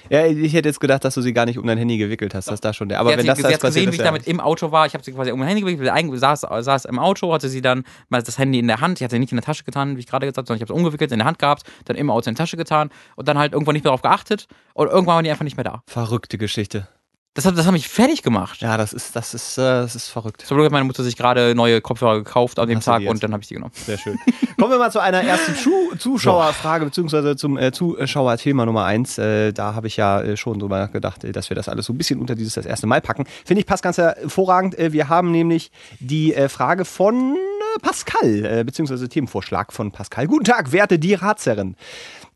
Ja, 0.09 0.25
ich 0.25 0.53
hätte 0.53 0.69
jetzt 0.69 0.79
gedacht, 0.79 1.03
dass 1.05 1.13
du 1.13 1.21
sie 1.21 1.33
gar 1.33 1.45
nicht 1.45 1.57
um 1.57 1.65
dein 1.65 1.77
Handy 1.77 1.97
gewickelt 1.97 2.33
hast, 2.35 2.49
das 2.49 2.59
da 2.61 2.73
schon 2.73 2.89
der. 2.89 2.99
Aber 2.99 3.11
sie 3.11 3.17
wenn 3.17 3.25
das 3.25 3.37
sie, 3.37 3.43
da 3.43 3.49
sie 3.49 3.53
hat 3.55 3.61
gesehen, 3.61 3.87
wie 3.87 3.91
ich 3.91 3.97
das 3.97 4.05
damit 4.05 4.27
im 4.27 4.39
Auto 4.39 4.71
war. 4.71 4.85
Ich 4.85 4.93
habe 4.93 5.03
sie 5.03 5.13
quasi 5.13 5.31
um 5.31 5.39
mein 5.39 5.47
Handy 5.47 5.61
gewickelt, 5.61 6.19
saß, 6.19 6.41
saß 6.41 6.85
im 6.85 6.99
Auto, 6.99 7.33
hatte 7.33 7.49
sie 7.49 7.61
dann 7.61 7.83
mal 8.09 8.21
das 8.21 8.37
Handy 8.37 8.59
in 8.59 8.67
der 8.67 8.81
Hand. 8.81 8.99
Ich 8.99 9.03
hatte 9.03 9.15
sie 9.15 9.19
nicht 9.19 9.31
in 9.31 9.37
der 9.37 9.45
Tasche 9.45 9.63
getan, 9.63 9.95
wie 9.95 10.01
ich 10.01 10.07
gerade 10.07 10.25
gesagt 10.25 10.37
habe, 10.37 10.47
sondern 10.47 10.57
ich 10.57 10.61
habe 10.61 10.73
es 10.73 10.77
umgewickelt, 10.77 11.11
in 11.11 11.19
der 11.19 11.25
Hand 11.25 11.39
gehabt, 11.39 11.63
dann 11.85 11.95
im 11.95 12.09
Auto 12.09 12.29
in 12.29 12.35
die 12.35 12.37
Tasche 12.37 12.57
getan 12.57 12.89
und 13.15 13.27
dann 13.27 13.37
halt 13.37 13.53
irgendwann 13.53 13.73
nicht 13.73 13.83
mehr 13.83 13.91
darauf 13.91 14.01
geachtet 14.01 14.47
und 14.73 14.87
irgendwann 14.87 15.15
waren 15.15 15.23
die 15.23 15.31
einfach 15.31 15.43
nicht 15.43 15.57
mehr 15.57 15.63
da. 15.63 15.83
Verrückte 15.87 16.37
Geschichte. 16.37 16.87
Das 17.35 17.45
hat, 17.45 17.57
das 17.57 17.65
hat 17.65 17.73
mich 17.73 17.87
fertig 17.87 18.21
gemacht. 18.21 18.61
Ja, 18.61 18.77
das 18.77 18.93
ist, 18.93 19.15
das 19.15 19.33
ist, 19.33 19.57
äh, 19.57 19.61
das 19.61 19.95
ist 19.95 20.09
verrückt. 20.09 20.43
Zum 20.45 20.55
Glück 20.55 20.65
hat 20.65 20.71
meine 20.71 20.85
Mutter 20.85 21.03
sich 21.03 21.15
gerade 21.15 21.55
neue 21.55 21.81
Kopfhörer 21.81 22.17
gekauft 22.17 22.59
an 22.59 22.69
dem 22.69 22.77
Hast 22.77 22.85
du 22.85 22.91
Tag 22.91 23.01
jetzt? 23.01 23.09
und 23.09 23.23
dann 23.23 23.33
habe 23.33 23.41
ich 23.41 23.47
die 23.47 23.55
genommen. 23.55 23.71
Sehr 23.73 23.97
schön. 23.97 24.19
Kommen 24.59 24.71
wir 24.71 24.77
mal 24.77 24.91
zu 24.91 24.99
einer 24.99 25.23
ersten 25.23 25.55
Schu 25.55 25.95
Zuschauerfrage, 25.97 26.85
beziehungsweise 26.85 27.35
zum 27.35 27.57
äh, 27.57 27.71
Zuschauerthema 27.71 28.67
Nummer 28.67 28.85
eins. 28.85 29.17
Äh, 29.17 29.51
da 29.51 29.73
habe 29.73 29.87
ich 29.87 29.97
ja 29.97 30.21
äh, 30.21 30.37
schon 30.37 30.59
drüber 30.59 30.77
nachgedacht, 30.77 31.23
äh, 31.23 31.31
dass 31.31 31.49
wir 31.49 31.55
das 31.55 31.69
alles 31.69 31.87
so 31.87 31.93
ein 31.93 31.97
bisschen 31.97 32.19
unter 32.19 32.35
dieses 32.35 32.53
das 32.53 32.67
erste 32.67 32.85
Mal 32.85 33.01
packen. 33.01 33.25
Finde 33.45 33.61
ich 33.61 33.65
passt 33.65 33.81
ganz 33.81 33.97
hervorragend. 33.97 34.77
Äh, 34.77 34.93
wir 34.93 35.09
haben 35.09 35.31
nämlich 35.31 35.71
die 35.99 36.35
äh, 36.35 36.49
Frage 36.49 36.85
von 36.85 37.35
äh, 37.35 37.79
Pascal, 37.81 38.45
äh, 38.45 38.63
beziehungsweise 38.63 39.09
Themenvorschlag 39.09 39.73
von 39.73 39.91
Pascal. 39.91 40.27
Guten 40.27 40.45
Tag, 40.45 40.71
werte 40.71 40.99
die 40.99 41.15
Ratsherren. 41.15 41.77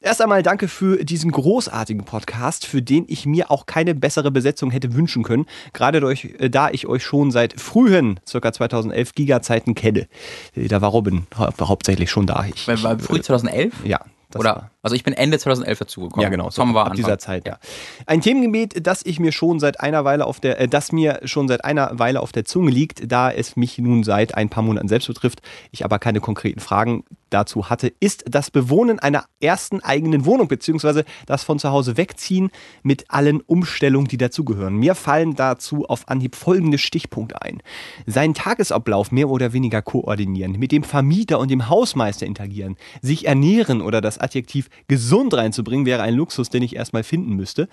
Erst 0.07 0.21
einmal 0.21 0.41
danke 0.41 0.69
für 0.69 1.03
diesen 1.03 1.31
großartigen 1.31 2.05
Podcast, 2.05 2.65
für 2.65 2.81
den 2.81 3.03
ich 3.09 3.25
mir 3.25 3.51
auch 3.51 3.65
keine 3.65 3.93
bessere 3.93 4.31
Besetzung 4.31 4.71
hätte 4.71 4.93
wünschen 4.93 5.21
können. 5.21 5.45
Gerade 5.73 5.99
durch, 5.99 6.33
äh, 6.39 6.49
da 6.49 6.69
ich 6.69 6.87
euch 6.87 7.03
schon 7.03 7.29
seit 7.29 7.59
frühen, 7.59 8.17
circa 8.25 8.53
2011 8.53 9.13
Giga-Zeiten 9.15 9.75
kenne. 9.75 10.07
Äh, 10.55 10.69
Da 10.69 10.79
war 10.79 10.91
Robin 10.91 11.27
hau 11.37 11.49
hauptsächlich 11.59 12.09
schon 12.09 12.25
da. 12.25 12.45
Ich, 12.45 12.65
War, 12.69 12.81
war 12.83 12.97
früh 12.99 13.19
2011? 13.19 13.73
ja. 13.83 13.99
Oder? 14.35 14.49
war- 14.55 14.71
Also 14.81 14.95
ich 14.95 15.03
bin 15.03 15.13
Ende 15.13 15.37
2011 15.39 15.79
dazugekommen. 15.79 16.23
ja, 16.23 16.29
genau. 16.29 16.49
Tom 16.49 16.73
war 16.73 16.81
ab 16.85 16.91
Anfang. 16.91 16.97
dieser 16.97 17.17
Zeit, 17.19 17.47
ja. 17.47 17.57
Ein 18.05 18.21
Themengebiet, 18.21 18.85
das 18.85 19.05
ich 19.05 19.19
mir 19.19 19.31
schon 19.31 19.59
seit 19.59 19.79
einer 19.79 20.05
Weile 20.05 20.25
auf 20.25 20.39
der, 20.39 20.59
äh, 20.59 20.67
das 20.67 20.91
mir 20.91 21.19
schon 21.25 21.47
seit 21.47 21.63
einer 21.65 21.91
Weile 21.99 22.21
auf 22.21 22.31
der 22.31 22.45
Zunge 22.45 22.71
liegt, 22.71 23.11
da 23.11 23.31
es 23.31 23.55
mich 23.55 23.77
nun 23.79 24.03
seit 24.03 24.35
ein 24.35 24.49
paar 24.49 24.63
Monaten 24.63 24.87
selbst 24.87 25.07
betrifft, 25.07 25.41
ich 25.71 25.83
aber 25.85 25.99
keine 25.99 26.19
konkreten 26.19 26.59
Fragen 26.59 27.03
dazu 27.29 27.69
hatte, 27.69 27.91
ist 27.99 28.23
das 28.29 28.49
Bewohnen 28.51 28.99
einer 28.99 29.25
ersten 29.41 29.81
eigenen 29.81 30.23
Wohnung, 30.25 30.47
beziehungsweise 30.47 31.03
das 31.25 31.43
von 31.43 31.59
zu 31.59 31.69
Hause 31.71 31.97
wegziehen 31.97 32.49
mit 32.83 33.05
allen 33.09 33.41
Umstellungen, 33.41 34.07
die 34.07 34.15
dazugehören. 34.17 34.75
Mir 34.77 34.95
fallen 34.95 35.35
dazu 35.35 35.85
auf 35.87 36.07
Anhieb 36.07 36.35
folgende 36.35 36.77
Stichpunkte 36.77 37.41
ein. 37.41 37.61
Seinen 38.05 38.33
Tagesablauf 38.33 39.11
mehr 39.11 39.29
oder 39.29 39.51
weniger 39.51 39.81
koordinieren, 39.81 40.53
mit 40.53 40.71
dem 40.71 40.83
Vermieter 40.83 41.39
und 41.39 41.51
dem 41.51 41.67
Hausmeister 41.67 42.25
interagieren, 42.25 42.77
sich 43.01 43.27
ernähren 43.27 43.81
oder 43.81 43.99
das 43.99 44.16
Adjektiv 44.19 44.69
gesund 44.87 45.33
reinzubringen, 45.33 45.85
wäre 45.85 46.01
ein 46.01 46.13
Luxus, 46.13 46.49
den 46.49 46.63
ich 46.63 46.75
erstmal 46.75 47.03
finden 47.03 47.33
müsste. 47.33 47.67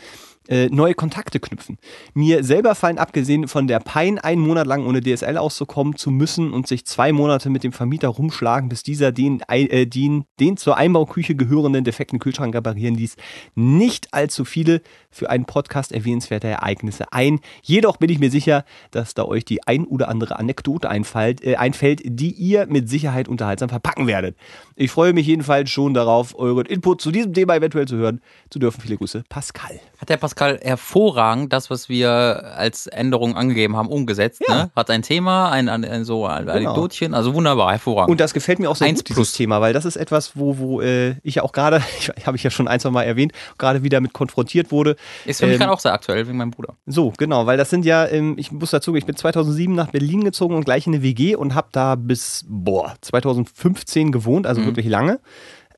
Äh, 0.47 0.69
neue 0.69 0.93
Kontakte 0.93 1.41
knüpfen. 1.41 1.79
Mir 2.13 2.45
selber 2.45 2.75
fallen, 2.75 2.99
abgesehen 2.99 3.49
von 3.49 3.67
der 3.67 3.79
Pein, 3.81 4.19
einen 4.19 4.43
Monat 4.43 4.67
lang 4.67 4.87
ohne 4.87 5.01
DSL 5.01 5.39
auszukommen 5.39 5.97
zu 5.97 6.11
müssen 6.11 6.53
und 6.53 6.67
sich 6.67 6.85
zwei 6.85 7.13
Monate 7.13 7.49
mit 7.49 7.65
dem 7.65 7.73
Vermieter 7.73 8.09
rumschlagen, 8.09 8.69
bis 8.69 8.83
dieser 8.83 9.11
den, 9.11 9.41
äh, 9.49 9.87
den, 9.87 10.27
den 10.41 10.59
zur 10.59 10.77
Einbauküche 10.77 11.35
gehörenden 11.35 11.85
defekten 11.85 12.19
Kühlschrank 12.19 12.55
reparieren 12.55 12.95
ließ. 12.95 13.17
Nicht 13.55 14.13
allzu 14.13 14.45
viele 14.45 14.83
für 15.11 15.31
einen 15.31 15.47
Podcast 15.47 15.93
erwähnenswerte 15.93 16.49
Ereignisse 16.49 17.11
ein. 17.11 17.41
Jedoch 17.63 17.97
bin 17.97 18.11
ich 18.11 18.19
mir 18.19 18.31
sicher, 18.31 18.67
dass 18.91 19.15
da 19.15 19.25
euch 19.25 19.47
die 19.47 19.67
ein 19.67 19.87
oder 19.87 20.09
andere 20.11 20.39
Anekdote 20.39 20.91
einfällt, 20.91 21.43
äh, 21.43 21.57
einfällt, 21.57 22.03
die 22.05 22.33
ihr 22.33 22.67
mit 22.67 22.91
Sicherheit 22.91 23.29
unterhaltsam 23.29 23.71
verpacken 23.71 24.07
werdet. 24.07 24.37
Ich 24.77 24.91
freue 24.91 25.15
mich 25.15 25.27
jedenfalls 25.27 25.71
schon 25.71 25.95
darauf, 25.95 26.39
euren 26.39 26.67
Input 26.67 27.01
zu 27.01 27.11
diesem 27.11 27.33
Thema 27.33 27.57
eventuell 27.57 27.89
zu 27.89 27.97
hören 27.97 28.21
zu 28.51 28.59
dürfen. 28.59 28.83
Viele 28.83 28.99
Grüße, 28.99 29.25
Pascal. 29.31 29.81
Hat 30.05 30.11
der 30.11 30.19
Pascal 30.19 30.61
hervorragend 30.63 31.51
das, 31.55 31.71
was 31.71 31.89
wir 31.89 32.53
als 32.59 32.87
Änderung 32.87 33.39
angegeben 33.39 33.75
haben, 33.75 33.89
umgesetzt. 33.89 34.43
Ja. 34.47 34.53
Genau. 34.53 34.65
Ne? 34.65 34.71
Hat 34.77 34.91
ein 34.91 35.01
Thema, 35.01 35.51
ein, 35.51 35.71
ein, 35.71 35.83
ein 35.83 36.05
so 36.05 36.27
ein 36.27 36.47
Anekdotchen, 36.47 37.15
also 37.15 37.33
wunderbar, 37.33 37.71
hervorragend. 37.71 38.11
Und 38.11 38.21
das 38.21 38.35
gefällt 38.35 38.59
mir 38.59 38.69
auch 38.69 38.77
sehr 38.77 38.87
Eins 38.87 38.99
gut, 38.99 39.09
dieses 39.09 39.31
plus. 39.31 39.33
Thema, 39.33 39.63
weil 39.63 39.73
das 39.73 39.87
ist 39.87 39.97
etwas, 39.97 40.37
wo, 40.37 40.59
wo 40.59 40.83
äh, 40.83 41.15
ich 41.23 41.37
ja 41.37 41.43
auch 41.43 41.53
gerade, 41.53 41.83
ich, 41.99 42.11
habe 42.27 42.37
ich 42.37 42.43
ja 42.43 42.51
schon 42.51 42.69
ein, 42.69 42.81
zwei 42.81 42.91
Mal 42.91 43.05
erwähnt, 43.05 43.33
gerade 43.57 43.83
wieder 43.83 44.03
mit 44.03 44.13
konfrontiert 44.13 44.71
wurde. 44.71 44.97
ist 45.25 45.41
für 45.41 45.47
mich 45.47 45.55
ähm, 45.55 45.61
gerade 45.61 45.73
auch 45.73 45.81
sehr 45.81 45.95
aktuell, 45.95 46.29
wegen 46.29 46.37
meinem 46.37 46.51
Bruder. 46.51 46.75
So, 46.85 47.15
genau, 47.17 47.47
weil 47.47 47.57
das 47.57 47.71
sind 47.71 47.87
ja, 47.87 48.07
ähm, 48.07 48.35
ich 48.37 48.53
muss 48.53 48.73
dazu, 48.73 48.95
ich 48.97 49.07
bin 49.07 49.17
2007 49.17 49.75
nach 49.75 49.91
Berlin 49.91 50.23
gezogen 50.23 50.55
und 50.55 50.65
gleich 50.65 50.87
in 50.87 50.93
eine 50.93 51.03
WG 51.03 51.35
und 51.35 51.55
habe 51.55 51.69
da 51.73 51.95
bis, 51.95 52.45
boah, 52.47 52.93
2015 53.01 54.13
gewohnt, 54.13 54.47
also 54.47 54.67
wirklich 54.67 54.87
lange. 54.87 55.21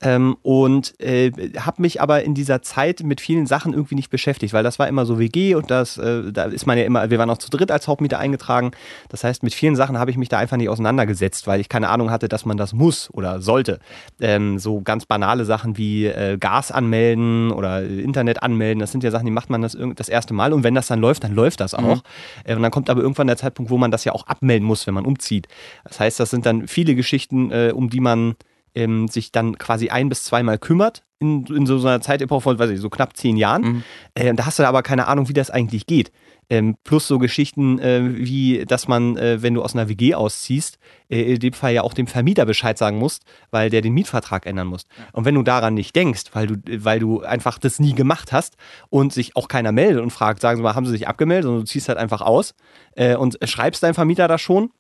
Ähm, 0.03 0.36
und 0.42 0.99
äh, 1.01 1.30
habe 1.59 1.80
mich 1.80 2.03
aber 2.03 2.22
in 2.22 2.34
dieser 2.34 2.61
Zeit 2.61 3.03
mit 3.03 3.20
vielen 3.20 3.47
Sachen 3.47 3.72
irgendwie 3.72 3.94
nicht 3.94 4.11
beschäftigt, 4.11 4.53
weil 4.53 4.62
das 4.62 4.78
war 4.78 4.88
immer 4.88 5.07
so 5.07 5.18
WG 5.18 5.55
und 5.55 5.70
das, 5.70 5.97
äh, 5.97 6.32
da 6.32 6.44
ist 6.44 6.66
man 6.66 6.76
ja 6.76 6.84
immer, 6.84 7.09
wir 7.11 7.18
waren 7.18 7.30
auch 7.30 7.38
zu 7.38 7.51
dritt 7.51 7.70
als 7.70 7.88
Hauptmieter 7.88 8.18
eingetragen. 8.18 8.72
Das 9.09 9.24
heißt, 9.24 9.42
mit 9.42 9.55
vielen 9.55 9.74
Sachen 9.74 9.99
habe 9.99 10.11
ich 10.11 10.18
mich 10.18 10.28
da 10.28 10.38
einfach 10.38 10.59
nicht 10.59 10.68
auseinandergesetzt, 10.68 11.47
weil 11.47 11.61
ich 11.61 11.68
keine 11.68 11.88
Ahnung 11.88 12.11
hatte, 12.11 12.28
dass 12.28 12.44
man 12.44 12.59
das 12.59 12.74
muss 12.74 13.09
oder 13.12 13.40
sollte. 13.40 13.80
Ähm, 14.20 14.59
so 14.59 14.82
ganz 14.82 15.07
banale 15.07 15.47
Sachen 15.47 15.78
wie 15.78 16.07
äh, 16.07 16.36
Gas 16.38 16.70
anmelden 16.70 17.51
oder 17.51 17.82
Internet 17.82 18.42
anmelden, 18.42 18.80
das 18.80 18.92
sind 18.92 19.03
ja 19.03 19.11
Sachen, 19.11 19.24
die 19.24 19.32
macht 19.32 19.49
man 19.49 19.62
das 19.62 19.76
das 19.94 20.09
erste 20.09 20.34
Mal 20.34 20.53
und 20.53 20.62
wenn 20.62 20.74
das 20.74 20.88
dann 20.88 21.01
läuft, 21.01 21.24
dann 21.24 21.34
läuft 21.34 21.61
das 21.61 21.74
auch. 21.74 22.03
Äh, 22.44 22.55
und 22.55 22.62
dann 22.62 22.70
kommt 22.70 22.90
aber 22.90 23.01
irgendwann 23.01 23.28
der 23.28 23.36
Zeitpunkt, 23.36 23.70
wo 23.70 23.78
man 23.78 23.90
das 23.90 24.05
ja 24.05 24.12
auch 24.12 24.26
abmelden 24.26 24.66
muss, 24.66 24.86
wenn 24.86 24.94
man 24.94 25.07
umzieht. 25.07 25.49
Das 25.84 26.01
heißt, 26.01 26.20
das 26.20 26.30
sind 26.30 26.44
dann 26.44 26.68
viele 26.68 26.94
Geschichten, 26.94 27.51
äh, 27.51 27.72
um 27.74 27.88
die 27.88 28.01
man 28.01 28.36
ähm, 28.77 29.09
sich 29.09 29.33
dann 29.33 29.59
quasi 29.59 29.89
ein- 29.89 30.09
bis 30.09 30.22
zweimal 30.24 30.59
kümmert 30.59 31.03
in, 31.18 31.45
in 31.47 31.66
so 31.66 31.79
einer 31.81 32.01
Zeitepoche 32.01 32.43
von, 32.43 32.59
weiß 32.59 32.70
ich, 32.70 32.79
so 32.81 32.91
knapp 32.91 33.16
zehn 33.16 33.37
Jahren. 33.37 33.83
Äh, 34.14 34.35
da 34.35 34.47
hast 34.47 34.59
du 34.59 34.68
aber 34.68 34.83
keine 34.83 35.09
Ahnung, 35.09 35.29
wie 35.29 35.33
das 35.33 35.51
eigentlich 35.51 35.87
geht. 35.87 36.12
Ähm, 36.49 36.77
plus 36.85 37.09
so 37.09 37.18
Geschichten 37.18 37.81
äh, 37.81 38.03
wie, 38.18 38.64
dass 38.66 38.87
man, 38.87 39.16
äh, 39.16 39.43
wenn 39.43 39.55
du 39.55 39.62
aus 39.64 39.74
einer 39.74 39.89
WG 39.89 40.14
ausziehst, 40.14 40.79
äh, 41.09 41.33
in 41.35 41.41
dem 41.41 41.53
Fall 41.55 41.72
ja 41.72 41.83
auch 41.83 41.93
dem 41.95 42.07
Vermieter 42.07 42.47
Bescheid 42.47 42.79
sagen 42.79 42.99
musst, 42.99 43.24
weil 43.51 43.68
der 43.68 43.81
den 43.81 43.95
Mietvertrag 43.95 44.47
ändern 44.47 44.68
muss. 44.68 44.85
Und 45.12 45.24
wenn 45.24 45.35
du 45.35 45.43
daran 45.43 45.74
nicht 45.74 45.97
denkst, 45.97 46.24
weil 46.35 46.47
du, 46.47 46.57
weil 46.85 47.01
du 47.01 47.22
einfach 47.22 47.59
das 47.59 47.81
nie 47.81 47.95
gemacht 47.95 48.31
hast 48.33 48.57
und 48.91 49.12
sich 49.12 49.35
auch 49.35 49.49
keiner 49.49 49.72
meldet 49.72 50.01
und 50.03 50.11
fragt, 50.11 50.41
sagen 50.41 50.59
sie 50.59 50.62
mal, 50.62 50.77
haben 50.77 50.87
sie 50.87 50.93
sich 50.93 51.09
abgemeldet, 51.09 51.45
sondern 51.45 51.62
du 51.62 51.66
ziehst 51.66 51.89
halt 51.89 51.99
einfach 51.99 52.20
aus 52.20 52.55
äh, 52.95 53.16
und 53.16 53.39
schreibst 53.43 53.83
deinem 53.83 53.95
Vermieter 53.95 54.29
das 54.29 54.41
schon, 54.41 54.70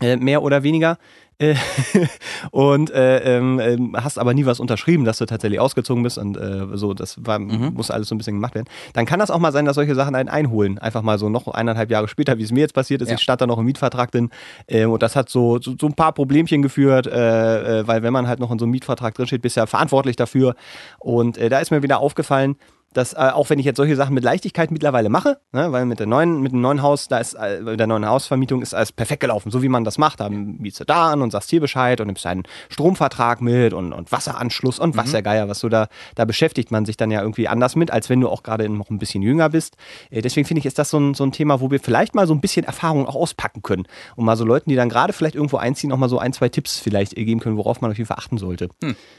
äh, 0.00 0.16
mehr 0.16 0.42
oder 0.42 0.62
weniger. 0.62 0.96
Äh, 1.38 1.54
und 2.52 2.90
äh, 2.90 3.36
ähm, 3.36 3.58
ähm, 3.60 3.96
hast 3.96 4.18
aber 4.18 4.34
nie 4.34 4.46
was 4.46 4.60
unterschrieben, 4.60 5.04
dass 5.04 5.18
du 5.18 5.26
tatsächlich 5.26 5.60
ausgezogen 5.60 6.02
bist 6.02 6.16
und 6.18 6.36
äh, 6.36 6.66
so, 6.74 6.94
das 6.94 7.16
war, 7.24 7.38
Mhm. 7.38 7.72
muss 7.74 7.90
alles 7.90 8.08
so 8.08 8.14
ein 8.14 8.18
bisschen 8.18 8.36
gemacht 8.36 8.54
werden. 8.54 8.66
Dann 8.92 9.04
kann 9.06 9.18
das 9.18 9.30
auch 9.30 9.38
mal 9.38 9.52
sein, 9.52 9.64
dass 9.64 9.74
solche 9.74 9.94
Sachen 9.94 10.14
einen 10.14 10.28
einholen. 10.28 10.78
Einfach 10.78 11.02
mal 11.02 11.18
so 11.18 11.28
noch 11.28 11.48
eineinhalb 11.48 11.90
Jahre 11.90 12.08
später, 12.08 12.38
wie 12.38 12.42
es 12.44 12.52
mir 12.52 12.60
jetzt 12.60 12.74
passiert 12.74 13.02
ist. 13.02 13.08
Ja. 13.08 13.14
Ich 13.16 13.20
stand 13.22 13.40
da 13.40 13.46
noch 13.46 13.58
im 13.58 13.64
Mietvertrag 13.64 14.10
drin 14.12 14.30
ähm, 14.68 14.90
und 14.92 15.02
das 15.02 15.16
hat 15.16 15.28
so, 15.28 15.58
so, 15.60 15.74
so 15.80 15.86
ein 15.86 15.94
paar 15.94 16.12
Problemchen 16.12 16.62
geführt, 16.62 17.06
äh, 17.06 17.80
äh, 17.80 17.86
weil 17.88 18.02
wenn 18.02 18.12
man 18.12 18.28
halt 18.28 18.38
noch 18.40 18.50
in 18.50 18.58
so 18.58 18.64
einem 18.64 18.72
Mietvertrag 18.72 19.14
drinsteht, 19.14 19.42
bist 19.42 19.56
du 19.56 19.60
ja 19.60 19.66
verantwortlich 19.66 20.16
dafür. 20.16 20.54
Und 20.98 21.36
äh, 21.38 21.48
da 21.48 21.58
ist 21.58 21.70
mir 21.70 21.82
wieder 21.82 21.98
aufgefallen, 21.98 22.56
dass 22.94 23.12
äh, 23.12 23.16
auch 23.32 23.50
wenn 23.50 23.58
ich 23.58 23.66
jetzt 23.66 23.76
solche 23.76 23.96
Sachen 23.96 24.14
mit 24.14 24.24
Leichtigkeit 24.24 24.70
mittlerweile 24.70 25.08
mache, 25.10 25.38
ne, 25.52 25.70
weil 25.72 25.84
mit 25.84 25.98
der 26.00 26.06
neuen, 26.06 26.40
mit 26.40 26.52
dem 26.52 26.60
neuen 26.60 26.80
Haus, 26.82 27.08
da 27.08 27.18
ist 27.18 27.34
äh, 27.34 27.60
mit 27.60 27.78
der 27.78 27.86
neuen 27.86 28.06
Hausvermietung 28.06 28.62
ist 28.62 28.74
alles 28.74 28.92
perfekt 28.92 29.20
gelaufen, 29.20 29.50
so 29.50 29.62
wie 29.62 29.68
man 29.68 29.84
das 29.84 29.98
macht. 29.98 30.20
Da 30.20 30.28
mietst 30.30 30.80
du 30.80 30.84
da 30.84 31.12
an 31.12 31.20
und 31.22 31.30
sagst 31.30 31.50
hier 31.50 31.60
Bescheid 31.60 32.00
und 32.00 32.06
nimmst 32.06 32.24
deinen 32.24 32.44
Stromvertrag 32.70 33.40
mit 33.40 33.72
und, 33.72 33.92
und 33.92 34.10
Wasseranschluss 34.12 34.78
und 34.78 34.96
was 34.96 35.12
der 35.12 35.22
Geier, 35.22 35.48
was 35.48 35.60
du 35.60 35.68
da, 35.68 35.88
da 36.14 36.24
beschäftigt 36.24 36.70
man 36.70 36.84
sich 36.84 36.96
dann 36.96 37.10
ja 37.10 37.20
irgendwie 37.20 37.48
anders 37.48 37.76
mit, 37.76 37.90
als 37.90 38.08
wenn 38.10 38.20
du 38.20 38.28
auch 38.28 38.42
gerade 38.42 38.68
noch 38.68 38.90
ein 38.90 38.98
bisschen 38.98 39.22
jünger 39.22 39.48
bist. 39.50 39.76
Äh, 40.10 40.22
deswegen 40.22 40.46
finde 40.46 40.60
ich, 40.60 40.66
ist 40.66 40.78
das 40.78 40.90
so 40.90 40.98
ein, 40.98 41.14
so 41.14 41.24
ein 41.24 41.32
Thema, 41.32 41.60
wo 41.60 41.70
wir 41.70 41.80
vielleicht 41.80 42.14
mal 42.14 42.26
so 42.26 42.34
ein 42.34 42.40
bisschen 42.40 42.64
Erfahrung 42.64 43.06
auch 43.06 43.14
auspacken 43.14 43.62
können 43.62 43.84
und 44.16 44.24
mal 44.24 44.36
so 44.36 44.44
Leuten, 44.44 44.70
die 44.70 44.76
dann 44.76 44.88
gerade 44.88 45.12
vielleicht 45.12 45.34
irgendwo 45.34 45.56
einziehen, 45.56 45.92
auch 45.92 45.96
mal 45.96 46.08
so 46.08 46.18
ein, 46.18 46.32
zwei 46.32 46.48
Tipps 46.48 46.78
vielleicht 46.78 47.16
äh, 47.16 47.24
geben 47.24 47.40
können, 47.40 47.56
worauf 47.56 47.80
man 47.80 47.90
auf 47.90 47.98
jeden 47.98 48.08
Fall 48.08 48.18
achten 48.18 48.38
sollte. 48.38 48.68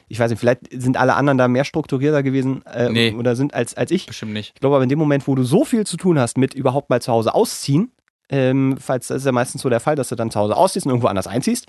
Ich 0.07 0.19
weiß 0.19 0.29
nicht, 0.31 0.39
vielleicht 0.39 0.61
sind 0.71 0.97
alle 0.97 1.15
anderen 1.15 1.37
da 1.37 1.47
mehr 1.47 1.63
strukturierter 1.65 2.23
gewesen 2.23 2.63
äh, 2.65 2.89
Nee. 2.89 3.13
oder 3.13 3.35
sind 3.35 3.53
als, 3.53 3.64
als 3.73 3.91
ich. 3.91 4.05
Bestimmt 4.05 4.33
nicht. 4.33 4.51
Ich 4.55 4.61
glaube 4.61 4.75
aber 4.75 4.83
in 4.83 4.89
dem 4.89 4.99
Moment, 4.99 5.27
wo 5.27 5.35
du 5.35 5.43
so 5.43 5.65
viel 5.65 5.85
zu 5.85 5.97
tun 5.97 6.19
hast 6.19 6.37
mit 6.37 6.53
überhaupt 6.53 6.89
mal 6.89 7.01
zu 7.01 7.11
Hause 7.11 7.33
ausziehen, 7.33 7.91
ähm, 8.29 8.77
falls 8.79 9.07
das 9.07 9.17
ist 9.17 9.25
ja 9.25 9.31
meistens 9.31 9.61
so 9.61 9.69
der 9.69 9.79
Fall, 9.79 9.95
dass 9.95 10.09
du 10.09 10.15
dann 10.15 10.31
zu 10.31 10.39
Hause 10.39 10.55
ausziehst 10.55 10.85
und 10.85 10.91
irgendwo 10.91 11.07
anders 11.07 11.27
einziehst, 11.27 11.67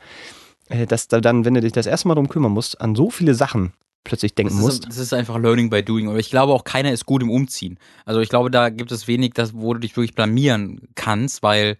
äh, 0.69 0.87
dass 0.87 1.09
du 1.09 1.21
dann, 1.21 1.45
wenn 1.45 1.55
du 1.55 1.61
dich 1.61 1.73
das 1.73 1.87
erste 1.87 2.09
Mal 2.09 2.15
drum 2.15 2.29
kümmern 2.29 2.53
musst, 2.53 2.81
an 2.81 2.95
so 2.95 3.11
viele 3.11 3.35
Sachen 3.35 3.73
plötzlich 4.05 4.35
denken 4.35 4.55
Das 4.55 4.63
musst. 4.63 4.79
ist, 4.85 4.89
das 4.89 4.99
ist 4.99 5.13
einfach 5.13 5.39
Learning 5.39 5.69
by 5.69 5.83
Doing. 5.83 6.09
Aber 6.09 6.19
ich 6.19 6.31
glaube 6.31 6.53
auch, 6.53 6.65
keiner 6.65 6.93
ist 6.93 7.07
gut 7.07 7.23
im 7.23 7.31
Umziehen. 7.31 7.79
Also 8.05 8.21
ich 8.21 8.29
glaube, 8.29 8.51
da 8.51 8.71
gibt 8.71 8.93
es 8.93 9.09
wenig, 9.09 9.33
das, 9.35 9.53
wo 9.55 9.75
du 9.75 9.81
dich 9.81 9.97
wirklich 9.97 10.15
blamieren 10.15 10.81
kannst, 10.95 11.43
weil 11.43 11.77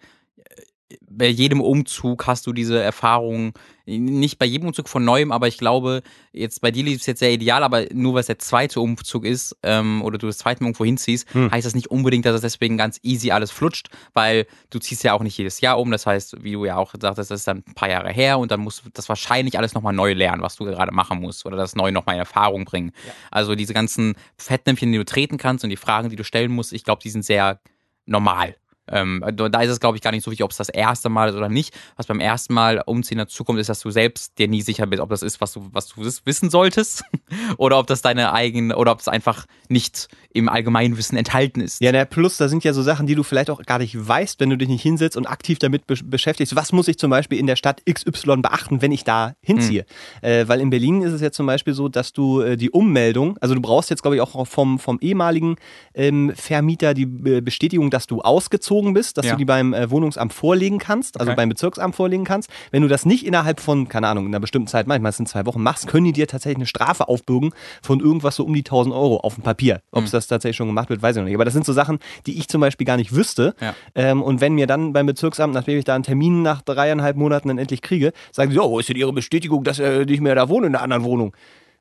bei 1.09 1.27
jedem 1.27 1.61
Umzug 1.61 2.27
hast 2.27 2.47
du 2.47 2.53
diese 2.53 2.81
Erfahrung, 2.81 3.55
nicht 3.87 4.39
bei 4.39 4.47
jedem 4.47 4.69
Umzug 4.69 4.89
von 4.89 5.05
neuem, 5.05 5.33
aber 5.33 5.49
ich 5.49 5.59
glaube, 5.59 6.03
jetzt 6.33 6.61
bei 6.61 6.71
dir 6.71 6.85
lief 6.85 7.01
es 7.01 7.07
jetzt 7.07 7.19
sehr 7.19 7.33
ideal, 7.33 7.65
aber 7.65 7.87
nur 7.93 8.15
weil 8.15 8.21
es 8.21 8.27
der 8.27 8.39
zweite 8.39 8.81
Umzug 8.81 9.25
ist 9.25 9.57
ähm, 9.63 10.03
oder 10.03 10.19
du 10.19 10.27
das 10.29 10.39
zweite 10.39 10.63
Mal 10.63 10.69
irgendwo 10.69 10.85
hinziehst, 10.85 11.27
heißt 11.35 11.67
das 11.67 11.75
nicht 11.75 11.91
unbedingt, 11.91 12.25
dass 12.25 12.37
es 12.37 12.41
deswegen 12.41 12.77
ganz 12.77 13.01
easy 13.03 13.33
alles 13.33 13.51
flutscht, 13.51 13.89
weil 14.13 14.47
du 14.71 14.79
ziehst 14.79 15.03
ja 15.03 15.13
auch 15.13 15.23
nicht 15.23 15.37
jedes 15.37 15.61
Jahr 15.61 15.79
um. 15.79 15.91
Das 15.91 16.07
heißt, 16.07 16.43
wie 16.45 16.53
du 16.53 16.65
ja 16.65 16.77
auch 16.77 16.95
sagtest, 17.01 17.31
das 17.31 17.41
ist 17.41 17.49
dann 17.49 17.65
ein 17.67 17.75
paar 17.75 17.91
Jahre 17.91 18.13
her 18.13 18.39
und 18.39 18.51
dann 18.51 18.61
musst 18.61 18.85
du 18.85 18.91
das 18.93 19.09
wahrscheinlich 19.09 19.59
alles 19.59 19.75
nochmal 19.75 19.93
neu 19.93 20.13
lernen, 20.13 20.43
was 20.43 20.57
du 20.57 20.65
gerade 20.65 20.93
machen 20.93 21.21
musst 21.21 21.47
oder 21.47 21.57
das 21.57 21.75
neu 21.75 21.91
nochmal 21.91 22.15
in 22.15 22.21
Erfahrung 22.21 22.65
bringen. 22.65 22.93
Also 23.31 23.57
diese 23.57 23.75
ganzen 23.75 24.15
Fettnäpfchen, 24.37 24.93
die 24.93 24.99
du 24.99 25.05
treten 25.05 25.37
kannst 25.37 25.65
und 25.65 25.71
die 25.71 25.77
Fragen, 25.77 26.11
die 26.11 26.17
du 26.17 26.25
stellen 26.25 26.53
musst, 26.53 26.73
ich 26.73 26.85
glaube, 26.85 27.03
die 27.03 27.11
sind 27.11 27.25
sehr 27.25 27.61
normal. 28.05 28.57
Ähm, 28.91 29.25
da 29.35 29.61
ist 29.63 29.71
es, 29.71 29.81
glaube 29.81 29.97
ich, 29.97 30.03
gar 30.03 30.11
nicht 30.13 30.25
so 30.25 30.31
wichtig, 30.31 30.45
ob 30.45 30.51
es 30.51 30.57
das 30.57 30.69
erste 30.69 31.09
Mal 31.09 31.29
ist 31.31 31.35
oder 31.35 31.49
nicht. 31.49 31.75
Was 31.97 32.07
beim 32.07 32.21
ersten 32.21 32.55
Mal 32.55 32.83
umziehen 32.87 33.19
dazu 33.19 33.45
kommt, 33.45 33.59
ist, 33.59 33.69
dass 33.69 33.81
du 33.81 33.91
selbst 33.91 34.39
dir 34.39 34.49
nie 34.49 34.63
sicher 34.63 34.87
bist, 34.87 35.01
ob 35.03 35.11
das 35.11 35.23
ist, 35.23 35.41
was 35.41 35.53
du, 35.53 35.69
was 35.73 35.89
du 35.89 36.05
wiss- 36.05 36.23
wissen 36.25 36.51
solltest 36.51 37.05
oder 37.59 37.79
ob 37.79 37.87
das 37.87 38.03
deine 38.03 38.33
eigene 38.33 38.77
oder 38.77 38.93
ob 38.93 39.01
es 39.01 39.09
einfach 39.09 39.47
nicht 39.69 40.09
im 40.33 40.49
Allgemeinwissen 40.49 41.17
enthalten 41.19 41.61
ist. 41.61 41.81
Ja, 41.81 41.93
na, 41.93 42.05
plus, 42.05 42.37
da 42.37 42.49
sind 42.49 42.63
ja 42.65 42.73
so 42.73 42.83
Sachen, 42.83 43.07
die 43.07 43.15
du 43.15 43.23
vielleicht 43.23 43.51
auch 43.51 43.63
gar 43.65 43.79
nicht 43.79 43.97
weißt, 43.97 44.39
wenn 44.41 44.51
du 44.51 44.57
dich 44.59 44.69
nicht 44.69 44.83
hinsetzt 44.83 45.17
und 45.17 45.27
aktiv 45.27 45.59
damit 45.59 45.87
be 45.87 45.97
beschäftigst. 46.05 46.55
Was 46.55 46.73
muss 46.73 46.89
ich 46.89 46.99
zum 46.99 47.11
Beispiel 47.11 47.39
in 47.39 47.47
der 47.47 47.57
Stadt 47.57 47.83
XY 47.91 48.37
beachten, 48.39 48.83
wenn 48.83 48.93
ich 48.93 49.03
da 49.03 49.35
hinziehe? 49.41 49.87
Äh, 50.23 50.47
weil 50.47 50.61
in 50.61 50.71
Berlin 50.71 51.03
ist 51.03 51.13
es 51.13 51.21
ja 51.23 51.31
zum 51.33 51.47
Beispiel 51.47 51.73
so, 51.73 51.89
dass 51.89 52.13
du 52.13 52.43
äh, 52.43 52.57
die 52.57 52.71
Ummeldung, 52.71 53.39
also 53.41 53.55
du 53.55 53.61
brauchst 53.61 53.89
jetzt, 53.91 54.03
glaube 54.03 54.17
ich, 54.17 54.21
auch 54.23 54.47
vom, 54.47 54.79
vom 54.79 54.99
ehemaligen 55.01 55.57
ähm, 55.95 56.33
Vermieter 56.37 56.93
die 56.95 57.07
Be 57.07 57.41
Bestätigung, 57.43 57.91
dass 57.91 58.07
du 58.07 58.21
ausgezogen 58.21 58.76
bist, 58.95 59.17
dass 59.19 59.27
Ja. 59.27 59.33
du 59.33 59.39
die 59.39 59.45
beim 59.45 59.73
äh, 59.75 59.91
Wohnungsamt 59.91 60.33
vorlegen 60.33 60.79
kannst, 60.79 61.19
also 61.21 61.31
Okay. 61.33 61.37
beim 61.37 61.49
Bezirksamt 61.49 61.95
vorlegen 61.97 62.25
kannst. 62.25 62.51
Wenn 62.71 62.83
du 62.83 62.89
das 62.89 63.07
nicht 63.07 63.25
innerhalb 63.27 63.61
von, 63.61 63.89
keine 63.89 64.09
Ahnung, 64.09 64.27
in 64.27 64.31
einer 64.33 64.41
bestimmten 64.41 64.69
Zeit, 64.69 64.87
manchmal 64.87 65.13
sind 65.13 65.29
zwei 65.29 65.47
Wochen 65.47 65.63
machst, 65.63 65.87
können 65.87 66.05
die 66.07 66.13
dir 66.13 66.27
tatsächlich 66.27 66.57
eine 66.59 66.67
Strafe 66.67 67.09
aufbürgen 67.09 67.51
von 67.83 68.01
irgendwas 68.01 68.37
so 68.37 68.45
um 68.45 68.53
die 68.55 68.61
1000 68.61 68.95
Euro 68.95 69.19
auf 69.19 69.35
dem 69.35 69.43
Papier. 69.45 69.81
Ob 69.91 70.05
es 70.05 70.11
das 70.11 70.27
tatsächlich 70.27 70.57
schon 70.57 70.67
gemacht 70.69 70.89
wird, 70.91 71.03
weiß 71.03 71.17
ich 71.17 71.21
noch 71.21 71.27
nicht. 71.27 71.35
Aber 71.35 71.45
das 71.45 71.55
sind 71.55 71.65
so 71.67 71.73
Sachen, 71.73 71.99
die 72.27 72.39
ich 72.39 72.49
zum 72.49 72.61
Beispiel 72.61 72.87
gar 72.87 72.97
nicht 72.97 73.15
wüsste. 73.15 73.55
Ja. 73.61 73.75
Ähm, 73.95 74.23
und 74.23 74.41
wenn 74.41 74.55
mir 74.55 74.67
dann 74.67 74.93
beim 74.93 75.07
Bezirksamt, 75.07 75.55
nachdem 75.55 75.79
ich 75.79 75.85
da 75.85 75.95
einen 75.95 76.05
Termin 76.05 76.43
nach 76.43 76.63
dreieinhalb 76.63 77.17
Monaten 77.17 77.49
dann 77.49 77.59
endlich 77.59 77.83
kriege, 77.83 78.13
sagen 78.33 78.51
sie, 78.51 78.59
wo 78.59 78.79
ist 78.79 78.89
denn 78.89 78.97
Ihre 78.97 79.13
Bestätigung, 79.13 79.65
dass 79.65 79.79
äh, 79.79 80.05
nicht 80.05 80.21
mehr 80.21 80.35
da 80.35 80.49
wohnen 80.49 80.67
in 80.67 80.73
der 80.73 80.83
anderen 80.83 81.05
Wohnung? 81.05 81.35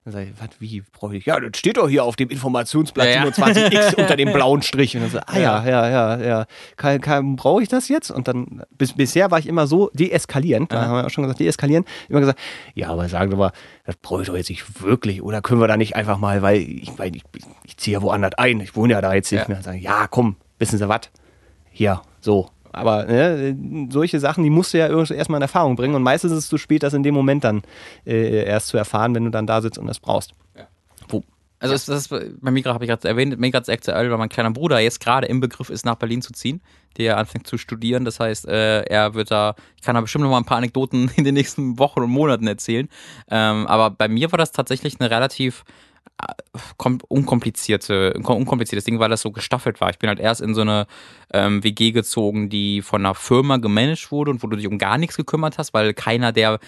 Dann 0.06 0.12
sage 0.12 0.26
ich, 0.26 0.40
was, 0.40 0.50
wie 0.60 0.84
brauche 0.92 1.18
ich? 1.18 1.26
Ja, 1.26 1.40
das 1.40 1.58
steht 1.58 1.78
doch 1.78 1.90
hier 1.90 2.04
auf 2.04 2.16
dem 2.16 2.30
Informationsblatt 2.30 3.08
Ja, 3.08 3.26
ja. 3.26 3.32
27x 3.32 3.96
unter 3.98 4.16
dem 4.16 4.32
blauen 4.34 4.62
Strich. 4.62 4.96
Und 4.96 5.02
dann 5.02 5.10
so, 5.10 5.18
ah 5.26 5.40
ja, 5.40 5.68
ja, 5.68 5.90
ja, 5.90 6.18
ja. 6.24 6.46
Kann, 6.76 7.02
kann, 7.02 7.36
brauche 7.36 7.64
ich 7.64 7.70
das 7.70 7.90
jetzt? 7.90 8.12
Und 8.12 8.28
dann, 8.28 8.62
bis, 8.78 8.94
bisher 8.94 9.32
war 9.32 9.40
ich 9.40 9.48
immer 9.48 9.66
so 9.66 9.90
deeskalierend, 9.96 10.72
da 10.72 10.86
haben 10.86 10.94
wir 10.94 11.06
auch 11.08 11.10
schon 11.10 11.24
gesagt, 11.24 11.40
deeskalieren, 11.40 11.86
immer 12.08 12.20
gesagt, 12.20 12.40
ja, 12.76 12.90
aber 12.90 13.10
sagen 13.10 13.32
Sie 13.32 13.38
mal, 13.38 13.52
das 13.84 13.96
brauche 13.96 14.22
ich 14.22 14.28
doch 14.28 14.36
jetzt 14.36 14.50
nicht 14.50 14.84
wirklich. 14.84 15.24
Oder 15.24 15.42
können 15.42 15.60
wir 15.60 15.68
da 15.68 15.76
nicht 15.76 15.96
einfach 15.96 16.20
mal, 16.20 16.44
weil 16.44 16.58
ich 16.62 16.96
meine, 17.00 17.18
ich, 17.18 17.24
ich 17.64 17.78
ziehe 17.78 17.98
ja 17.98 18.04
woanders 18.04 18.36
ein, 18.36 18.60
ich 18.60 18.76
wohne 18.76 18.94
ja 18.94 19.02
da 19.02 19.12
jetzt 19.16 19.32
nicht 19.32 19.50
mehr. 19.50 19.64
Sagen, 19.64 19.80
ja, 19.80 20.06
komm, 20.08 20.36
wissen 20.60 20.78
Sie 20.78 20.88
was? 20.88 21.10
Hier, 21.72 22.04
so. 22.22 22.52
Aber 22.76 23.06
ne, 23.06 23.58
solche 23.90 24.20
Sachen, 24.20 24.44
die 24.44 24.50
musst 24.50 24.74
du 24.74 24.78
ja 24.78 24.88
irgendwie 24.88 25.14
erstmal 25.14 25.40
in 25.40 25.44
Erfahrung 25.44 25.76
bringen. 25.76 25.96
Und 25.96 26.04
meistens 26.04 26.32
ist 26.32 26.40
es 26.40 26.48
zu 26.48 26.58
spät, 26.58 26.84
das 26.84 26.94
in 26.94 27.04
dem 27.04 27.14
Moment 27.16 27.44
dann 27.44 27.62
äh, 28.06 28.44
erst 28.46 28.68
zu 28.68 28.78
erfahren, 28.78 29.16
wenn 29.16 29.26
du 29.26 29.32
dann 29.32 29.48
da 29.48 29.62
sitzt 29.62 29.78
und 29.78 29.88
das 29.88 30.00
brauchst. 30.00 30.34
Wo, 31.08 31.24
Also 31.60 31.74
es, 31.76 31.86
das 31.86 32.02
ist, 32.02 32.42
bei 32.42 32.52
mir 32.52 32.62
gerade 32.62 32.74
habe 32.76 32.86
ich 32.86 32.90
gerade 32.90 33.08
erwähnt, 33.08 33.40
mir 33.40 33.52
gerade 33.52 33.72
aktuell, 33.72 34.12
weil 34.12 34.18
mein 34.18 34.30
kleiner 34.30 34.52
Bruder 34.52 34.80
jetzt 34.80 35.00
gerade 35.00 35.28
im 35.28 35.40
Begriff 35.40 35.70
ist, 35.70 35.86
nach 35.86 35.96
Berlin 35.96 36.22
zu 36.22 36.34
ziehen, 36.34 36.62
der 36.98 37.18
anfängt 37.18 37.48
zu 37.48 37.58
studieren. 37.58 38.06
Das 38.06 38.20
heißt, 38.20 38.48
äh, 38.48 38.82
er 38.84 39.14
wird 39.14 39.32
da, 39.32 39.56
ich 39.76 39.84
kann 39.84 39.96
da 39.96 40.02
bestimmt 40.02 40.24
noch 40.24 40.32
mal 40.32 40.38
ein 40.38 40.46
paar 40.46 40.58
Anekdoten 40.58 41.10
in 41.16 41.24
den 41.24 41.34
nächsten 41.34 41.80
Wochen 41.80 42.02
und 42.02 42.10
Monaten 42.10 42.48
erzählen. 42.48 42.90
Ähm, 43.30 43.68
aber 43.68 43.90
bei 43.90 44.08
mir 44.08 44.32
war 44.32 44.38
das 44.38 44.52
tatsächlich 44.52 45.00
eine 45.00 45.10
relativ 45.10 45.64
unkomplizierte, 47.08 48.14
unkompliziertes 48.14 48.86
Ding, 48.86 49.00
weil 49.00 49.10
das 49.10 49.22
so 49.22 49.32
gestaffelt 49.32 49.82
war. 49.82 49.90
Ich 49.90 50.00
bin 50.00 50.08
halt 50.08 50.20
erst 50.20 50.42
in 50.42 50.54
so 50.56 50.62
eine 50.62 50.88
ähm, 51.34 51.64
WG 51.64 51.92
gezogen, 51.92 52.50
die 52.50 52.82
von 52.82 53.06
einer 53.06 53.16
Firma 53.16 53.58
gemanagt 53.58 54.12
wurde 54.12 54.32
und 54.32 54.42
wo 54.42 54.48
du 54.48 54.56
dich 54.56 54.68
um 54.68 54.78
gar 54.78 54.98
nichts 54.98 55.18
gekümmert 55.18 55.58
hast, 55.58 55.74
weil 55.74 55.94
keiner 55.94 56.32
der 56.32 56.60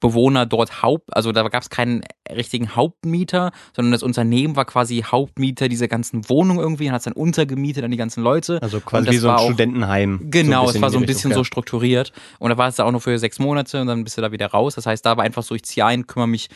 Bewohner 0.00 0.46
dort 0.46 0.82
Haupt, 0.82 1.14
also 1.14 1.32
da 1.32 1.46
gab 1.48 1.62
es 1.62 1.70
keinen 1.70 2.02
richtigen 2.30 2.74
Hauptmieter, 2.76 3.50
sondern 3.74 3.92
das 3.92 4.02
Unternehmen 4.02 4.56
war 4.56 4.64
quasi 4.64 5.02
Hauptmieter 5.06 5.68
dieser 5.68 5.88
ganzen 5.88 6.28
Wohnung 6.28 6.58
irgendwie 6.58 6.86
und 6.86 6.92
hat 6.92 7.00
es 7.00 7.04
dann 7.04 7.12
untergemietet 7.14 7.84
an 7.84 7.90
die 7.90 7.96
ganzen 7.96 8.22
Leute. 8.22 8.60
also 8.62 8.80
quasi 8.80 9.06
das 9.06 9.14
wie 9.14 9.18
so 9.18 9.28
ein 9.30 9.36
auch- 9.36 9.44
Studentenheim. 9.46 10.20
Genau, 10.30 10.68
es 10.68 10.80
war 10.80 10.90
so 10.90 10.98
in 10.98 11.04
ein 11.04 11.06
bisschen 11.06 11.30
Richtung, 11.30 11.40
so 11.40 11.44
strukturiert. 11.44 12.12
Und 12.38 12.50
da 12.50 12.58
war 12.58 12.68
es 12.68 12.76
da 12.76 12.84
auch 12.84 12.90
nur 12.92 13.00
für 13.00 13.18
sechs 13.18 13.38
Monate 13.38 13.80
und 13.80 13.86
dann 13.86 14.04
bist 14.04 14.16
du 14.16 14.22
da 14.22 14.32
wieder 14.32 14.46
raus. 14.48 14.74
Das 14.74 14.86
heißt, 14.86 15.04
da 15.04 15.16
war 15.16 15.24
einfach 15.24 15.42
so, 15.42 15.54
ich 15.54 15.64
ziehe 15.64 15.84
ein, 15.84 16.06
kümmere 16.06 16.28
mich 16.28 16.48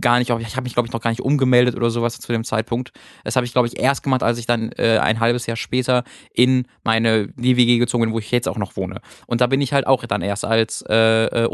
gar 0.00 0.18
nicht, 0.18 0.30
ich 0.30 0.56
habe 0.56 0.62
mich, 0.64 0.74
glaube 0.74 0.86
ich, 0.86 0.92
noch 0.92 1.00
gar 1.00 1.10
nicht 1.10 1.20
umgemeldet 1.22 1.76
oder 1.76 1.90
sowas 1.90 2.18
zu 2.18 2.32
dem 2.32 2.44
Zeitpunkt. 2.44 2.92
Das 3.24 3.36
habe 3.36 3.46
ich, 3.46 3.52
glaube 3.52 3.68
ich, 3.68 3.78
erst 3.80 4.02
gemacht, 4.02 4.22
als 4.22 4.38
ich 4.38 4.46
dann 4.46 4.70
äh, 4.72 4.98
ein 4.98 5.20
halbes 5.20 5.46
Jahr 5.46 5.56
später 5.56 6.04
in 6.32 6.66
meine 6.84 7.28
die 7.36 7.56
WG 7.56 7.78
gezogen 7.78 8.04
bin, 8.04 8.12
wo 8.12 8.18
ich 8.18 8.30
jetzt 8.30 8.48
auch 8.48 8.58
noch 8.58 8.76
wohne. 8.76 9.00
Und 9.26 9.40
da 9.40 9.46
bin 9.46 9.60
ich 9.60 9.72
halt 9.72 9.86
auch 9.86 10.04
dann 10.06 10.22
erst 10.22 10.44
als 10.44 10.84
äh, 10.88 11.44
äh, 11.44 11.46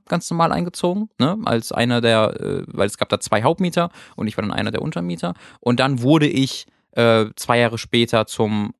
Untermieter 0.00 0.08
ganz 0.08 0.30
normal 0.30 0.52
eingezogen, 0.52 1.08
ne? 1.18 1.36
als 1.44 1.72
einer 1.72 2.00
der, 2.00 2.40
äh, 2.40 2.62
weil 2.66 2.86
es 2.86 2.98
gab 2.98 3.08
da 3.08 3.20
zwei 3.20 3.42
Hauptmieter 3.42 3.90
und 4.16 4.26
ich 4.26 4.36
war 4.36 4.42
dann 4.42 4.52
einer 4.52 4.70
der 4.70 4.82
Untermieter. 4.82 5.34
Und 5.60 5.80
dann 5.80 6.02
wurde 6.02 6.26
ich 6.26 6.66
äh, 6.92 7.26
zwei 7.36 7.58
Jahre 7.58 7.78
später 7.78 8.26
zum 8.26 8.74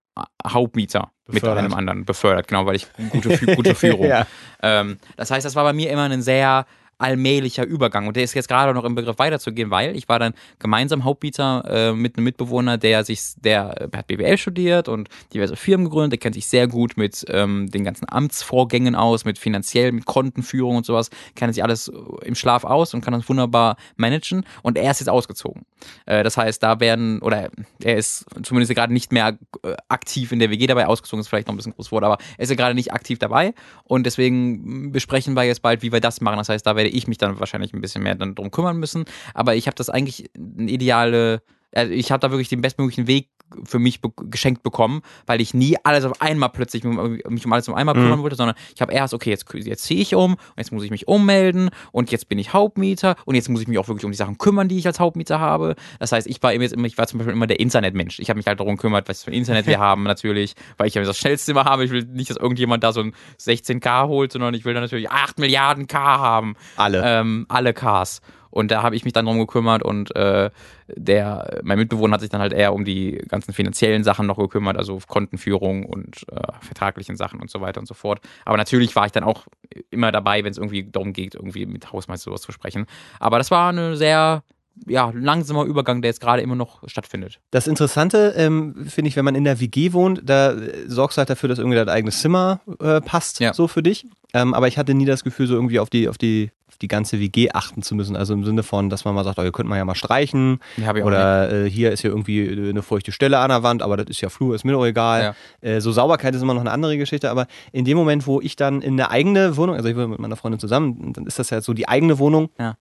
Hauptmieter 0.47 1.13
mit 1.27 1.43
Befördert. 1.43 1.65
einem 1.65 1.75
anderen 1.75 2.05
befördert, 2.05 2.49
genau, 2.49 2.67
weil 2.67 2.77
ich 2.77 2.89
gute, 3.11 3.39
gute 3.57 3.75
Führung. 3.75 4.07
Ja. 4.07 4.27
ähm, 4.63 4.99
das 5.17 5.31
heißt, 5.31 5.45
das 5.45 5.55
war 5.55 5.65
bei 5.65 5.73
mir 5.73 5.91
immer 5.91 6.03
ein 6.03 6.23
sehr 6.23 6.67
allmählicher 7.01 7.65
Übergang. 7.65 8.07
Und 8.07 8.17
der 8.17 8.25
ist 8.25 8.35
jetzt 8.35 8.49
gerade 8.49 8.75
noch 8.75 8.85
im 8.85 8.95
Begriff 8.95 9.19
weiterzugehen, 9.19 9.71
weil 9.71 9.97
ich 9.97 10.09
war 10.09 10.19
dann 10.19 10.35
gemeinsam 10.59 11.05
Hauptmieter 11.05 11.65
äh, 11.67 11.93
mit 11.93 12.17
einem 12.17 12.25
Mitbewohner, 12.25 12.79
der 12.79 13.05
sich, 13.05 13.21
der 13.37 13.89
hat 13.95 14.07
BWL 14.07 14.39
studiert 14.39 14.89
und 14.89 15.09
diverse 15.33 15.57
Firmen 15.57 15.87
gegründet, 15.87 16.13
der 16.13 16.19
kennt 16.19 16.35
sich 16.35 16.47
sehr 16.47 16.69
gut 16.69 16.97
mit 16.97 17.25
ähm, 17.29 17.71
den 17.71 17.85
ganzen 17.85 18.07
Amtsvorgängen 18.09 18.95
aus, 18.95 19.25
mit 19.25 19.39
finanziell, 19.39 19.93
mit 19.93 20.05
Kontenführung 20.05 20.77
und 20.77 20.87
sowas, 20.87 21.11
kennt 21.35 21.55
sich 21.55 21.63
alles 21.63 21.91
im 22.23 22.35
Schlaf 22.35 22.65
aus 22.65 22.95
und 22.95 23.01
kann 23.01 23.15
das 23.15 23.29
wunderbar 23.29 23.77
managen. 23.97 24.45
Und 24.63 24.77
er 24.77 24.91
ist 24.91 25.01
jetzt 25.01 25.09
ausgezogen. 25.09 25.63
Äh, 26.07 26.23
das 26.23 26.37
heißt, 26.37 26.63
da 26.63 26.81
werden, 26.81 27.21
oder 27.21 27.51
er 27.83 27.97
ist 27.97 28.27
zumindest 28.43 28.75
gerade 28.75 28.93
nicht 28.93 29.13
mehr 29.13 29.39
äh, 29.63 29.75
aktiv 29.89 30.33
in 30.33 30.39
der 30.39 30.51
WG 30.51 30.67
dabei, 30.67 30.87
ausgezogen 30.87 31.21
ist 31.21 31.29
vielleicht 31.29 31.47
noch 31.47 31.55
ein 31.55 31.57
bisschen 31.57 31.75
groß 31.75 31.93
Wort, 31.93 32.05
aber 32.05 32.19
er 32.37 32.43
ist 32.43 32.51
ja 32.51 32.57
gerade 32.57 32.75
nicht 32.75 32.93
aktiv 32.93 33.19
dabei. 33.19 33.55
Und 33.85 34.05
deswegen 34.05 34.93
besprechen 34.93 35.35
wir 35.35 35.45
jetzt 35.45 35.63
bald, 35.63 35.83
wie 35.83 35.93
wir 35.93 36.01
das 36.01 36.21
machen. 36.21 36.39
Das 36.39 36.49
heißt, 36.49 36.67
da 36.67 36.77
werde 36.77 36.90
ich 36.91 37.09
mich 37.09 37.19
dann 37.19 37.41
wahrscheinlich 37.41 37.73
ein 37.73 37.81
bisschen 37.81 38.03
mehr 38.03 38.15
dann 38.15 38.35
drum 38.35 38.51
kümmern 38.51 38.79
müssen, 38.79 39.05
aber 39.35 39.55
ich 39.57 39.67
habe 39.67 39.75
das 39.75 39.91
eigentlich 39.91 40.31
eine 40.37 40.71
ideale, 40.71 41.43
also 41.75 41.93
ich 41.93 42.11
habe 42.11 42.21
da 42.21 42.31
wirklich 42.31 42.49
den 42.49 42.61
bestmöglichen 42.61 43.07
Weg 43.07 43.29
für 43.65 43.79
mich 43.79 44.01
be 44.01 44.11
geschenkt 44.17 44.63
bekommen, 44.63 45.03
weil 45.27 45.41
ich 45.41 45.55
nie 45.55 45.77
alles 45.83 46.05
auf 46.05 46.21
einmal 46.21 46.51
plötzlich 46.51 46.85
mich 46.85 47.47
um 47.47 47.53
alles 47.53 47.69
auf 47.69 47.75
einmal 47.75 47.95
kümmern 47.95 48.23
wollte, 48.23 48.37
sondern 48.37 48.57
ich 48.75 48.81
habe 48.81 48.93
erst, 48.93 49.15
okay, 49.15 49.31
jetzt, 49.31 49.47
jetzt 49.53 49.85
ziehe 49.85 50.01
ich 50.01 50.15
um, 50.15 50.35
und 50.35 50.41
jetzt 50.57 50.73
muss 50.73 50.85
ich 50.85 50.91
mich 50.91 51.09
ummelden 51.09 51.71
und 51.93 52.11
jetzt 52.13 52.29
bin 52.29 52.39
ich 52.39 52.53
Hauptmieter 52.53 53.17
und 53.25 53.35
jetzt 53.35 53.49
muss 53.49 53.61
ich 53.61 53.69
mich 53.69 53.79
auch 53.79 53.89
wirklich 53.89 54.05
um 54.05 54.13
die 54.13 54.17
Sachen 54.17 54.39
kümmern, 54.39 54.69
die 54.69 54.79
ich 54.79 54.87
als 54.87 55.01
Hauptmieter 55.01 55.41
habe. 55.41 55.75
Das 55.99 56.13
heißt, 56.13 56.27
ich 56.27 56.43
war 56.43 56.53
immer, 56.53 56.65
ich 56.85 56.99
war 56.99 57.07
zum 57.07 57.19
Beispiel 57.19 57.35
immer 57.35 57.47
der 57.47 57.61
Internetmensch. 57.61 58.21
Ich 58.21 58.31
habe 58.31 58.39
mich 58.39 58.47
halt 58.47 58.61
darum 58.61 58.77
gekümmert, 58.77 59.09
was 59.09 59.25
für 59.25 59.31
ein 59.31 59.35
Internet 59.35 59.67
wir 59.67 59.79
haben 59.81 60.05
natürlich, 60.05 60.55
weil 60.77 60.89
ich 60.89 60.95
ja 60.95 61.03
das 61.03 61.19
schnellste 61.19 61.51
immer 61.51 61.65
habe. 61.65 61.85
Ich 61.85 61.91
will 61.91 62.05
nicht, 62.05 62.31
dass 62.31 62.37
irgendjemand 62.37 62.85
da 62.85 62.93
so 62.93 63.01
ein 63.01 63.15
16K 63.41 64.07
holt, 64.07 64.33
sondern 64.33 64.55
ich 64.55 64.65
will 64.65 64.75
da 64.75 64.81
natürlich 64.81 65.11
8 65.11 65.39
Milliarden 65.39 65.87
K 65.87 65.99
haben. 65.99 66.55
Alle. 66.77 67.03
Ähm, 67.05 67.47
alle 67.49 67.75
Ks. 67.75 68.21
Und 68.51 68.71
da 68.71 68.83
habe 68.83 68.97
ich 68.97 69.05
mich 69.05 69.13
dann 69.13 69.27
drum 69.27 69.39
gekümmert 69.39 69.83
und 69.83 70.15
äh, 70.17 70.51
der, 70.89 71.61
mein 71.63 71.79
Mitbewohner 71.79 72.15
hat 72.15 72.21
sich 72.21 72.31
dann 72.31 72.41
halt 72.41 72.53
eher 72.53 72.73
um 72.75 72.85
die 72.85 73.13
ganzen 73.29 73.53
finanziellen 73.53 74.03
Sachen 74.05 74.27
noch 74.27 74.39
gekümmert, 74.39 74.77
also 74.77 74.99
Kontenführung 75.07 75.85
und 75.87 76.27
äh, 76.33 76.41
vertraglichen 76.61 77.17
Sachen 77.17 77.41
und 77.41 77.51
so 77.51 77.61
weiter 77.61 77.81
und 77.81 77.87
so 77.87 77.95
fort. 77.95 78.21
Aber 78.45 78.57
natürlich 78.57 78.95
war 78.97 79.07
ich 79.07 79.13
dann 79.13 79.25
auch 79.25 79.47
immer 79.91 80.11
dabei, 80.13 80.43
wenn 80.45 80.51
es 80.51 80.59
irgendwie 80.59 80.85
darum 80.91 81.13
geht, 81.13 81.35
irgendwie 81.35 81.67
mit 81.67 81.93
Hausmeister 81.93 82.31
sowas 82.31 82.43
zu 82.43 82.53
sprechen. 82.53 82.87
Aber 83.19 83.39
das 83.39 83.51
war 83.51 83.69
eine 83.69 83.97
sehr 83.97 84.43
ja, 84.87 85.13
langsamer 85.15 85.65
Übergang, 85.65 86.01
der 86.01 86.09
jetzt 86.11 86.21
gerade 86.21 86.43
immer 86.43 86.55
noch 86.55 86.89
stattfindet. 86.89 87.41
Das 87.51 87.67
Interessante 87.67 88.33
ähm, 88.37 88.87
finde 88.87 89.09
ich, 89.09 89.17
wenn 89.17 89.25
man 89.25 89.35
in 89.35 89.45
der 89.45 89.61
WG 89.61 89.93
wohnt, 89.93 90.23
da 90.25 90.53
äh, 90.53 90.89
sorgst 90.89 91.17
du 91.17 91.21
halt 91.21 91.29
dafür, 91.31 91.49
dass 91.49 91.59
irgendwie 91.59 91.77
dein 91.77 91.89
eigenes 91.89 92.21
Zimmer 92.21 92.61
äh, 92.81 93.01
passt, 93.01 93.41
Ja. 93.41 93.53
so 93.53 93.69
für 93.69 93.83
dich. 93.83 94.07
Ähm, 94.33 94.55
aber 94.55 94.69
ich 94.69 94.79
hatte 94.79 94.95
nie 94.95 95.05
das 95.05 95.25
Gefühl, 95.25 95.47
so 95.49 95.55
irgendwie 95.55 95.81
auf 95.81 95.91
die, 95.91 96.09
auf 96.09 96.17
die, 96.19 96.51
die 96.83 96.89
ganze 96.89 97.21
WG 97.21 97.51
achten 97.53 97.83
zu 97.83 97.95
müssen. 97.95 98.17
Also 98.17 98.35
im 98.35 98.45
Sinne 98.45 98.63
von, 98.63 98.91
dass 98.91 99.05
man 99.05 99.15
mal 99.15 99.25
sagt, 99.25 99.39
oh, 99.39 99.43
ihr 99.43 99.53
könnt 99.53 99.69
mal 99.69 99.77
ja 99.77 99.85
mal 99.85 99.95
streichen. 99.95 100.61
Ja, 100.77 100.95
Oder 100.95 101.65
äh, 101.65 101.71
hier 101.71 101.93
ist 101.93 102.03
ja 102.03 102.11
irgendwie 102.11 102.49
eine 102.51 102.83
feuchte 102.83 103.13
Stelle 103.13 103.39
an 103.39 103.51
der 103.51 103.63
Wand, 103.63 103.83
aber 103.83 103.97
das 103.97 104.07
ist 104.09 104.21
ja 104.21 104.29
Flur, 104.29 104.55
ist 104.55 104.65
mir 104.65 104.73
doch 104.73 104.87
egal. 104.87 105.35
Äh, 105.61 105.81
so 105.81 105.93
Sauberkeit 105.93 106.35
ist 106.35 106.43
immer 106.43 106.55
noch 106.55 106.61
eine 106.61 106.71
andere 106.71 106.97
Geschichte, 106.97 107.31
aber 107.31 107.47
in 107.73 107.85
dem 107.85 107.97
Moment, 107.97 108.27
wo 108.27 108.41
ich 108.41 108.57
dann 108.57 108.83
in 108.83 108.95
eine 108.95 109.11
eigene 109.11 109.57
Wohnung, 109.57 109.77
also 109.77 109.89
ich 109.89 109.97
wohne 109.97 110.09
mit 110.09 110.19
meiner 110.19 110.37
Freundin 110.37 110.59
zusammen, 110.59 111.13
dann 111.13 111.27
ist 111.27 111.39
das 111.39 111.51
ja 111.51 111.61
so 111.61 111.73
die 111.75 111.89
eigene 111.89 112.19
Wohnung. 112.19 112.51
Ja. 112.59 112.77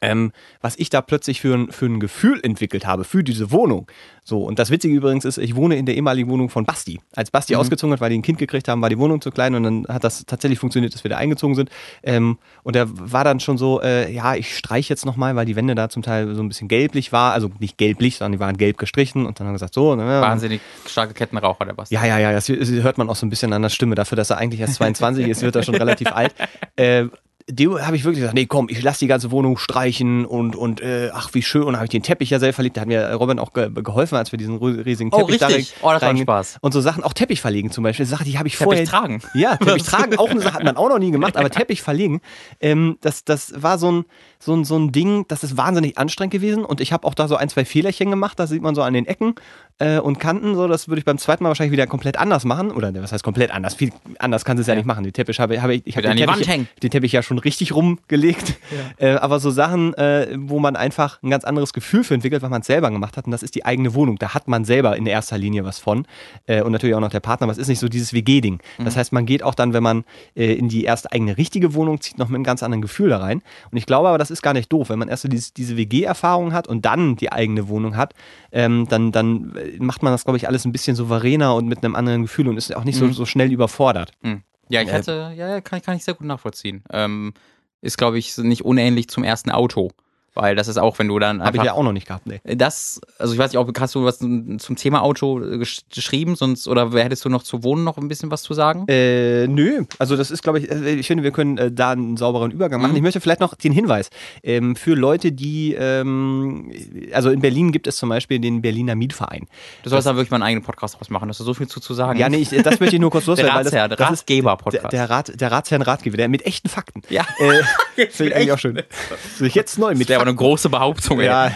Ähm, 0.00 0.32
was 0.60 0.76
ich 0.76 0.90
da 0.90 1.02
plötzlich 1.02 1.40
für 1.40 1.54
ein, 1.54 1.70
für 1.70 1.86
ein 1.86 2.00
Gefühl 2.00 2.40
entwickelt 2.42 2.86
habe 2.86 3.04
für 3.04 3.22
diese 3.22 3.50
Wohnung. 3.50 3.86
So, 4.24 4.44
und 4.44 4.58
das 4.58 4.70
Witzige 4.70 4.94
übrigens 4.94 5.24
ist, 5.24 5.38
ich 5.38 5.56
wohne 5.56 5.76
in 5.76 5.84
der 5.84 5.96
ehemaligen 5.96 6.30
Wohnung 6.30 6.48
von 6.48 6.64
Basti. 6.64 7.00
Als 7.14 7.30
Basti 7.32 7.56
ausgezogen 7.56 7.92
hat, 7.92 8.00
weil 8.00 8.10
die 8.10 8.18
ein 8.18 8.22
Kind 8.22 8.38
gekriegt 8.38 8.68
haben, 8.68 8.80
war 8.80 8.88
die 8.88 8.98
Wohnung 8.98 9.20
zu 9.20 9.32
klein 9.32 9.54
und 9.56 9.64
dann 9.64 9.86
hat 9.88 10.04
das 10.04 10.24
tatsächlich 10.26 10.60
funktioniert, 10.60 10.94
dass 10.94 11.02
wir 11.04 11.08
da 11.08 11.16
eingezogen 11.16 11.56
sind. 11.56 11.70
Ähm, 12.04 12.38
und 12.62 12.76
er 12.76 12.86
war 12.88 13.24
dann 13.24 13.40
schon 13.40 13.58
so, 13.58 13.82
äh, 13.82 14.12
ja, 14.12 14.36
ich 14.36 14.56
streiche 14.56 14.90
jetzt 14.90 15.04
nochmal, 15.04 15.34
weil 15.34 15.44
die 15.44 15.56
Wände 15.56 15.74
da 15.74 15.88
zum 15.88 16.02
Teil 16.02 16.34
so 16.34 16.42
ein 16.42 16.48
bisschen 16.48 16.68
gelblich 16.68 17.12
war. 17.12 17.32
Also 17.32 17.50
nicht 17.58 17.78
gelblich, 17.78 18.16
sondern 18.16 18.32
die 18.32 18.40
waren 18.40 18.56
gelb 18.56 18.78
gestrichen 18.78 19.26
und 19.26 19.40
dann 19.40 19.46
haben 19.48 19.54
wir 19.54 19.56
gesagt, 19.56 19.74
so. 19.74 19.96
Ne, 19.96 20.04
Wahnsinnig 20.04 20.60
starke 20.86 21.14
Kettenraucher, 21.14 21.64
der 21.64 21.72
Basti. 21.72 21.94
ja, 21.94 22.04
ja, 22.04 22.18
ja, 22.18 22.32
das 22.32 22.48
hört 22.48 22.98
man 22.98 23.10
auch 23.10 23.16
so 23.16 23.26
ein 23.26 23.30
bisschen 23.30 23.52
an 23.52 23.62
der 23.62 23.70
Stimme. 23.70 23.96
Dafür, 23.96 24.16
dass 24.16 24.30
er 24.30 24.38
eigentlich 24.38 24.60
erst 24.60 24.74
22 24.76 25.26
ist, 25.26 25.42
wird 25.42 25.56
er 25.56 25.64
schon 25.64 25.74
relativ 25.74 26.12
alt. 26.12 26.32
Äh, 26.76 27.06
dem 27.54 27.78
habe 27.84 27.96
ich 27.96 28.04
wirklich 28.04 28.20
gesagt, 28.20 28.34
nee, 28.34 28.46
komm, 28.46 28.68
ich 28.70 28.82
lasse 28.82 29.00
die 29.00 29.06
ganze 29.06 29.30
Wohnung 29.30 29.58
streichen 29.58 30.24
und, 30.24 30.56
und 30.56 30.80
äh, 30.80 31.10
ach, 31.12 31.30
wie 31.32 31.42
schön. 31.42 31.64
Und 31.64 31.76
habe 31.76 31.84
ich 31.84 31.90
den 31.90 32.02
Teppich 32.02 32.30
ja 32.30 32.38
selber 32.38 32.54
verlegt. 32.54 32.76
Da 32.76 32.82
hat 32.82 32.88
mir 32.88 33.12
Robin 33.14 33.38
auch 33.38 33.52
ge 33.52 33.70
geholfen, 33.72 34.16
als 34.16 34.32
wir 34.32 34.38
diesen 34.38 34.56
riesigen 34.56 35.10
Oh, 35.12 35.18
Teppich 35.18 35.38
da 35.38 35.46
richtig. 35.48 35.74
rein- 35.76 35.78
Oh, 35.82 35.92
das 35.92 36.02
war. 36.02 36.16
Spaß. 36.16 36.58
Und 36.60 36.72
so 36.72 36.80
Sachen, 36.80 37.02
auch 37.04 37.12
Teppich 37.12 37.40
verlegen 37.40 37.70
zum 37.70 37.84
Beispiel. 37.84 38.06
Sache, 38.06 38.24
die 38.24 38.38
habe 38.38 38.48
ich 38.48 38.54
Teppich 38.56 38.64
vorher... 38.64 38.84
tragen. 38.84 39.20
Ja, 39.34 39.56
Teppich 39.56 39.82
tragen, 39.84 40.16
auch 40.18 40.30
eine 40.30 40.40
Sache 40.40 40.54
hat 40.54 40.64
man 40.64 40.76
auch 40.76 40.88
noch 40.88 40.98
nie 40.98 41.10
gemacht, 41.10 41.36
aber 41.36 41.50
Teppich 41.50 41.82
verlegen, 41.82 42.20
ähm, 42.60 42.96
das, 43.00 43.24
das 43.24 43.52
war 43.62 43.78
so 43.78 43.90
ein, 43.92 44.04
so, 44.38 44.54
ein, 44.54 44.64
so 44.64 44.78
ein 44.78 44.92
Ding, 44.92 45.24
das 45.28 45.44
ist 45.44 45.56
wahnsinnig 45.56 45.98
anstrengend 45.98 46.32
gewesen 46.32 46.64
und 46.64 46.80
ich 46.80 46.92
habe 46.92 47.06
auch 47.06 47.14
da 47.14 47.28
so 47.28 47.36
ein, 47.36 47.48
zwei 47.48 47.64
Fehlerchen 47.64 48.10
gemacht, 48.10 48.38
das 48.38 48.50
sieht 48.50 48.62
man 48.62 48.74
so 48.74 48.82
an 48.82 48.92
den 48.94 49.06
Ecken 49.06 49.34
äh, 49.82 49.98
und 49.98 50.18
Kanten, 50.18 50.54
so, 50.54 50.68
das 50.68 50.88
würde 50.88 51.00
ich 51.00 51.04
beim 51.04 51.18
zweiten 51.18 51.42
Mal 51.42 51.48
wahrscheinlich 51.48 51.72
wieder 51.72 51.86
komplett 51.86 52.18
anders 52.18 52.44
machen, 52.44 52.70
oder 52.70 52.92
ne, 52.92 53.02
was 53.02 53.12
heißt 53.12 53.24
komplett 53.24 53.50
anders, 53.50 53.74
viel 53.74 53.90
anders 54.18 54.44
kannst 54.44 54.58
du 54.58 54.62
es 54.62 54.68
ja, 54.68 54.74
nicht 54.74 54.86
machen, 54.86 55.04
den 55.04 55.12
Teppich 55.12 55.40
habe 55.40 55.60
habe 55.60 55.74
ich, 55.74 55.82
ich 55.84 55.96
habe 55.96 56.02
den, 56.02 56.10
an 56.12 56.16
die 56.16 56.22
Teppich- 56.22 56.66
den 56.82 56.90
Teppich 56.90 57.12
ja 57.12 57.22
schon 57.22 57.38
richtig 57.38 57.74
rumgelegt, 57.74 58.54
äh, 58.98 59.14
aber 59.14 59.40
so 59.40 59.50
Sachen, 59.50 59.94
äh, 59.94 60.28
wo 60.36 60.58
man 60.58 60.76
einfach 60.76 61.22
ein 61.22 61.30
ganz 61.30 61.44
anderes 61.44 61.72
Gefühl 61.72 62.04
für 62.04 62.14
entwickelt, 62.14 62.42
weil 62.42 62.50
man 62.50 62.60
es 62.60 62.66
selber 62.66 62.90
gemacht 62.90 63.16
hat 63.16 63.26
und 63.26 63.32
das 63.32 63.42
ist 63.42 63.54
die 63.54 63.64
eigene 63.64 63.94
Wohnung, 63.94 64.18
da 64.18 64.34
hat 64.34 64.48
man 64.48 64.64
selber 64.64 64.96
in 64.96 65.06
erster 65.06 65.38
Linie 65.38 65.64
was 65.64 65.78
von. 65.78 66.06
Äh, 66.46 66.62
und 66.62 66.72
natürlich 66.72 66.94
auch 66.94 67.00
noch 67.00 67.10
der 67.10 67.20
Partner, 67.20 67.44
aber 67.44 67.52
es 67.52 67.58
ist 67.58 67.68
nicht 67.68 67.80
so 67.80 67.88
dieses 67.88 68.12
WG-Ding. 68.12 68.60
Das 68.84 68.96
heißt, 68.96 69.12
man 69.12 69.26
geht 69.26 69.42
auch 69.42 69.54
dann, 69.54 69.72
wenn 69.72 69.82
man 69.82 70.04
äh, 70.36 70.52
in 70.54 70.68
die 70.68 70.84
erste 70.84 71.12
eigene 71.12 71.36
richtige 71.36 71.74
Wohnung 71.74 72.00
zieht, 72.00 72.18
noch 72.18 72.28
mit 72.28 72.36
einem 72.36 72.44
ganz 72.44 72.62
anderen 72.62 72.82
Gefühl 72.82 73.10
da 73.10 73.18
rein. 73.18 73.42
Und 73.70 73.78
ich 73.78 73.86
glaube 73.86 74.08
aber, 74.08 74.18
das 74.18 74.30
ist 74.30 74.42
gar 74.42 74.52
nicht 74.54 74.72
doof. 74.72 74.90
Wenn 74.90 74.98
man 74.98 75.08
erst 75.08 75.22
so 75.22 75.28
dieses, 75.28 75.52
diese 75.52 75.76
WG-Erfahrung 75.76 76.52
hat 76.52 76.68
und 76.68 76.84
dann 76.84 77.16
die 77.16 77.32
eigene 77.32 77.68
Wohnung 77.68 77.96
hat, 77.96 78.14
ähm, 78.52 78.86
dann, 78.88 79.12
dann 79.12 79.54
äh, 79.56 79.71
macht 79.78 80.02
man 80.02 80.12
das, 80.12 80.24
glaube 80.24 80.36
ich, 80.36 80.46
alles 80.48 80.64
ein 80.64 80.72
bisschen 80.72 80.96
souveräner 80.96 81.54
und 81.54 81.66
mit 81.66 81.84
einem 81.84 81.94
anderen 81.94 82.22
Gefühl 82.22 82.48
und 82.48 82.56
ist 82.56 82.74
auch 82.74 82.84
nicht 82.84 82.96
so, 82.98 83.08
so 83.10 83.26
schnell 83.26 83.52
überfordert. 83.52 84.12
Hm. 84.22 84.42
Ja, 84.68 84.82
ich 84.82 84.88
Äh, 84.88 84.92
hatte, 84.92 85.32
ja, 85.36 85.60
kann, 85.60 85.78
ich- 85.78 85.84
kann 85.84 85.96
ich 85.96 86.04
sehr 86.04 86.14
gut 86.14 86.26
nachvollziehen. 86.26 86.82
Ähm, 86.90 87.32
ist, 87.80 87.98
glaube 87.98 88.18
ich, 88.18 88.36
nicht 88.38 88.64
unähnlich 88.64 89.08
zum 89.08 89.24
ersten 89.24 89.50
Auto. 89.50 89.90
Weil 90.34 90.56
das 90.56 90.66
ist 90.68 90.78
auch, 90.78 90.98
wenn 90.98 91.08
du 91.08 91.18
dann 91.18 91.42
Habe 91.44 91.58
ich 91.58 91.62
ja 91.62 91.74
auch 91.74 91.82
noch 91.82 91.92
nicht 91.92 92.06
gehabt. 92.06 92.26
Nee. 92.26 92.40
Das, 92.56 93.00
also 93.18 93.34
ich 93.34 93.38
weiß 93.38 93.52
nicht, 93.52 93.58
ob 93.58 93.78
hast 93.78 93.94
du 93.94 94.04
was 94.04 94.18
zum 94.18 94.76
Thema 94.76 95.02
Auto 95.02 95.36
gesch- 95.38 95.82
geschrieben, 95.94 96.36
sonst 96.36 96.66
oder 96.68 96.90
hättest 96.92 97.24
du 97.24 97.28
noch 97.28 97.42
zu 97.42 97.62
Wohnen 97.62 97.84
noch 97.84 97.98
ein 97.98 98.08
bisschen 98.08 98.30
was 98.30 98.42
zu 98.42 98.54
sagen? 98.54 98.86
Äh, 98.88 99.46
nö, 99.46 99.84
also 99.98 100.16
das 100.16 100.30
ist, 100.30 100.42
glaube 100.42 100.58
ich, 100.60 100.70
äh, 100.70 100.94
ich 100.94 101.06
finde, 101.06 101.22
wir 101.22 101.32
können 101.32 101.58
äh, 101.58 101.70
da 101.70 101.90
einen 101.90 102.16
sauberen 102.16 102.50
Übergang 102.50 102.80
machen. 102.80 102.92
Mhm. 102.92 102.96
Ich 102.96 103.02
möchte 103.02 103.20
vielleicht 103.20 103.40
noch 103.40 103.54
den 103.54 103.72
Hinweis 103.72 104.08
ähm, 104.42 104.74
für 104.74 104.94
Leute, 104.94 105.32
die, 105.32 105.74
ähm, 105.78 106.72
also 107.12 107.30
in 107.30 107.40
Berlin 107.40 107.70
gibt 107.72 107.86
es 107.86 107.96
zum 107.96 108.08
Beispiel 108.08 108.38
den 108.38 108.62
Berliner 108.62 108.94
Mietverein. 108.94 109.46
Du 109.82 109.90
sollst 109.90 110.06
da 110.06 110.16
wirklich 110.16 110.30
mal 110.30 110.36
einen 110.36 110.44
eigenen 110.44 110.64
Podcast 110.64 110.98
draus 110.98 111.10
machen, 111.10 111.28
hast 111.28 111.40
du 111.40 111.44
so 111.44 111.52
viel 111.54 111.66
zu, 111.68 111.80
zu 111.80 111.92
sagen. 111.92 112.18
Ja, 112.18 112.28
nee, 112.28 112.38
ich, 112.38 112.48
das 112.48 112.80
möchte 112.80 112.96
ich 112.96 113.00
nur 113.00 113.10
kurz 113.10 113.26
der 113.26 113.34
loswerden. 113.36 113.64
das, 113.64 113.66
Ratsherr, 113.66 113.88
der 113.88 113.96
das 113.98 114.10
ist 114.12 114.28
der, 114.28 114.36
Ratgeber-Podcast. 114.36 114.92
der, 114.92 115.10
Rat, 115.10 115.40
der 115.40 115.52
Ratsherrn 115.52 115.82
Ratgeber, 115.82 116.16
der 116.16 116.28
mit 116.28 116.46
echten 116.46 116.68
Fakten. 116.68 117.02
Ja. 117.10 117.26
Äh, 117.38 118.06
Finde 118.10 118.30
ich 118.30 118.36
eigentlich 118.36 118.52
auch 118.52 118.58
schön. 118.58 118.82
So, 119.38 119.44
jetzt 119.46 119.78
neu 119.78 119.94
mit 119.94 120.08
wäre 120.08 120.21
aber 120.22 120.30
eine 120.30 120.36
große 120.36 120.68
Behauptung, 120.70 121.20
ey. 121.20 121.26
ja, 121.26 121.50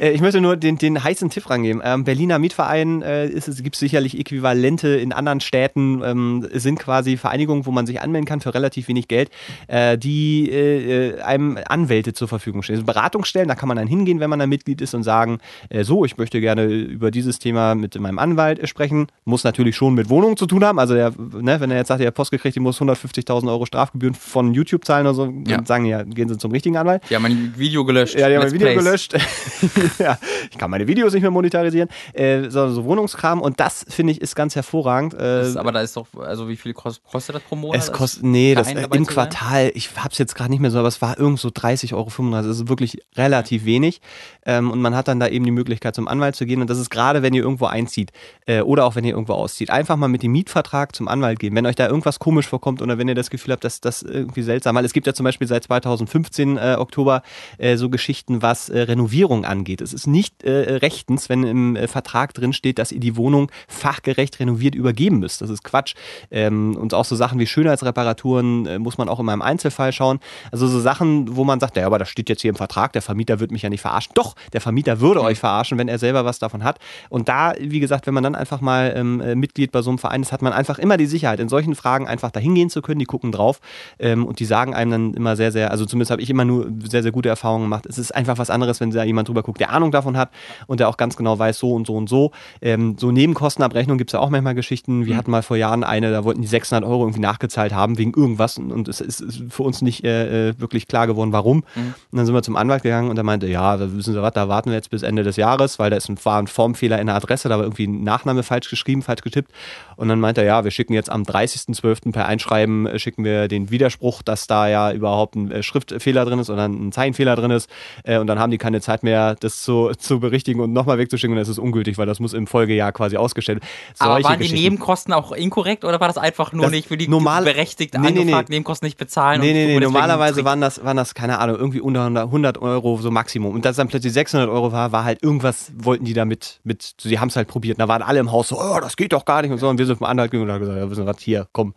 äh, 0.00 0.10
ich 0.10 0.20
möchte 0.20 0.40
nur 0.40 0.56
den, 0.56 0.76
den 0.78 1.02
heißen 1.02 1.30
Tipp 1.30 1.48
rangeben. 1.48 1.80
Ähm, 1.84 2.04
Berliner 2.04 2.38
Mietverein 2.38 3.02
äh, 3.02 3.26
ist 3.28 3.48
es 3.48 3.62
gibt 3.62 3.76
sicherlich 3.76 4.18
Äquivalente 4.18 4.88
in 4.88 5.12
anderen 5.12 5.40
Städten, 5.40 6.02
ähm, 6.04 6.46
sind 6.52 6.78
quasi 6.78 7.16
Vereinigungen, 7.16 7.66
wo 7.66 7.70
man 7.70 7.86
sich 7.86 8.00
anmelden 8.00 8.26
kann 8.26 8.40
für 8.40 8.52
relativ 8.54 8.88
wenig 8.88 9.08
Geld, 9.08 9.30
äh, 9.68 9.96
die 9.96 10.50
äh, 10.50 11.16
äh, 11.16 11.20
einem 11.22 11.58
Anwälte 11.68 12.12
zur 12.12 12.28
Verfügung 12.28 12.62
stellen. 12.62 12.78
Also 12.80 12.86
Beratungsstellen, 12.86 13.48
da 13.48 13.54
kann 13.54 13.68
man 13.68 13.76
dann 13.76 13.86
hingehen, 13.88 14.20
wenn 14.20 14.30
man 14.30 14.38
da 14.38 14.46
Mitglied 14.46 14.80
ist 14.80 14.94
und 14.94 15.02
sagen, 15.02 15.38
äh, 15.70 15.84
so, 15.84 16.04
ich 16.04 16.16
möchte 16.16 16.40
gerne 16.40 16.64
über 16.64 17.10
dieses 17.10 17.38
Thema 17.38 17.74
mit 17.74 17.98
meinem 18.00 18.18
Anwalt 18.18 18.68
sprechen. 18.68 19.06
Muss 19.24 19.44
natürlich 19.44 19.76
schon 19.76 19.94
mit 19.94 20.08
Wohnungen 20.10 20.36
zu 20.36 20.46
tun 20.46 20.64
haben. 20.64 20.78
Also 20.78 20.94
der, 20.94 21.12
ne, 21.16 21.60
wenn 21.60 21.70
er 21.70 21.78
jetzt 21.78 21.88
sagt, 21.88 22.00
er 22.00 22.08
hat 22.08 22.14
Post 22.14 22.30
gekriegt, 22.30 22.56
die 22.56 22.60
muss 22.60 22.80
150.000 22.80 23.48
Euro 23.48 23.66
Strafgebühren 23.66 24.14
von 24.14 24.54
YouTube 24.54 24.84
zahlen 24.84 25.06
oder 25.06 25.14
so, 25.14 25.26
dann 25.26 25.44
Ja. 25.46 25.64
sagen 25.64 25.84
die 25.84 25.90
ja, 25.90 26.02
gehen 26.02 26.28
Sie 26.28 26.36
zum 26.38 26.50
richtigen 26.52 26.76
Anwalt. 26.76 27.02
Haben 27.12 27.22
mein 27.22 27.54
Video 27.56 27.84
gelöscht. 27.84 28.07
Ja, 28.14 28.28
die 28.28 28.34
haben 28.36 28.42
Let's 28.42 28.52
mein 28.52 28.60
Video 28.60 28.68
Plays. 28.72 28.84
gelöscht. 28.84 29.14
ja, 29.98 30.18
ich 30.50 30.58
kann 30.58 30.70
meine 30.70 30.86
Videos 30.86 31.12
nicht 31.12 31.22
mehr 31.22 31.30
monetarisieren. 31.30 31.88
Äh, 32.12 32.48
so, 32.50 32.68
so 32.70 32.84
Wohnungskram 32.84 33.40
und 33.40 33.60
das 33.60 33.84
finde 33.88 34.12
ich 34.12 34.20
ist 34.20 34.34
ganz 34.34 34.54
hervorragend. 34.56 35.14
Äh, 35.14 35.18
Das 35.18 35.48
ist, 35.48 35.56
aber 35.56 35.72
da 35.72 35.80
ist 35.80 35.96
doch, 35.96 36.06
also 36.20 36.48
wie 36.48 36.56
viel 36.56 36.72
kost, 36.74 37.02
kostet 37.04 37.36
das 37.36 37.42
pro 37.42 37.56
Monat? 37.56 37.80
es 37.80 37.92
kostet, 37.92 38.24
nee, 38.24 38.54
das, 38.54 38.70
äh, 38.70 38.74
dabei 38.74 38.96
im? 38.96 39.06
Quartal, 39.06 39.70
ich 39.74 39.90
hab's 39.96 40.18
jetzt 40.18 40.34
gerade 40.34 40.50
nicht 40.50 40.60
mehr 40.60 40.70
so, 40.70 40.78
aber 40.78 40.88
es 40.88 41.00
war 41.02 41.18
irgend 41.18 41.38
so 41.40 41.50
30 41.52 41.94
Euro, 41.94 42.10
35, 42.10 42.48
das 42.48 42.58
ist 42.60 42.68
wirklich 42.68 42.98
relativ 43.16 43.64
wenig. 43.64 44.00
Ähm, 44.46 44.70
und 44.70 44.80
man 44.80 44.94
hat 44.94 45.08
dann 45.08 45.20
da 45.20 45.28
eben 45.28 45.44
die 45.44 45.50
Möglichkeit 45.50 45.94
zum 45.94 46.08
Anwalt 46.08 46.36
zu 46.36 46.46
gehen 46.46 46.60
und 46.60 46.70
das 46.70 46.78
ist 46.78 46.90
gerade, 46.90 47.22
wenn 47.22 47.34
ihr 47.34 47.42
irgendwo 47.42 47.66
einzieht 47.66 48.12
äh, 48.46 48.60
oder 48.60 48.84
auch 48.84 48.94
wenn 48.96 49.04
ihr 49.04 49.12
irgendwo 49.12 49.34
auszieht, 49.34 49.70
einfach 49.70 49.96
mal 49.96 50.08
mit 50.08 50.22
dem 50.22 50.32
Mietvertrag 50.32 50.94
zum 50.94 51.08
Anwalt 51.08 51.38
gehen. 51.38 51.54
Wenn 51.54 51.66
euch 51.66 51.76
da 51.76 51.86
irgendwas 51.86 52.18
komisch 52.18 52.46
vorkommt 52.46 52.80
oder 52.82 52.98
wenn 52.98 53.08
ihr 53.08 53.14
das 53.14 53.30
Gefühl 53.30 53.52
habt, 53.52 53.64
dass 53.64 53.80
das 53.80 54.02
irgendwie 54.02 54.42
seltsam, 54.42 54.76
weil 54.76 54.84
es 54.84 54.92
gibt 54.92 55.06
ja 55.06 55.14
zum 55.14 55.24
Beispiel 55.24 55.46
seit 55.46 55.64
2015 55.64 56.56
äh, 56.56 56.76
Oktober 56.78 57.22
äh, 57.58 57.76
so 57.76 57.88
Geschichten, 57.98 58.42
was 58.42 58.68
äh, 58.68 58.78
Renovierung 58.82 59.44
angeht. 59.44 59.80
Es 59.80 59.92
ist 59.92 60.06
nicht 60.06 60.44
äh, 60.44 60.76
rechtens, 60.76 61.28
wenn 61.28 61.42
im 61.42 61.74
äh, 61.74 61.88
Vertrag 61.88 62.32
drin 62.32 62.52
steht, 62.52 62.78
dass 62.78 62.92
ihr 62.92 63.00
die 63.00 63.16
Wohnung 63.16 63.50
fachgerecht 63.66 64.38
renoviert 64.38 64.76
übergeben 64.76 65.18
müsst. 65.18 65.40
Das 65.40 65.50
ist 65.50 65.64
Quatsch. 65.64 65.96
Ähm, 66.30 66.76
und 66.76 66.94
auch 66.94 67.04
so 67.04 67.16
Sachen 67.16 67.40
wie 67.40 67.46
Schönheitsreparaturen 67.48 68.66
äh, 68.66 68.78
muss 68.78 68.98
man 68.98 69.08
auch 69.08 69.18
immer 69.18 69.34
im 69.34 69.42
Einzelfall 69.42 69.92
schauen. 69.92 70.20
Also 70.52 70.68
so 70.68 70.78
Sachen, 70.78 71.34
wo 71.34 71.42
man 71.42 71.58
sagt, 71.58 71.76
ja, 71.76 71.86
aber 71.86 71.98
das 71.98 72.08
steht 72.08 72.28
jetzt 72.28 72.40
hier 72.40 72.50
im 72.50 72.54
Vertrag, 72.56 72.92
der 72.92 73.02
Vermieter 73.02 73.40
wird 73.40 73.50
mich 73.50 73.62
ja 73.62 73.68
nicht 73.68 73.80
verarschen. 73.80 74.12
Doch, 74.14 74.36
der 74.52 74.60
Vermieter 74.60 75.00
würde 75.00 75.20
euch 75.20 75.40
verarschen, 75.40 75.76
wenn 75.76 75.88
er 75.88 75.98
selber 75.98 76.24
was 76.24 76.38
davon 76.38 76.62
hat. 76.62 76.78
Und 77.10 77.28
da, 77.28 77.52
wie 77.58 77.80
gesagt, 77.80 78.06
wenn 78.06 78.14
man 78.14 78.22
dann 78.22 78.36
einfach 78.36 78.60
mal 78.60 78.94
ähm, 78.94 79.20
äh, 79.20 79.34
Mitglied 79.34 79.72
bei 79.72 79.82
so 79.82 79.90
einem 79.90 79.98
Verein 79.98 80.22
ist, 80.22 80.30
hat 80.30 80.42
man 80.42 80.52
einfach 80.52 80.78
immer 80.78 80.96
die 80.96 81.06
Sicherheit, 81.06 81.40
in 81.40 81.48
solchen 81.48 81.74
Fragen 81.74 82.06
einfach 82.06 82.30
dahin 82.30 82.54
gehen 82.54 82.70
zu 82.70 82.80
können. 82.80 83.00
Die 83.00 83.06
gucken 83.06 83.32
drauf 83.32 83.60
ähm, 83.98 84.24
und 84.24 84.38
die 84.38 84.44
sagen 84.44 84.72
einem 84.72 84.90
dann 84.92 85.14
immer 85.14 85.34
sehr, 85.34 85.50
sehr, 85.50 85.72
also 85.72 85.84
zumindest 85.84 86.12
habe 86.12 86.22
ich 86.22 86.30
immer 86.30 86.44
nur 86.44 86.70
sehr, 86.88 87.02
sehr 87.02 87.10
gute 87.10 87.28
Erfahrungen 87.28 87.64
gemacht. 87.64 87.87
Es 87.88 87.98
ist 87.98 88.14
einfach 88.14 88.38
was 88.38 88.50
anderes, 88.50 88.80
wenn 88.80 88.90
da 88.90 89.04
jemand 89.04 89.28
drüber 89.28 89.42
guckt, 89.42 89.60
der 89.60 89.70
Ahnung 89.72 89.90
davon 89.90 90.16
hat 90.16 90.30
und 90.66 90.80
der 90.80 90.88
auch 90.88 90.96
ganz 90.96 91.16
genau 91.16 91.38
weiß, 91.38 91.58
so 91.58 91.72
und 91.74 91.86
so 91.86 91.94
und 91.96 92.08
so. 92.08 92.30
Ähm, 92.60 92.96
so 92.98 93.10
Nebenkostenabrechnung 93.10 93.98
gibt 93.98 94.10
es 94.10 94.12
ja 94.12 94.20
auch 94.20 94.30
manchmal 94.30 94.54
Geschichten. 94.54 95.06
Wir 95.06 95.14
Mhm. 95.14 95.18
hatten 95.18 95.30
mal 95.30 95.42
vor 95.42 95.56
Jahren 95.56 95.84
eine, 95.84 96.10
da 96.10 96.24
wollten 96.24 96.42
die 96.42 96.46
600 96.48 96.88
Euro 96.88 97.02
irgendwie 97.04 97.20
nachgezahlt 97.20 97.72
haben 97.72 97.98
wegen 97.98 98.12
irgendwas 98.14 98.58
und, 98.58 98.72
und 98.72 98.88
es 98.88 99.00
ist, 99.00 99.42
für 99.50 99.62
uns 99.62 99.82
nicht 99.82 100.04
äh, 100.04 100.50
äh, 100.50 100.60
wirklich 100.60 100.86
klar 100.86 101.06
geworden, 101.06 101.32
warum. 101.32 101.58
Mhm. 101.74 101.94
Und 102.12 102.16
dann 102.18 102.26
sind 102.26 102.34
wir 102.34 102.42
zum 102.42 102.56
Anwalt 102.56 102.82
gegangen 102.82 103.08
und 103.10 103.16
der 103.16 103.24
meinte, 103.24 103.46
ja, 103.46 103.76
da 103.76 103.92
wissen 103.94 104.12
Sie 104.14 104.22
was, 104.22 104.32
da 104.32 104.48
warten 104.48 104.70
wir 104.70 104.76
jetzt 104.76 104.90
bis 104.90 105.02
Ende 105.02 105.22
des 105.22 105.36
Jahres, 105.36 105.78
weil 105.78 105.90
da 105.90 105.96
ist 105.96 106.08
ein, 106.08 106.18
war 106.24 106.38
ein 106.40 106.46
Formfehler 106.46 106.98
in 107.00 107.06
der 107.06 107.16
Adresse, 107.16 107.48
da 107.48 107.56
war 107.56 107.64
irgendwie 107.64 107.86
ein 107.86 108.04
Nachname 108.04 108.42
falsch 108.42 108.68
geschrieben, 108.70 109.02
falsch 109.02 109.22
getippt. 109.22 109.50
Und 109.98 110.08
dann 110.08 110.20
meinte 110.20 110.42
er, 110.42 110.46
ja, 110.46 110.64
wir 110.64 110.70
schicken 110.70 110.94
jetzt 110.94 111.10
am 111.10 111.24
30.12. 111.24 112.12
per 112.12 112.26
Einschreiben, 112.26 112.86
äh, 112.86 112.98
schicken 112.98 113.24
wir 113.24 113.48
den 113.48 113.70
Widerspruch, 113.70 114.22
dass 114.22 114.46
da 114.46 114.68
ja 114.68 114.92
überhaupt 114.92 115.34
ein 115.34 115.50
äh, 115.50 115.62
Schriftfehler 115.62 116.24
drin 116.24 116.38
ist 116.38 116.50
oder 116.50 116.66
ein 116.68 116.92
Zeichenfehler 116.92 117.36
drin 117.36 117.50
ist. 117.50 117.68
Äh, 118.04 118.18
und 118.18 118.26
dann 118.28 118.38
haben 118.38 118.50
die 118.50 118.58
keine 118.58 118.80
Zeit 118.80 119.02
mehr, 119.02 119.34
das 119.34 119.62
zu, 119.62 119.90
zu 119.98 120.20
berichtigen 120.20 120.60
und 120.60 120.72
nochmal 120.72 120.98
wegzuschicken. 120.98 121.36
Und 121.36 121.40
das 121.40 121.48
ist 121.48 121.58
ungültig, 121.58 121.98
weil 121.98 122.06
das 122.06 122.20
muss 122.20 122.32
im 122.32 122.46
Folgejahr 122.46 122.92
quasi 122.92 123.16
ausgestellt 123.16 123.60
werden. 123.60 123.68
Aber 123.98 124.22
waren 124.24 124.40
die. 124.40 124.52
Nebenkosten 124.52 125.12
auch 125.12 125.32
inkorrekt 125.32 125.84
oder 125.84 126.00
war 126.00 126.08
das 126.08 126.16
einfach 126.18 126.52
nur 126.52 126.62
Das 126.62 126.70
nicht 126.72 126.88
für 126.88 126.96
die 126.96 127.08
normal- 127.08 127.44
berechtigt 127.44 127.94
Nee, 127.94 128.00
nee, 128.00 128.10
nee. 128.12 128.20
angefragt, 128.20 128.48
Nebenkosten 128.50 128.86
nicht 128.86 128.98
bezahlen? 128.98 129.40
Nee, 129.40 129.48
und 129.50 129.54
nee, 129.54 129.66
nee, 129.66 129.80
normalerweise 129.80 130.44
waren 130.44 130.60
das, 130.60 130.84
waren 130.84 130.96
das, 130.96 131.14
keine 131.14 131.38
Ahnung, 131.38 131.56
irgendwie 131.56 131.80
unter 131.80 132.04
100 132.06 132.24
100 132.26 132.58
Euro 132.58 132.98
so 132.98 133.10
Maximum. 133.10 133.54
Und 133.54 133.64
dass 133.64 133.76
dann 133.76 133.88
plötzlich 133.88 134.12
600 134.12 134.48
Euro 134.48 134.72
war, 134.72 134.92
war 134.92 135.04
halt 135.04 135.22
irgendwas, 135.22 135.72
wollten 135.76 136.04
die 136.04 136.14
damit, 136.14 136.60
mit, 136.64 136.94
sie 137.00 137.18
haben 137.18 137.28
es 137.28 137.36
halt 137.36 137.48
probiert. 137.48 137.76
Und 137.76 137.80
da 137.80 137.88
waren 137.88 138.02
alle 138.02 138.20
im 138.20 138.32
Haus 138.32 138.48
so, 138.48 138.58
oh, 138.60 138.78
das 138.80 138.96
geht 138.96 139.12
doch 139.12 139.24
gar 139.24 139.42
nicht 139.42 139.50
und 139.50 139.58
so. 139.58 139.68
Und 139.68 139.78
wir 139.78 139.86
sind 139.88 139.98
vom 139.98 140.06
gegangen 140.06 140.42
und 140.44 140.52
haben 140.52 140.60
gesagt, 140.60 140.78
ja, 140.78 140.90
wissen 140.90 141.02
Sie 141.02 141.06
was, 141.06 141.18
hier, 141.20 141.48
komm. 141.52 141.74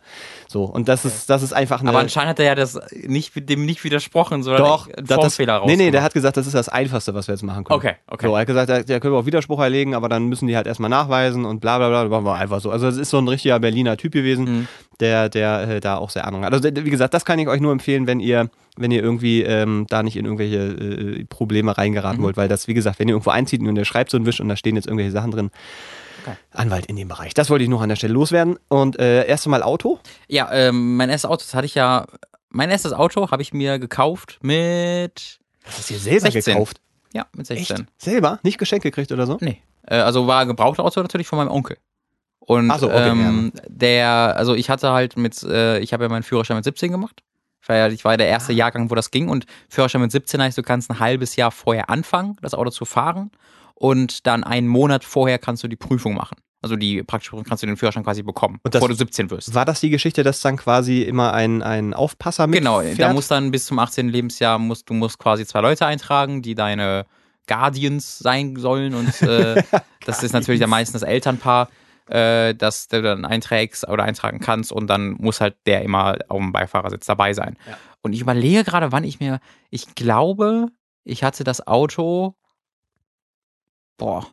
So. 0.48 0.64
Und 0.64 0.88
das 0.88 1.04
ist, 1.04 1.28
das 1.28 1.42
ist 1.42 1.52
einfach 1.52 1.80
eine. 1.80 1.90
Aber 1.90 1.98
anscheinend 1.98 2.30
hat 2.30 2.38
er 2.38 2.44
ja 2.46 2.54
das 2.54 2.78
nicht, 2.92 3.32
dem 3.48 3.64
nicht 3.66 3.82
widersprochen, 3.82 4.42
sondern 4.42 4.62
Doch, 4.62 4.86
einen 4.86 4.96
das, 4.98 5.08
das, 5.08 5.16
Formfehler 5.16 5.62
nee, 5.66 5.76
nee, 5.76 5.90
der 5.90 6.02
hat 6.02 6.14
gesagt, 6.14 6.36
das 6.36 6.46
ist 6.46 6.54
das 6.54 6.68
Einfachste, 6.68 7.14
was 7.14 7.26
wir 7.28 7.34
jetzt 7.34 7.42
machen 7.42 7.64
können. 7.64 7.76
Okay, 7.76 7.94
okay. 8.06 8.26
So, 8.26 8.34
er 8.34 8.40
hat 8.40 8.46
gesagt, 8.46 8.68
der, 8.68 8.84
der 8.84 9.00
können 9.00 9.14
wir 9.14 9.18
auch 9.18 9.26
Widerspruch 9.26 9.60
erlegen, 9.60 9.94
aber 9.94 10.08
dann 10.08 10.26
müssen 10.28 10.46
die 10.46 10.56
halt 10.56 10.66
erstmal 10.66 10.90
nachweisen 10.90 11.44
und 11.44 11.60
bla 11.60 11.78
bla 11.78 11.88
bla. 11.88 12.04
Machen 12.08 12.24
wir 12.24 12.34
einfach 12.34 12.60
so. 12.60 12.70
Also, 12.70 12.86
das 12.86 12.96
ist 12.96 13.10
so 13.10 13.18
ein 13.18 13.26
richtiger 13.28 13.58
Berliner 13.58 13.96
Typ 13.96 14.12
gewesen, 14.12 14.44
Mhm. 14.44 14.68
der, 15.00 15.28
der 15.28 15.68
äh, 15.68 15.80
da 15.80 15.96
auch 15.96 16.10
sehr 16.10 16.26
Ahnung 16.26 16.44
hat. 16.44 16.52
Also, 16.52 16.68
wie 16.68 16.90
gesagt, 16.90 17.14
das 17.14 17.24
kann 17.24 17.38
ich 17.38 17.48
euch 17.48 17.60
nur 17.60 17.72
empfehlen, 17.72 18.06
wenn 18.06 18.20
ihr, 18.20 18.50
wenn 18.76 18.90
ihr 18.90 19.02
irgendwie 19.02 19.42
ähm, 19.42 19.86
da 19.88 20.02
nicht 20.02 20.16
in 20.16 20.24
irgendwelche 20.24 20.58
äh, 20.58 21.24
Probleme 21.24 21.76
reingeraten 21.76 22.20
Mhm. 22.20 22.24
wollt, 22.24 22.36
weil 22.36 22.48
das, 22.48 22.68
wie 22.68 22.74
gesagt, 22.74 22.98
wenn 22.98 23.08
ihr 23.08 23.12
irgendwo 23.14 23.30
einzieht 23.30 23.60
und 23.60 23.76
ihr 23.76 23.84
schreibt 23.84 24.10
so 24.10 24.16
einen 24.16 24.26
Wisch 24.26 24.40
und 24.40 24.48
da 24.48 24.56
stehen 24.56 24.76
jetzt 24.76 24.86
irgendwelche 24.86 25.12
Sachen 25.12 25.30
drin, 25.30 25.50
Okay. 26.22 26.36
Anwalt 26.52 26.86
in 26.86 26.96
dem 26.96 27.08
Bereich. 27.08 27.34
Das 27.34 27.50
wollte 27.50 27.64
ich 27.64 27.70
noch 27.70 27.80
an 27.82 27.88
der 27.88 27.96
Stelle 27.96 28.12
loswerden. 28.14 28.58
Und 28.68 28.98
äh, 28.98 29.26
erst 29.26 29.46
einmal 29.46 29.62
Auto. 29.62 29.98
Ja, 30.28 30.50
ähm, 30.52 30.96
mein 30.96 31.10
erstes 31.10 31.28
Auto, 31.30 31.38
das 31.44 31.54
hatte 31.54 31.66
ich 31.66 31.74
ja, 31.74 32.06
mein 32.50 32.70
erstes 32.70 32.92
Auto 32.92 33.30
habe 33.30 33.42
ich 33.42 33.52
mir 33.52 33.78
gekauft 33.78 34.38
mit, 34.42 35.38
Das 35.64 35.78
ist 35.80 35.90
ihr 35.90 35.98
selber 35.98 36.30
16. 36.30 36.54
gekauft. 36.54 36.80
ja, 37.12 37.26
mit 37.36 37.46
16. 37.46 37.76
Echt? 37.76 37.86
Selber? 37.98 38.38
Nicht 38.42 38.58
geschenkt 38.58 38.82
gekriegt 38.84 39.10
oder 39.12 39.26
so? 39.26 39.38
Nee. 39.40 39.62
Äh, 39.86 39.96
also 39.96 40.26
war 40.26 40.40
ein 40.40 40.48
gebrauchtes 40.48 40.84
Auto 40.84 41.00
natürlich 41.02 41.26
von 41.26 41.38
meinem 41.38 41.50
Onkel. 41.50 41.76
Und 42.40 42.76
so, 42.78 42.88
okay, 42.88 43.08
ähm, 43.08 43.52
der, 43.68 44.34
also 44.36 44.54
ich 44.54 44.68
hatte 44.68 44.90
halt 44.92 45.16
mit, 45.16 45.42
äh, 45.44 45.78
ich 45.78 45.92
habe 45.92 46.04
ja 46.04 46.08
meinen 46.08 46.24
Führerschein 46.24 46.56
mit 46.56 46.64
17 46.64 46.90
gemacht. 46.90 47.22
Ich 47.62 47.68
war 47.68 47.76
ja, 47.76 47.86
ich 47.88 48.04
war 48.04 48.12
ja 48.14 48.16
der 48.16 48.26
Ah. 48.26 48.30
erste 48.30 48.52
Jahrgang, 48.52 48.90
wo 48.90 48.96
das 48.96 49.12
ging. 49.12 49.28
Und 49.28 49.46
Führerschein 49.68 50.00
mit 50.00 50.10
17 50.10 50.42
heißt, 50.42 50.58
du 50.58 50.62
kannst 50.64 50.90
ein 50.90 50.98
halbes 50.98 51.36
Jahr 51.36 51.52
vorher 51.52 51.88
anfangen, 51.88 52.36
das 52.42 52.54
Auto 52.54 52.70
zu 52.70 52.84
fahren. 52.84 53.30
Und 53.82 54.28
dann 54.28 54.44
einen 54.44 54.68
Monat 54.68 55.02
vorher 55.02 55.40
kannst 55.40 55.64
du 55.64 55.68
die 55.68 55.74
Prüfung 55.74 56.14
machen. 56.14 56.36
Also 56.60 56.76
die 56.76 57.02
praktische 57.02 57.30
Prüfung 57.30 57.44
kannst 57.44 57.64
du 57.64 57.66
den 57.66 57.76
Führerschein 57.76 58.04
quasi 58.04 58.22
bekommen, 58.22 58.60
Und 58.62 58.72
das- 58.72 58.78
bevor 58.78 58.88
du 58.90 58.94
17 58.94 59.28
wirst. 59.30 59.52
War 59.56 59.64
das 59.64 59.80
die 59.80 59.90
Geschichte, 59.90 60.22
dass 60.22 60.40
dann 60.40 60.56
quasi 60.56 61.02
immer 61.02 61.32
ein, 61.34 61.62
ein 61.64 61.92
Aufpasser 61.92 62.46
mit 62.46 62.60
Genau, 62.60 62.80
da 62.80 63.12
muss 63.12 63.26
dann 63.26 63.50
bis 63.50 63.66
zum 63.66 63.80
18. 63.80 64.08
Lebensjahr 64.08 64.60
musst 64.60 64.88
du 64.88 64.94
musst 64.94 65.18
quasi 65.18 65.44
zwei 65.44 65.62
Leute 65.62 65.84
eintragen, 65.84 66.42
die 66.42 66.54
deine 66.54 67.06
Guardians 67.48 68.20
sein 68.20 68.54
sollen 68.54 68.94
und 68.94 69.20
äh, 69.22 69.64
das 70.06 70.22
ist 70.22 70.32
natürlich 70.32 70.60
dann 70.60 70.70
meistens 70.70 71.00
das 71.00 71.08
Elternpaar, 71.08 71.68
äh, 72.06 72.54
das 72.54 72.86
du 72.86 73.02
dann 73.02 73.24
einträgst 73.24 73.88
oder 73.88 74.04
eintragen 74.04 74.38
kannst 74.38 74.70
und 74.70 74.86
dann 74.86 75.14
muss 75.14 75.40
halt 75.40 75.56
der 75.66 75.82
immer 75.82 76.18
auf 76.28 76.38
dem 76.38 76.52
Beifahrersitz 76.52 77.06
dabei 77.06 77.32
sein. 77.34 77.56
Ja. 77.68 77.76
Und 78.02 78.12
ich 78.12 78.20
überlege 78.20 78.62
gerade, 78.62 78.92
wann 78.92 79.02
ich 79.02 79.18
mir, 79.18 79.40
ich 79.70 79.96
glaube, 79.96 80.66
ich 81.02 81.24
hatte 81.24 81.42
das 81.42 81.66
Auto, 81.66 82.36
boah, 83.98 84.24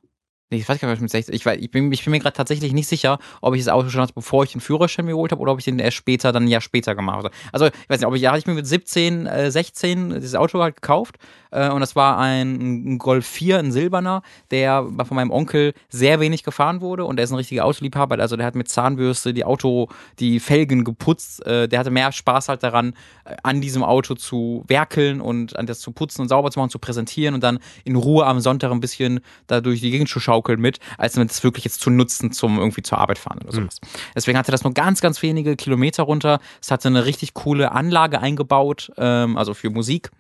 Ich 0.52 0.68
weiß 0.68 0.80
gar 0.80 0.88
nicht, 0.88 0.96
was 0.96 1.02
mit 1.02 1.12
16. 1.12 1.36
Ich, 1.36 1.46
weiß, 1.46 1.60
ich, 1.62 1.70
bin, 1.70 1.92
ich 1.92 2.04
bin 2.04 2.10
mir 2.10 2.20
gerade 2.20 2.36
tatsächlich 2.36 2.74
nicht 2.74 2.88
sicher, 2.88 3.20
ob 3.42 3.54
ich 3.54 3.64
das 3.64 3.72
Auto 3.72 3.90
schon 3.90 4.02
hatte, 4.02 4.14
bevor 4.16 4.44
ich 4.44 4.52
den 4.52 4.62
Führerschein 4.62 5.06
mir 5.06 5.12
geholt 5.12 5.32
habe 5.32 5.42
oder 5.42 5.52
ob 5.52 5.60
ich 5.60 5.66
den 5.66 5.78
erst 5.78 5.98
später, 5.98 6.32
dann 6.32 6.46
ein 6.46 6.48
Jahr 6.48 6.62
später 6.62 6.96
gemacht 6.96 7.18
habe. 7.18 7.32
Also, 7.52 7.68
ich 7.68 7.74
weiß 7.88 8.00
nicht, 8.00 8.08
ob 8.08 8.16
ich, 8.16 8.24
ja, 8.24 8.32
hatte 8.32 8.40
ich 8.40 8.48
mir 8.48 8.56
mit 8.56 8.66
17, 8.66 9.28
äh, 9.28 9.52
16 9.52 10.16
dieses 10.16 10.34
Auto 10.34 10.60
halt 10.60 10.76
gekauft 10.76 11.18
äh, 11.52 11.70
und 11.70 11.82
das 11.82 11.96
war 11.96 12.18
ein, 12.18 12.94
ein 12.94 12.98
Golf 12.98 13.28
4, 13.28 13.60
ein 13.60 13.72
silberner, 13.72 14.24
der 14.50 14.88
von 15.06 15.16
meinem 15.16 15.30
Onkel 15.30 15.74
sehr 15.88 16.20
wenig 16.20 16.44
gefahren 16.44 16.82
wurde 16.82 17.06
und 17.06 17.18
der 17.18 17.26
ist 17.26 17.32
ein 17.32 17.36
richtiger 17.36 17.66
Autoliebhaber. 17.66 18.18
Also, 18.18 18.36
der 18.36 18.48
hat 18.48 18.56
mit 18.56 18.70
Zahnbürste 18.70 19.36
die 19.36 19.46
Auto, 19.46 19.90
die 20.18 20.40
Felgen 20.40 20.84
geputzt. 20.84 21.46
Äh, 21.46 21.68
der 21.68 21.78
hatte 21.78 21.92
mehr 21.92 22.12
Spaß 22.12 22.50
halt 22.50 22.64
daran, 22.64 22.96
äh, 23.26 23.36
an 23.44 23.62
diesem 23.62 23.84
Auto 23.84 24.16
zu 24.16 24.64
werkeln 24.68 25.22
und 25.22 25.56
an 25.58 25.68
das 25.68 25.80
zu 25.80 25.92
putzen 25.92 26.24
und 26.24 26.30
sauber 26.30 26.50
zu 26.50 26.58
machen, 26.58 26.72
zu 26.72 26.80
präsentieren 26.80 27.36
und 27.36 27.44
dann 27.44 27.60
in 27.84 27.96
Ruhe 27.96 28.26
am 28.26 28.40
Sonntag 28.40 28.72
ein 28.72 28.80
bisschen 28.80 29.20
da 29.46 29.62
durch 29.62 29.82
die 29.82 29.92
Gegend 29.92 30.10
zu 30.10 30.20
schaukeln 30.40 30.62
mit, 30.62 30.80
als 30.98 31.16
mit 31.18 31.30
es 31.30 31.44
wirklich 31.44 31.66
jetzt 31.66 31.82
zu 31.82 31.90
nutzen, 31.90 32.32
zum 32.32 32.58
irgendwie 32.58 32.82
zur 32.82 32.98
Arbeit 32.98 33.20
fahren 33.20 33.40
oder 33.44 33.52
sowas. 33.52 33.80
Deswegen 34.16 34.38
hatte 34.38 34.52
das 34.52 34.64
nur 34.64 34.74
ganz, 34.74 35.02
ganz 35.02 35.22
wenige 35.22 35.56
Kilometer 35.56 36.04
runter. 36.04 36.40
Es 36.62 36.72
hatte 36.72 36.88
eine 36.88 37.06
richtig 37.06 37.34
coole 37.34 37.72
Anlage 37.72 38.20
eingebaut, 38.22 38.92
ähm, 38.98 39.38
also 39.38 39.54
für 39.54 39.70
Musik. 39.70 40.12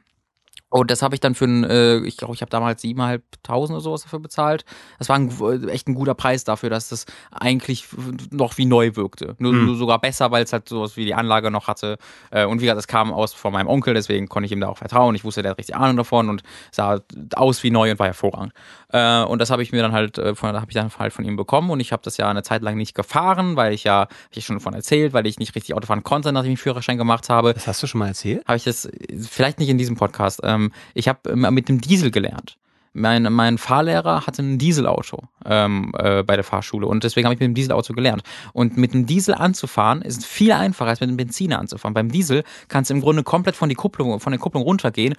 Und 0.69 0.91
das 0.91 1.01
habe 1.01 1.15
ich 1.15 1.21
dann 1.21 1.35
für 1.35 1.45
ein, 1.45 1.63
äh, 1.63 1.97
ich 1.99 2.17
glaube, 2.17 2.35
ich 2.35 2.41
habe 2.41 2.49
damals 2.49 2.83
7.500 2.83 3.71
oder 3.71 3.81
sowas 3.81 4.03
dafür 4.03 4.19
bezahlt. 4.19 4.65
Das 4.99 5.09
war 5.09 5.15
ein, 5.17 5.31
äh, 5.41 5.67
echt 5.71 5.87
ein 5.87 5.95
guter 5.95 6.13
Preis 6.13 6.43
dafür, 6.43 6.69
dass 6.69 6.89
das 6.89 7.05
eigentlich 7.31 7.85
noch 8.29 8.57
wie 8.57 8.65
neu 8.65 8.95
wirkte. 8.95 9.35
Nur, 9.39 9.53
nur 9.53 9.75
sogar 9.75 9.99
besser, 9.99 10.29
weil 10.31 10.43
es 10.43 10.53
halt 10.53 10.69
sowas 10.69 10.95
wie 10.95 11.05
die 11.05 11.15
Anlage 11.15 11.49
noch 11.49 11.67
hatte. 11.67 11.97
Äh, 12.29 12.45
und 12.45 12.59
wie 12.59 12.65
gesagt, 12.65 12.77
das 12.77 12.87
kam 12.87 13.11
aus 13.11 13.33
von 13.33 13.51
meinem 13.51 13.67
Onkel, 13.67 13.93
deswegen 13.95 14.27
konnte 14.27 14.45
ich 14.45 14.51
ihm 14.51 14.61
da 14.61 14.67
auch 14.67 14.77
vertrauen. 14.77 15.15
Ich 15.15 15.23
wusste, 15.23 15.41
der 15.41 15.51
hat 15.51 15.57
richtig 15.57 15.75
Ahnung 15.75 15.97
davon 15.97 16.29
und 16.29 16.43
sah 16.71 16.99
aus 17.35 17.63
wie 17.63 17.71
neu 17.71 17.91
und 17.91 17.99
war 17.99 18.07
hervorragend. 18.07 18.53
Äh, 18.91 19.23
und 19.23 19.39
das 19.39 19.49
habe 19.49 19.63
ich 19.63 19.71
mir 19.71 19.81
dann 19.81 19.91
halt, 19.91 20.17
äh, 20.17 20.35
von, 20.35 20.55
habe 20.55 20.65
ich 20.69 20.75
dann 20.75 20.91
halt 20.99 21.13
von 21.13 21.25
ihm 21.25 21.35
bekommen 21.35 21.69
und 21.71 21.79
ich 21.79 21.91
habe 21.91 22.01
das 22.03 22.17
ja 22.17 22.29
eine 22.29 22.43
Zeit 22.43 22.61
lang 22.61 22.77
nicht 22.77 22.93
gefahren, 22.93 23.55
weil 23.55 23.73
ich 23.73 23.83
ja, 23.85 24.01
hab 24.01 24.09
ich 24.31 24.45
schon 24.45 24.57
davon 24.57 24.73
erzählt, 24.73 25.13
weil 25.13 25.25
ich 25.25 25.39
nicht 25.39 25.55
richtig 25.55 25.73
Auto 25.75 25.87
fahren 25.87 26.03
konnte, 26.03 26.31
nachdem 26.31 26.51
ich 26.51 26.59
den 26.59 26.63
Führerschein 26.63 26.97
gemacht 26.97 27.29
habe 27.29 27.53
Das 27.53 27.67
hast 27.67 27.81
du 27.81 27.87
schon 27.87 27.99
mal 27.99 28.07
erzählt? 28.07 28.45
habe 28.47 28.57
ich 28.57 28.63
das, 28.63 28.89
vielleicht 29.29 29.59
nicht 29.59 29.69
in 29.69 29.77
diesem 29.77 29.95
Podcast, 29.95 30.41
ähm, 30.43 30.58
ich 30.93 31.07
habe 31.07 31.35
mit 31.35 31.69
dem 31.69 31.81
Diesel 31.81 32.11
gelernt. 32.11 32.57
Mein, 32.93 33.31
mein 33.31 33.57
Fahrlehrer 33.57 34.25
hatte 34.25 34.41
ein 34.41 34.57
Dieselauto 34.57 35.23
ähm, 35.45 35.93
äh, 35.97 36.23
bei 36.23 36.35
der 36.35 36.43
Fahrschule 36.43 36.87
und 36.87 37.03
deswegen 37.03 37.25
habe 37.25 37.35
ich 37.35 37.39
mit 37.39 37.47
dem 37.47 37.53
Dieselauto 37.53 37.93
gelernt. 37.93 38.23
Und 38.51 38.77
mit 38.77 38.93
dem 38.93 39.05
Diesel 39.05 39.35
anzufahren 39.35 40.01
ist 40.01 40.25
viel 40.25 40.51
einfacher 40.53 40.89
als 40.89 40.99
mit 40.99 41.09
dem 41.09 41.17
Benziner 41.17 41.59
anzufahren. 41.59 41.93
Beim 41.93 42.11
Diesel 42.11 42.43
kannst 42.67 42.89
du 42.89 42.95
im 42.95 43.01
Grunde 43.01 43.23
komplett 43.23 43.55
von, 43.55 43.69
die 43.69 43.75
Kupplung, 43.75 44.19
von 44.19 44.31
der 44.31 44.39
Kupplung 44.39 44.63
runtergehen, 44.63 45.13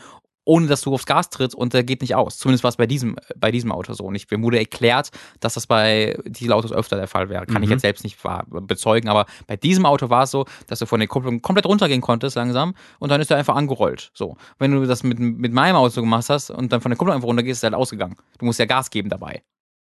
ohne 0.44 0.66
dass 0.66 0.80
du 0.82 0.94
aufs 0.94 1.06
Gas 1.06 1.30
trittst 1.30 1.56
und 1.56 1.74
der 1.74 1.84
geht 1.84 2.00
nicht 2.00 2.14
aus. 2.14 2.38
Zumindest 2.38 2.64
war 2.64 2.70
es 2.70 2.76
bei 2.76 2.86
diesem, 2.86 3.16
bei 3.36 3.50
diesem 3.50 3.72
Auto 3.72 3.92
so. 3.92 4.04
Und 4.04 4.14
ich 4.14 4.30
mir 4.30 4.42
wurde 4.42 4.58
erklärt, 4.58 5.10
dass 5.40 5.54
das 5.54 5.66
bei 5.66 6.16
Dieselautos 6.24 6.72
öfter 6.72 6.96
der 6.96 7.08
Fall 7.08 7.28
wäre. 7.28 7.46
Kann 7.46 7.62
ich 7.62 7.70
jetzt 7.70 7.82
selbst 7.82 8.04
nicht 8.04 8.18
bezeugen, 8.48 9.08
aber 9.08 9.26
bei 9.46 9.56
diesem 9.56 9.86
Auto 9.86 10.10
war 10.10 10.24
es 10.24 10.30
so, 10.30 10.46
dass 10.66 10.78
du 10.78 10.86
von 10.86 11.00
der 11.00 11.08
Kupplung 11.08 11.42
komplett 11.42 11.66
runtergehen 11.66 12.00
konntest 12.00 12.36
langsam 12.36 12.74
und 12.98 13.10
dann 13.10 13.20
ist 13.20 13.30
er 13.30 13.36
einfach 13.36 13.56
angerollt. 13.56 14.10
So. 14.14 14.36
Wenn 14.58 14.72
du 14.72 14.86
das 14.86 15.02
mit, 15.02 15.18
mit 15.18 15.52
meinem 15.52 15.76
Auto 15.76 16.00
gemacht 16.00 16.28
hast 16.28 16.50
und 16.50 16.72
dann 16.72 16.80
von 16.80 16.90
der 16.90 16.96
Kupplung 16.96 17.14
einfach 17.14 17.28
runtergehst, 17.28 17.58
ist 17.58 17.62
er 17.64 17.70
halt 17.70 17.80
ausgegangen. 17.80 18.16
Du 18.38 18.46
musst 18.46 18.58
ja 18.58 18.66
Gas 18.66 18.90
geben 18.90 19.08
dabei. 19.08 19.42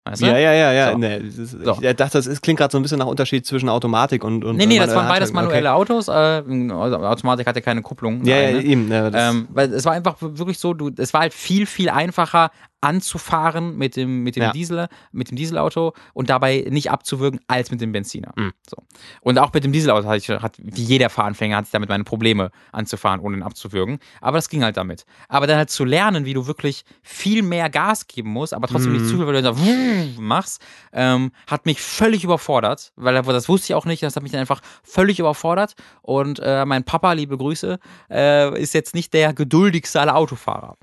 Weißt 0.05 0.21
du? 0.21 0.27
Ja, 0.27 0.37
ja, 0.37 0.53
ja, 0.53 0.73
ja. 0.73 0.93
So. 0.93 0.99
Nee, 0.99 1.21
das 1.21 1.39
ist, 1.39 1.51
So. 1.53 1.79
Ich 1.81 1.97
dachte, 1.97 2.19
das 2.19 2.27
ist, 2.27 2.43
klingt 2.43 2.59
gerade 2.59 2.73
so 2.73 2.79
ein 2.79 2.83
bisschen 2.83 2.99
nach 2.99 3.07
Unterschied 3.07 3.47
zwischen 3.47 3.69
Automatik 3.69 4.25
und. 4.25 4.45
und 4.45 4.57
Nee, 4.57 4.67
nee, 4.67 4.79
das 4.79 4.95
waren 4.95 5.07
beides 5.07 5.33
manuelle 5.33 5.73
Autos. 5.73 6.09
Äh, 6.09 6.13
also 6.13 6.97
Automatik 6.97 7.47
hatte 7.47 7.63
keine 7.63 7.83
Kupplung. 7.83 8.21
Okay. 8.21 8.31
Ja, 8.31 8.37
ja, 8.37 8.49
eine. 8.49 8.63
eben. 8.63 8.91
Ja, 8.91 9.31
Ähm, 9.31 9.47
weil 9.51 9.73
es 9.73 9.85
war 9.85 9.93
einfach 9.93 10.17
wirklich 10.19 10.59
so, 10.59 10.75
du, 10.75 10.91
es 10.97 11.15
war 11.15 11.21
halt 11.21 11.33
viel, 11.35 11.67
viel 11.67 11.89
einfacher 11.89 12.51
anzufahren 12.83 13.77
mit 13.77 13.97
dem, 13.97 14.23
mit 14.23 14.37
dem 14.37 14.43
Ja. 14.43 14.53
Diesel, 14.53 14.89
mit 15.13 15.31
dem 15.31 15.37
Dieselauto 15.37 15.95
und 16.13 16.29
dabei 16.29 16.67
nicht 16.69 16.91
abzuwürgen 16.91 17.41
als 17.47 17.71
mit 17.71 17.81
dem 17.81 17.93
Benziner. 17.93 18.33
Mhm. 18.37 18.53
So. 18.69 18.77
Und 19.21 19.39
auch 19.39 19.53
mit 19.53 19.65
dem 19.65 19.73
Dieselauto 19.73 20.07
hatte 20.07 20.19
ich, 20.19 20.29
hat, 20.29 20.57
wie 20.59 20.83
jeder 20.83 21.09
Fahranfänger 21.09 21.57
hatte 21.57 21.67
ich 21.67 21.73
damit 21.73 21.89
meine 21.89 22.05
Probleme 22.05 22.51
anzufahren, 22.73 23.21
ohne 23.21 23.37
ihn 23.39 23.43
abzuwürgen. 23.43 23.99
Aber 24.21 24.39
das 24.39 24.49
ging 24.49 24.63
halt 24.65 24.77
damit. 24.77 25.07
Aber 25.29 25.47
dann 25.47 25.57
halt 25.57 25.71
zu 25.71 25.85
lernen, 25.85 26.25
wie 26.25 26.35
du 26.35 26.47
wirklich 26.47 26.85
viel 27.03 27.43
mehr 27.43 27.71
Gas 27.71 28.07
geben 28.07 28.31
musst, 28.31 28.53
aber 28.53 28.67
trotzdem 28.67 28.93
nicht 28.93 29.07
zu 29.07 29.17
viel, 29.17 29.27
weil 29.27 29.41
du 29.41 29.55
so 29.55 30.21
machst, 30.21 30.61
ähm, 30.93 31.31
hat 31.47 31.67
mich 31.67 31.81
völlig 31.81 32.25
überfordert, 32.25 32.93
weil 32.97 33.23
das 33.23 33.49
wusste 33.49 33.73
ich 33.73 33.75
auch 33.75 33.85
nicht, 33.85 34.03
das 34.03 34.17
hat 34.17 34.23
mich 34.23 34.33
dann 34.33 34.41
einfach 34.41 34.61
völlig 34.83 35.21
überfordert. 35.21 35.75
Und 36.03 36.41
äh, 36.43 36.65
mein 36.65 36.85
Papa, 36.85 37.13
liebe 37.13 37.39
Grüße, 37.39 37.79
äh, 38.11 38.61
ist 38.61 38.75
jetzt 38.75 38.95
nicht 38.95 39.15
der 39.15 39.33
geduldigste 39.33 40.01
aller 40.01 40.17
Autofahrer. 40.17 40.77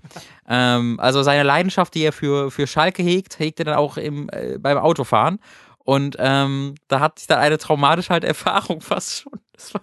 Ähm, 0.49 0.99
also 0.99 1.21
seine 1.21 1.43
Leidenschaft, 1.43 1.93
die 1.93 2.01
er 2.01 2.11
für, 2.11 2.51
für 2.51 2.67
Schalke 2.67 3.03
hegt, 3.03 3.39
hegt 3.39 3.59
er 3.59 3.65
dann 3.65 3.75
auch 3.75 3.97
im, 3.97 4.29
äh, 4.31 4.57
beim 4.57 4.77
Autofahren. 4.77 5.39
Und 5.77 6.17
ähm, 6.19 6.75
da 6.87 6.99
hatte 6.99 7.15
ich 7.19 7.27
dann 7.27 7.39
eine 7.39 7.57
traumatische 7.57 8.09
halt 8.09 8.23
Erfahrung 8.25 8.81
fast 8.81 9.21
schon. 9.21 9.39
Das 9.53 9.73
war, 9.73 9.81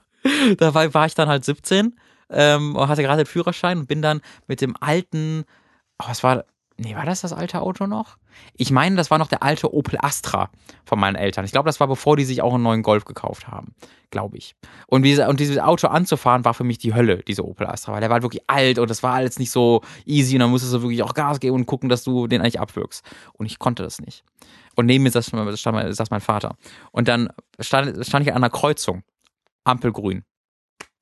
da 0.58 0.74
war, 0.74 1.06
ich 1.06 1.14
dann 1.14 1.28
halt 1.28 1.44
17 1.44 1.96
ähm, 2.30 2.76
und 2.76 2.88
hatte 2.88 3.02
gerade 3.02 3.24
den 3.24 3.30
Führerschein 3.30 3.78
und 3.78 3.86
bin 3.86 4.02
dann 4.02 4.20
mit 4.48 4.60
dem 4.60 4.74
alten 4.80 5.44
oh, 6.02 6.08
was 6.08 6.22
war, 6.22 6.44
nee, 6.78 6.94
war 6.94 7.04
das 7.04 7.22
das 7.22 7.32
alte 7.32 7.60
Auto 7.60 7.86
noch? 7.86 8.16
Ich 8.54 8.70
meine, 8.70 8.96
das 8.96 9.10
war 9.10 9.18
noch 9.18 9.28
der 9.28 9.42
alte 9.42 9.72
Opel 9.72 9.98
Astra 10.00 10.50
von 10.84 10.98
meinen 10.98 11.16
Eltern. 11.16 11.44
Ich 11.44 11.52
glaube, 11.52 11.68
das 11.68 11.80
war 11.80 11.86
bevor 11.86 12.16
die 12.16 12.24
sich 12.24 12.42
auch 12.42 12.54
einen 12.54 12.62
neuen 12.62 12.82
Golf 12.82 13.04
gekauft 13.04 13.48
haben. 13.48 13.74
Glaube 14.10 14.36
ich. 14.36 14.54
Und, 14.86 15.02
diese, 15.02 15.28
und 15.28 15.40
dieses 15.40 15.58
Auto 15.58 15.88
anzufahren 15.88 16.44
war 16.44 16.54
für 16.54 16.64
mich 16.64 16.78
die 16.78 16.94
Hölle, 16.94 17.18
dieser 17.18 17.44
Opel 17.44 17.66
Astra, 17.66 17.92
weil 17.92 18.00
der 18.00 18.10
war 18.10 18.22
wirklich 18.22 18.42
alt 18.46 18.78
und 18.78 18.90
das 18.90 19.02
war 19.02 19.14
alles 19.14 19.38
nicht 19.38 19.50
so 19.50 19.82
easy 20.04 20.36
und 20.36 20.40
dann 20.40 20.50
musstest 20.50 20.74
du 20.74 20.82
wirklich 20.82 21.02
auch 21.02 21.14
Gas 21.14 21.40
geben 21.40 21.56
und 21.56 21.66
gucken, 21.66 21.88
dass 21.88 22.04
du 22.04 22.26
den 22.26 22.40
eigentlich 22.40 22.60
abwirkst. 22.60 23.04
Und 23.32 23.46
ich 23.46 23.58
konnte 23.58 23.82
das 23.82 24.00
nicht. 24.00 24.24
Und 24.74 24.86
neben 24.86 25.04
mir 25.04 25.10
saß, 25.10 25.26
stand 25.26 25.76
mein, 25.76 25.92
saß 25.92 26.10
mein 26.10 26.20
Vater. 26.20 26.56
Und 26.92 27.08
dann 27.08 27.30
stand, 27.58 28.06
stand 28.06 28.26
ich 28.26 28.32
an 28.32 28.38
einer 28.38 28.50
Kreuzung. 28.50 29.02
Ampelgrün. 29.64 30.24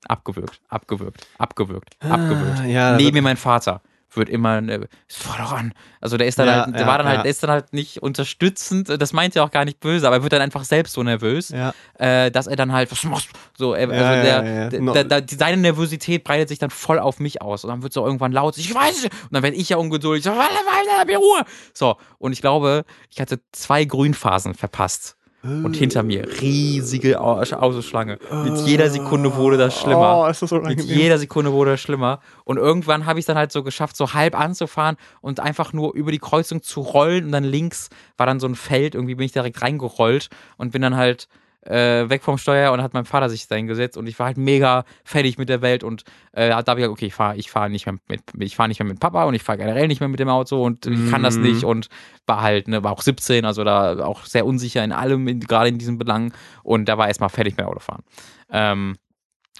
Abgewürgt, 0.07 0.61
abgewürgt, 0.69 1.25
abgewürgt, 1.39 1.97
abgewürgt. 1.99 2.59
Ah, 2.59 2.65
ja, 2.65 2.95
Neben 2.95 3.15
mir 3.15 3.23
mein 3.23 3.37
Vater 3.37 3.81
wird 4.17 4.29
immer, 4.29 4.57
äh, 4.57 4.87
fahr 5.07 5.37
doch 5.39 5.51
an. 5.53 5.73
Also 6.01 6.17
der 6.17 6.27
ist 6.27 6.39
dann 6.39 6.47
Ja, 6.47 6.65
halt, 6.65 6.75
der 6.75 6.81
ja, 6.81 6.87
war 6.87 6.97
dann 6.97 7.07
ja. 7.07 7.13
halt, 7.13 7.25
der 7.25 7.31
ist 7.31 7.43
dann 7.43 7.49
halt 7.51 7.73
nicht 7.73 8.01
unterstützend, 8.01 8.89
das 9.01 9.13
meint 9.13 9.35
er 9.35 9.43
auch 9.43 9.51
gar 9.51 9.65
nicht 9.65 9.79
böse, 9.79 10.07
aber 10.07 10.17
er 10.17 10.23
wird 10.23 10.33
dann 10.33 10.41
einfach 10.41 10.63
selbst 10.63 10.93
so 10.93 11.03
nervös, 11.03 11.51
äh, 11.97 12.31
dass 12.31 12.47
er 12.47 12.55
dann 12.55 12.71
halt, 12.71 12.91
was 12.91 13.03
machst? 13.03 13.29
So, 13.57 13.73
er, 13.73 13.89
also 13.89 13.99
der, 13.99 14.69
der, 14.69 15.03
der, 15.03 15.37
seine 15.37 15.57
Nervosität 15.57 16.23
breitet 16.23 16.49
sich 16.49 16.59
dann 16.59 16.69
voll 16.69 16.99
auf 16.99 17.19
mich 17.19 17.41
aus 17.41 17.63
und 17.63 17.69
dann 17.69 17.83
wird 17.83 17.93
so 17.93 18.05
irgendwann 18.05 18.31
laut, 18.31 18.57
ich 18.57 18.73
weiß 18.73 19.03
nicht, 19.03 19.13
und 19.23 19.33
dann 19.33 19.43
werde 19.43 19.57
ich 19.57 19.69
ja 19.69 19.77
ungeduldig, 19.77 20.25
Ruhe. 21.17 21.43
So, 21.73 21.97
und 22.17 22.33
ich 22.33 22.41
glaube, 22.41 22.85
ich 23.09 23.19
hatte 23.19 23.39
zwei 23.51 23.85
Grünphasen 23.85 24.53
verpasst. 24.53 25.17
Und 25.63 25.75
hinter 25.75 26.01
mir 26.01 26.27
riesige 26.41 27.21
Au- 27.21 27.39
Autoschlange. 27.39 28.17
Mit 28.43 28.57
jeder 28.65 28.89
Sekunde 28.89 29.35
wurde 29.35 29.57
das 29.57 29.79
schlimmer. 29.79 30.23
Oh, 30.25 30.27
ist 30.27 30.41
das 30.41 30.49
so 30.49 30.59
Mit 30.59 30.81
jeder 30.81 31.17
Sekunde 31.19 31.51
wurde 31.51 31.73
es 31.73 31.81
schlimmer. 31.81 32.19
Und 32.45 32.57
irgendwann 32.57 33.05
habe 33.05 33.19
ich 33.19 33.25
dann 33.25 33.37
halt 33.37 33.51
so 33.51 33.61
geschafft, 33.61 33.95
so 33.95 34.13
halb 34.13 34.39
anzufahren 34.39 34.97
und 35.21 35.39
einfach 35.39 35.71
nur 35.73 35.93
über 35.93 36.11
die 36.11 36.19
Kreuzung 36.19 36.63
zu 36.63 36.81
rollen. 36.81 37.25
Und 37.25 37.31
dann 37.31 37.43
links 37.43 37.89
war 38.17 38.25
dann 38.25 38.39
so 38.39 38.47
ein 38.47 38.55
Feld. 38.55 38.95
Irgendwie 38.95 39.15
bin 39.15 39.25
ich 39.25 39.33
direkt 39.33 39.61
reingerollt 39.61 40.29
und 40.57 40.71
bin 40.71 40.81
dann 40.81 40.95
halt 40.95 41.27
äh, 41.65 42.09
weg 42.09 42.23
vom 42.23 42.37
Steuer 42.37 42.71
und 42.71 42.81
hat 42.81 42.93
mein 42.93 43.05
Vater 43.05 43.29
sich 43.29 43.47
da 43.47 43.55
hingesetzt 43.55 43.97
und 43.97 44.07
ich 44.07 44.17
war 44.19 44.27
halt 44.27 44.37
mega 44.37 44.85
fertig 45.03 45.37
mit 45.37 45.49
der 45.49 45.61
Welt 45.61 45.83
und 45.83 46.03
äh, 46.31 46.49
da 46.49 46.57
habe 46.57 46.71
ich 46.71 46.75
gesagt, 46.77 46.91
okay, 46.91 47.05
ich 47.07 47.13
fahre 47.13 47.35
ich 47.37 47.51
fahr 47.51 47.69
nicht 47.69 47.85
mehr 47.85 47.97
mit, 48.07 48.21
ich 48.39 48.55
fahre 48.55 48.69
nicht 48.69 48.79
mehr 48.79 48.87
mit 48.87 48.99
Papa 48.99 49.23
und 49.25 49.33
ich 49.33 49.43
fahre 49.43 49.57
generell 49.57 49.87
nicht 49.87 49.99
mehr 49.99 50.09
mit 50.09 50.19
dem 50.19 50.29
Auto 50.29 50.63
und 50.63 50.85
ich 50.85 51.09
kann 51.09 51.23
das 51.23 51.37
Mhm. 51.37 51.41
nicht 51.43 51.63
und 51.63 51.87
war 52.27 52.41
halt, 52.41 52.67
ne, 52.67 52.83
war 52.83 52.91
auch 52.91 53.01
17, 53.01 53.45
also 53.45 53.63
da 53.63 54.05
auch 54.05 54.25
sehr 54.25 54.45
unsicher 54.45 54.83
in 54.83 54.91
allem, 54.91 55.27
in, 55.27 55.39
gerade 55.39 55.69
in 55.69 55.77
diesen 55.77 55.97
Belangen 55.97 56.33
und 56.63 56.85
da 56.87 56.97
war 56.97 57.07
erstmal 57.07 57.29
fertig 57.29 57.57
mit 57.57 57.65
Autofahren. 57.65 58.03
Ähm, 58.51 58.95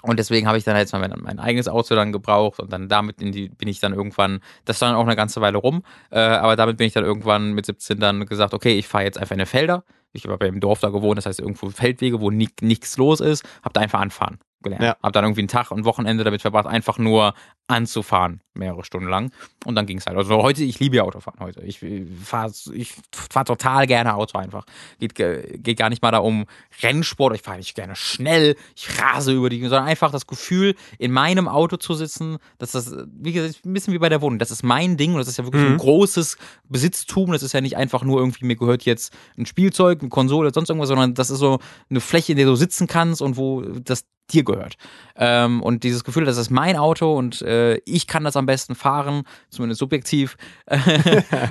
und 0.03 0.19
deswegen 0.19 0.47
habe 0.47 0.57
ich 0.59 0.63
dann 0.63 0.77
jetzt 0.77 0.93
mal 0.93 0.99
mein, 0.99 1.19
mein 1.23 1.39
eigenes 1.39 1.67
Auto 1.67 1.95
dann 1.95 2.11
gebraucht 2.11 2.59
und 2.59 2.71
dann 2.71 2.87
damit 2.87 3.19
die, 3.19 3.49
bin 3.49 3.67
ich 3.67 3.79
dann 3.79 3.93
irgendwann, 3.93 4.39
das 4.65 4.77
stand 4.77 4.95
auch 4.95 5.01
eine 5.05 5.15
ganze 5.15 5.41
Weile 5.41 5.57
rum, 5.57 5.81
äh, 6.11 6.19
aber 6.19 6.55
damit 6.55 6.77
bin 6.77 6.85
ich 6.85 6.93
dann 6.93 7.03
irgendwann 7.03 7.53
mit 7.53 7.65
17 7.65 7.99
dann 7.99 8.25
gesagt, 8.27 8.53
okay, 8.53 8.77
ich 8.77 8.87
fahre 8.87 9.05
jetzt 9.05 9.17
einfach 9.17 9.31
in 9.31 9.39
eine 9.39 9.47
Felder. 9.47 9.83
Ich 10.15 10.27
habe 10.27 10.47
im 10.47 10.59
Dorf 10.59 10.79
da 10.79 10.89
gewohnt, 10.89 11.17
das 11.17 11.25
heißt 11.25 11.39
irgendwo 11.39 11.69
Feldwege, 11.69 12.21
wo 12.21 12.31
ni 12.31 12.49
nichts 12.61 12.97
los 12.97 13.19
ist, 13.19 13.43
habe 13.61 13.73
da 13.73 13.81
einfach 13.81 13.99
anfahren 13.99 14.39
gelernt. 14.65 14.83
Ja. 14.83 14.97
Habe 15.01 15.13
dann 15.13 15.23
irgendwie 15.23 15.41
einen 15.41 15.47
Tag, 15.47 15.71
ein 15.71 15.85
Wochenende 15.85 16.25
damit 16.25 16.41
verbracht, 16.41 16.65
einfach 16.67 16.97
nur 16.97 17.33
anzufahren, 17.67 18.41
mehrere 18.53 18.83
Stunden 18.83 19.07
lang. 19.09 19.31
Und 19.65 19.75
dann 19.75 19.85
ging 19.85 19.97
es 19.97 20.05
halt. 20.05 20.17
Also 20.17 20.35
heute, 20.43 20.63
ich 20.63 20.79
liebe 20.79 20.97
ja 20.97 21.03
Autofahren 21.03 21.39
heute. 21.39 21.61
Ich 21.61 21.83
fahre 22.23 22.51
ich 22.73 22.93
fahr 23.11 23.45
total 23.45 23.87
gerne 23.87 24.13
Auto 24.15 24.37
einfach. 24.37 24.65
Geht, 24.99 25.15
ge- 25.15 25.57
geht 25.57 25.77
gar 25.79 25.89
nicht 25.89 26.01
mal 26.03 26.11
da 26.11 26.19
um 26.19 26.45
Rennsport, 26.83 27.33
ich 27.35 27.41
fahre 27.41 27.57
nicht 27.57 27.73
gerne 27.75 27.95
schnell, 27.95 28.55
ich 28.75 29.01
rase 29.01 29.31
über 29.33 29.49
die, 29.49 29.59
sondern 29.61 29.85
einfach 29.85 30.11
das 30.11 30.27
Gefühl, 30.27 30.75
in 30.99 31.11
meinem 31.11 31.47
Auto 31.47 31.77
zu 31.77 31.93
sitzen, 31.95 32.37
dass 32.57 32.71
das, 32.73 32.95
wie 33.07 33.31
gesagt, 33.33 33.65
ein 33.65 33.73
bisschen 33.73 33.93
wie 33.93 33.99
bei 33.99 34.09
der 34.09 34.21
Wohnung. 34.21 34.37
Das 34.39 34.51
ist 34.51 34.63
mein 34.63 34.97
Ding 34.97 35.13
und 35.13 35.17
das 35.19 35.27
ist 35.27 35.37
ja 35.37 35.45
wirklich 35.45 35.63
Mhm. 35.63 35.71
ein 35.73 35.77
großes 35.77 36.37
Besitztum. 36.69 37.31
Das 37.31 37.41
ist 37.41 37.53
ja 37.53 37.61
nicht 37.61 37.77
einfach 37.77 38.03
nur 38.03 38.19
irgendwie, 38.19 38.45
mir 38.45 38.55
gehört 38.57 38.83
jetzt 38.85 39.11
ein 39.37 39.45
Spielzeug, 39.45 40.01
eine 40.01 40.09
Konsole, 40.09 40.51
sonst 40.53 40.69
irgendwas, 40.69 40.89
sondern 40.89 41.13
das 41.15 41.29
ist 41.29 41.39
so 41.39 41.59
eine 41.89 41.99
Fläche, 42.01 42.33
in 42.33 42.37
der 42.37 42.45
du 42.45 42.55
sitzen 42.55 42.87
kannst 42.87 43.21
und 43.21 43.37
wo 43.37 43.61
das 43.61 44.05
dir 44.31 44.43
gehört. 44.43 44.75
Ähm, 45.15 45.61
und 45.61 45.83
dieses 45.83 46.03
Gefühl, 46.03 46.25
das 46.25 46.37
ist 46.37 46.49
mein 46.49 46.75
Auto 46.75 47.15
und 47.15 47.41
äh, 47.41 47.75
ich 47.85 48.07
kann 48.07 48.23
das 48.23 48.35
am 48.35 48.45
besten 48.45 48.75
fahren, 48.75 49.23
zumindest 49.49 49.79
subjektiv. 49.79 50.37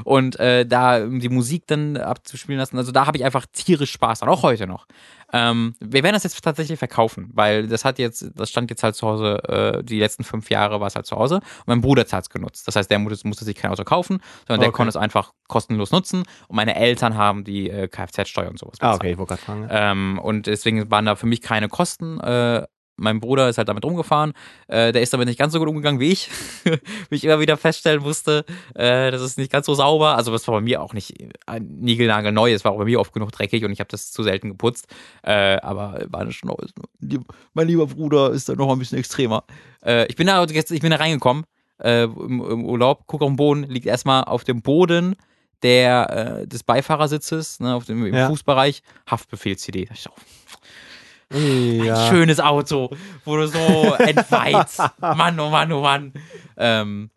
und 0.05 0.39
äh, 0.39 0.67
da 0.67 1.01
die 1.07 1.29
Musik 1.29 1.67
dann 1.67 1.97
abzuspielen 1.97 2.59
lassen, 2.59 2.77
also 2.77 2.93
da 2.93 3.07
habe 3.07 3.17
ich 3.17 3.25
einfach 3.25 3.47
tierisch 3.53 3.93
Spaß 3.93 4.21
dran, 4.21 4.29
auch 4.29 4.43
heute 4.43 4.67
noch. 4.67 4.87
Ähm, 5.33 5.75
wir 5.81 6.03
werden 6.03 6.15
das 6.15 6.25
jetzt 6.25 6.41
tatsächlich 6.43 6.79
verkaufen, 6.79 7.31
weil 7.35 7.67
das 7.67 7.85
hat 7.85 7.99
jetzt, 7.99 8.31
das 8.35 8.51
stand 8.51 8.71
jetzt 8.71 8.83
halt 8.83 8.95
zu 8.95 9.07
Hause, 9.07 9.43
äh, 9.49 9.83
die 9.85 9.99
letzten 9.99 10.25
fünf 10.25 10.51
Jahre 10.51 10.81
war 10.81 10.87
es 10.87 10.97
halt 10.97 11.07
zu 11.07 11.17
Hause 11.17 11.37
und 11.37 11.67
mein 11.67 11.81
Bruder 11.81 12.03
hat 12.11 12.23
es 12.23 12.31
genutzt. 12.31 12.67
Das 12.69 12.77
heißt, 12.77 12.91
der 12.91 12.99
musste, 12.99 13.27
musste 13.27 13.45
sich 13.45 13.57
kein 13.57 13.71
Auto 13.71 13.85
kaufen, 13.85 14.21
sondern 14.47 14.61
der 14.61 14.69
Okay. 14.69 14.77
konnte 14.77 14.89
es 14.91 14.97
einfach 14.97 15.33
kostenlos 15.49 15.91
nutzen 15.91 16.25
und 16.49 16.57
meine 16.57 16.77
Eltern 16.77 17.17
haben 17.17 17.45
die 17.45 17.71
äh, 17.71 17.89
Kfz-Steuer 17.89 18.49
und 18.51 18.59
sowas 18.59 18.77
Ah, 18.81 18.93
bezahlt. 18.93 19.01
okay, 19.01 19.13
ich 19.13 19.19
wollte 19.19 19.29
gerade 19.37 19.43
fragen. 19.43 19.69
Ähm, 19.71 20.19
und 20.23 20.47
deswegen 20.47 20.91
waren 20.91 21.07
da 21.07 21.17
für 21.17 21.27
mich 21.27 21.41
keine 21.43 21.69
Kosten. 21.69 22.21
Äh, 22.21 22.67
mein 22.97 23.21
Bruder 23.21 23.49
ist 23.49 23.59
halt 23.59 23.69
damit 23.69 23.85
rumgefahren. 23.85 24.33
Äh, 24.69 24.93
der 24.93 25.03
ist 25.03 25.13
damit 25.13 25.27
nicht 25.29 25.39
ganz 25.39 25.53
so 25.53 25.59
gut 25.59 25.69
umgegangen 25.69 26.01
wie 26.01 26.13
ich. 26.13 26.31
wie 26.65 27.17
ich 27.17 27.25
immer 27.25 27.41
wieder 27.41 27.57
feststellen 27.57 28.03
musste. 28.03 28.45
Äh, 28.75 29.11
das 29.11 29.23
ist 29.23 29.39
nicht 29.39 29.51
ganz 29.51 29.67
so 29.67 29.75
sauber. 29.75 30.17
Also 30.17 30.33
das 30.33 30.47
war 30.47 30.55
bei 30.55 30.61
mir 30.61 30.81
auch 30.83 30.93
nicht 30.93 31.21
äh, 31.21 31.61
niegelnagelneu. 31.61 32.53
Es 32.53 32.65
war 32.65 32.73
auch 32.73 32.79
bei 32.79 32.85
mir 32.85 33.01
oft 33.01 33.13
genug 33.13 33.33
dreckig 33.33 33.65
und 33.65 33.73
ich 33.73 33.81
habe 33.81 33.89
das 33.91 34.13
zu 34.13 34.23
selten 34.23 34.49
geputzt. 34.51 34.87
Äh, 35.23 35.57
aber 35.57 36.05
war 36.09 36.31
schon 36.31 36.55
mein 37.55 37.67
lieber 37.67 37.87
Bruder 37.87 38.31
ist 38.31 38.49
da 38.49 38.55
noch 38.55 38.71
ein 38.71 38.79
bisschen 38.79 38.99
extremer. 38.99 39.45
Äh, 39.85 40.07
ich 40.07 40.17
bin 40.17 40.27
da 40.27 40.45
jetzt, 40.45 40.71
ich 40.71 40.81
bin 40.81 40.91
da 40.91 40.97
reingekommen 40.97 41.45
äh, 41.83 42.05
im, 42.05 42.41
im 42.45 42.65
Urlaub, 42.65 43.07
gucke 43.07 43.25
auf 43.25 43.31
den 43.31 43.37
Boden, 43.37 43.65
liegt 43.65 43.87
erstmal 43.87 44.25
auf 44.25 44.45
dem 44.45 44.63
Boden 44.63 45.17
der, 45.63 46.45
des 46.47 46.63
Beifahrersitzes, 46.63 47.59
ne, 47.61 47.75
auf 47.75 47.87
dem, 47.87 48.05
im 48.05 48.15
Ja. 48.15 48.29
Fußbereich, 48.29 48.83
Haftbefehl-CD. 49.11 49.87
Da 49.87 49.95
dachte 49.95 50.01
ich 50.01 50.09
auch, 50.11 50.17
Ja. 51.35 51.95
ein 51.95 52.09
schönes 52.11 52.41
Auto, 52.41 52.91
wo 53.25 53.37
du 53.37 53.47
so 53.47 53.95
entweizt. 53.99 54.81
Mann, 55.01 55.39
oh 55.41 55.51
Mann, 55.51 55.73
oh 55.73 55.81
Mann. 55.81 56.13
Ähm, 56.57 57.11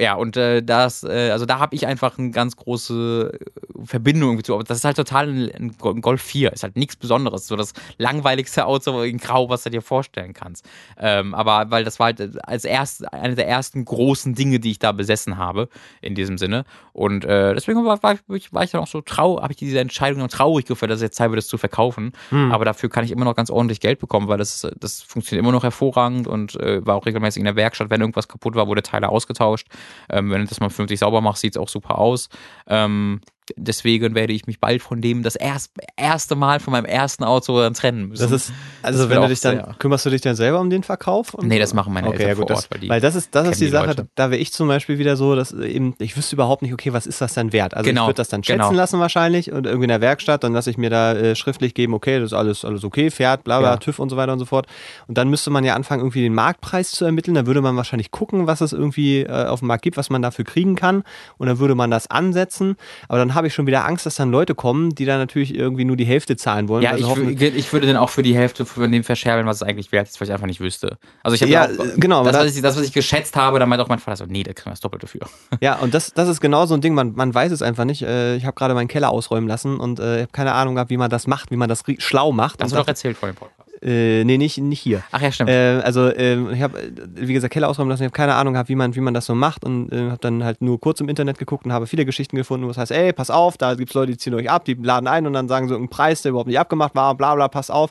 ja, 0.00 0.14
und 0.14 0.36
äh, 0.36 0.60
das, 0.60 1.04
äh, 1.04 1.30
also 1.30 1.46
da 1.46 1.60
habe 1.60 1.76
ich 1.76 1.86
einfach 1.86 2.18
eine 2.18 2.30
ganz 2.30 2.56
große 2.56 3.32
äh, 3.32 3.84
Verbindung 3.86 4.42
zu. 4.42 4.54
Aber 4.54 4.64
das 4.64 4.78
ist 4.78 4.84
halt 4.84 4.96
total 4.96 5.28
ein, 5.28 5.50
ein 5.54 5.78
Go- 5.78 5.90
ein 5.90 6.00
Golf 6.00 6.20
4. 6.20 6.52
Ist 6.52 6.64
halt 6.64 6.76
nichts 6.76 6.96
Besonderes. 6.96 7.46
So 7.46 7.54
das 7.54 7.74
langweiligste 7.96 8.66
Auto 8.66 9.02
in 9.02 9.18
Grau, 9.18 9.48
was 9.50 9.62
du 9.62 9.70
dir 9.70 9.82
vorstellen 9.82 10.32
kannst. 10.34 10.64
Ähm, 10.98 11.32
aber 11.32 11.70
weil 11.70 11.84
das 11.84 12.00
war 12.00 12.06
halt 12.06 12.44
als 12.44 12.64
erst 12.64 13.12
eine 13.12 13.36
der 13.36 13.46
ersten 13.46 13.84
großen 13.84 14.34
Dinge, 14.34 14.58
die 14.58 14.72
ich 14.72 14.80
da 14.80 14.90
besessen 14.90 15.38
habe, 15.38 15.68
in 16.00 16.16
diesem 16.16 16.38
Sinne. 16.38 16.64
Und 16.92 17.24
äh, 17.24 17.54
deswegen 17.54 17.84
war, 17.84 18.02
war, 18.02 18.16
ich, 18.34 18.52
war 18.52 18.64
ich 18.64 18.72
dann 18.72 18.80
auch 18.80 18.88
so 18.88 19.00
traurig, 19.00 19.42
habe 19.42 19.52
ich 19.52 19.58
diese 19.58 19.78
Entscheidung 19.78 20.18
dann 20.20 20.28
traurig 20.28 20.64
gefühlt, 20.64 20.90
dass 20.90 20.96
es 20.96 21.02
jetzt 21.02 21.16
Zeit 21.16 21.30
wird, 21.30 21.38
das 21.38 21.46
zu 21.46 21.56
verkaufen. 21.58 22.12
Hm. 22.30 22.50
Aber 22.50 22.64
dafür 22.64 22.88
kann 22.88 23.04
ich 23.04 23.12
immer 23.12 23.24
noch 23.24 23.36
ganz 23.36 23.48
ordentlich 23.48 23.78
Geld 23.78 24.00
bekommen, 24.00 24.26
weil 24.26 24.38
das, 24.38 24.66
das 24.80 25.02
funktioniert 25.02 25.44
immer 25.44 25.52
noch 25.52 25.62
hervorragend 25.62 26.26
und 26.26 26.56
äh, 26.56 26.84
war 26.84 26.96
auch 26.96 27.06
regelmäßig 27.06 27.38
in 27.38 27.44
der 27.44 27.54
Werkstatt. 27.54 27.90
Wenn 27.90 28.00
irgendwas 28.00 28.26
kaputt 28.26 28.56
war, 28.56 28.66
wurde 28.66 28.82
Teile 28.82 29.08
ausgetauscht. 29.08 29.68
Ähm, 30.10 30.30
wenn 30.30 30.40
du 30.42 30.46
das 30.46 30.60
mal 30.60 30.70
vernünftig 30.70 31.00
sauber 31.00 31.20
machst, 31.20 31.42
sieht 31.42 31.56
es 31.56 31.60
auch 31.60 31.68
super 31.68 31.98
aus. 31.98 32.28
Ähm, 32.66 33.20
deswegen 33.56 34.14
werde 34.14 34.32
ich 34.32 34.46
mich 34.46 34.60
bald 34.60 34.82
von 34.82 35.00
dem 35.00 35.22
das 35.22 35.36
erst, 35.36 35.72
erste 35.96 36.34
Mal 36.34 36.60
von 36.60 36.72
meinem 36.72 36.84
ersten 36.86 37.24
Auto 37.24 37.58
dann 37.60 37.74
trennen 37.74 38.08
müssen. 38.08 38.22
Das 38.22 38.30
ist, 38.32 38.52
also 38.82 39.00
Das 39.00 39.10
wenn 39.10 39.22
du 39.22 39.28
dich 39.28 39.40
dann, 39.40 39.56
sehr- 39.56 39.76
kümmerst 39.78 40.06
du 40.06 40.10
dich 40.10 40.20
dann 40.20 40.34
selber 40.36 40.60
um 40.60 40.70
den 40.70 40.82
Verkauf? 40.82 41.36
Nee, 41.42 41.58
das 41.58 41.74
machen 41.74 41.92
meine 41.92 42.08
okay, 42.08 42.22
Eltern 42.24 42.28
ja, 42.28 42.34
gut, 42.34 42.48
vor 42.48 42.56
das, 42.56 42.64
Ort, 42.64 42.70
weil 42.72 42.80
die 42.80 42.88
Weil 42.88 43.00
das 43.00 43.14
ist, 43.14 43.34
das 43.34 43.48
ist 43.48 43.60
die 43.60 43.64
die 43.66 43.70
Sache, 43.70 43.86
Leute. 43.88 44.08
da 44.14 44.30
wäre 44.30 44.40
ich 44.40 44.52
zum 44.52 44.68
Beispiel 44.68 44.98
wieder 44.98 45.16
so, 45.16 45.34
dass 45.34 45.52
eben, 45.52 45.94
ich 45.98 46.16
wüsste 46.16 46.36
überhaupt 46.36 46.62
nicht, 46.62 46.72
okay, 46.72 46.92
was 46.92 47.06
ist 47.06 47.20
das 47.20 47.34
dann 47.34 47.52
wert? 47.52 47.74
Also 47.74 47.88
Genau, 47.88 48.02
ich 48.02 48.08
würde 48.08 48.16
das 48.16 48.28
dann 48.28 48.42
schätzen 48.44 48.60
genau. 48.60 48.72
lassen 48.72 48.98
wahrscheinlich 49.00 49.52
und 49.52 49.66
irgendwie 49.66 49.84
in 49.84 49.88
der 49.90 50.00
Werkstatt, 50.00 50.42
dann 50.44 50.52
lasse 50.52 50.70
ich 50.70 50.78
mir 50.78 50.90
da 50.90 51.12
äh, 51.14 51.36
schriftlich 51.36 51.74
geben, 51.74 51.94
okay, 51.94 52.18
das 52.20 52.32
ist 52.32 52.32
alles, 52.38 52.64
alles 52.64 52.84
okay, 52.84 53.10
fährt, 53.10 53.44
bla 53.44 53.58
bla, 53.60 53.70
Ja. 53.72 53.76
TÜV 53.76 53.98
und 53.98 54.08
so 54.10 54.16
weiter 54.16 54.32
und 54.32 54.38
so 54.38 54.44
fort. 54.46 54.66
Und 55.06 55.18
dann 55.18 55.28
müsste 55.28 55.50
man 55.50 55.64
ja 55.64 55.74
anfangen, 55.74 56.00
irgendwie 56.00 56.22
den 56.22 56.34
Marktpreis 56.34 56.90
zu 56.92 57.04
ermitteln. 57.04 57.34
Da 57.34 57.46
würde 57.46 57.60
man 57.60 57.76
wahrscheinlich 57.76 58.10
gucken, 58.10 58.46
was 58.46 58.60
es 58.60 58.72
irgendwie 58.72 59.20
äh, 59.22 59.46
auf 59.46 59.60
dem 59.60 59.68
Markt 59.68 59.82
gibt, 59.82 59.96
was 59.96 60.10
man 60.10 60.22
dafür 60.22 60.44
kriegen 60.44 60.76
kann. 60.76 61.02
Und 61.38 61.46
dann 61.48 61.58
würde 61.58 61.74
man 61.74 61.90
das 61.90 62.08
ansetzen. 62.10 62.76
Aber 63.08 63.18
dann 63.18 63.33
habe 63.34 63.46
ich 63.48 63.54
schon 63.54 63.66
wieder 63.66 63.84
Angst, 63.86 64.06
dass 64.06 64.16
dann 64.16 64.30
Leute 64.30 64.54
kommen, 64.54 64.94
die 64.94 65.04
dann 65.04 65.18
natürlich 65.18 65.54
irgendwie 65.54 65.84
nur 65.84 65.96
die 65.96 66.04
Hälfte 66.04 66.36
zahlen 66.36 66.68
wollen. 66.68 66.82
ja, 66.82 66.96
sie 66.96 67.02
ich, 67.02 67.42
ich 67.42 67.72
würde 67.72 67.86
dann 67.86 67.96
auch 67.96 68.10
für 68.10 68.22
die 68.22 68.34
Hälfte 68.34 68.64
von 68.64 68.90
dem 68.90 69.04
verscherbeln, 69.04 69.46
was 69.46 69.56
es 69.56 69.62
eigentlich 69.62 69.92
wert 69.92 70.08
ist, 70.08 70.20
weil 70.20 70.28
ich 70.28 70.32
einfach 70.32 70.46
nicht 70.46 70.60
wüsste. 70.60 70.98
Also 71.22 71.34
ich 71.34 71.42
habe 71.42 71.52
Ja, 71.52 71.64
auch, 71.64 71.68
äh, 71.84 71.92
genau, 71.96 72.24
das, 72.24 72.32
da- 72.32 72.44
was 72.44 72.56
ich, 72.56 72.62
das, 72.62 72.76
was 72.76 72.84
ich 72.84 72.92
geschätzt 72.92 73.36
habe, 73.36 73.58
dann 73.58 73.68
meinte 73.68 73.84
auch 73.84 73.88
mein 73.88 73.98
Vater 73.98 74.16
so, 74.16 74.24
nee, 74.26 74.42
da 74.42 74.52
kriegen 74.52 74.66
wir 74.66 74.72
das 74.72 74.80
Doppelte 74.80 75.06
für. 75.06 75.20
Ja, 75.60 75.74
und 75.80 75.94
das, 75.94 76.12
das 76.12 76.28
ist 76.28 76.40
genau 76.40 76.66
so 76.66 76.74
ein 76.74 76.80
Ding, 76.80 76.94
man, 76.94 77.12
man 77.14 77.34
weiß 77.34 77.52
es 77.52 77.62
einfach 77.62 77.84
nicht. 77.84 78.02
Äh, 78.02 78.36
ich 78.36 78.44
habe 78.44 78.54
gerade 78.54 78.74
meinen 78.74 78.88
Keller 78.88 79.10
ausräumen 79.10 79.48
lassen 79.48 79.78
und 79.78 79.98
äh, 80.00 80.16
ich 80.16 80.22
habe 80.22 80.32
keine 80.32 80.52
Ahnung 80.52 80.74
gehabt, 80.74 80.90
wie 80.90 80.96
man 80.96 81.10
das 81.10 81.26
macht, 81.26 81.50
wie 81.50 81.56
man 81.56 81.68
das 81.68 81.82
schlau 81.98 82.32
macht. 82.32 82.60
Das 82.60 82.66
hast 82.66 82.72
du 82.72 82.76
doch 82.78 82.88
erzählt 82.88 83.16
vor 83.16 83.28
dem 83.28 83.34
Podcast. 83.36 83.53
Äh, 83.84 84.24
nee, 84.24 84.38
nicht, 84.38 84.58
nicht 84.58 84.80
hier. 84.80 85.02
Ach 85.12 85.20
ja, 85.20 85.30
stimmt. 85.30 85.50
Äh, 85.50 85.80
also 85.84 86.12
ähm, 86.14 86.50
ich 86.52 86.62
habe, 86.62 86.78
wie 87.14 87.32
gesagt, 87.34 87.52
Keller 87.52 87.68
ausräumen 87.68 87.90
lassen, 87.90 88.02
ich 88.02 88.06
habe 88.06 88.16
keine 88.16 88.34
Ahnung 88.34 88.54
gehabt, 88.54 88.68
wie 88.68 88.74
man, 88.74 88.94
wie 88.96 89.00
man 89.00 89.14
das 89.14 89.26
so 89.26 89.34
macht 89.34 89.64
und 89.64 89.92
äh, 89.92 90.10
habe 90.10 90.18
dann 90.20 90.42
halt 90.44 90.62
nur 90.62 90.80
kurz 90.80 91.00
im 91.00 91.08
Internet 91.08 91.38
geguckt 91.38 91.64
und 91.66 91.72
habe 91.72 91.86
viele 91.86 92.04
Geschichten 92.04 92.36
gefunden, 92.36 92.66
wo 92.66 92.70
es 92.70 92.78
heißt, 92.78 92.92
ey, 92.92 93.12
pass 93.12 93.30
auf, 93.30 93.56
da 93.58 93.74
gibt's 93.74 93.94
Leute, 93.94 94.12
die 94.12 94.18
ziehen 94.18 94.34
euch 94.34 94.50
ab, 94.50 94.64
die 94.64 94.74
laden 94.74 95.06
ein 95.06 95.26
und 95.26 95.32
dann 95.34 95.48
sagen 95.48 95.68
so 95.68 95.76
einen 95.76 95.88
Preis, 95.88 96.22
der 96.22 96.30
überhaupt 96.30 96.48
nicht 96.48 96.58
abgemacht 96.58 96.94
war, 96.94 97.14
bla 97.14 97.34
bla, 97.34 97.48
pass 97.48 97.70
auf. 97.70 97.90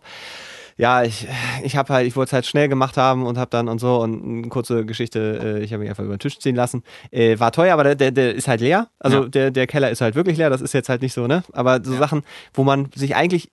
ja, 0.76 1.04
ich, 1.04 1.28
ich 1.64 1.76
habe 1.78 1.94
halt, 1.94 2.08
ich 2.08 2.16
wollte 2.16 2.30
es 2.30 2.34
halt 2.34 2.46
schnell 2.48 2.68
gemacht 2.68 2.98
haben 2.98 3.26
und 3.28 3.38
habe 3.38 3.52
dann 3.52 3.68
und 3.68 3.78
so 3.80 4.02
und 4.02 4.24
eine 4.24 4.48
kurze 4.50 4.86
Geschichte, 4.86 5.60
äh, 5.60 5.64
ich 5.64 5.72
habe 5.72 5.82
mich 5.82 5.90
einfach 5.92 6.04
über 6.04 6.16
den 6.16 6.20
Tisch 6.20 6.40
ziehen 6.40 6.56
lassen. 6.56 6.82
Äh, 7.12 7.40
war 7.40 7.52
teuer, 7.52 7.74
aber 7.74 7.84
der, 7.84 7.96
der, 7.96 8.12
der 8.12 8.34
ist 8.34 8.48
halt 8.48 8.60
leer. 8.62 8.88
Also 8.98 9.24
Ja. 9.24 9.30
der, 9.30 9.52
der 9.52 9.68
Keller 9.68 9.92
ist 9.92 10.02
halt 10.02 10.16
wirklich 10.16 10.38
leer, 10.38 10.50
das 10.50 10.62
ist 10.62 10.74
jetzt 10.74 10.90
halt 10.90 11.04
nicht 11.04 11.14
so, 11.14 11.28
ne? 11.28 11.44
Aber 11.54 11.80
so 11.84 11.96
Sachen, 11.96 12.24
wo 12.56 12.64
man 12.64 12.90
sich 12.96 13.16
eigentlich, 13.16 13.52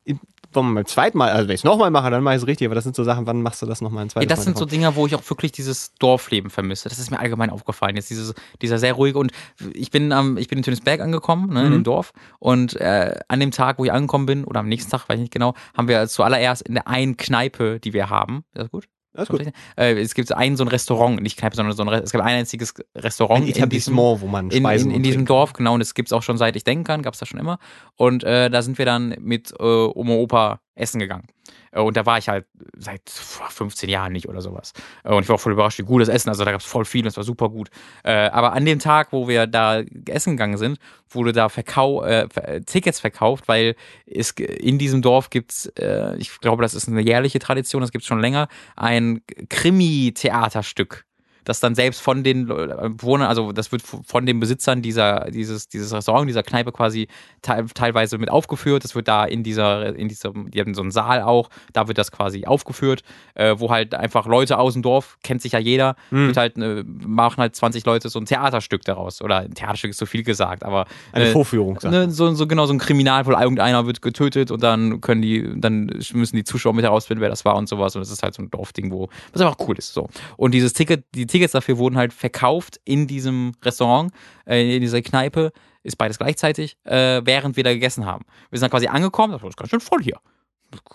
wenn 0.53 0.65
man 0.65 0.75
beim 0.75 0.87
zweiten 0.87 1.17
Mal, 1.19 1.31
also 1.31 1.49
wenn 1.49 1.55
ich 1.55 1.61
es 1.61 1.65
nochmal 1.65 1.91
mache, 1.91 2.11
dann 2.11 2.23
mache 2.23 2.35
ich 2.37 2.43
es 2.43 2.47
richtig, 2.47 2.67
aber 2.67 2.75
das 2.75 2.85
sind 2.85 2.97
so 2.97 3.05
Sachen, 3.05 3.27
wann 3.27 3.43
machst 3.43 3.63
du 3.63 3.67
das 3.67 3.81
nochmal 3.81 4.03
ein 4.05 4.09
Ja, 4.09 4.13
zweites 4.15 4.29
das 4.29 4.39
Mal? 4.39 4.45
sind 4.45 4.59
so? 4.59 4.65
Dinge, 4.65 4.95
wo 4.97 5.07
ich 5.07 5.15
auch 5.15 5.23
wirklich 5.31 5.53
dieses 5.53 5.95
Dorfleben 5.95 6.51
vermisse. 6.51 6.89
Das 6.89 6.99
ist 6.99 7.11
mir 7.11 7.19
allgemein 7.21 7.51
aufgefallen. 7.51 7.97
Jetzt 7.97 8.11
dieses, 8.11 8.35
dieser 8.61 8.79
sehr 8.79 8.95
ruhige 8.95 9.19
und 9.19 9.33
ich 9.73 9.91
bin 9.91 10.13
am, 10.13 10.37
ich 10.37 10.49
bin 10.49 10.59
in 10.59 10.65
Tönisberg 10.65 11.01
angekommen, 11.01 11.53
ne, 11.53 11.61
in 11.63 11.67
Mhm. 11.69 11.73
dem 11.73 11.85
Dorf. 11.85 12.13
Und 12.39 12.77
äh, 12.77 13.19
an 13.29 13.41
dem 13.41 13.51
Tag, 13.51 13.79
wo 13.79 13.85
ich 13.85 13.93
angekommen 13.93 14.27
bin, 14.27 14.45
oder 14.45 14.61
am 14.61 14.69
nächsten 14.69 14.91
Tag, 14.91 15.09
weiß 15.09 15.17
ich 15.17 15.23
nicht 15.23 15.33
genau, 15.33 15.55
haben 15.77 15.89
wir 15.89 16.07
zuallererst 16.09 16.63
in 16.63 16.75
der 16.75 16.89
einen 16.89 17.17
Kneipe, 17.17 17.79
die 17.81 17.93
wir 17.93 18.11
haben. 18.11 18.45
Ist 18.55 18.63
das 18.63 18.71
gut? 18.71 18.87
Alles 19.15 19.29
gut. 19.29 19.43
Äh, 19.77 20.01
es 20.01 20.15
gibt 20.15 20.33
ein 20.33 20.57
so 20.57 20.65
ein 20.65 20.69
Restaurant, 20.69 21.21
nicht 21.21 21.37
Kneipe, 21.37 21.57
sondern 21.57 21.75
so 21.75 21.83
ein, 21.83 21.89
Re- 21.89 22.03
es 22.03 22.13
gibt 22.13 22.23
ein 22.23 22.39
einziges 22.39 22.75
Restaurant 22.97 23.39
Ein 23.39 23.43
in 23.43 23.47
diesem, 23.49 23.63
Etablissement, 23.65 24.21
wo 24.21 24.27
man 24.29 24.51
in, 24.51 24.63
Speisen 24.63 24.87
in, 24.87 24.91
in 24.91 24.97
und 24.99 25.03
diesem 25.03 25.25
Dorf, 25.27 25.53
genau, 25.53 25.75
und 25.75 25.81
das 25.81 25.95
gibt's 25.95 26.13
auch 26.13 26.23
schon 26.23 26.39
seit 26.39 26.55
ich 26.57 26.65
denken 26.65 26.85
kann, 26.85 27.03
gab's 27.03 27.19
das 27.19 27.29
schon 27.29 27.41
immer. 27.41 27.59
Und 27.97 28.23
äh, 28.25 28.49
da 28.51 28.63
sind 28.63 28.79
wir 28.79 28.85
dann 28.87 29.17
mit 29.21 29.53
äh, 29.59 29.63
Oma 29.63 30.15
Opa 30.15 30.61
essen 30.75 30.99
gegangen. 31.01 31.27
Äh, 31.73 31.81
Und 31.81 31.97
da 31.97 32.07
war 32.07 32.19
ich 32.19 32.29
halt 32.29 32.47
seit 32.77 33.09
15 33.09 33.89
Jahren 33.89 34.13
nicht 34.13 34.29
oder 34.29 34.41
sowas. 34.41 34.73
Äh, 35.05 35.13
Und 35.13 35.23
ich 35.23 35.29
war 35.29 35.37
auch 35.37 35.41
voll 35.41 35.53
überrascht, 35.53 35.79
wie 35.79 35.85
gut 35.85 36.03
das 36.03 36.09
Essen, 36.09 36.29
also 36.29 36.45
da 36.45 36.53
gab's 36.53 36.65
voll 36.65 36.85
viel, 36.85 37.03
das 37.03 37.17
war 37.17 37.25
super 37.25 37.49
gut. 37.49 37.71
Äh, 38.05 38.29
Aber 38.29 38.53
an 38.53 38.65
dem 38.65 38.79
Tag, 38.79 39.13
wo 39.13 39.29
wir 39.29 39.47
da 39.47 39.83
essen 40.07 40.33
gegangen 40.33 40.57
sind, 40.57 40.79
wurde 41.09 41.33
da 41.33 41.49
Verkau 41.49 42.03
äh, 42.05 42.29
Tickets 42.67 43.01
verkauft, 43.01 43.49
weil 43.49 43.75
es 44.07 44.31
in 44.33 44.79
diesem 44.79 45.03
Dorf 45.03 45.31
gibt's, 45.31 45.67
äh, 45.79 46.17
ich 46.17 46.39
glaube, 46.41 46.63
das 46.63 46.75
ist 46.75 46.89
eine 46.89 47.01
jährliche 47.01 47.39
Tradition, 47.39 47.81
das 47.81 47.93
gibt's 47.93 48.07
schon 48.07 48.21
länger, 48.21 48.49
ein 48.77 49.23
Krimi-Theaterstück 49.49 51.05
das 51.45 51.61
dann 51.61 51.75
selbst 51.75 52.01
von 52.01 52.23
den 52.25 52.47
Leu- 52.47 52.67
Bewohnern, 52.91 53.29
also 53.29 53.53
das 53.53 53.73
wird 53.73 53.83
von 53.83 54.27
den 54.27 54.41
Besitzern 54.41 54.83
dieser, 54.83 55.31
dieses, 55.31 55.69
dieses 55.69 55.93
Restaurant, 55.93 56.29
dieser 56.29 56.43
Kneipe 56.43 56.73
quasi 56.73 57.09
te 57.43 57.65
teilweise 57.75 58.19
mit 58.19 58.31
aufgeführt. 58.31 58.85
Das 58.85 58.95
wird 58.95 59.09
da 59.09 59.25
in 59.25 59.43
dieser, 59.43 59.95
in 59.95 60.09
diesem, 60.09 60.51
die 60.51 60.61
haben 60.61 60.75
so 60.75 60.83
einen 60.83 60.91
Saal 60.91 61.23
auch, 61.23 61.51
da 61.73 61.89
wird 61.89 61.99
das 61.99 62.13
quasi 62.13 62.47
aufgeführt, 62.47 63.03
äh, 63.35 63.55
wo 63.59 63.71
halt 63.71 63.95
einfach 63.95 64.27
Leute 64.27 64.59
aus 64.59 64.75
dem 64.75 64.83
Dorf, 64.83 65.19
kennt 65.23 65.43
sich 65.43 65.53
ja 65.53 65.59
jeder, 65.59 65.97
wird 66.11 66.37
halt, 66.37 66.57
äh, 66.59 66.85
machen 66.87 67.39
halt 67.39 67.57
20 67.57 67.85
Leute 67.87 68.09
so 68.09 68.19
ein 68.19 68.27
Theaterstück 68.27 68.83
daraus. 68.85 69.23
Oder 69.23 69.39
ein 69.39 69.55
Theaterstück 69.55 69.91
ist 69.91 69.99
zu 69.99 70.07
viel 70.07 70.23
gesagt, 70.23 70.65
aber 70.65 70.87
Eine 71.13 71.27
äh, 71.27 71.33
Vorführung. 71.33 71.79
Ne, 71.85 72.11
so, 72.11 72.33
so 72.35 72.47
genau 72.47 72.67
so 72.67 72.73
ein 72.73 72.79
Kriminal, 72.79 73.27
wo 73.27 73.33
irgendeiner 73.33 73.87
wird 73.87 74.03
getötet 74.03 74.51
und 74.51 74.63
dann 74.63 75.01
können 75.01 75.23
die, 75.23 75.49
dann 75.57 75.87
müssen 76.13 76.37
die 76.37 76.45
Zuschauer 76.45 76.75
mit 76.75 76.85
herausfinden, 76.85 77.21
wer 77.21 77.29
das 77.31 77.45
war 77.45 77.57
und 77.57 77.69
sowas. 77.69 77.97
Und 77.97 78.01
das 78.01 78.11
ist 78.11 78.23
halt 78.23 78.35
so 78.35 78.43
ein 78.43 78.51
Dorfding, 78.51 78.91
wo 78.93 79.09
was 79.33 79.43
einfach 79.43 79.57
cool 79.67 79.77
ist. 79.79 79.93
So. 79.93 80.09
Und 80.37 80.53
dieses 80.53 80.73
Ticket, 80.73 81.05
die 81.15 81.27
Tickets 81.31 81.53
dafür 81.53 81.79
wurden 81.79 81.97
halt 81.97 82.13
verkauft 82.13 82.81
in 82.85 83.07
diesem 83.07 83.53
Restaurant, 83.63 84.13
äh, 84.47 84.77
in 84.77 84.81
dieser 84.81 85.03
Kneipe, 85.03 85.53
ist 85.83 85.97
beides 85.97 86.19
gleichzeitig, 86.19 86.77
äh, 86.85 87.23
während 87.25 87.57
wir 87.57 87.65
da 87.65 87.73
gegessen 87.73 88.05
haben. 88.05 88.25
Wir 88.51 88.59
sind 88.59 88.65
dann 88.65 88.71
quasi 88.71 88.87
angekommen, 88.87 89.33
das 89.33 89.43
ist 89.43 89.57
ganz 89.57 89.71
schön 89.71 89.81
voll 89.81 90.03
hier. 90.03 90.19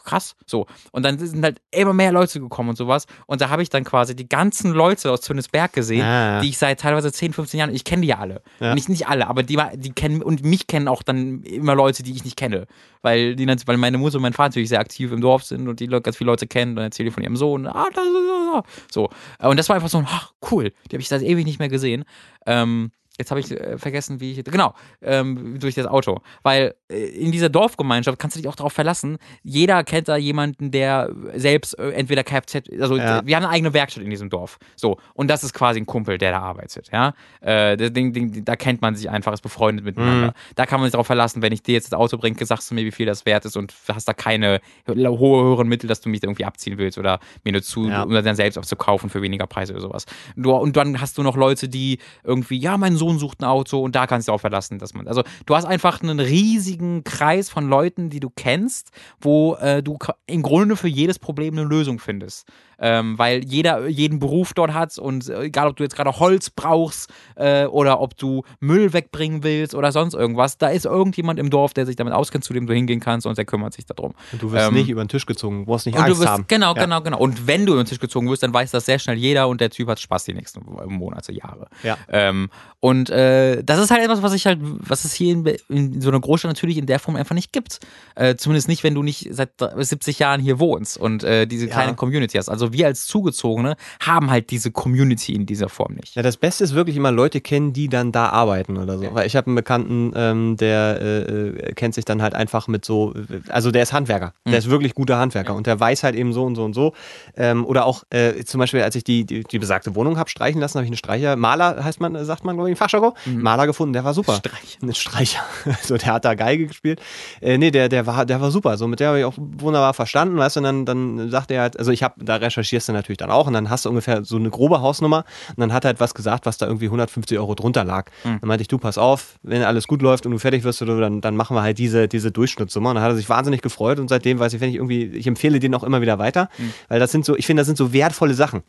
Krass, 0.04 0.36
so. 0.46 0.68
Und 0.92 1.04
dann 1.04 1.20
sind 1.20 1.44
halt 1.44 1.62
immer 1.72 1.94
mehr 1.94 2.12
Leute 2.12 2.40
gekommen 2.40 2.70
und 2.70 2.76
sowas. 2.78 3.06
Und 3.28 3.42
da 3.42 3.50
habe 3.50 3.62
ich 3.64 3.70
dann 3.70 3.84
quasi 3.84 4.16
die 4.16 4.28
ganzen 4.30 4.72
Leute 4.72 5.12
aus 5.12 5.22
Zünnesberg 5.22 5.74
gesehen, 5.74 6.04
Ah. 6.06 6.40
die 6.42 6.50
ich 6.50 6.58
seit 6.58 6.80
teilweise 6.80 7.12
10, 7.12 7.34
15 7.34 7.60
Jahren, 7.60 7.74
ich 7.74 7.84
kenne 7.84 8.04
die 8.04 8.08
ja 8.10 8.20
alle. 8.20 8.42
Ja. 8.60 8.74
Nicht, 8.76 8.90
nicht 8.90 9.08
alle, 9.08 9.28
aber 9.28 9.44
die, 9.44 9.60
die 9.76 9.92
kennen, 9.92 10.22
und 10.22 10.44
mich 10.44 10.68
kennen 10.68 10.88
auch 10.88 11.04
dann 11.04 11.44
immer 11.44 11.76
Leute, 11.76 12.04
die 12.04 12.12
ich 12.14 12.24
nicht 12.24 12.38
kenne. 12.38 12.68
Weil, 13.02 13.36
die, 13.36 13.48
weil 13.48 13.78
meine 13.78 13.98
Mutter 13.98 14.16
und 14.16 14.22
mein 14.24 14.34
Vater 14.34 14.50
natürlich 14.50 14.70
sehr 14.70 14.80
aktiv 14.80 15.12
im 15.12 15.22
Dorf 15.22 15.44
sind 15.44 15.68
und 15.68 15.80
die 15.80 15.88
ganz 15.88 16.18
viele 16.18 16.30
Leute 16.32 16.48
kennen, 16.48 16.76
dann 16.76 16.86
erzählen 16.86 17.08
die 17.08 17.14
von 17.14 17.24
ihrem 17.24 17.36
Sohn, 17.36 17.68
ah, 17.68 17.88
da, 17.94 18.02
da, 18.02 18.02
da, 18.04 18.62
da. 18.62 18.64
So. 18.92 19.10
Und 19.40 19.58
das 19.58 19.70
war 19.70 19.76
einfach 19.76 19.90
so 19.90 19.98
ein, 20.00 20.08
ach, 20.10 20.32
cool, 20.52 20.72
die 20.90 20.96
habe 20.96 21.02
ich 21.02 21.10
seit 21.10 21.22
ewig 21.22 21.46
nicht 21.46 21.60
mehr 21.60 21.70
gesehen. 21.70 22.06
Ähm, 22.46 22.92
Jetzt 23.18 23.32
habe 23.32 23.40
ich 23.40 23.50
äh, 23.52 23.78
vergessen, 23.78 24.20
wie 24.20 24.32
ich. 24.34 24.44
Genau, 24.44 24.74
ähm, 25.02 25.58
durch 25.60 25.76
das 25.76 25.86
Auto. 25.86 26.20
Weil 26.44 26.76
äh, 26.92 27.06
in 27.06 27.32
dieser 27.32 27.48
Dorfgemeinschaft 27.50 28.20
kannst 28.20 28.36
du 28.36 28.42
dich 28.42 28.50
auch 28.50 28.56
darauf 28.56 28.74
verlassen. 28.74 29.18
Jeder 29.42 29.84
kennt 29.86 30.10
da 30.10 30.18
jemanden, 30.18 30.72
der 30.72 31.10
selbst 31.36 31.80
äh, 31.80 31.92
entweder 31.92 32.24
Kfz. 32.24 32.70
Also, 32.82 32.98
Ja. 32.98 33.26
wir 33.26 33.36
haben 33.38 33.44
eine 33.46 33.50
eigene 33.54 33.74
Werkstatt 33.74 34.04
in 34.04 34.10
diesem 34.10 34.30
Dorf. 34.30 34.58
So. 34.76 34.98
Und 35.14 35.30
das 35.30 35.44
ist 35.46 35.54
quasi 35.54 35.80
ein 35.80 35.86
Kumpel, 35.86 36.18
der 36.18 36.32
da 36.32 36.40
arbeitet. 36.40 36.90
Ja. 36.92 37.14
Äh, 37.40 37.78
das 37.78 37.94
Ding, 37.94 38.12
Ding, 38.12 38.44
da 38.44 38.56
kennt 38.58 38.82
man 38.82 38.96
sich 38.96 39.10
einfach, 39.10 39.32
ist 39.32 39.42
befreundet 39.42 39.86
miteinander. 39.86 40.34
Da 40.56 40.66
kann 40.66 40.82
man 40.82 40.88
sich 40.88 40.92
darauf 40.94 41.08
verlassen, 41.08 41.42
wenn 41.42 41.54
ich 41.54 41.64
dir 41.64 41.74
jetzt 41.74 41.92
das 41.94 41.98
Auto 42.00 42.18
bringe, 42.18 42.46
sagst 42.46 42.70
du 42.70 42.76
mir, 42.76 42.84
wie 42.84 42.92
viel 42.92 43.06
das 43.06 43.26
wert 43.26 43.46
ist 43.46 43.56
und 43.56 43.74
hast 43.88 44.08
da 44.10 44.14
keine 44.14 44.60
hohe, 44.88 45.44
höheren 45.46 45.68
Mittel, 45.70 45.88
dass 45.88 46.02
du 46.02 46.10
mich 46.10 46.20
da 46.20 46.28
irgendwie 46.28 46.46
abziehen 46.46 46.78
willst 46.78 46.98
oder 46.98 47.20
mir 47.46 47.54
nur 47.54 47.62
zu, 47.62 47.88
Ja. 47.88 48.04
um 48.04 48.12
das 48.12 48.26
dann 48.26 48.36
selbst 48.36 48.58
auch 48.58 48.66
zu 48.66 48.76
kaufen 48.76 49.10
für 49.10 49.22
weniger 49.22 49.48
Preise 49.48 49.72
oder 49.74 49.82
sowas. 49.82 50.06
Du, 50.36 50.52
und 50.52 50.76
dann 50.76 51.00
hast 51.00 51.18
du 51.18 51.24
noch 51.24 51.38
Leute, 51.38 51.70
die 51.70 52.00
irgendwie, 52.24 52.58
ja, 52.58 52.78
mein 52.78 52.96
Sohn 52.98 53.05
sucht 53.20 53.42
ein 53.42 53.46
Auto 53.46 53.82
und 53.82 53.96
da 53.96 54.08
kannst 54.08 54.28
du 54.28 54.32
auch 54.32 54.40
verlassen, 54.40 54.80
dass 54.80 54.94
man, 54.94 55.08
also 55.08 55.24
du 55.46 55.56
hast 55.56 55.66
einfach 55.66 56.02
einen 56.02 56.20
riesigen 56.20 57.04
Kreis 57.04 57.50
von 57.50 57.68
Leuten, 57.68 58.10
die 58.10 58.20
du 58.20 58.30
kennst, 58.30 58.92
wo 59.20 59.56
äh, 59.56 59.82
du 59.82 59.98
im 60.26 60.42
Grunde 60.42 60.76
für 60.76 60.88
jedes 60.88 61.20
Problem 61.20 61.58
eine 61.58 61.68
Lösung 61.68 62.00
findest. 62.00 62.48
Ähm, 62.80 63.18
weil 63.18 63.44
jeder 63.46 63.88
jeden 63.88 64.20
Beruf 64.20 64.54
dort 64.54 64.74
hat 64.74 64.98
und 64.98 65.30
äh, 65.30 65.44
egal, 65.44 65.68
ob 65.68 65.76
du 65.78 65.84
jetzt 65.84 65.96
gerade 65.96 66.12
Holz 66.20 66.50
brauchst 66.50 67.10
äh, 67.36 67.66
oder 67.66 68.02
ob 68.02 68.18
du 68.18 68.44
Müll 68.60 68.92
wegbringen 68.94 69.44
willst 69.44 69.74
oder 69.76 69.92
sonst 69.92 70.14
irgendwas, 70.14 70.58
da 70.58 70.68
ist 70.70 70.86
irgendjemand 70.86 71.40
im 71.40 71.50
Dorf, 71.50 71.74
der 71.74 71.86
sich 71.86 71.96
damit 71.96 72.14
auskennt, 72.14 72.44
zu 72.44 72.54
dem 72.54 72.68
du 72.68 72.74
hingehen 72.74 73.00
kannst 73.00 73.26
und 73.28 73.38
der 73.38 73.46
kümmert 73.46 73.74
sich 73.74 73.86
darum. 73.86 74.14
Und 74.32 74.42
du 74.42 74.52
wirst 74.52 74.68
ähm, 74.68 74.74
nicht 74.74 74.90
über 74.90 75.04
den 75.04 75.08
Tisch 75.10 75.26
gezogen, 75.26 75.60
du 75.60 75.66
brauchst 75.66 75.86
nicht 75.86 75.96
Und 75.96 76.04
Angst 76.04 76.18
du 76.18 76.22
wirst, 76.24 76.30
haben. 76.32 76.46
genau, 76.48 76.76
Ja. 76.76 76.84
genau, 76.84 77.02
genau. 77.02 77.18
Und 77.20 77.48
wenn 77.48 77.66
du 77.66 77.74
über 77.74 77.84
den 77.84 77.88
Tisch 77.88 78.00
gezogen 78.00 78.30
wirst, 78.30 78.44
dann 78.44 78.54
weiß 78.54 78.72
das 78.72 78.86
sehr 78.86 79.00
schnell 79.00 79.18
jeder 79.18 79.48
und 79.48 79.62
der 79.62 79.70
Typ 79.70 79.88
hat 79.88 80.00
Spaß 80.00 80.26
die 80.26 80.34
nächsten 80.34 80.62
Monate, 80.88 81.32
Jahre. 81.32 81.68
Ja. 81.84 81.98
Ähm, 82.10 82.50
und 82.80 83.10
äh, 83.10 83.64
das 83.64 83.80
ist 83.80 83.90
halt 83.92 84.04
etwas, 84.04 84.22
was 84.22 84.34
ich 84.34 84.46
halt, 84.46 84.60
was 84.62 85.06
es 85.06 85.14
hier 85.14 85.34
in, 85.34 85.46
in 85.70 86.02
so 86.02 86.10
einer 86.10 86.20
Großstadt 86.20 86.50
natürlich 86.52 86.78
in 86.78 86.86
der 86.86 87.00
Form 87.00 87.16
einfach 87.16 87.36
nicht 87.36 87.52
gibt. 87.54 87.80
Äh, 88.16 88.36
zumindest 88.36 88.68
nicht, 88.68 88.84
wenn 88.84 88.94
du 88.96 89.02
nicht 89.04 89.28
seit 89.32 89.52
70 89.76 90.20
Jahren 90.20 90.40
hier 90.42 90.60
wohnst 90.60 90.98
und 90.98 91.24
äh, 91.24 91.46
diese 91.48 91.68
kleine 91.68 91.92
Ja. 91.92 91.96
Community 91.96 92.38
hast. 92.38 92.50
Also 92.50 92.65
wir 92.74 92.88
als 92.88 93.06
Zugezogene 93.08 93.76
haben 94.00 94.30
halt 94.30 94.52
diese 94.52 94.72
Community 94.72 95.34
in 95.34 95.46
dieser 95.46 95.70
Form 95.70 95.94
nicht. 95.94 96.16
Ja, 96.16 96.22
das 96.22 96.38
Beste 96.38 96.64
ist 96.64 96.76
wirklich 96.76 96.96
immer 96.96 97.12
Leute 97.12 97.42
kennen, 97.42 97.74
die 97.74 97.90
dann 97.90 98.12
da 98.12 98.30
arbeiten 98.30 98.78
oder 98.78 98.98
so. 98.98 99.14
Weil 99.14 99.28
ich 99.28 99.36
habe 99.36 99.48
einen 99.48 99.56
Bekannten, 99.56 100.12
ähm, 100.16 100.58
der 100.58 101.00
äh, 101.02 101.18
äh, 101.20 101.74
kennt 101.74 101.96
sich 101.96 102.06
dann 102.06 102.22
halt 102.22 102.34
einfach 102.34 102.68
mit 102.68 102.86
so, 102.86 103.14
also 103.50 103.72
der 103.72 103.84
ist 103.84 103.94
Handwerker, 103.94 104.34
der 104.46 104.58
ist 104.58 104.70
wirklich 104.70 104.94
guter 104.94 105.18
Handwerker 105.18 105.56
und 105.56 105.68
der 105.68 105.80
weiß 105.80 106.04
halt 106.04 106.16
eben 106.16 106.34
so 106.34 106.44
und 106.44 106.56
so 106.56 106.64
und 106.64 106.74
so. 106.74 106.94
Ähm, 107.36 107.66
oder 107.66 107.86
auch 107.86 108.04
äh, 108.10 108.44
zum 108.44 108.60
Beispiel, 108.60 108.82
als 108.82 108.96
ich 108.96 109.04
die, 109.04 109.26
die, 109.26 109.44
die 109.44 109.60
besagte 109.60 109.96
Wohnung 109.96 110.18
habe 110.18 110.30
streichen 110.30 110.62
lassen, 110.62 110.76
habe 110.76 110.86
ich 110.86 110.90
einen 110.90 110.98
Streicher, 110.98 111.36
Maler 111.36 111.84
heißt 111.84 112.00
man, 112.00 112.24
sagt 112.26 112.44
man, 112.44 112.56
glaube 112.56 112.72
ich, 112.72 112.78
Fachjargon, 112.78 113.14
Maler 113.26 113.68
gefunden, 113.68 113.94
der 113.94 114.04
war 114.04 114.14
super. 114.14 114.34
Mhm. 114.34 114.38
Streicher. 114.38 114.78
Ein 114.82 114.94
Streicher. 114.94 115.40
Also 115.86 115.98
der 115.98 116.14
hat 116.14 116.26
da 116.26 116.36
Geige 116.36 116.68
gespielt. 116.68 117.02
Äh, 117.42 117.58
nee, 117.58 117.70
der, 117.70 117.90
der 117.90 118.08
war, 118.08 118.26
der 118.26 118.42
war 118.42 118.50
super. 118.50 118.78
So 118.78 118.88
mit 118.88 119.00
der 119.00 119.10
habe 119.10 119.20
ich 119.20 119.26
auch 119.26 119.34
wunderbar 119.38 119.94
verstanden, 119.94 120.38
weißt 120.38 120.56
du, 120.56 120.60
und 120.62 120.64
dann, 120.64 120.86
dann 120.86 121.30
sagt 121.30 121.52
er 121.52 121.62
halt, 121.62 121.78
also 121.78 121.92
ich 121.92 122.04
habe, 122.04 122.24
da 122.24 122.38
recherchierst 122.58 122.90
du 122.90 122.94
natürlich 122.94 123.18
dann 123.18 123.32
auch 123.32 123.48
und 123.48 123.54
dann 123.54 123.70
hast 123.70 123.86
du 123.86 123.90
ungefähr 123.90 124.24
so 124.24 124.38
eine 124.38 124.50
grobe 124.50 124.82
Hausnummer 124.82 125.26
und 125.50 125.60
dann 125.60 125.74
hat 125.74 125.86
er 125.86 125.90
halt 125.90 126.00
was 126.00 126.14
gesagt, 126.14 126.46
was 126.46 126.58
da 126.58 126.68
irgendwie 126.68 126.86
150 126.86 127.38
Euro 127.38 127.56
drunter 127.56 127.84
lag. 127.84 128.10
Dann 128.40 128.48
meinte 128.48 128.62
ich, 128.62 128.68
du, 128.68 128.78
pass 128.78 128.98
auf, 128.98 129.36
wenn 129.44 129.64
alles 129.64 129.88
gut 129.88 130.02
läuft 130.02 130.26
und 130.26 130.32
du 130.32 130.40
fertig 130.40 130.64
wirst, 130.64 130.82
dann, 130.82 131.22
dann 131.22 131.36
machen 131.36 131.56
wir 131.56 131.62
halt 131.62 131.78
diese, 131.78 132.08
diese 132.08 132.32
Durchschnittssumme. 132.32 132.90
Und 132.90 132.96
dann 132.96 133.04
hat 133.04 133.12
er 133.12 133.16
sich 133.16 133.30
wahnsinnig 133.30 133.62
gefreut 133.62 134.00
und 134.00 134.10
seitdem 134.10 134.40
weiß 134.40 134.54
ich, 134.54 134.62
wenn 134.62 134.70
ich 134.70 134.76
irgendwie, 134.76 135.06
ich 135.06 135.28
empfehle 135.28 135.60
den 135.60 135.74
auch 135.76 135.84
immer 135.84 136.02
wieder 136.02 136.20
weiter, 136.20 136.50
weil 136.88 137.00
das 137.00 137.12
sind 137.12 137.26
so, 137.26 137.36
ich 137.36 137.46
finde, 137.46 137.62
das 137.62 137.68
sind 137.68 137.78
so 137.78 137.94
wertvolle 137.94 138.34
Sachen 138.34 138.64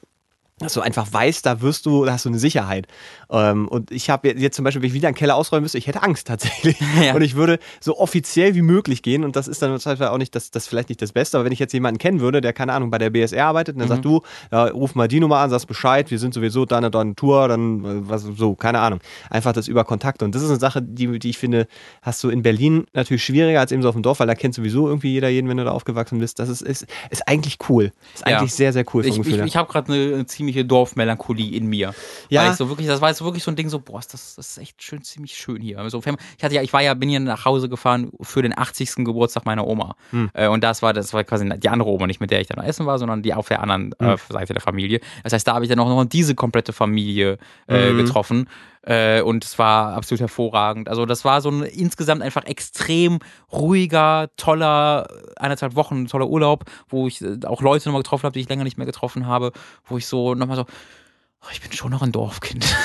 dass 0.59 0.73
du 0.73 0.81
einfach 0.81 1.13
weißt, 1.13 1.45
da 1.45 1.61
wirst 1.61 1.85
du, 1.85 2.07
da 2.07 2.13
hast 2.13 2.25
du 2.25 2.31
eine 2.31 2.39
Sicherheit. 2.39 2.87
Ähm, 3.29 3.69
und 3.69 3.91
ich 3.91 4.09
habe 4.09 4.29
jetzt 4.31 4.57
zum 4.57 4.65
Beispiel, 4.65 4.81
wenn 4.81 4.89
ich 4.89 4.95
wieder 4.95 5.09
einen 5.09 5.15
Keller 5.15 5.37
ausräumen 5.37 5.65
müsste, 5.65 5.77
ich 5.77 5.87
hätte 5.87 6.03
Angst 6.03 6.27
tatsächlich. 6.27 6.79
Ja. 6.97 7.15
Und 7.15 7.21
ich 7.21 7.35
würde 7.35 7.59
so 7.79 7.99
offiziell 7.99 8.55
wie 8.55 8.63
möglich 8.63 9.03
gehen. 9.03 9.23
Und 9.23 9.37
das 9.37 9.49
ist 9.49 9.61
dann 9.61 9.79
zwar 9.79 10.13
auch 10.13 10.19
nicht 10.19 10.35
das, 10.35 10.51
das 10.51 10.67
vielleicht 10.67 10.89
nicht 10.89 11.03
das 11.03 11.13
Beste, 11.13 11.37
aber 11.37 11.45
wenn 11.45 11.53
ich 11.53 11.59
jetzt 11.59 11.75
jemanden 11.75 11.99
kennen 11.99 12.21
würde, 12.21 12.41
der 12.41 12.55
keine 12.55 12.73
Ahnung 12.73 12.91
bei 12.91 12.97
der 12.97 13.11
BSR 13.11 13.45
arbeitet, 13.45 13.75
und 13.75 13.81
dann 13.81 13.89
sagt 13.89 14.05
du, 14.05 14.23
ja, 14.51 14.65
ruf 14.69 14.95
mal 14.95 15.09
die 15.09 15.21
Nummer 15.21 15.39
an, 15.39 15.51
sagst 15.51 15.67
Bescheid, 15.67 16.11
wir 16.11 16.19
sind 16.19 16.33
sowieso 16.33 16.65
da 16.65 16.79
eine, 16.79 16.91
da 16.91 17.01
eine 17.01 17.15
Tour, 17.15 17.49
dann 17.49 17.85
äh, 17.85 18.09
was 18.09 18.23
so, 18.23 18.55
keine 18.55 18.79
Ahnung. 18.79 19.01
Einfach 19.29 19.53
das 19.53 19.69
über 19.69 19.85
Kontakte. 19.85 20.25
Und 20.25 20.35
das 20.35 20.43
ist 20.43 20.49
eine 20.49 20.59
Sache, 20.59 20.81
die, 20.81 21.19
die 21.19 21.31
ich 21.31 21.39
finde, 21.39 21.67
hast 22.01 22.25
du 22.25 22.31
in 22.31 22.43
Berlin 22.43 22.87
natürlich 22.95 23.25
schwieriger 23.25 23.61
als 23.61 23.73
eben 23.73 23.83
so 23.83 23.89
auf 23.91 23.95
dem 23.95 24.03
Dorf, 24.03 24.21
weil 24.21 24.27
da 24.27 24.35
kennt 24.35 24.55
sowieso 24.55 24.89
irgendwie 24.89 25.13
jeder 25.13 25.29
jeden, 25.29 25.51
wenn 25.51 25.59
du 25.59 25.65
da 25.65 25.73
aufgewachsen 25.73 26.19
bist. 26.19 26.39
Das 26.39 26.49
ist, 26.49 26.63
ist, 26.63 26.87
ist 27.11 27.29
eigentlich 27.29 27.59
cool. 27.69 27.93
Ist 28.15 28.27
Ja. 28.27 28.39
eigentlich 28.39 28.55
sehr, 28.55 28.73
sehr 28.73 28.85
cool 28.95 29.03
vom 29.03 29.13
Ich, 29.13 29.19
Gefühl 29.19 29.41
ich, 29.41 29.47
ich 29.47 29.57
habe 29.57 29.71
gerade 29.71 29.93
eine, 29.93 30.15
eine 30.15 30.27
ziemliche 30.47 30.65
Dorfmelancholie 30.65 31.57
in 31.57 31.67
mir. 31.67 31.95
Ja. 32.29 32.43
Weil 32.45 32.51
ich 32.53 32.57
so 32.57 32.69
wirklich, 32.69 32.87
das 32.87 33.01
war 33.01 33.09
jetzt 33.09 33.23
wirklich 33.23 33.43
so 33.43 33.51
ein 33.51 33.57
Ding, 33.57 33.69
so, 33.69 33.81
boah, 33.81 33.99
ist 33.99 34.13
das, 34.15 34.37
das 34.37 34.51
ist 34.51 34.59
echt 34.59 34.83
schön, 34.83 35.03
ziemlich 35.03 35.35
schön 35.37 35.61
hier. 35.61 35.79
Also, 35.79 36.01
ich 36.37 36.45
hatte 36.45 36.55
ja, 36.55 36.63
ich 36.63 36.73
war 36.73 36.83
ja, 36.83 36.95
bin 36.95 37.11
ja 37.11 37.19
nach 37.19 37.45
Hause 37.45 37.69
gefahren 37.69 38.11
für 38.21 38.43
den 38.43 38.57
80. 38.57 38.97
Geburtstag 39.05 39.45
meiner 39.45 39.67
Oma. 39.67 39.97
Hm. 40.11 40.31
Äh, 40.35 40.49
und 40.49 40.63
das 40.63 40.83
war, 40.83 40.93
das 40.93 41.13
war 41.13 41.25
quasi 41.25 41.49
die 41.59 41.69
andere 41.69 41.89
Oma, 41.91 42.07
nicht 42.07 42.21
mit 42.21 42.31
der 42.31 42.41
ich 42.41 42.47
dann 42.47 42.65
essen 42.65 42.87
war, 42.87 42.99
sondern 42.99 43.23
die 43.23 43.35
auf 43.35 43.49
der 43.49 43.61
anderen 43.61 43.95
Hm. 43.99 44.09
äh, 44.11 44.17
Seite 44.31 44.53
der 44.53 44.63
Familie. 44.63 45.01
Das 45.25 45.33
heißt, 45.33 45.47
da 45.47 45.55
habe 45.55 45.65
ich 45.65 45.69
dann 45.69 45.81
auch 45.81 45.89
noch 45.89 46.05
diese 46.05 46.35
komplette 46.35 46.73
Familie 46.73 47.39
äh, 47.69 47.91
Mhm. 47.93 47.99
getroffen. 47.99 48.49
Äh, 48.87 49.21
und 49.21 49.45
es 49.45 49.59
war 49.59 49.95
absolut 49.95 50.21
hervorragend. 50.21 50.89
Also 50.89 51.07
das 51.07 51.25
war 51.25 51.41
so 51.41 51.51
ein 51.51 51.63
insgesamt 51.63 52.23
einfach 52.23 52.45
extrem 52.45 53.19
ruhiger, 53.53 54.31
toller, 54.37 55.09
eineinhalb 55.37 55.75
Wochen, 55.75 56.07
toller 56.07 56.29
Urlaub, 56.29 56.65
wo 56.89 57.09
ich 57.09 57.21
äh, 57.21 57.39
auch 57.45 57.63
Leute 57.63 57.89
nochmal 57.89 58.03
getroffen 58.03 58.25
habe, 58.25 58.35
die 58.35 58.41
ich 58.41 58.49
länger 58.49 58.65
nicht 58.65 58.79
mehr 58.79 58.87
getroffen 58.87 59.27
habe, 59.27 59.53
wo 59.87 59.99
ich 59.99 60.07
so 60.07 60.35
nochmal 60.35 60.57
so, 60.57 60.67
ich 61.53 61.61
bin 61.61 61.73
schon 61.73 61.91
noch 61.91 62.03
ein 62.03 62.13
Dorfkind. 62.13 62.65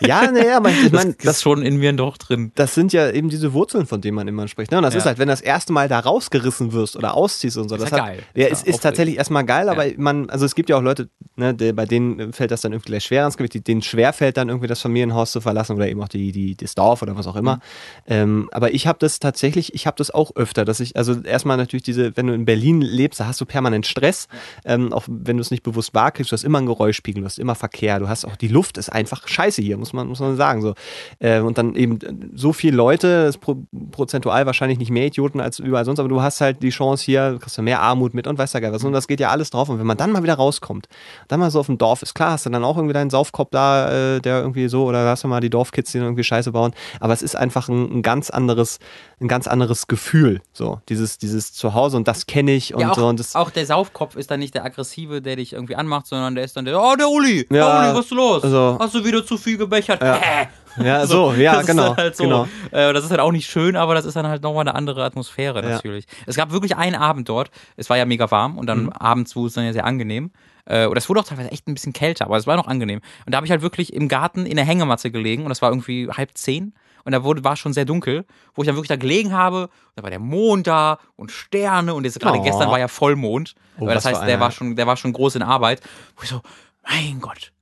Ja, 0.00 0.30
naja, 0.30 0.60
man, 0.60 0.74
ich 0.74 0.82
Das 0.82 0.92
meine, 0.92 1.10
ist 1.12 1.24
das, 1.26 1.40
schon 1.40 1.62
in 1.62 1.78
mir 1.78 1.90
doch 1.94 2.18
drin. 2.18 2.52
das 2.56 2.74
sind 2.74 2.92
ja 2.92 3.10
eben 3.10 3.30
diese 3.30 3.54
Wurzeln, 3.54 3.86
von 3.86 4.02
denen 4.02 4.16
man 4.16 4.28
immer 4.28 4.46
spricht. 4.48 4.70
Ne? 4.70 4.76
Und 4.76 4.82
das 4.82 4.92
Ja. 4.92 5.00
ist 5.00 5.06
halt, 5.06 5.18
wenn 5.18 5.28
das 5.28 5.40
erste 5.40 5.72
Mal 5.72 5.88
da 5.88 5.98
rausgerissen 6.00 6.72
wirst 6.72 6.96
oder 6.96 7.14
ausziehst 7.14 7.56
und 7.56 7.70
so. 7.70 7.76
Ist 7.76 7.82
das 7.84 7.90
ja 7.92 7.96
hat, 7.98 8.04
geil. 8.06 8.22
Ja, 8.34 8.46
Ist 8.48 8.50
es 8.50 8.50
ja 8.50 8.50
ist 8.50 8.60
aufregend. 8.60 8.82
tatsächlich 8.82 9.16
erstmal 9.16 9.46
geil, 9.46 9.70
aber 9.70 9.84
man, 9.96 10.28
also 10.28 10.44
es 10.44 10.54
gibt 10.54 10.68
ja 10.68 10.76
auch 10.76 10.82
Leute, 10.82 11.08
ne, 11.36 11.54
die, 11.54 11.72
bei 11.72 11.86
denen 11.86 12.34
fällt 12.34 12.50
das 12.50 12.60
dann 12.60 12.72
irgendwie 12.72 12.90
gleich 12.90 13.04
schwer 13.04 13.24
ins 13.24 13.38
Gewicht, 13.38 13.66
denen 13.66 13.80
schwer 13.80 14.12
fällt 14.12 14.36
dann 14.36 14.50
irgendwie 14.50 14.66
das 14.66 14.82
Familienhaus 14.82 15.32
zu 15.32 15.40
verlassen 15.40 15.74
oder 15.74 15.88
eben 15.88 16.02
auch 16.02 16.08
die, 16.08 16.32
die, 16.32 16.54
das 16.54 16.74
Dorf 16.74 17.00
oder 17.00 17.16
was 17.16 17.26
auch 17.26 17.34
Mhm. 17.34 17.38
immer. 17.40 17.60
Ähm, 18.06 18.50
aber 18.52 18.74
ich 18.74 18.86
habe 18.86 18.98
das 18.98 19.20
tatsächlich, 19.20 19.74
ich 19.74 19.86
habe 19.86 19.96
das 19.96 20.10
auch 20.10 20.32
öfter, 20.36 20.66
dass 20.66 20.80
ich, 20.80 20.96
also 20.96 21.14
erstmal 21.22 21.56
natürlich 21.56 21.84
diese, 21.84 22.14
wenn 22.16 22.26
du 22.26 22.34
in 22.34 22.44
Berlin 22.44 22.82
lebst, 22.82 23.20
da 23.20 23.26
hast 23.26 23.40
du 23.40 23.46
permanent 23.46 23.86
Stress, 23.86 24.28
ähm, 24.66 24.92
auch 24.92 25.04
wenn 25.08 25.38
du 25.38 25.40
es 25.40 25.50
nicht 25.50 25.62
bewusst 25.62 25.94
wahrkriegst, 25.94 26.30
du 26.30 26.34
hast 26.34 26.44
immer 26.44 26.58
einen 26.58 26.66
Geräuschspiegel, 26.66 27.22
du 27.22 27.26
hast 27.26 27.38
immer 27.38 27.54
Verkehr, 27.54 27.83
du 27.98 28.08
hast 28.08 28.24
auch, 28.24 28.36
die 28.36 28.48
Luft 28.48 28.78
ist 28.78 28.90
einfach 28.90 29.26
scheiße 29.26 29.62
hier, 29.62 29.76
muss 29.76 29.92
man, 29.92 30.08
muss 30.08 30.20
man 30.20 30.36
sagen, 30.36 30.62
so. 30.62 30.74
Äh, 31.18 31.40
und 31.40 31.58
dann 31.58 31.74
eben 31.74 31.98
so 32.34 32.52
viele 32.52 32.76
Leute, 32.76 33.24
das 33.24 33.36
ist 33.36 33.40
pro, 33.40 33.56
prozentual 33.90 34.46
wahrscheinlich 34.46 34.78
nicht 34.78 34.90
mehr 34.90 35.06
Idioten 35.06 35.40
als 35.40 35.58
überall 35.58 35.84
sonst, 35.84 35.98
aber 35.98 36.08
du 36.08 36.22
hast 36.22 36.40
halt 36.40 36.62
die 36.62 36.70
Chance 36.70 37.04
hier, 37.04 37.38
kriegst 37.40 37.58
du 37.58 37.62
mehr 37.62 37.80
Armut 37.80 38.14
mit 38.14 38.26
und 38.26 38.38
weißt 38.38 38.54
ja 38.54 38.60
geil 38.60 38.72
was. 38.72 38.84
Und 38.84 38.92
das 38.92 39.06
geht 39.06 39.20
ja 39.20 39.30
alles 39.30 39.50
drauf. 39.50 39.68
Und 39.68 39.78
wenn 39.78 39.86
man 39.86 39.96
dann 39.96 40.12
mal 40.12 40.22
wieder 40.22 40.34
rauskommt, 40.34 40.88
dann 41.28 41.40
mal 41.40 41.50
so 41.50 41.60
auf 41.60 41.66
dem 41.66 41.78
Dorf 41.78 42.02
ist, 42.02 42.14
klar, 42.14 42.32
hast 42.32 42.46
du 42.46 42.50
dann 42.50 42.64
auch 42.64 42.76
irgendwie 42.76 42.94
deinen 42.94 43.10
Saufkopf 43.10 43.50
da, 43.50 44.16
äh, 44.16 44.20
der 44.20 44.40
irgendwie 44.40 44.68
so, 44.68 44.84
oder 44.84 45.06
hast 45.06 45.24
du 45.24 45.28
mal 45.28 45.40
die 45.40 45.50
Dorfkids, 45.50 45.92
die 45.92 45.98
irgendwie 45.98 46.24
Scheiße 46.24 46.52
bauen. 46.52 46.74
Aber 47.00 47.12
es 47.12 47.22
ist 47.22 47.36
einfach 47.36 47.68
ein, 47.68 47.98
ein 47.98 48.02
ganz 48.02 48.30
anderes, 48.30 48.78
ein 49.20 49.28
ganz 49.28 49.46
anderes 49.46 49.86
Gefühl. 49.86 50.40
So, 50.52 50.80
dieses, 50.88 51.18
dieses 51.18 51.52
Zuhause 51.52 51.96
und 51.96 52.08
das 52.08 52.26
kenne 52.26 52.52
ich 52.52 52.74
und 52.74 52.80
ja, 52.80 52.90
auch, 52.90 52.94
so. 52.94 53.06
Und 53.06 53.20
das, 53.20 53.34
auch 53.34 53.50
der 53.50 53.66
Saufkopf 53.66 54.16
ist 54.16 54.30
dann 54.30 54.40
nicht 54.40 54.54
der 54.54 54.64
Aggressive, 54.64 55.22
der 55.22 55.36
dich 55.36 55.52
irgendwie 55.52 55.76
anmacht, 55.76 56.06
sondern 56.06 56.34
der 56.34 56.44
ist 56.44 56.56
dann 56.56 56.64
der, 56.64 56.80
oh, 56.80 56.94
der 56.96 57.08
Uli, 57.08 57.46
Ja, 57.50 57.56
der 57.66 57.73
Uli, 57.80 57.94
was 57.98 58.04
ist 58.06 58.10
los? 58.12 58.44
also- 58.44 58.76
Hast 58.80 58.94
du 58.94 59.04
wieder 59.04 59.24
zu 59.24 59.36
viel 59.38 59.56
gebechert? 59.58 60.02
Hä? 60.02 60.48
ja, 60.82 61.06
so, 61.06 61.32
ja, 61.32 61.54
das 61.56 61.66
genau. 61.66 61.92
Ist 61.92 61.96
halt 61.98 62.16
so. 62.16 62.24
genau. 62.24 62.48
Äh, 62.70 62.92
das 62.92 63.04
ist 63.04 63.10
halt 63.10 63.20
auch 63.20 63.32
nicht 63.32 63.48
schön, 63.48 63.76
aber 63.76 63.94
das 63.94 64.04
ist 64.04 64.14
dann 64.16 64.26
halt 64.26 64.42
nochmal 64.42 64.62
eine 64.62 64.74
andere 64.74 65.04
Atmosphäre 65.04 65.62
Ja. 65.62 65.68
natürlich. 65.70 66.06
Es 66.26 66.36
gab 66.36 66.50
wirklich 66.52 66.76
einen 66.76 66.96
Abend 66.96 67.28
dort, 67.28 67.50
es 67.76 67.88
war 67.90 67.96
ja 67.96 68.04
mega 68.04 68.30
warm 68.30 68.58
und 68.58 68.64
Mhm. 68.64 68.66
dann 68.66 68.88
abends 68.92 69.36
wurde 69.36 69.48
es 69.48 69.54
dann 69.54 69.64
ja 69.64 69.72
sehr 69.72 69.84
angenehm. 69.84 70.30
Äh, 70.66 70.86
oder 70.86 70.96
es 70.98 71.08
wurde 71.10 71.20
auch 71.20 71.24
teilweise 71.24 71.50
echt 71.52 71.68
ein 71.68 71.74
bisschen 71.74 71.92
kälter, 71.92 72.24
aber 72.24 72.38
es 72.38 72.46
war 72.46 72.56
noch 72.56 72.66
angenehm. 72.66 73.00
Und 73.26 73.32
da 73.32 73.36
habe 73.36 73.46
ich 73.46 73.50
halt 73.50 73.60
wirklich 73.62 73.92
im 73.92 74.08
Garten 74.08 74.46
in 74.46 74.56
der 74.56 74.64
Hängematte 74.64 75.10
gelegen 75.10 75.42
und 75.42 75.50
das 75.50 75.60
war 75.60 75.70
irgendwie 75.70 76.08
halb 76.10 76.30
zehn. 76.38 76.74
Und 77.06 77.12
da 77.12 77.22
wurde, 77.22 77.44
war 77.44 77.54
schon 77.54 77.74
sehr 77.74 77.84
dunkel, 77.84 78.24
wo 78.54 78.62
ich 78.62 78.66
dann 78.66 78.76
wirklich 78.76 78.88
da 78.88 78.96
gelegen 78.96 79.34
habe. 79.34 79.64
Und 79.64 79.70
da 79.96 80.02
war 80.02 80.08
der 80.08 80.18
Mond 80.20 80.66
da 80.66 80.98
und 81.16 81.30
Sterne 81.30 81.92
und 81.92 82.04
jetzt 82.04 82.18
gerade 82.18 82.38
Oh. 82.38 82.42
gestern 82.42 82.70
war 82.70 82.78
ja 82.78 82.88
Vollmond. 82.88 83.54
Oh, 83.78 83.86
das 83.86 84.06
heißt, 84.06 84.22
der 84.22 84.40
war 84.40 84.50
schon, 84.50 84.74
der 84.74 84.86
war 84.86 84.96
schon 84.96 85.12
groß 85.12 85.34
in 85.34 85.42
Arbeit. 85.42 85.82
Wo 86.16 86.22
ich 86.22 86.30
so, 86.30 86.40
mein 86.88 87.20
Gott, 87.20 87.52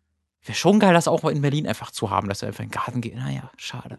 wäre 0.45 0.57
schon 0.57 0.81
geil, 0.81 0.95
das 0.95 1.09
auch 1.09 1.23
mal 1.23 1.33
in 1.33 1.43
Berlin 1.43 1.67
einfach 1.67 1.91
zu 1.91 2.11
haben, 2.11 2.29
dass 2.29 2.41
wir 2.43 2.49
einfach 2.49 2.61
in 2.65 2.69
den 2.69 2.73
Garten 2.75 3.01
gehen. 3.01 3.19
Naja, 3.19 3.51
schade. 3.57 3.99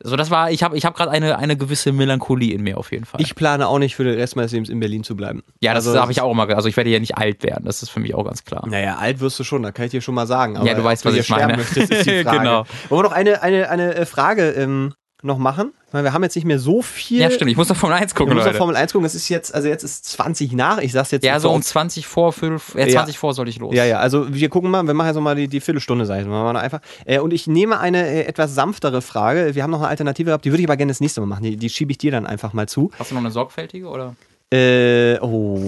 So, 0.00 0.14
das 0.14 0.30
war, 0.30 0.52
ich 0.52 0.62
habe 0.62 0.76
ich 0.76 0.84
hab 0.84 0.94
gerade 0.94 1.10
eine, 1.10 1.38
eine 1.38 1.56
gewisse 1.56 1.90
Melancholie 1.90 2.54
in 2.54 2.62
mir 2.62 2.78
auf 2.78 2.92
jeden 2.92 3.04
Fall. 3.04 3.20
Ich 3.20 3.34
plane 3.34 3.66
auch 3.66 3.80
nicht 3.80 3.96
für 3.96 4.04
den 4.04 4.14
Rest 4.14 4.36
meines 4.36 4.52
Lebens 4.52 4.68
in 4.68 4.78
Berlin 4.78 5.02
zu 5.02 5.16
bleiben. 5.16 5.42
ja, 5.60 5.74
das 5.74 5.88
also, 5.88 6.00
habe 6.00 6.12
ich 6.12 6.20
auch 6.20 6.32
mal. 6.34 6.44
ge- 6.46 6.54
Also 6.54 6.68
ich 6.68 6.76
werde 6.76 6.88
ja 6.90 7.00
nicht 7.00 7.18
alt 7.18 7.42
werden, 7.42 7.64
das 7.64 7.82
ist 7.82 7.88
für 7.88 7.98
mich 7.98 8.14
auch 8.14 8.22
ganz 8.24 8.44
klar. 8.44 8.64
Naja, 8.68 8.96
alt 8.98 9.18
wirst 9.18 9.40
du 9.40 9.44
schon, 9.44 9.64
da 9.64 9.72
kann 9.72 9.86
ich 9.86 9.90
dir 9.90 10.00
schon 10.00 10.14
mal 10.14 10.28
sagen. 10.28 10.56
Aber 10.56 10.68
Ja, 10.68 10.74
du 10.74 10.84
weißt, 10.84 11.04
was 11.04 11.14
hier 11.14 11.22
ich 11.22 11.28
meine. 11.30 11.56
Möchtest, 11.56 11.90
ist 11.90 12.06
die 12.06 12.22
Frage. 12.22 12.38
Genau. 12.38 12.64
Wollen 12.90 13.00
wir 13.00 13.08
noch 13.08 13.12
eine, 13.12 13.42
eine, 13.42 13.68
eine 13.70 13.94
äh, 13.96 14.06
Frage 14.06 14.50
ähm, 14.50 14.94
noch 15.22 15.38
machen? 15.38 15.72
Weil 15.90 16.04
wir 16.04 16.12
haben 16.12 16.22
jetzt 16.22 16.36
nicht 16.36 16.44
mehr 16.44 16.58
so 16.58 16.82
viel. 16.82 17.20
Ja, 17.20 17.30
stimmt, 17.30 17.50
ich 17.50 17.56
muss 17.56 17.70
auf 17.70 17.76
Formel 17.78 17.96
1 17.96 18.12
Wir 18.12 18.16
gucken, 18.16 18.34
müssen 18.34 18.40
auf 18.40 18.46
Leute. 18.46 18.58
Formel 18.58 18.76
1 18.76 18.92
gucken. 18.92 19.06
Es 19.06 19.14
ist 19.14 19.28
jetzt, 19.28 19.54
also 19.54 19.66
jetzt 19.68 19.82
ist 19.82 20.04
20 20.04 20.52
nach. 20.52 20.78
Ich 20.78 20.92
sag's 20.92 21.10
jetzt. 21.10 21.24
Ja, 21.24 21.40
so 21.40 21.50
um 21.50 21.62
für- 21.62 21.68
20 21.68 22.06
vor, 22.06 22.32
5, 22.32 22.74
äh, 22.74 22.88
20 22.88 23.18
vor 23.18 23.34
sollte 23.34 23.50
ich 23.50 23.58
los. 23.58 23.74
Ja, 23.74 23.84
ja, 23.84 23.98
also 23.98 24.32
wir 24.32 24.48
gucken 24.48 24.70
mal, 24.70 24.86
wir 24.86 24.94
machen 24.94 25.08
jetzt 25.08 25.16
noch 25.16 25.22
mal 25.22 25.34
die, 25.34 25.48
die 25.48 25.60
Viertelstunde, 25.60 26.04
sag 26.06 26.20
ich 26.20 26.26
mal, 26.26 26.52
mal 26.52 26.56
einfach. 26.60 26.80
Äh, 27.04 27.18
und 27.20 27.32
ich 27.32 27.46
nehme 27.46 27.80
eine 27.80 28.06
äh, 28.06 28.24
etwas 28.26 28.54
sanftere 28.54 29.02
Frage. 29.02 29.54
Wir 29.54 29.62
haben 29.62 29.70
noch 29.70 29.80
eine 29.80 29.88
Alternative 29.88 30.26
gehabt, 30.26 30.44
die 30.44 30.50
würde 30.52 30.62
ich 30.62 30.68
aber 30.68 30.76
gerne 30.76 30.90
das 30.90 31.00
nächste 31.00 31.20
Mal 31.20 31.26
machen. 31.26 31.42
Die, 31.44 31.56
die 31.56 31.68
schiebe 31.70 31.90
ich 31.90 31.98
dir 31.98 32.12
dann 32.12 32.26
einfach 32.26 32.52
mal 32.52 32.68
zu. 32.68 32.90
Hast 32.98 33.10
du 33.10 33.14
noch 33.14 33.22
eine 33.22 33.30
sorgfältige 33.30 33.88
oder? 33.88 34.14
Äh, 34.50 35.18
oh. 35.20 35.60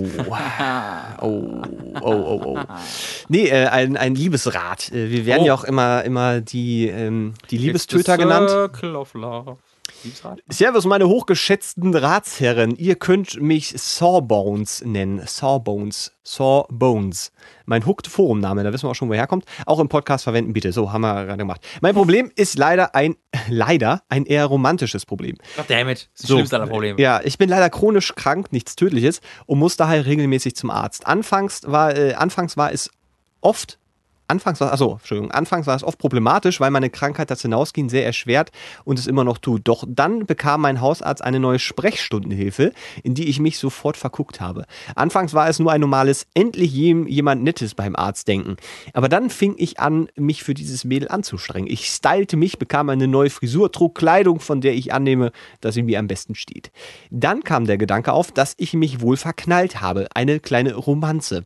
Oh, 1.20 1.62
oh, 2.01 2.02
oh, 2.02 2.43
oh. 2.44 2.59
Nee, 3.28 3.48
äh, 3.48 3.66
ein, 3.66 3.97
ein 3.98 4.15
Liebesrat. 4.15 4.90
Äh, 4.90 5.11
wir 5.11 5.27
werden 5.27 5.43
Oh. 5.43 5.47
ja 5.47 5.55
auch 5.55 5.65
immer, 5.65 6.02
immer 6.05 6.40
die, 6.40 6.89
ähm, 6.89 7.35
die 7.51 7.59
Liebestöter 7.59 8.16
genannt. 8.16 8.48
Circle 8.48 8.97
of 8.97 9.12
Love. 9.15 9.59
Servus, 10.48 10.85
meine 10.86 11.09
hochgeschätzten 11.09 11.94
Ratsherren. 11.94 12.77
Ihr 12.77 12.94
könnt 12.97 13.40
mich 13.40 13.74
Sawbones 13.77 14.82
nennen. 14.85 15.22
Sawbones. 15.27 16.12
Sawbones. 16.22 17.32
Mein 17.66 17.85
Hooked 17.86 18.06
Forumname, 18.06 18.62
da 18.62 18.72
wissen 18.72 18.85
wir 18.86 18.90
auch 18.90 18.94
schon, 18.94 19.09
woher 19.09 19.27
kommt. 19.27 19.44
Auch 19.66 19.78
im 19.81 19.89
Podcast 19.89 20.24
verwenden, 20.24 20.52
bitte. 20.52 20.72
So, 20.72 20.93
haben 20.93 21.02
wir 21.02 21.24
gerade 21.27 21.39
gemacht. 21.39 21.60
Mein 21.81 21.94
Problem 21.94 22.31
ist 22.36 22.56
leider 22.59 22.94
ein, 22.94 23.16
leider 23.48 24.02
ein 24.09 24.27
eher 24.27 24.47
romantisches 24.47 25.05
Problem. 25.06 25.36
Goddammit, 25.56 25.97
das 25.97 26.02
ist 26.02 26.10
das 26.22 26.28
So. 26.28 26.35
schlimmste 26.36 26.56
aller 26.56 26.66
Probleme. 26.68 27.01
Ja, 27.01 27.20
ich 27.22 27.36
bin 27.39 27.48
leider 27.48 27.68
chronisch 27.68 28.14
krank, 28.14 28.52
nichts 28.52 28.77
Tödliches 28.77 29.20
und 29.47 29.59
muss 29.59 29.77
daher 29.77 30.06
regelmäßig 30.06 30.56
zum 30.56 30.70
Arzt. 30.70 31.06
Anfangs 31.06 31.62
war, 31.66 31.97
äh, 31.97 32.14
anfangs 32.14 32.56
war 32.56 32.72
es 32.72 32.90
oft, 33.40 33.78
anfangs 34.31 34.61
war, 34.61 34.73
achso, 34.73 34.93
Entschuldigung, 34.93 35.31
anfangs 35.32 35.66
war 35.66 35.77
es 35.77 35.85
oft 35.85 35.98
problematisch, 35.98 36.61
weil 36.61 36.70
meine 36.70 36.89
Krankheit 36.89 37.31
das 37.31 37.43
Hinausgehen 37.43 37.89
sehr 37.89 38.07
erschwert 38.07 38.51
und 38.85 38.98
es 38.98 39.07
immer 39.07 39.24
noch 39.24 39.39
tut. 39.39 39.62
Doch 39.65 39.85
dann 39.86 40.27
bekam 40.27 40.62
mein 40.62 40.81
Hausarzt 40.81 41.23
eine 41.23 41.40
neue 41.40 41.59
Sprechstundenhilfe, 41.59 42.73
in 43.02 43.15
die 43.15 43.28
ich 43.28 43.40
mich 43.40 43.59
sofort 43.59 43.97
verguckt 43.97 44.40
habe. 44.40 44.65
Anfangs 44.94 45.35
war 45.35 45.48
es 45.48 45.59
nur 45.59 45.73
ein 45.73 45.81
normales, 45.81 46.27
endlich 46.35 46.73
jem, 46.73 47.07
jemand 47.07 47.43
Nettes 47.43 47.74
beim 47.74 47.97
Arzt 47.97 48.28
denken. 48.28 48.57
Aber 48.94 49.09
dann 49.09 49.31
fing 49.31 49.55
ich 49.59 49.81
an, 49.81 50.09
mich 50.16 50.43
für 50.43 50.55
dieses 50.55 50.85
Mädel 50.85 51.09
anzustrengen. 51.09 51.70
Ich 51.70 51.86
stylte 51.86 52.36
mich, 52.36 52.59
bekam 52.59 52.89
eine 52.89 53.09
neue 53.09 53.31
Frisur, 53.31 53.73
trug 53.73 53.97
Kleidung, 53.97 54.40
von 54.40 54.61
der 54.61 54.74
ich 54.74 54.93
annehme, 54.93 55.32
dass 55.61 55.74
sie 55.74 55.82
mir 55.82 55.98
am 55.98 56.07
besten 56.07 56.35
steht. 56.35 56.70
Dann 57.11 57.43
kam 57.43 57.66
der 57.66 57.78
Gedanke 57.78 58.12
auf, 58.12 58.31
dass 58.32 58.55
ich 58.57 58.74
mich 58.74 59.01
wohl 59.01 59.16
verknallt 59.16 59.81
habe. 59.81 60.09
Eine 60.15 60.40
kleine 60.40 60.74
Romanze. 60.74 61.44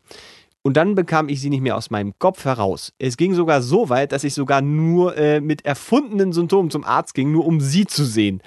Und 0.66 0.78
dann 0.78 0.94
bekam 0.94 1.28
ich 1.28 1.42
sie 1.42 1.50
nicht 1.50 1.60
mehr 1.60 1.76
aus 1.76 1.90
meinem 1.90 2.18
Kopf 2.18 2.46
heraus. 2.46 2.94
Es 2.98 3.18
ging 3.18 3.34
sogar 3.34 3.60
so 3.60 3.90
weit, 3.90 4.12
dass 4.12 4.24
ich 4.24 4.32
sogar 4.32 4.62
nur 4.62 5.14
äh, 5.14 5.42
mit 5.42 5.66
erfundenen 5.66 6.32
Symptomen 6.32 6.70
zum 6.70 6.84
Arzt 6.84 7.12
ging, 7.12 7.30
nur 7.30 7.46
um 7.46 7.60
sie 7.60 7.86
zu 7.86 8.02
sehen. 8.02 8.40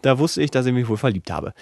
Da 0.00 0.20
wusste 0.20 0.42
ich, 0.42 0.52
dass 0.52 0.66
ich 0.66 0.72
mich 0.72 0.88
wohl 0.88 0.96
verliebt 0.96 1.28
habe. 1.28 1.54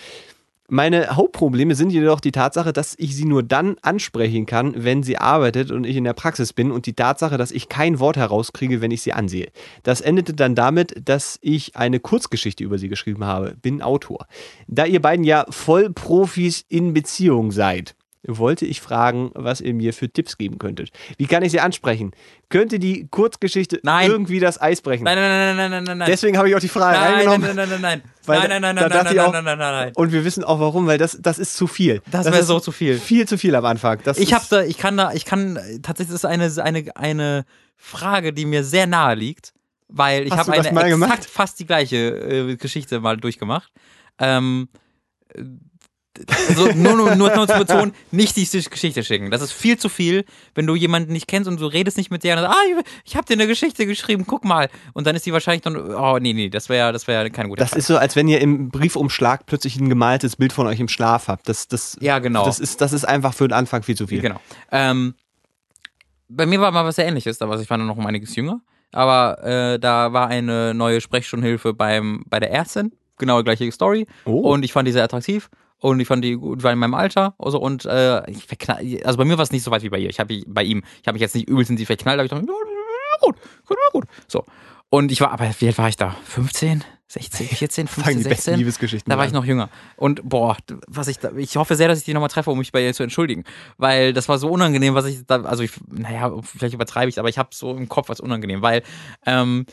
Meine 0.69 1.17
Hauptprobleme 1.17 1.75
sind 1.75 1.91
jedoch 1.91 2.21
die 2.21 2.33
Tatsache, 2.33 2.75
dass 2.75 2.95
ich 2.99 3.17
sie 3.17 3.25
nur 3.25 3.43
dann 3.43 3.77
ansprechen 3.81 4.45
kann, 4.45 4.75
wenn 4.85 5.03
sie 5.03 5.17
arbeitet 5.17 5.71
und 5.71 5.85
ich 5.85 5.97
in 5.97 6.05
der 6.05 6.13
Praxis 6.13 6.53
bin 6.53 6.71
und 6.71 6.85
die 6.85 6.95
Tatsache, 6.95 7.39
dass 7.39 7.51
ich 7.51 7.71
kein 7.71 7.99
Wort 7.99 8.19
herauskriege, 8.19 8.83
wenn 8.83 8.91
ich 8.91 9.01
sie 9.01 9.15
ansehe. 9.15 9.53
Das 9.85 10.03
endete 10.03 10.35
dann 10.35 10.55
damit, 10.55 11.09
dass 11.09 11.39
ich 11.41 11.77
eine 11.77 11.99
Kurzgeschichte 11.99 12.63
über 12.63 12.77
sie 12.77 12.89
geschrieben 12.89 13.25
habe. 13.25 13.57
Bin 13.61 13.81
Autor. 13.81 14.27
Da 14.67 14.85
ihr 14.85 15.01
beiden 15.01 15.25
ja 15.25 15.47
Vollprofis 15.49 16.65
in 16.69 16.93
Beziehung 16.93 17.53
seid, 17.53 17.95
wollte 18.27 18.67
ich 18.67 18.81
fragen, 18.81 19.31
was 19.35 19.61
ihr 19.61 19.75
mir 19.75 19.93
für 19.93 20.09
Tipps 20.09 20.39
geben 20.39 20.59
könntet. 20.59 20.91
Wie 21.19 21.27
kann 21.27 21.43
ich 21.43 21.53
sie 21.53 21.61
ansprechen? 21.61 22.13
Könnte 22.49 22.79
die 22.79 23.07
Kurzgeschichte 23.11 23.81
Nein. 23.83 24.11
irgendwie 24.11 24.41
das 24.41 24.61
Eis 24.61 24.81
brechen? 24.81 25.05
Nein, 25.05 25.17
nein, 25.17 25.29
nein, 25.29 25.57
nein, 25.57 25.71
nein, 25.71 25.85
nein, 25.85 25.99
nein. 25.99 26.09
Deswegen 26.11 26.39
habe 26.39 26.49
ich 26.49 26.55
auch 26.55 26.61
die 26.61 26.69
Frage 26.69 26.99
nein, 26.99 27.15
reingenommen. 27.15 27.41
nein, 27.49 27.57
nein, 27.57 27.69
nein, 27.69 27.81
nein, 27.81 28.01
nein. 28.01 28.11
Weil 28.27 28.39
nein, 28.49 28.63
nein, 28.63 28.75
nein, 28.75 28.89
nein, 28.89 29.05
nein, 29.05 29.19
auch- 29.19 29.33
nein, 29.33 29.45
nein, 29.45 29.59
nein, 29.59 29.73
nein. 29.73 29.93
Und 29.97 30.13
wir 30.13 30.25
wissen 30.25 30.45
auch 30.45 30.61
warum, 30.61 30.87
weil 30.87 30.99
das, 30.99 31.19
das 31.21 31.39
ist 31.39 31.57
zu 31.57 31.67
viel. 31.67 32.01
Das 32.11 32.27
wäre 32.27 32.39
ist 32.39 32.47
so 32.47 32.61
zu 32.61 32.73
viel. 32.73 32.99
Viel 32.99 33.29
zu 33.29 33.37
viel 33.39 33.55
am 33.55 33.65
Anfang. 33.65 34.01
Das 34.05 34.19
Ich 34.19 34.33
habe 34.33 34.45
da, 34.49 34.63
ich 34.63 34.79
kann 34.79 34.97
da, 34.97 35.13
ich 35.13 35.25
kann, 35.25 35.59
tatsächlich 35.83 36.15
ist 36.15 36.25
eine, 36.25 36.51
eine, 36.63 36.97
eine 36.97 37.45
Frage, 37.77 38.33
die 38.33 38.47
mir 38.47 38.65
sehr 38.65 38.87
nahe 38.87 39.15
liegt, 39.15 39.53
weil 39.89 40.25
ich 40.25 40.33
habe 40.33 40.51
das 40.51 40.67
eine 40.67 40.69
exakt 40.69 40.89
gemacht? 40.89 41.25
fast 41.27 41.61
die 41.61 41.67
gleiche 41.67 41.97
äh, 41.97 42.57
Geschichte 42.57 43.01
mal 43.01 43.17
durchgemacht. 43.17 43.71
Ähm, 44.19 44.69
äh, 45.35 45.43
also 46.49 46.67
nur, 46.73 46.95
nur, 46.97 47.15
nur, 47.17 47.35
nur 47.35 47.49
zu 47.49 47.59
betonen, 47.59 47.93
nicht 48.13 48.37
diese 48.37 48.63
Geschichte 48.63 49.03
schicken. 49.03 49.31
Das 49.31 49.43
ist 49.43 49.53
viel 49.53 49.77
zu 49.79 49.89
viel, 49.89 50.25
wenn 50.55 50.67
du 50.67 50.75
jemanden 50.77 51.13
nicht 51.13 51.27
kennst 51.27 51.49
und 51.49 51.61
du 51.61 51.67
redest 51.67 51.97
nicht 51.97 52.11
mit 52.11 52.23
der 52.25 52.37
und 52.37 52.43
sagst, 52.43 52.57
ah, 52.57 52.63
ich- 52.81 52.85
ich 53.05 53.17
habe 53.17 53.27
dir 53.27 53.33
eine 53.35 53.47
Geschichte 53.47 53.85
geschrieben, 53.87 54.25
guck 54.27 54.45
mal. 54.45 54.69
Und 54.93 55.07
dann 55.07 55.17
ist 55.17 55.27
die 55.27 55.33
wahrscheinlich 55.33 55.63
dann, 55.63 55.77
oh 55.77 56.19
nee, 56.21 56.33
nee, 56.33 56.49
das 56.49 56.69
wäre 56.69 56.93
das 56.93 57.07
wäre 57.09 57.31
keine 57.31 57.49
gute 57.49 57.59
Das 57.61 57.73
ist 57.73 57.87
so, 57.89 57.97
als 57.99 58.15
wenn 58.17 58.29
ihr 58.29 58.41
im 58.41 58.71
Briefumschlag 58.71 59.47
plötzlich 59.47 59.77
ein 59.77 59.89
gemaltes 59.89 60.37
Bild 60.37 60.53
von 60.53 60.67
euch 60.67 60.79
im 60.81 60.89
Schlaf 60.89 61.29
habt. 61.29 61.49
Das, 61.49 61.67
das, 61.69 61.97
Ja, 62.01 62.19
genau. 62.21 62.45
Das 62.45 62.61
ist, 62.61 62.81
das 62.81 62.93
ist 62.93 63.05
einfach 63.05 63.35
für 63.35 63.49
den 63.49 63.55
Anfang 63.55 63.83
viel 63.83 63.97
zu 63.97 64.07
viel. 64.07 64.21
Genau. 64.21 64.41
Ähm, 64.71 65.15
bei 66.29 66.47
mir 66.47 66.61
war 66.61 66.71
mal 66.73 66.85
was 66.85 66.97
sehr 66.97 67.07
ähnliches, 67.07 67.41
aber 67.43 67.61
ich 67.61 67.69
war 67.69 67.77
noch 67.77 67.97
um 67.97 68.07
einiges 68.07 68.35
jünger. 68.35 68.61
Aber 68.93 69.43
äh, 69.43 69.79
da 69.81 70.13
war 70.13 70.29
eine 70.29 70.73
neue 70.75 71.01
Sprechstundenhilfe 71.01 71.75
beim, 71.75 72.25
bei 72.29 72.39
der 72.39 72.53
Ärztin. 72.53 72.93
Genau 73.19 73.39
die 73.41 73.45
gleiche 73.45 73.71
Story. 73.73 74.07
Oh. 74.25 74.53
Und 74.53 74.65
ich 74.65 74.73
fand 74.73 74.89
die 74.89 74.93
sehr 74.93 75.05
attraktiv. 75.05 75.49
Und 75.85 76.01
ich 76.01 76.09
fand 76.09 76.25
die 76.25 76.37
gut, 76.37 76.63
war 76.63 76.73
in 76.73 76.79
meinem 76.79 76.95
Alter. 76.95 77.35
Also, 77.39 77.61
und 77.61 77.85
äh, 77.85 78.31
ich 78.31 78.47
verknall, 78.47 78.83
also 79.05 79.19
bei 79.19 79.27
mir 79.27 79.37
war 79.37 79.43
es 79.43 79.53
nicht 79.53 79.63
so 79.63 79.71
weit 79.71 79.83
wie 79.83 79.91
bei 79.91 79.99
ihr. 79.99 80.09
Ich 80.09 80.19
habe 80.19 80.41
bei 80.47 80.63
ihm, 80.63 80.83
ich 81.03 81.07
habe 81.07 81.17
mich 81.17 81.21
jetzt 81.21 81.35
nicht 81.35 81.47
übelst 81.47 81.71
in 81.71 81.77
sie 81.77 81.85
verknallt, 81.85 82.19
aber 82.19 82.25
ich 82.25 82.31
dachte, 82.31 82.47
ja, 82.47 83.19
gut, 83.21 83.37
gut, 83.67 83.77
gut. 83.93 84.05
So. 84.27 84.47
Und 84.89 85.13
ich 85.13 85.21
war, 85.21 85.31
aber 85.31 85.51
wie 85.59 85.67
alt 85.67 85.77
war 85.77 85.91
ich 85.91 85.99
da? 85.99 86.17
15? 86.25 86.85
16, 87.07 87.49
14, 87.49 87.87
Fangen 87.87 88.05
15, 88.05 88.17
die 88.17 88.23
besten 88.23 88.35
16? 88.35 88.59
Liebesgeschichten 88.59 89.11
Da 89.11 89.19
war 89.19 89.27
ich 89.27 89.33
noch 89.33 89.45
jünger. 89.45 89.69
Und 89.97 90.27
boah, 90.27 90.57
was 90.87 91.09
ich 91.09 91.19
da, 91.19 91.33
ich 91.37 91.55
hoffe 91.57 91.77
sehr, 91.77 91.89
dass 91.89 91.99
ich 91.99 92.05
die 92.07 92.15
nochmal 92.15 92.31
treffe, 92.31 92.51
um 92.51 92.59
mich 92.59 92.73
bei 92.73 92.83
ihr 92.83 92.95
zu 92.95 93.03
entschuldigen. 93.03 93.45
Weil 93.77 94.15
das 94.15 94.27
war 94.31 94.39
so 94.39 94.49
unangenehm, 94.49 94.95
was 94.95 95.05
ich 95.05 95.27
da, 95.27 95.43
also 95.43 95.63
ich, 95.63 95.73
naja, 95.87 96.33
vielleicht 96.43 96.73
übertreibe 96.73 97.11
ich, 97.11 97.19
aber 97.19 97.29
ich 97.29 97.37
habe 97.37 97.51
so 97.53 97.77
im 97.77 97.91
Kopf 97.91 98.09
was 98.09 98.21
unangenehm, 98.21 98.63
weil 98.63 98.83
ähm, 99.27 99.67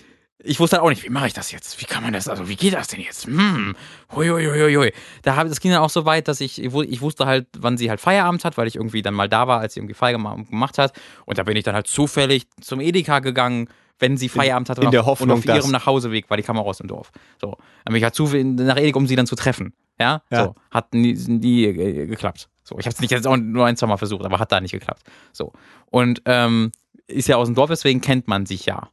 ich 0.43 0.59
wusste 0.59 0.77
halt 0.77 0.83
auch 0.85 0.89
nicht, 0.89 1.03
wie 1.03 1.09
mache 1.09 1.27
ich 1.27 1.33
das 1.33 1.51
jetzt? 1.51 1.79
Wie 1.81 1.85
kann 1.85 2.03
man 2.03 2.13
das, 2.13 2.27
also 2.27 2.47
wie 2.49 2.55
geht 2.55 2.73
das 2.73 2.87
denn 2.87 2.99
jetzt? 3.01 3.25
Hm, 3.25 3.75
hui, 4.15 4.27
hui, 4.29 4.45
hui, 4.45 4.73
hui. 4.75 4.93
Da 5.21 5.35
hab, 5.35 5.47
das 5.47 5.59
ging 5.59 5.71
dann 5.71 5.81
auch 5.81 5.89
so 5.89 6.05
weit, 6.05 6.27
dass 6.27 6.41
ich, 6.41 6.61
ich 6.61 6.71
wu- 6.71 6.81
ich 6.83 7.01
wusste 7.01 7.25
halt, 7.25 7.47
wann 7.57 7.77
sie 7.77 7.89
halt 7.89 7.99
Feierabend 8.01 8.43
hat, 8.45 8.57
weil 8.57 8.67
ich 8.67 8.75
irgendwie 8.75 9.01
dann 9.01 9.13
mal 9.13 9.29
da 9.29 9.47
war, 9.47 9.59
als 9.59 9.73
sie 9.75 9.79
irgendwie 9.79 9.93
Feierabend 9.93 10.49
gemacht 10.49 10.77
hat. 10.77 10.93
Und 11.25 11.37
da 11.37 11.43
bin 11.43 11.55
ich 11.57 11.63
dann 11.63 11.75
halt 11.75 11.87
zufällig 11.87 12.47
zum 12.61 12.79
Edeka 12.81 13.19
gegangen, 13.19 13.67
wenn 13.99 14.17
sie 14.17 14.29
Feierabend 14.29 14.69
hatte 14.69 14.81
in 14.81 14.87
und 14.87 14.93
der 14.93 15.01
auf- 15.01 15.07
Hoffnung, 15.07 15.29
und 15.37 15.49
auf 15.49 15.55
ihrem 15.55 15.71
Nachhauseweg 15.71 16.29
war 16.29 16.37
die 16.37 16.43
Kamera 16.43 16.65
aus 16.65 16.77
dem 16.79 16.87
Dorf. 16.87 17.11
So. 17.39 17.51
Dann 17.85 17.93
bin 17.93 17.95
ich 17.97 18.03
halt 18.03 18.15
zufällig 18.15 18.45
nach 18.45 18.77
Edeka, 18.77 18.97
um 18.97 19.05
sie 19.07 19.15
dann 19.15 19.27
zu 19.27 19.35
treffen. 19.35 19.73
Ja, 19.99 20.23
Ja. 20.31 20.45
so. 20.45 20.55
Hat 20.71 20.93
nie, 20.95 21.13
nie 21.13 21.65
äh, 21.65 22.07
geklappt. 22.07 22.49
So. 22.63 22.79
Ich 22.79 22.85
habe 22.87 22.93
es 22.95 22.99
nicht 23.01 23.11
jetzt 23.11 23.27
auch 23.27 23.37
nur 23.37 23.65
ein, 23.67 23.77
zwei 23.77 23.85
Mal 23.87 23.97
versucht, 23.97 24.25
aber 24.25 24.39
hat 24.39 24.51
da 24.51 24.59
nicht 24.59 24.71
geklappt. 24.71 25.03
So. 25.33 25.53
Und 25.91 26.23
ähm, 26.25 26.71
ist 27.05 27.27
ja 27.27 27.35
aus 27.35 27.47
dem 27.47 27.53
Dorf, 27.55 27.69
deswegen 27.69 28.01
kennt 28.01 28.27
man 28.27 28.45
sich 28.47 28.65
ja. 28.65 28.89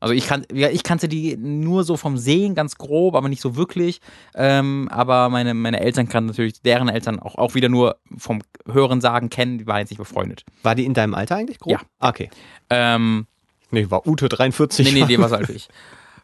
Also 0.00 0.14
ich, 0.14 0.26
kan 0.26 0.46
ja, 0.52 0.68
ich 0.70 0.84
kannte 0.84 1.08
die 1.08 1.36
nur 1.36 1.82
so 1.82 1.96
vom 1.96 2.18
Sehen 2.18 2.54
ganz 2.54 2.76
grob, 2.76 3.14
aber 3.16 3.28
nicht 3.28 3.42
so 3.42 3.56
wirklich. 3.56 4.00
Ähm, 4.34 4.88
aber 4.92 5.28
meine, 5.28 5.54
meine 5.54 5.80
Eltern 5.80 6.08
kannten 6.08 6.28
natürlich 6.28 6.62
deren 6.62 6.88
Eltern 6.88 7.18
auch, 7.18 7.34
auch 7.34 7.54
wieder 7.54 7.68
nur 7.68 7.96
vom 8.16 8.40
Hören 8.66 9.00
sagen 9.00 9.28
kennen, 9.28 9.58
die 9.58 9.66
waren 9.66 9.80
jetzt 9.80 9.90
nicht 9.90 9.98
befreundet. 9.98 10.44
War 10.62 10.74
die 10.76 10.84
in 10.84 10.94
deinem 10.94 11.14
Alter 11.14 11.36
eigentlich 11.36 11.58
grob? 11.58 11.72
Ja. 11.72 11.80
Ah, 11.98 12.10
Okay. 12.10 12.30
Ähm, 12.70 13.26
Nee, 13.70 13.90
war 13.90 14.06
Ute 14.06 14.28
43. 14.30 14.86
nee, 14.92 15.00
nee, 15.00 15.06
die 15.06 15.18
war 15.18 15.28
so 15.28 15.34
alt 15.36 15.48
wie 15.48 15.52
ich. 15.52 15.68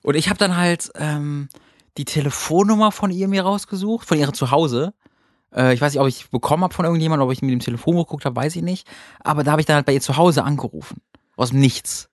Und 0.03 0.15
ich 0.15 0.29
habe 0.29 0.39
dann 0.39 0.57
halt 0.57 0.91
ähm, 0.95 1.49
die 1.99 2.05
Telefonnummer 2.05 2.91
von 2.93 3.11
ihr 3.11 3.29
mir 3.29 3.43
rausgesucht, 3.43 4.07
von 4.09 4.19
ihrem 4.19 4.35
Zuhause. 4.35 4.95
Äh, 5.55 5.75
ich 5.75 5.81
weiß 5.81 5.93
nicht, 5.93 6.01
ob 6.01 6.09
ich 6.09 6.31
bekommen 6.31 6.63
habe 6.63 6.73
von 6.75 6.85
irgendjemandem, 6.85 7.27
ob 7.27 7.33
ich 7.33 7.43
mit 7.43 7.51
dem 7.51 7.61
Telefon 7.61 7.97
geguckt 7.97 8.25
habe, 8.25 8.37
weiß 8.37 8.57
ich 8.57 8.63
nicht. 8.63 8.87
Aber 9.21 9.45
da 9.45 9.51
habe 9.53 9.61
ich 9.61 9.67
dann 9.67 9.77
halt 9.77 9.87
bei 9.87 9.93
ihr 9.93 10.01
zu 10.01 10.17
Hause 10.17 10.43
angerufen. 10.45 11.03
Aus 11.37 11.51
dem 11.51 11.61
Nichts. 11.61 12.09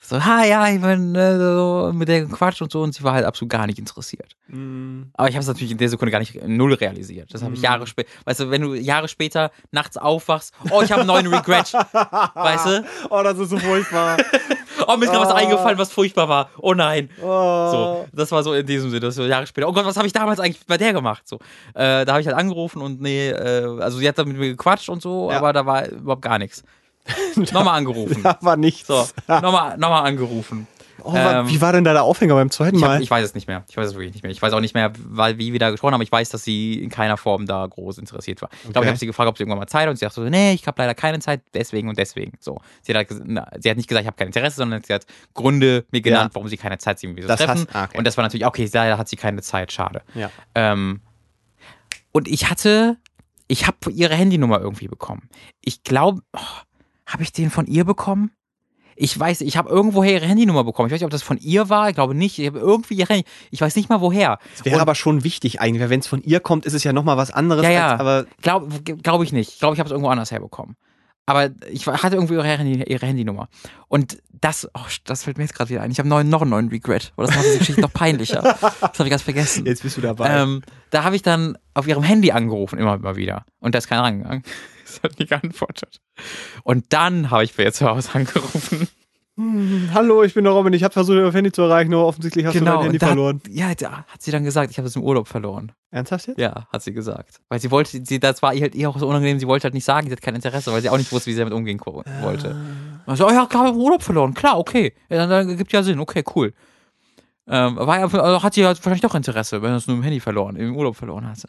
So, 0.00 0.24
ha, 0.24 0.44
ja, 0.44 0.68
ich 0.68 0.80
bin 0.80 1.14
äh, 1.16 1.36
so 1.38 1.90
mit 1.92 2.08
der 2.08 2.20
gequatscht 2.22 2.62
und 2.62 2.70
so 2.70 2.82
und 2.82 2.94
sie 2.94 3.02
war 3.02 3.14
halt 3.14 3.24
absolut 3.24 3.50
gar 3.50 3.66
nicht 3.66 3.78
interessiert. 3.80 4.36
Mm. 4.46 5.02
Aber 5.14 5.28
ich 5.28 5.34
habe 5.34 5.42
es 5.42 5.48
natürlich 5.48 5.72
in 5.72 5.78
der 5.78 5.88
Sekunde 5.88 6.12
gar 6.12 6.20
nicht 6.20 6.40
null 6.46 6.72
realisiert. 6.74 7.34
Das 7.34 7.42
habe 7.42 7.54
ich 7.54 7.60
Jahre 7.62 7.86
später, 7.86 8.08
weißt 8.24 8.40
du, 8.40 8.50
wenn 8.50 8.62
du 8.62 8.74
Jahre 8.74 9.08
später 9.08 9.50
nachts 9.72 9.96
aufwachst, 9.96 10.54
oh, 10.70 10.82
ich 10.82 10.92
habe 10.92 11.00
einen 11.02 11.08
neuen 11.08 11.26
Regret, 11.26 11.72
weißt 12.34 12.66
du? 12.66 12.84
Oh, 13.10 13.22
das 13.24 13.38
ist 13.38 13.50
so 13.50 13.58
furchtbar. 13.58 14.16
Oh, 14.86 14.96
mir 14.96 15.06
ist 15.06 15.10
gerade 15.10 15.24
was 15.26 15.32
Oh. 15.32 15.36
eingefallen, 15.36 15.76
was 15.76 15.90
furchtbar 15.90 16.28
war. 16.28 16.50
Oh 16.58 16.72
nein. 16.72 17.10
Oh. 17.20 17.70
So, 17.70 18.06
das 18.12 18.30
war 18.30 18.44
so 18.44 18.54
in 18.54 18.64
diesem 18.64 18.90
Sinne, 18.90 19.00
das 19.00 19.16
so 19.16 19.24
Jahre 19.24 19.44
später. 19.48 19.68
Oh 19.68 19.72
Gott, 19.72 19.84
was 19.84 19.96
habe 19.96 20.06
ich 20.06 20.12
damals 20.12 20.38
eigentlich 20.38 20.64
bei 20.68 20.78
der 20.78 20.92
gemacht? 20.92 21.26
So, 21.26 21.40
äh, 21.74 22.04
da 22.04 22.12
habe 22.12 22.20
ich 22.20 22.28
halt 22.28 22.36
angerufen 22.36 22.80
und 22.80 23.00
nee, 23.00 23.28
äh, 23.28 23.80
also 23.80 23.98
sie 23.98 24.06
hat 24.08 24.16
dann 24.18 24.28
mit 24.28 24.38
mir 24.38 24.50
gequatscht 24.50 24.88
und 24.88 25.02
so, 25.02 25.30
Ja. 25.32 25.38
aber 25.38 25.52
da 25.52 25.66
war 25.66 25.88
überhaupt 25.88 26.22
gar 26.22 26.38
nichts. 26.38 26.62
nochmal 27.52 27.78
angerufen. 27.78 28.22
Da 28.22 28.38
war 28.40 28.56
nichts. 28.56 28.86
So, 28.88 29.06
nochmal, 29.26 29.76
nochmal 29.78 30.04
angerufen. 30.06 30.66
Oh, 31.04 31.14
Ähm, 31.14 31.48
wie 31.48 31.60
war 31.60 31.72
denn 31.72 31.84
da 31.84 31.92
der 31.92 32.02
Aufhänger 32.02 32.34
beim 32.34 32.50
zweiten 32.50 32.76
Ich, 32.76 32.82
hab, 32.82 32.88
Mal? 32.90 33.00
ich 33.02 33.08
weiß 33.08 33.24
es 33.24 33.32
nicht 33.34 33.46
mehr. 33.46 33.64
Ich 33.68 33.76
weiß 33.76 33.86
es 33.86 33.94
wirklich 33.94 34.14
nicht 34.14 34.24
mehr. 34.24 34.32
Ich 34.32 34.42
weiß 34.42 34.52
auch 34.52 34.60
nicht 34.60 34.74
mehr, 34.74 34.92
weil, 35.06 35.38
wie 35.38 35.52
wir 35.52 35.60
da 35.60 35.70
gesprochen 35.70 35.94
haben. 35.94 36.02
Ich 36.02 36.10
weiß, 36.10 36.28
dass 36.30 36.42
sie 36.42 36.74
in 36.82 36.90
keiner 36.90 37.16
Form 37.16 37.46
da 37.46 37.64
groß 37.64 37.98
interessiert 37.98 38.42
war. 38.42 38.48
Ich 38.52 38.62
glaube, 38.62 38.78
Okay. 38.80 38.84
ich 38.86 38.88
habe 38.88 38.98
sie 38.98 39.06
gefragt, 39.06 39.28
ob 39.28 39.36
sie 39.38 39.44
irgendwann 39.44 39.60
mal 39.60 39.68
Zeit 39.68 39.82
hat 39.82 39.90
und 39.90 39.96
sie 39.96 40.04
sagt 40.04 40.14
so, 40.16 40.22
nee, 40.24 40.54
ich 40.54 40.66
habe 40.66 40.82
leider 40.82 40.94
keine 40.96 41.20
Zeit, 41.20 41.42
deswegen 41.54 41.88
und 41.88 41.96
deswegen. 41.98 42.32
So. 42.40 42.60
Sie 42.82 42.92
hat, 42.92 43.08
halt 43.08 43.22
na, 43.24 43.46
sie 43.60 43.70
hat 43.70 43.76
nicht 43.76 43.88
gesagt, 43.88 44.02
ich 44.02 44.06
habe 44.08 44.16
kein 44.16 44.26
Interesse, 44.26 44.56
sondern 44.56 44.82
sie 44.82 44.92
hat 44.92 45.06
Gründe 45.34 45.86
mir 45.92 46.00
genannt, 46.00 46.32
Ja. 46.32 46.34
warum 46.34 46.48
sie 46.48 46.56
keine 46.56 46.78
Zeit 46.78 46.98
sieht, 46.98 47.14
wie 47.16 47.22
so 47.22 47.28
Das 47.28 47.38
treffen. 47.38 47.60
hast- 47.68 47.74
ah, 47.76 47.84
okay. 47.84 47.98
Und 47.98 48.04
das 48.04 48.16
war 48.16 48.24
natürlich, 48.24 48.44
okay, 48.44 48.68
da 48.68 48.98
hat 48.98 49.08
sie 49.08 49.16
keine 49.16 49.40
Zeit, 49.40 49.70
schade. 49.70 50.02
ja. 50.14 50.30
Ähm, 50.56 51.00
und 52.10 52.26
ich 52.26 52.50
hatte, 52.50 52.96
ich 53.46 53.66
habe 53.68 53.76
ihre 53.92 54.14
Handynummer 54.14 54.60
irgendwie 54.60 54.88
bekommen. 54.88 55.28
Ich 55.64 55.84
glaube, 55.84 56.22
oh, 56.34 56.40
habe 57.08 57.22
ich 57.22 57.32
den 57.32 57.50
von 57.50 57.66
ihr 57.66 57.84
bekommen? 57.84 58.30
Ich 59.00 59.18
weiß, 59.18 59.42
ich 59.42 59.56
habe 59.56 59.70
irgendwoher 59.70 60.14
ihre 60.14 60.26
Handynummer 60.26 60.64
bekommen. 60.64 60.88
Ich 60.88 60.92
weiß 60.92 61.00
nicht, 61.00 61.06
ob 61.06 61.12
das 61.12 61.22
von 61.22 61.38
ihr 61.38 61.68
war. 61.68 61.88
Ich 61.88 61.94
glaube 61.94 62.14
nicht. 62.14 62.38
Ich 62.38 62.46
habe 62.46 62.58
irgendwie 62.58 62.94
ihre 62.94 63.14
Handy. 63.14 63.28
Ich 63.52 63.60
weiß 63.60 63.76
nicht 63.76 63.88
mal 63.88 64.00
woher. 64.00 64.38
Das 64.56 64.64
wäre 64.64 64.80
aber 64.80 64.96
schon 64.96 65.22
wichtig 65.22 65.60
eigentlich, 65.60 65.80
weil 65.80 65.90
wenn 65.90 66.00
es 66.00 66.08
von 66.08 66.20
ihr 66.22 66.40
kommt, 66.40 66.66
ist 66.66 66.72
es 66.72 66.82
ja 66.82 66.92
nochmal 66.92 67.16
was 67.16 67.30
anderes. 67.30 67.62
Ja, 67.62 67.70
ja. 67.70 67.90
Als, 67.92 68.00
aber 68.00 68.26
Glaube 68.42 68.82
glaub 68.82 69.22
ich 69.22 69.32
nicht. 69.32 69.52
Ich 69.52 69.58
glaube, 69.60 69.74
ich 69.74 69.78
habe 69.78 69.86
es 69.86 69.92
irgendwo 69.92 70.10
anders 70.10 70.32
herbekommen. 70.32 70.76
Aber 71.26 71.50
ich 71.70 71.86
hatte 71.86 72.16
irgendwie 72.16 72.34
ihre, 72.34 72.44
Handy, 72.44 72.82
ihre 72.90 73.06
Handynummer. 73.06 73.48
Und 73.86 74.18
das, 74.40 74.68
oh, 74.74 74.80
das 75.04 75.24
fällt 75.24 75.38
mir 75.38 75.44
jetzt 75.44 75.54
gerade 75.54 75.70
wieder 75.70 75.82
ein. 75.82 75.90
Ich 75.90 75.98
habe 75.98 76.08
noch 76.08 76.18
einen 76.18 76.30
neuen 76.30 76.68
Regret. 76.68 77.12
Weil 77.16 77.26
das 77.26 77.34
macht 77.36 77.46
diese 77.46 77.58
Geschichte 77.58 77.80
noch 77.80 77.92
peinlicher. 77.92 78.42
Das 78.60 78.98
habe 78.98 79.04
ich 79.04 79.10
ganz 79.10 79.22
vergessen. 79.22 79.66
jetzt 79.66 79.82
bist 79.82 79.96
du 79.96 80.00
dabei. 80.00 80.28
Ähm, 80.28 80.62
da 80.90 81.04
habe 81.04 81.16
ich 81.16 81.22
dann 81.22 81.56
auf 81.74 81.86
ihrem 81.86 82.02
Handy 82.02 82.32
angerufen, 82.32 82.78
immer 82.78 82.98
mal 82.98 83.16
wieder. 83.16 83.44
Und 83.60 83.74
da 83.74 83.78
ist 83.78 83.88
keiner 83.88 84.02
rangegangen. 84.02 84.42
Das 84.88 85.02
hat 85.02 85.18
nicht 85.18 85.28
geantwortet. 85.28 86.00
Und 86.64 86.86
dann 86.94 87.30
habe 87.30 87.44
ich 87.44 87.54
bei 87.54 87.64
ihr 87.64 87.72
zu 87.74 87.86
Hause 87.86 88.08
angerufen. 88.14 88.88
Hm, 89.36 89.90
Hallo, 89.92 90.24
ich 90.24 90.32
bin 90.34 90.44
der 90.44 90.52
Robin. 90.54 90.72
Ich 90.72 90.82
habe 90.82 90.92
versucht, 90.94 91.16
ihr 91.18 91.30
Handy 91.30 91.52
zu 91.52 91.60
erreichen, 91.62 91.92
aber 91.92 92.06
offensichtlich 92.06 92.46
hast 92.46 92.54
du 92.58 92.64
dein 92.64 92.80
Handy 92.80 92.98
da, 92.98 93.08
verloren. 93.08 93.40
Ja, 93.50 93.74
da 93.74 94.04
hat 94.08 94.22
sie 94.22 94.30
dann 94.30 94.44
gesagt, 94.44 94.70
ich 94.70 94.78
habe 94.78 94.88
es 94.88 94.96
im 94.96 95.02
Urlaub 95.02 95.28
verloren. 95.28 95.72
Ernsthaft 95.90 96.26
jetzt? 96.28 96.40
Ja, 96.40 96.66
hat 96.72 96.82
sie 96.82 96.92
gesagt. 96.94 97.40
Weil 97.50 97.60
sie 97.60 97.70
wollte, 97.70 98.02
sie, 98.04 98.18
das 98.18 98.40
war 98.42 98.54
ihr 98.54 98.62
halt 98.62 98.74
ihr 98.74 98.88
auch 98.88 98.98
so 98.98 99.06
unangenehm, 99.06 99.38
sie 99.38 99.46
wollte 99.46 99.64
halt 99.64 99.74
nicht 99.74 99.84
sagen, 99.84 100.06
sie 100.08 100.12
hat 100.12 100.22
kein 100.22 100.34
Interesse, 100.34 100.72
weil 100.72 100.80
sie 100.82 100.88
auch 100.88 100.96
nicht 100.96 101.12
wusste, 101.12 101.28
wie 101.28 101.34
sie 101.34 101.38
damit 101.40 101.52
umgehen 101.54 101.78
ko- 101.78 102.02
wollte. 103.08 103.24
Also, 103.24 103.26
oh 103.26 103.30
ja, 103.30 103.46
klar, 103.46 103.74
Urlaub 103.74 104.02
verloren, 104.02 104.34
klar, 104.34 104.58
okay. 104.58 104.94
Ja, 105.08 105.26
dann, 105.26 105.30
dann 105.30 105.56
gibt 105.56 105.72
ja 105.72 105.82
Sinn, 105.82 105.98
okay, 105.98 106.22
cool. 106.34 106.52
Ähm, 107.50 107.76
war 107.76 107.98
ja, 107.98 108.04
also 108.04 108.42
hat 108.42 108.52
sie 108.52 108.66
halt 108.66 108.76
wahrscheinlich 108.78 109.00
doch 109.00 109.14
Interesse, 109.14 109.62
wenn 109.62 109.70
er 109.70 109.76
es 109.76 109.86
nur 109.86 109.96
im 109.96 110.02
Handy 110.02 110.20
verloren, 110.20 110.56
im 110.56 110.76
Urlaub 110.76 110.96
verloren 110.96 111.26
hatte. 111.26 111.48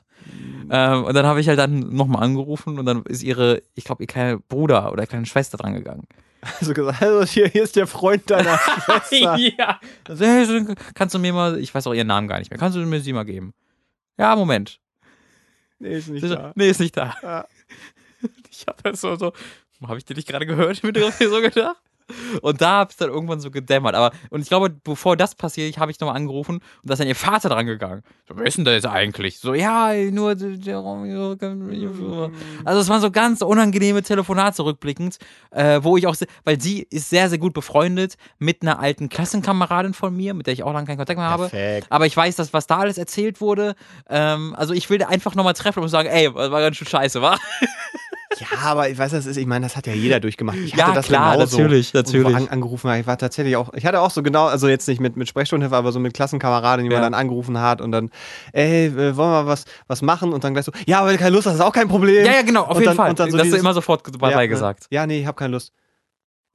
Ähm, 0.72 1.03
und 1.03 1.14
dann 1.14 1.26
habe 1.26 1.41
ich 1.41 1.49
halt 1.49 1.60
dann 1.60 1.80
nochmal 1.94 2.23
angerufen 2.23 2.80
und 2.80 2.86
dann 2.86 3.03
ist 3.03 3.22
ihre, 3.22 3.61
ich 3.76 3.84
glaube, 3.84 4.03
ihr 4.03 4.07
kleiner 4.07 4.38
Bruder 4.38 4.94
oder 4.94 5.06
kleine 5.06 5.26
Schwester 5.26 5.57
dran 5.57 5.73
gegangen. 5.73 6.07
Also 6.41 6.73
gesagt, 6.73 7.02
also 7.02 7.26
hier, 7.26 7.49
hier 7.49 7.64
ist 7.64 7.76
der 7.76 7.86
Freund 7.86 8.30
deiner 8.30 8.57
Schwester. 8.86 9.36
ja. 9.36 9.80
Also, 10.07 10.23
hey, 10.26 10.45
so, 10.45 10.73
kannst 10.94 11.14
du 11.15 11.19
mir 11.19 11.34
mal, 11.34 11.60
ich 11.60 11.76
weiß 11.76 11.86
auch 11.88 11.94
ihren 11.94 12.07
Namen 12.07 12.30
gar 12.30 12.40
nicht 12.40 12.49
mehr, 12.49 12.57
kannst 12.57 12.77
du 12.77 12.81
mir 12.86 13.02
sie 13.02 13.11
mal 13.11 13.26
geben? 13.26 13.53
Ja, 14.18 14.38
Moment. 14.38 14.80
Nee, 15.80 15.98
ist 15.98 16.07
nicht 16.07 16.26
so, 16.26 16.34
da. 16.34 16.53
Nee, 16.56 16.69
ist 16.69 16.80
nicht 16.80 16.95
da. 16.95 17.14
Ja. 17.22 17.45
Ich 18.52 18.68
habe 18.68 18.84
das 18.84 18.99
so, 18.99 19.15
so 19.15 19.31
habe 19.88 19.98
ich 19.98 20.06
dir 20.06 20.16
nicht 20.16 20.28
gerade 20.28 20.46
gehört, 20.46 20.84
mit 20.84 20.96
dir 20.96 21.12
so 21.12 21.42
gedacht? 21.42 21.78
Und 22.42 22.62
da 22.62 22.70
habe 22.80 22.92
ich 22.92 22.98
dann 22.98 23.10
irgendwann 23.10 23.40
so 23.40 23.52
gedämmert. 23.52 23.96
Aber, 23.96 24.12
und 24.30 24.42
ich 24.42 24.48
glaube, 24.48 24.70
bevor 24.70 25.16
das 25.16 25.36
passiert, 25.36 25.78
habe 25.78 25.92
ich 25.92 26.00
nochmal 26.00 26.16
angerufen 26.16 26.56
und 26.56 26.64
da 26.84 26.94
ist 26.94 27.00
dann 27.00 27.08
ihr 27.08 27.16
Vater 27.16 27.50
dran 27.50 27.66
gegangen. 27.66 28.04
So, 28.28 28.36
wer 28.38 28.46
ist 28.46 28.58
denn 28.58 28.66
der 28.66 28.76
jetzt 28.76 28.88
eigentlich? 28.88 29.40
So, 29.40 29.54
ja, 29.54 29.94
nur 29.94 30.36
Also, 32.66 32.82
es 32.82 32.90
waren 32.90 33.02
so 33.02 33.12
ganz 33.12 33.42
unangenehme 33.42 34.02
Telefonate 34.02 34.56
zurückblickend, 34.58 35.18
äh, 35.52 35.80
wo 35.84 35.98
ich 35.98 36.08
auch, 36.08 36.16
weil 36.44 36.60
sie 36.60 36.88
ist 36.90 37.10
sehr, 37.10 37.30
sehr 37.30 37.38
gut 37.38 37.54
befreundet 37.54 38.16
mit 38.38 38.62
einer 38.62 38.80
alten 38.80 39.10
Klassenkameradin 39.10 39.94
von 39.94 40.16
mir, 40.16 40.34
mit 40.34 40.48
der 40.48 40.54
ich 40.54 40.64
auch 40.64 40.74
lange 40.74 40.88
keinen 40.88 40.98
Kontakt 40.98 41.20
mehr 41.20 41.30
habe. 41.30 41.50
Perfekt. 41.50 41.88
Aber 41.90 42.06
ich 42.06 42.16
weiß, 42.16 42.36
dass 42.36 42.54
was 42.54 42.68
da 42.68 42.78
alles 42.78 42.98
erzählt 42.98 43.42
wurde. 43.42 43.76
Ähm, 44.10 44.56
also 44.58 44.74
ich 44.74 44.90
will 44.90 45.04
einfach 45.04 45.36
nochmal 45.36 45.54
treffen 45.54 45.84
und 45.84 45.90
sagen, 45.90 46.10
ey, 46.10 46.32
das 46.34 46.52
war 46.52 46.62
ganz 46.62 46.78
schön 46.78 46.88
scheiße, 46.88 47.22
wa? 47.22 47.38
Ja, 48.38 48.48
aber 48.64 48.90
ich 48.90 48.98
weiß, 48.98 49.12
das 49.12 49.26
ist, 49.26 49.38
ich 49.38 49.48
meine, 49.48 49.66
das 49.66 49.76
hat 49.76 49.88
ja 49.88 49.94
jeder 49.94 50.20
durchgemacht. 50.20 50.58
Ich 50.58 50.76
Ja, 50.76 50.86
hatte 50.86 50.96
das 50.98 51.08
klar, 51.08 51.34
genauso. 51.34 51.58
natürlich, 51.58 51.94
natürlich. 51.94 52.36
An, 52.36 52.48
angerufen, 52.48 52.92
ich 52.94 53.08
war 53.08 53.18
tatsächlich 53.18 53.56
auch, 53.56 53.74
ich 53.74 53.86
hatte 53.88 54.00
auch 54.02 54.12
so 54.12 54.22
genau, 54.22 54.46
also 54.46 54.68
jetzt 54.68 54.88
nicht 54.88 55.02
mit, 55.02 55.18
mit 55.18 55.28
Sprechstundenhilfe, 55.28 55.76
aber 55.76 55.92
so 55.92 56.00
mit 56.00 56.14
Klassenkameraden, 56.14 56.86
die 56.86 56.92
Ja. 56.92 57.00
man 57.02 57.12
dann 57.12 57.20
angerufen 57.20 57.60
hat 57.60 57.82
und 57.82 57.92
dann, 57.92 58.12
ey, 58.54 58.86
äh, 58.88 59.18
wollen 59.18 59.32
wir 59.32 59.48
was, 59.48 59.66
was 59.88 60.04
machen? 60.04 60.32
Und 60.32 60.44
dann 60.44 60.54
gleich 60.54 60.66
so, 60.66 60.72
ja, 60.86 61.00
aber 61.02 61.18
keine 61.18 61.32
Lust 61.32 61.48
hast, 61.48 61.56
ist 61.56 61.62
auch 61.62 61.74
kein 61.74 61.88
Problem. 61.88 62.24
Ja, 62.24 62.34
ja, 62.34 62.42
genau, 62.44 62.62
auf 62.66 62.70
Und 62.70 62.76
jeden 62.82 62.86
dann- 62.86 62.98
Fall. 62.98 63.10
und 63.10 63.20
dann 63.20 63.32
so 63.32 63.38
das 63.38 63.46
hast 63.46 63.52
du 63.52 63.56
dieses- 63.56 63.60
immer 63.62 63.74
sofort 63.74 64.04
dabei 64.14 64.32
ja, 64.32 64.38
ne? 64.38 64.48
gesagt. 64.48 64.86
Ja, 64.92 65.08
nee, 65.08 65.22
ich 65.22 65.26
habe 65.26 65.36
keine 65.36 65.54
Lust. 65.54 65.74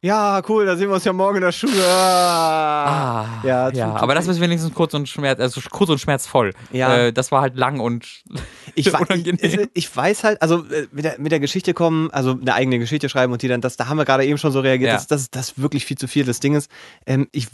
Ja, 0.05 0.43
cool, 0.51 0.66
da 0.66 0.76
sehen 0.76 0.89
wir 0.90 0.97
uns 0.97 1.05
ja 1.05 1.14
morgen 1.14 1.36
in 1.36 1.43
der 1.43 1.52
Schule. 1.52 1.82
Ah. 1.82 3.22
Ah, 3.22 3.26
ja, 3.43 3.70
ja, 3.70 3.93
tut- 3.93 4.02
aber 4.02 4.14
das 4.14 4.26
ist 4.28 4.39
wenigstens 4.39 4.74
kurz 4.74 4.93
und 4.93 5.09
schmerz, 5.09 5.40
also 5.40 5.62
kurz 5.70 5.89
und 5.89 5.98
schmerzvoll. 5.98 6.52
Ja. 6.72 6.94
Äh, 7.06 7.12
das 7.14 7.32
war 7.32 7.40
halt 7.40 7.56
lang 7.56 7.81
und 7.81 8.06
ich, 8.74 8.93
unangenehm. 8.93 9.39
ich, 9.40 9.59
ich 9.72 9.97
weiß 9.97 10.24
halt, 10.24 10.43
also 10.43 10.59
äh, 10.66 10.89
mit 10.93 11.06
der, 11.06 11.18
mit 11.18 11.32
der 11.32 11.40
Geschichte 11.40 11.72
kommen, 11.72 12.10
also 12.10 12.32
eine 12.39 12.52
eigene 12.52 12.78
Geschichte 12.78 13.09
schreiben 13.09 13.32
und 13.32 13.40
die 13.40 13.48
dann, 13.48 13.62
das, 13.62 13.78
da 13.78 13.89
haben 13.89 13.97
wir 13.97 14.05
gerade 14.05 14.26
eben 14.26 14.36
schon 14.36 14.52
so 14.52 14.60
reagiert, 14.60 14.90
Ja. 14.93 15.02
das, 15.09 15.31
das, 15.31 15.59
wirklich 15.59 15.86
viel 15.86 15.97
zu 15.97 16.06
viel. 16.06 16.26
Das 16.26 16.39
Ding 16.39 16.55
ist, 16.55 16.70
ähm, 17.06 17.26
ich 17.32 17.48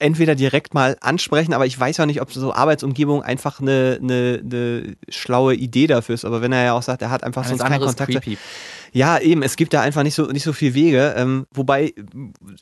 entweder 0.00 0.34
direkt 0.34 0.74
mal 0.74 0.96
ansprechen, 1.00 1.52
aber 1.52 1.66
ich 1.66 1.78
weiß 1.78 1.98
ja 1.98 2.06
nicht, 2.06 2.20
ob 2.20 2.32
so 2.32 2.52
Arbeitsumgebung 2.52 3.22
einfach 3.22 3.60
eine, 3.60 3.98
eine, 4.02 4.40
eine 4.42 4.96
schlaue 5.08 5.54
Idee 5.54 5.86
dafür 5.86 6.14
ist. 6.14 6.24
Aber 6.24 6.40
wenn 6.42 6.52
er 6.52 6.64
ja 6.64 6.72
auch 6.72 6.82
sagt, 6.82 7.02
er 7.02 7.10
hat 7.10 7.22
einfach 7.22 7.44
sonst 7.44 7.60
keine 7.60 7.74
andere 7.76 7.90
ist 7.90 7.98
Kontakte. 7.98 8.20
creepy. 8.20 8.38
Ja, 8.92 9.18
eben, 9.18 9.42
es 9.42 9.56
gibt 9.56 9.72
da 9.72 9.80
einfach 9.80 10.02
nicht 10.02 10.14
so, 10.14 10.26
nicht 10.26 10.42
so 10.42 10.52
viel 10.52 10.74
Wege. 10.74 11.14
Ähm, 11.16 11.46
wobei, 11.52 11.92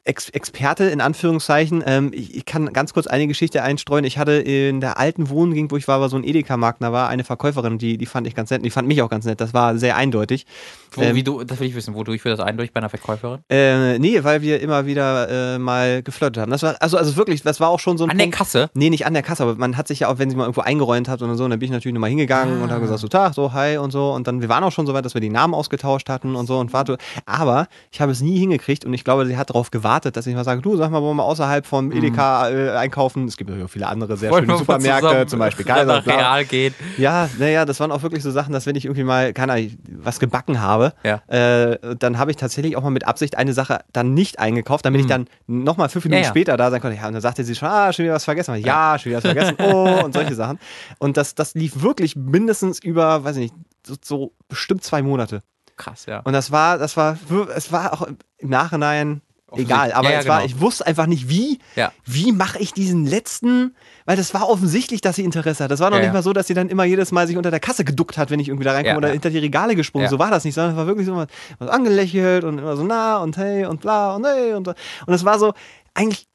Ex 0.05 0.29
Experte 0.31 0.85
in 0.85 1.01
Anführungszeichen, 1.01 1.83
ähm, 1.87 2.11
ich, 2.13 2.37
ich 2.37 2.45
kann 2.45 2.73
ganz 2.73 2.93
kurz 2.93 3.07
eine 3.07 3.27
Geschichte 3.27 3.63
einstreuen. 3.63 4.05
Ich 4.05 4.19
hatte 4.19 4.33
in 4.33 4.81
der 4.81 4.99
alten 4.99 5.29
Wohngegend, 5.31 5.73
wo 5.73 5.77
ich 5.77 5.89
war, 5.89 6.01
war 6.01 6.09
so 6.09 6.17
ein 6.17 6.25
Edeka-Markt, 6.25 6.83
da 6.83 6.93
war 6.93 7.09
eine 7.09 7.25
Verkäuferin, 7.25 7.79
die, 7.79 7.99
die 7.99 8.07
fand 8.07 8.27
ich 8.27 8.35
ganz 8.35 8.51
nett, 8.51 8.65
die 8.65 8.71
fand 8.71 8.89
mich 8.89 9.03
auch 9.03 9.11
ganz 9.11 9.25
nett. 9.25 9.41
Das 9.41 9.55
war 9.55 9.77
sehr 9.79 9.97
eindeutig. 9.97 10.47
Wo, 10.93 11.03
Ähm, 11.03 11.15
wie 11.15 11.23
du, 11.23 11.45
das 11.45 11.61
will 11.61 11.69
ich 11.69 11.75
wissen, 11.75 11.95
wodurch 11.95 12.25
wird 12.25 12.39
das 12.39 12.45
eindeutig 12.45 12.73
bei 12.73 12.79
einer 12.79 12.89
Verkäuferin? 12.89 13.41
Äh, 13.49 13.99
nee, 13.99 14.23
weil 14.25 14.43
wir 14.43 14.61
immer 14.61 14.87
wieder 14.87 15.55
äh, 15.55 15.59
mal 15.59 16.03
geflirtet 16.03 16.43
haben. 16.43 16.51
Das 16.51 16.63
war, 16.63 16.77
also, 16.81 16.97
also 16.97 17.17
wirklich, 17.17 17.43
das 17.43 17.61
war 17.61 17.69
auch 17.69 17.81
schon 17.81 17.99
so 17.99 18.05
ein 18.05 18.11
An 18.11 18.19
der 18.19 18.25
Punkt. 18.25 18.39
Kasse? 18.39 18.71
Nee, 18.75 18.91
nicht 18.91 19.07
an 19.07 19.15
der 19.15 19.23
Kasse, 19.23 19.43
aber 19.43 19.55
man 19.57 19.77
hat 19.77 19.89
sich 19.89 20.01
ja 20.01 20.09
auch, 20.09 20.19
wenn 20.19 20.31
sie 20.31 20.37
mal 20.37 20.45
irgendwo 20.45 20.63
eingeräumt 20.63 21.09
hat 21.09 21.23
und 21.23 21.37
so, 21.37 21.49
dann 21.49 21.59
bin 21.59 21.67
ich 21.67 21.73
natürlich 21.73 21.95
nochmal 21.95 22.11
hingegangen 22.11 22.63
und 22.63 22.71
habe 22.71 22.81
gesagt, 22.81 23.01
so 23.01 23.09
Tag, 23.09 23.35
so 23.35 23.53
hi 23.53 23.77
und 23.79 23.91
so. 23.91 24.13
Und 24.13 24.27
dann, 24.27 24.41
wir 24.41 24.49
waren 24.49 24.65
auch 24.65 24.73
schon 24.73 24.87
so 24.87 24.95
weit, 24.95 25.05
dass 25.05 25.15
wir 25.15 25.21
die 25.21 25.31
Namen 25.31 25.55
ausgetauscht 25.55 26.09
hatten 26.19 26.35
und 26.37 26.47
so 26.47 26.59
und 26.59 26.73
warte. 26.73 26.99
Aber 27.27 27.67
ich 27.91 28.01
habe 28.01 28.13
es 28.13 28.21
nie 28.21 28.39
hingekriegt 28.39 28.85
und 28.85 28.93
ich 28.95 29.05
glaube, 29.05 29.27
sie 29.27 29.37
hat 29.37 29.51
darauf 29.51 29.71
gewartet, 29.71 30.17
dass 30.17 30.27
ich 30.27 30.35
mal 30.35 30.45
sage, 30.45 30.61
du, 30.63 30.77
sag 30.77 30.91
mal, 30.91 31.01
wollen 31.01 31.11
wir 31.17 31.23
mal 31.23 31.29
außerhalb 31.31 31.65
vom 31.67 31.93
Edeka 31.93 32.51
äh, 32.51 32.71
einkaufen? 32.71 33.27
Es 33.27 33.37
gibt 33.37 33.49
natürlich 33.51 33.67
auch 33.67 33.73
viele 33.73 33.87
andere 33.87 34.17
sehr 34.17 34.33
schöne 34.33 34.57
Supermärkte, 34.59 35.27
zum 35.27 35.39
Beispiel 35.39 35.65
Kaiser. 35.65 36.05
Real 36.07 36.45
geht. 36.45 36.75
Ja, 36.97 37.29
naja, 37.39 37.65
das 37.65 37.79
waren 37.81 37.93
auch 37.93 38.03
wirklich 38.03 38.23
so 38.23 38.31
Sachen, 38.31 38.53
dass 38.53 38.67
wenn 38.67 38.75
ich 38.77 38.85
irgendwie 38.85 39.05
mal, 39.05 39.33
keine 39.33 39.53
Ahnung, 39.53 39.71
was 40.03 40.19
gebacken 40.21 40.61
habe, 40.61 40.93
Ja. 41.05 41.23
äh, 41.29 41.79
dann 41.99 42.19
habe 42.19 42.31
ich 42.31 42.37
tatsächlich 42.37 42.77
auch 42.77 42.83
mal 42.83 42.91
mit 42.91 43.07
Absicht 43.07 43.37
eine 43.39 43.53
Sache 43.53 43.81
dann 43.93 44.15
nicht 44.15 44.39
eingekauft, 44.39 44.85
damit 44.85 45.01
ich 45.03 45.07
dann 45.07 45.27
nochmal 45.47 45.89
fünf 45.89 46.05
Minuten. 46.05 46.23
Ja, 46.23 46.27
ja. 46.27 46.31
später 46.31 46.57
da 46.57 46.71
sein 46.71 46.81
konnte. 46.81 46.97
Ja, 46.97 47.07
und 47.07 47.13
dann 47.13 47.23
sagte 47.23 47.45
sie 47.45 47.55
schon, 47.55 47.69
ah, 47.69 47.93
schon 47.93 48.05
wieder 48.05 48.15
was 48.15 48.25
vergessen. 48.25 48.57
Ja, 48.57 48.99
schon 48.99 49.11
wieder 49.11 49.19
was 49.19 49.25
vergessen. 49.25 49.57
Oh, 49.69 50.03
und 50.05 50.15
solche 50.15 50.35
Sachen. 50.35 50.59
Und 50.99 51.17
das, 51.17 51.35
das 51.35 51.55
lief 51.55 51.83
wirklich 51.83 52.17
mindestens 52.17 52.79
über, 52.79 53.23
weiß 53.25 53.37
ich 53.37 53.43
nicht, 53.53 53.55
so, 53.87 53.95
so 54.03 54.33
bestimmt 54.49 54.83
zwei 54.83 55.03
Monate. 55.03 55.43
Krass, 55.79 56.05
ja. 56.07 56.21
Und 56.21 56.35
das 56.35 56.51
war, 56.53 56.77
das 56.77 56.97
war, 56.99 57.17
es 57.57 57.73
war 57.73 57.95
auch 57.95 58.07
im 58.39 58.51
Nachhinein 58.51 59.23
egal. 59.57 59.93
Aber 59.93 60.09
Ja, 60.09 60.15
ja, 60.17 60.21
es 60.21 60.29
war, 60.29 60.43
genau. 60.43 60.47
ich 60.55 60.61
wusste 60.61 60.87
einfach 60.87 61.07
nicht, 61.07 61.31
wie, 61.31 61.59
Ja. 61.75 61.91
wie 62.05 62.33
mache 62.33 62.59
ich 62.59 62.75
diesen 62.75 63.07
letzten, 63.07 63.75
weil 64.05 64.17
das 64.19 64.35
war 64.35 64.47
offensichtlich, 64.49 65.01
dass 65.01 65.17
sie 65.17 65.25
Interesse 65.25 65.65
hat. 65.65 65.71
Das 65.71 65.81
war 65.81 65.89
noch 65.89 66.01
nicht 66.01 66.13
mal 66.13 66.23
so, 66.23 66.35
dass 66.35 66.47
sie 66.49 66.53
dann 66.55 66.69
immer 66.69 66.85
jedes 66.85 67.13
Mal 67.13 67.27
sich 67.27 67.37
unter 67.39 67.51
der 67.51 67.61
Kasse 67.61 67.85
geduckt 67.85 68.19
hat, 68.19 68.31
wenn 68.31 68.41
ich 68.41 68.49
irgendwie 68.49 68.65
da 68.65 68.73
reinkomme 68.73 68.99
oder 68.99 69.09
hinter 69.09 69.31
die 69.31 69.39
Regale 69.39 69.75
gesprungen. 69.75 70.09
So 70.09 70.19
war 70.19 70.31
das 70.31 70.45
nicht, 70.45 70.55
sondern 70.55 70.73
es 70.73 70.77
war 70.77 70.87
wirklich 70.87 71.07
so 71.07 71.17
was, 71.17 71.29
was 71.59 71.71
angelächelt 71.71 72.45
und 72.45 72.59
immer 72.59 72.77
so 72.77 72.85
nah 72.85 73.19
und 73.19 73.37
hey 73.39 73.65
und 73.65 73.81
bla 73.81 74.15
und 74.17 74.27
hey 74.27 74.53
und. 74.53 74.69
Und 74.69 74.77
es 75.07 75.25
war 75.25 75.39
so, 75.39 75.55
eigentlich, 75.95 76.27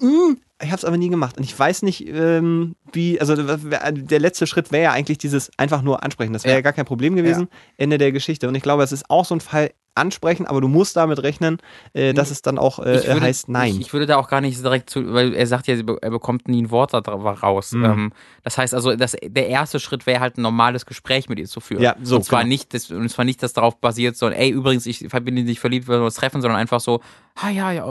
mh, 0.00 0.36
ich 0.60 0.68
habe 0.68 0.76
es 0.76 0.84
aber 0.84 0.96
nie 0.96 1.08
gemacht. 1.08 1.36
Und 1.38 1.44
ich 1.44 1.56
weiß 1.56 1.82
nicht, 1.82 2.06
ähm, 2.08 2.74
wie, 2.92 3.20
also 3.20 3.36
der 3.36 4.18
letzte 4.18 4.46
Schritt 4.46 4.72
wäre 4.72 4.84
ja 4.84 4.92
eigentlich 4.92 5.18
dieses 5.18 5.50
einfach 5.56 5.82
nur 5.82 6.02
ansprechen. 6.02 6.32
Das 6.32 6.44
wäre 6.44 6.54
ja. 6.54 6.58
Ja. 6.58 6.62
gar 6.62 6.72
kein 6.72 6.84
Problem 6.84 7.14
gewesen. 7.14 7.48
Ende 7.76 7.98
der 7.98 8.12
Geschichte. 8.12 8.48
Und 8.48 8.54
ich 8.54 8.62
glaube, 8.62 8.82
es 8.82 8.92
ist 8.92 9.08
auch 9.08 9.24
so 9.24 9.34
ein 9.34 9.40
Fall 9.40 9.70
ansprechen, 9.98 10.46
aber 10.46 10.60
du 10.60 10.68
musst 10.68 10.96
damit 10.96 11.22
rechnen, 11.22 11.58
äh, 11.92 12.14
dass 12.14 12.30
es 12.30 12.40
dann 12.40 12.58
auch 12.58 12.78
äh, 12.78 13.04
würde- 13.06 13.20
heißt 13.20 13.48
Nein. 13.48 13.72
Ich, 13.72 13.80
ich 13.80 13.92
würde 13.92 14.06
da 14.06 14.16
auch 14.16 14.28
gar 14.28 14.40
nicht 14.40 14.62
direkt 14.62 14.88
zu, 14.90 15.12
weil 15.12 15.34
er 15.34 15.46
sagt 15.46 15.66
ja, 15.66 15.74
er 15.74 16.10
bekommt 16.10 16.48
nie 16.48 16.62
ein 16.62 16.70
Wort 16.70 16.94
da 16.94 16.98
raus. 17.00 17.72
Mhm. 17.72 17.84
Ähm, 17.84 18.12
das 18.42 18.56
heißt 18.56 18.74
also, 18.74 18.94
das, 18.94 19.16
der 19.22 19.48
erste 19.48 19.80
Schritt 19.80 20.06
wäre 20.06 20.20
halt 20.20 20.38
ein 20.38 20.42
normales 20.42 20.86
Gespräch 20.86 21.28
mit 21.28 21.38
ihr 21.38 21.46
zu 21.46 21.60
führen. 21.60 21.82
Ja, 21.82 21.96
so, 22.02 22.16
und 22.16 22.24
zwar 22.24 22.40
genau. 22.40 22.50
nicht, 22.50 22.72
das, 22.74 22.90
und 22.90 23.08
zwar 23.08 23.24
nicht, 23.24 23.42
das 23.42 23.52
darauf 23.52 23.80
basiert, 23.80 24.16
so, 24.16 24.28
ey, 24.28 24.50
übrigens, 24.50 24.86
ich 24.86 25.06
bin 25.08 25.36
in 25.36 25.46
dich 25.46 25.60
verliebt, 25.60 25.88
wenn 25.88 26.00
wir 26.00 26.04
uns 26.04 26.14
treffen, 26.14 26.40
sondern 26.40 26.58
einfach 26.58 26.80
so, 26.80 27.00
ah 27.40 27.50
ja, 27.50 27.72
ja, 27.72 27.86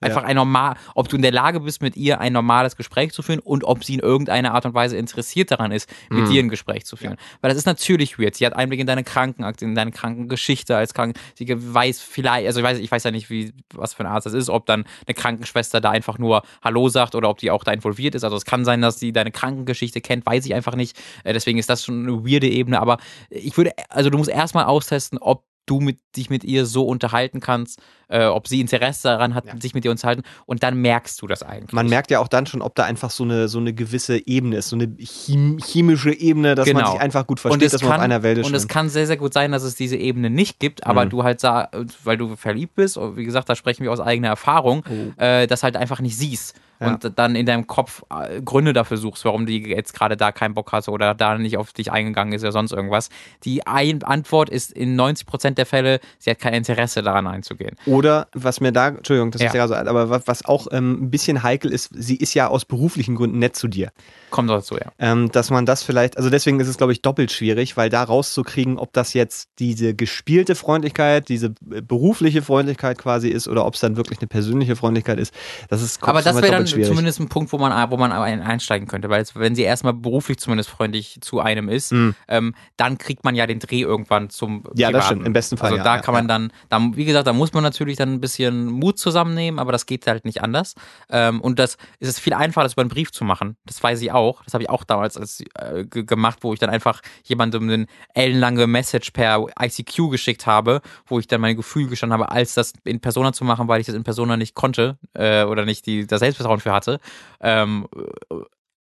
einfach 0.00 0.22
ein 0.24 0.36
normal, 0.36 0.76
ob 0.94 1.08
du 1.08 1.16
in 1.16 1.22
der 1.22 1.32
Lage 1.32 1.60
bist, 1.60 1.82
mit 1.82 1.96
ihr 1.96 2.20
ein 2.20 2.32
normales 2.32 2.76
Gespräch 2.76 3.12
zu 3.12 3.22
führen 3.22 3.40
und 3.40 3.64
ob 3.64 3.84
sie 3.84 3.94
in 3.94 4.00
irgendeiner 4.00 4.54
Art 4.54 4.66
und 4.66 4.74
Weise 4.74 4.96
interessiert 4.96 5.50
daran 5.50 5.72
ist, 5.72 5.90
mit 6.10 6.24
Mhm. 6.24 6.30
dir 6.30 6.42
ein 6.42 6.48
Gespräch 6.48 6.84
zu 6.86 6.96
führen. 6.96 7.16
Weil 7.40 7.50
das 7.50 7.58
ist 7.58 7.66
natürlich 7.66 8.18
weird. 8.18 8.34
Sie 8.34 8.46
hat 8.46 8.54
Einblick 8.54 8.80
in 8.80 8.86
deine 8.86 9.04
Krankenakte, 9.04 9.64
in 9.64 9.74
deine 9.74 9.90
Krankengeschichte 9.92 10.76
als 10.76 10.94
Kranken. 10.94 11.18
Sie 11.34 11.46
weiß 11.48 12.00
vielleicht, 12.00 12.46
also 12.46 12.60
ich 12.60 12.64
weiß, 12.64 12.78
ich 12.78 12.90
weiß 12.90 13.04
ja 13.04 13.10
nicht, 13.10 13.30
wie, 13.30 13.52
was 13.74 13.94
für 13.94 14.04
ein 14.04 14.06
Arzt 14.06 14.26
das 14.26 14.34
ist, 14.34 14.48
ob 14.48 14.66
dann 14.66 14.84
eine 15.06 15.14
Krankenschwester 15.14 15.80
da 15.80 15.90
einfach 15.90 16.18
nur 16.18 16.42
Hallo 16.62 16.88
sagt 16.88 17.14
oder 17.14 17.28
ob 17.28 17.38
die 17.38 17.50
auch 17.50 17.64
da 17.64 17.72
involviert 17.72 18.14
ist. 18.14 18.24
Also 18.24 18.36
es 18.36 18.44
kann 18.44 18.64
sein, 18.64 18.80
dass 18.80 18.98
sie 18.98 19.12
deine 19.12 19.30
Krankengeschichte 19.30 20.00
kennt, 20.00 20.24
weiß 20.26 20.46
ich 20.46 20.54
einfach 20.54 20.74
nicht. 20.74 20.98
Äh, 21.24 21.32
Deswegen 21.32 21.58
ist 21.58 21.70
das 21.70 21.84
schon 21.84 22.02
eine 22.06 22.24
weirde 22.24 22.48
Ebene. 22.48 22.80
Aber 22.80 22.98
ich 23.30 23.56
würde, 23.56 23.72
also 23.90 24.10
du 24.10 24.18
musst 24.18 24.30
erstmal 24.30 24.64
austesten, 24.64 25.18
ob 25.18 25.44
du 25.66 25.80
mit, 25.80 25.98
dich 26.16 26.30
mit 26.30 26.44
ihr 26.44 26.64
so 26.66 26.84
unterhalten 26.86 27.40
kannst, 27.40 27.80
äh, 28.08 28.24
ob 28.26 28.48
sie 28.48 28.60
Interesse 28.60 29.08
daran 29.08 29.34
hat, 29.34 29.44
sich 29.62 29.74
mit 29.74 29.84
dir 29.84 29.90
unterhalten 29.90 30.22
und 30.46 30.62
dann 30.62 30.80
merkst 30.80 31.20
du 31.22 31.26
das 31.26 31.42
eigentlich. 31.42 31.72
Man 31.72 31.88
merkt 31.88 32.10
ja 32.10 32.20
auch 32.20 32.28
dann 32.28 32.46
schon, 32.46 32.62
ob 32.62 32.74
da 32.74 32.84
einfach 32.84 33.10
so 33.10 33.24
eine, 33.24 33.48
so 33.48 33.58
eine 33.58 33.72
gewisse 33.72 34.26
Ebene 34.26 34.56
ist, 34.56 34.68
so 34.70 34.76
eine 34.76 34.88
chem 34.96 35.58
chemische 35.58 36.12
Ebene, 36.12 36.54
dass 36.54 36.72
man 36.72 36.86
sich 36.86 37.00
einfach 37.00 37.26
gut 37.26 37.40
versteht, 37.40 37.60
Genau. 37.60 37.72
dass 37.72 37.82
man 37.82 37.92
auf 37.92 37.98
einer 38.00 38.22
Welt 38.22 38.38
ist. 38.38 38.46
Und 38.46 38.54
es 38.54 38.68
kann 38.68 38.88
sehr, 38.88 39.06
sehr 39.06 39.16
gut 39.16 39.32
sein, 39.32 39.52
dass 39.52 39.62
es 39.62 39.74
diese 39.74 39.96
Ebene 39.96 40.30
nicht 40.30 40.58
gibt, 40.58 40.86
aber 40.86 41.04
Mhm. 41.04 41.10
du 41.10 41.22
halt, 41.24 41.40
sa- 41.40 41.68
weil 42.04 42.16
du 42.16 42.36
verliebt 42.36 42.74
bist, 42.74 42.96
und 42.96 43.16
wie 43.16 43.24
gesagt, 43.24 43.48
da 43.48 43.54
sprechen 43.56 43.84
wir 43.84 43.92
aus 43.92 44.00
eigener 44.00 44.28
Erfahrung, 44.28 44.84
Oh. 44.88 45.20
äh, 45.22 45.46
das 45.46 45.62
halt 45.62 45.76
einfach 45.76 46.00
nicht 46.00 46.16
siehst. 46.16 46.54
Und 46.80 47.18
dann 47.18 47.34
in 47.34 47.44
deinem 47.44 47.66
Kopf 47.66 48.04
äh, 48.08 48.40
Gründe 48.40 48.72
dafür 48.72 48.98
suchst, 48.98 49.24
warum 49.24 49.46
die 49.46 49.64
jetzt 49.68 49.94
gerade 49.94 50.16
da 50.16 50.30
keinen 50.30 50.54
Bock 50.54 50.70
hast 50.70 50.88
oder 50.88 51.12
da 51.12 51.36
nicht 51.36 51.56
auf 51.56 51.72
dich 51.72 51.90
eingegangen 51.90 52.32
ist 52.32 52.42
oder 52.42 52.52
sonst 52.52 52.70
irgendwas. 52.70 53.08
Die 53.42 53.66
Antwort 53.66 54.48
ist 54.48 54.70
in 54.70 54.94
90% 54.94 55.58
der 55.58 55.66
Fälle, 55.66 55.98
sie 56.20 56.30
hat 56.30 56.38
kein 56.38 56.54
Interesse 56.54 57.02
daran 57.02 57.26
einzugehen. 57.26 57.74
Oder 57.86 57.97
was 58.34 58.60
mir 58.60 58.72
da, 58.72 58.88
Entschuldigung, 58.88 59.30
das 59.30 59.40
Ja. 59.42 59.48
ist 59.48 59.54
ja 59.54 59.68
so, 59.68 59.74
aber 59.74 60.10
was, 60.10 60.26
was 60.26 60.44
auch 60.44 60.66
ähm, 60.72 61.04
ein 61.04 61.10
bisschen 61.10 61.42
heikel 61.42 61.72
ist, 61.72 61.90
sie 61.94 62.16
ist 62.16 62.34
ja 62.34 62.48
aus 62.48 62.64
beruflichen 62.64 63.14
Gründen 63.16 63.38
nett 63.38 63.56
zu 63.56 63.68
dir. 63.68 63.90
Kommt 64.30 64.50
dazu, 64.50 64.76
ja. 64.76 64.92
Ähm, 64.98 65.30
dass 65.32 65.50
man 65.50 65.64
das 65.66 65.82
vielleicht, 65.82 66.16
also 66.18 66.28
deswegen 66.30 66.60
ist 66.60 66.68
es, 66.68 66.76
glaube 66.76 66.92
ich, 66.92 67.00
doppelt 67.02 67.32
schwierig, 67.32 67.76
weil 67.76 67.88
da 67.88 68.02
rauszukriegen, 68.02 68.78
ob 68.78 68.92
das 68.92 69.14
jetzt 69.14 69.48
diese 69.58 69.94
gespielte 69.94 70.54
Freundlichkeit, 70.54 71.28
diese 71.30 71.54
äh, 71.70 71.80
berufliche 71.80 72.42
Freundlichkeit 72.42 72.98
quasi 72.98 73.28
ist 73.28 73.48
oder 73.48 73.64
ob 73.64 73.74
es 73.74 73.80
dann 73.80 73.96
wirklich 73.96 74.18
eine 74.20 74.28
persönliche 74.28 74.76
Freundlichkeit 74.76 75.18
ist, 75.18 75.32
das 75.70 75.80
ist 75.82 76.02
Aber 76.02 76.20
das 76.20 76.36
wäre 76.36 76.50
dann 76.52 76.66
schwierig. 76.66 76.88
zumindest 76.88 77.20
ein 77.20 77.28
Punkt, 77.28 77.52
wo 77.52 77.58
man, 77.58 77.90
wo 77.90 77.96
man 77.96 78.12
ein- 78.12 78.42
einsteigen 78.42 78.86
könnte, 78.86 79.08
weil 79.08 79.22
es, 79.22 79.34
wenn 79.34 79.54
sie 79.54 79.62
erstmal 79.62 79.94
beruflich 79.94 80.38
zumindest 80.38 80.68
freundlich 80.68 81.18
zu 81.22 81.40
einem 81.40 81.68
ist, 81.70 81.92
ähm, 82.28 82.54
dann 82.76 82.98
kriegt 82.98 83.24
man 83.24 83.34
ja 83.34 83.46
den 83.46 83.60
Dreh 83.60 83.80
irgendwann 83.80 84.28
zum 84.28 84.48
Mhm. 84.58 84.62
Ja, 84.74 84.88
das 84.90 85.04
Privaten. 85.04 85.04
stimmt, 85.06 85.26
im 85.26 85.32
besten 85.32 85.56
Fall, 85.56 85.66
Also 85.68 85.76
ja, 85.78 85.84
da 85.84 85.96
ja, 85.96 86.02
kann 86.02 86.12
man 86.12 86.28
dann, 86.28 86.52
dann, 86.68 86.96
wie 86.96 87.04
gesagt, 87.06 87.26
da 87.26 87.32
muss 87.32 87.52
man 87.54 87.62
natürlich 87.62 87.87
dann 87.96 88.12
ein 88.14 88.20
bisschen 88.20 88.66
Mut 88.66 88.98
zusammennehmen, 88.98 89.58
aber 89.58 89.72
das 89.72 89.86
geht 89.86 90.06
halt 90.06 90.24
nicht 90.24 90.42
anders. 90.42 90.74
Ähm, 91.10 91.40
und 91.40 91.58
das 91.58 91.76
ist 91.98 92.08
es 92.08 92.18
viel 92.18 92.34
einfacher, 92.34 92.64
das 92.64 92.74
über 92.74 92.82
einen 92.82 92.90
Brief 92.90 93.12
zu 93.12 93.24
machen. 93.24 93.56
Das 93.64 93.82
weiß 93.82 94.00
ich 94.02 94.12
auch. 94.12 94.42
Das 94.44 94.54
habe 94.54 94.62
ich 94.64 94.70
auch 94.70 94.84
damals 94.84 95.16
als, 95.16 95.40
äh, 95.54 95.84
ge- 95.84 96.04
gemacht, 96.04 96.38
wo 96.42 96.52
ich 96.52 96.58
dann 96.58 96.70
einfach 96.70 97.00
jemandem 97.24 97.62
eine 97.68 97.86
ellenlange 98.14 98.66
Message 98.66 99.10
per 99.12 99.46
ICQ 99.60 100.10
geschickt 100.10 100.46
habe, 100.46 100.80
wo 101.06 101.18
ich 101.18 101.26
dann 101.26 101.40
mein 101.40 101.56
Gefühl 101.56 101.88
gestanden 101.88 102.14
habe, 102.18 102.30
als 102.30 102.54
das 102.54 102.72
in 102.84 103.00
Persona 103.00 103.32
zu 103.32 103.44
machen, 103.44 103.68
weil 103.68 103.80
ich 103.80 103.86
das 103.86 103.96
in 103.96 104.04
Persona 104.04 104.36
nicht 104.36 104.54
konnte 104.54 104.98
äh, 105.14 105.44
oder 105.44 105.64
nicht 105.64 105.86
die, 105.86 106.06
das 106.06 106.20
Selbstvertrauen 106.20 106.60
für 106.60 106.72
hatte. 106.72 107.00
Ähm, 107.40 107.86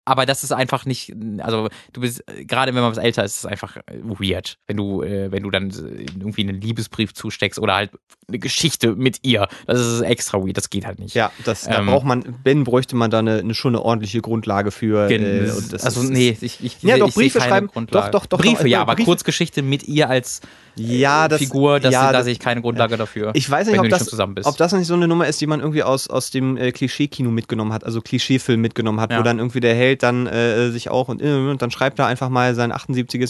aber 0.06 0.26
das 0.26 0.44
ist 0.44 0.52
einfach 0.52 0.86
nicht, 0.86 1.14
also 1.40 1.68
du 1.94 2.02
bist, 2.02 2.23
gerade 2.48 2.73
wenn 2.76 2.82
man 2.82 2.91
was 2.91 2.98
älter 2.98 3.23
ist, 3.23 3.34
ist 3.34 3.40
es 3.40 3.45
einfach 3.45 3.77
weird, 4.03 4.57
wenn 4.68 4.77
du, 4.77 5.02
äh, 5.02 5.32
wenn 5.32 5.44
du 5.44 5.49
dann 5.52 5.69
äh, 5.72 6.06
irgendwie 6.19 6.44
einen 6.48 6.61
Liebesbrief 6.61 7.14
zusteckst 7.14 7.60
oder 7.60 7.76
halt 7.76 7.91
eine 8.27 8.40
Geschichte 8.40 8.95
mit 8.95 9.19
ihr. 9.23 9.48
Das 9.68 9.80
ist 9.80 10.02
extra 10.02 10.38
weird, 10.40 10.57
das 10.57 10.69
geht 10.69 10.86
halt 10.86 10.99
nicht. 10.99 11.15
Ja, 11.15 11.32
das, 11.44 11.64
da 11.64 11.80
Ähm, 11.80 11.88
braucht 11.88 12.06
man, 12.06 12.23
Ben 12.44 12.64
bräuchte 12.64 12.95
man 12.95 13.11
da 13.11 13.19
eine, 13.19 13.40
eine 13.40 13.53
schon 13.53 13.76
eine 13.76 13.84
ordentliche 13.84 14.22
Grundlage 14.22 14.72
für. 14.72 15.10
Äh, 15.10 15.49
also 15.82 16.02
ist, 16.02 16.10
nee, 16.11 16.38
ich, 16.40 16.64
ich, 16.64 16.82
Ja, 16.84 16.95
ich 16.95 16.99
doch, 17.02 17.11
sehe 17.11 17.23
Briefe 17.23 17.41
schreiben. 17.41 17.68
Grundlage. 17.68 18.11
Doch, 18.11 18.22
doch, 18.22 18.26
doch, 18.27 18.38
Briefe, 18.40 18.64
doch, 18.64 18.69
ja, 18.69 18.82
aber 18.82 18.94
Briefe- 18.95 19.06
Kurzgeschichte 19.06 19.61
mit 19.61 19.88
ihr 19.88 20.10
als 20.10 20.41
ja, 20.76 21.27
das, 21.27 21.39
Figur, 21.39 21.80
das, 21.80 21.93
ja, 21.93 22.23
sehe 22.23 22.34
ich 22.34 22.39
keine 22.39 22.61
Grundlage 22.61 22.97
dafür. 22.97 23.31
Ich 23.34 23.49
weiß 23.49 23.68
nicht, 23.68 23.73
wenn 23.73 23.80
ob 23.80 23.84
du 23.85 23.88
nicht 23.89 23.93
das, 23.93 23.99
schon 24.02 24.10
zusammen 24.10 24.35
bist. 24.35 24.47
ob 24.47 24.57
das 24.57 24.73
nicht 24.73 24.88
so 24.88 24.93
eine 24.93 25.07
Nummer 25.07 25.27
ist, 25.27 25.39
die 25.41 25.47
man 25.47 25.60
irgendwie 25.60 25.84
aus, 25.84 26.10
aus 26.10 26.31
dem 26.31 26.57
äh, 26.57 26.72
Klischee-Kino 26.72 27.30
mitgenommen 27.31 27.72
hat, 27.73 27.84
also 27.84 28.02
Klischeefilm 28.02 28.60
mitgenommen 28.61 28.99
hat, 28.99 29.10
wo 29.11 29.15
Ja. 29.15 29.23
dann 29.23 29.39
irgendwie 29.39 29.60
der 29.60 29.76
Held 29.76 30.03
dann 30.03 30.27
äh, 30.27 30.69
sich 30.72 30.89
auch 30.89 31.07
und, 31.07 31.22
äh, 31.22 31.31
und 31.34 31.61
dann 31.61 31.72
schreibt 31.72 31.99
er 31.99 32.07
einfach 32.07 32.30
mal 32.30 32.56
sein 32.56 32.72
78 32.72 33.30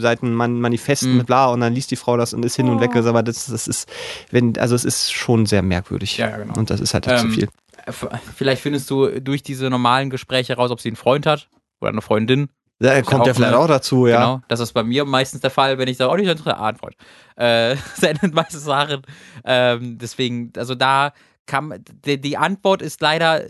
Seiten 0.00 0.32
Man 0.34 0.60
Manifest 0.60 1.04
Mhm. 1.04 1.16
mit 1.18 1.26
bla 1.26 1.46
und 1.46 1.60
dann 1.60 1.72
liest 1.74 1.90
die 1.90 1.96
Frau 1.96 2.16
das 2.16 2.34
und 2.34 2.44
ist 2.44 2.56
hin 2.56 2.68
und 2.68 2.80
weg. 2.80 2.94
Aber 2.96 3.22
das, 3.22 3.46
das 3.46 3.66
ist, 3.68 3.88
wenn, 4.30 4.56
also 4.58 4.74
es 4.74 4.84
ist 4.84 5.12
schon 5.12 5.46
sehr 5.46 5.62
merkwürdig. 5.62 6.18
Ja, 6.18 6.28
ja, 6.30 6.36
genau. 6.38 6.54
Und 6.54 6.70
das 6.70 6.80
ist 6.80 6.94
halt 6.94 7.04
zu 7.04 7.10
Ähm, 7.12 7.30
viel. 7.32 7.48
F- 7.86 8.06
Vielleicht 8.36 8.62
findest 8.62 8.88
du 8.90 9.08
durch 9.20 9.42
diese 9.42 9.68
normalen 9.70 10.10
Gespräche 10.10 10.54
raus, 10.54 10.70
ob 10.70 10.80
sie 10.80 10.88
einen 10.90 10.96
Freund 10.96 11.26
hat 11.26 11.48
oder 11.80 11.90
eine 11.90 12.02
Freundin. 12.02 12.48
Da 12.82 13.02
kommt 13.02 13.22
auch 13.22 13.26
ja 13.26 13.34
vielleicht 13.34 13.52
eine- 13.54 13.62
auch 13.62 13.68
dazu, 13.68 14.06
ja. 14.06 14.16
Genau, 14.16 14.42
das 14.48 14.60
ist 14.60 14.72
bei 14.72 14.82
mir 14.82 15.04
meistens 15.04 15.40
der 15.40 15.50
Fall, 15.50 15.78
wenn 15.78 15.88
ich 15.88 15.96
sage, 15.96 16.10
oh, 16.10 16.16
die 16.16 16.24
sind 16.24 16.46
eine 16.46 16.56
Antwort. 16.58 16.94
Äh, 17.36 17.76
sendet 17.94 18.34
meistens 18.34 18.64
Sachen. 18.64 19.02
Ähm, 19.44 19.98
deswegen, 19.98 20.52
also 20.56 20.74
da 20.74 21.12
kam, 21.46 21.74
die, 22.04 22.20
die 22.20 22.36
Antwort 22.36 22.82
ist 22.82 23.00
leider 23.00 23.44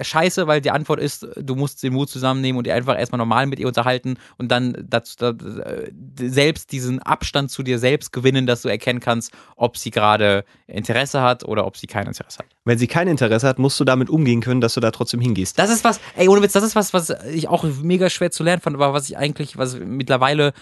scheiße, 0.00 0.46
weil 0.46 0.60
die 0.60 0.70
Antwort 0.70 1.00
ist, 1.00 1.26
du 1.36 1.54
musst 1.54 1.82
den 1.82 1.92
Mut 1.92 2.08
zusammennehmen 2.08 2.58
und 2.58 2.68
einfach 2.68 2.98
erstmal 2.98 3.18
normal 3.18 3.46
mit 3.46 3.58
ihr 3.58 3.66
unterhalten 3.66 4.16
und 4.38 4.48
dann 4.48 4.76
dazu, 4.88 5.14
da, 5.18 5.30
äh, 5.30 5.90
selbst 6.16 6.72
diesen 6.72 7.00
Abstand 7.00 7.50
zu 7.50 7.62
dir 7.62 7.78
selbst 7.78 8.12
gewinnen, 8.12 8.46
dass 8.46 8.62
du 8.62 8.68
erkennen 8.68 9.00
kannst, 9.00 9.32
ob 9.56 9.76
sie 9.76 9.90
gerade 9.90 10.44
Interesse 10.66 11.20
hat 11.20 11.44
oder 11.44 11.66
ob 11.66 11.76
sie 11.76 11.86
kein 11.86 12.06
Interesse 12.06 12.38
hat. 12.38 12.46
Wenn 12.64 12.78
sie 12.78 12.86
kein 12.86 13.08
Interesse 13.08 13.46
hat, 13.46 13.58
musst 13.58 13.78
du 13.80 13.84
damit 13.84 14.08
umgehen 14.08 14.40
können, 14.40 14.60
dass 14.60 14.74
du 14.74 14.80
da 14.80 14.90
trotzdem 14.90 15.20
hingehst. 15.20 15.58
Das 15.58 15.70
ist 15.70 15.84
was, 15.84 16.00
ey, 16.16 16.28
ohne 16.28 16.42
Witz, 16.42 16.52
das 16.52 16.64
ist 16.64 16.76
was, 16.76 16.94
was 16.94 17.10
ich 17.32 17.48
auch 17.48 17.64
mega 17.64 18.08
schwer 18.08 18.30
zu 18.30 18.42
lernen 18.44 18.62
fand, 18.62 18.76
aber 18.76 18.92
was 18.92 19.08
ich 19.08 19.18
eigentlich, 19.18 19.58
was 19.58 19.74
ich 19.74 19.80
mittlerweile 19.80 20.52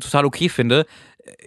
total 0.00 0.24
okay 0.24 0.48
finde. 0.48 0.86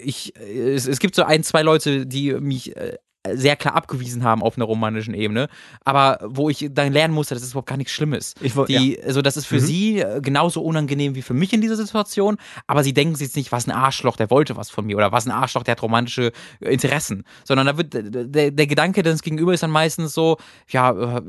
ich, 0.01 0.33
es, 0.37 0.87
es 0.87 0.99
gibt 0.99 1.15
so 1.15 1.23
ein, 1.23 1.43
zwei 1.43 1.61
Leute, 1.61 2.05
die 2.05 2.33
mich 2.33 2.75
äh, 2.75 2.97
sehr 3.35 3.55
klar 3.55 3.75
abgewiesen 3.75 4.23
haben 4.23 4.41
auf 4.43 4.57
einer 4.57 4.65
romantischen 4.65 5.13
Ebene, 5.13 5.47
aber 5.83 6.19
wo 6.23 6.49
ich 6.49 6.69
dann 6.71 6.91
lernen 6.91 7.13
musste, 7.13 7.35
dass 7.35 7.43
es 7.43 7.51
überhaupt 7.51 7.69
gar 7.69 7.77
nichts 7.77 7.93
Schlimmes. 7.93 8.33
Ich 8.41 8.53
die, 8.67 9.01
also 9.03 9.21
das 9.21 9.37
ist 9.37 9.45
für 9.45 9.55
Mhm. 9.55 9.65
sie 9.65 9.99
äh, 9.99 10.21
genauso 10.21 10.61
unangenehm 10.61 11.15
wie 11.15 11.21
für 11.21 11.33
mich 11.33 11.53
in 11.53 11.61
dieser 11.61 11.75
Situation, 11.75 12.37
aber 12.67 12.83
sie 12.83 12.93
denken 12.93 13.15
sich 13.15 13.27
jetzt 13.27 13.35
nicht, 13.35 13.51
was 13.51 13.67
ein 13.67 13.71
Arschloch, 13.71 14.15
der 14.15 14.29
wollte 14.29 14.57
was 14.57 14.69
von 14.69 14.85
mir 14.85 14.97
oder 14.97 15.11
was 15.11 15.25
ein 15.25 15.31
Arschloch, 15.31 15.63
der 15.63 15.73
hat 15.73 15.81
romantische 15.81 16.31
äh, 16.59 16.73
Interessen, 16.73 17.23
sondern 17.43 17.67
da 17.67 17.77
wird 17.77 17.93
der, 17.93 18.51
der 18.51 18.67
Gedanke 18.67 19.03
des 19.03 19.21
Gegenüber 19.21 19.53
ist 19.53 19.63
dann 19.63 19.71
meistens 19.71 20.13
so, 20.13 20.37
ja, 20.69 21.17
äh, 21.17 21.21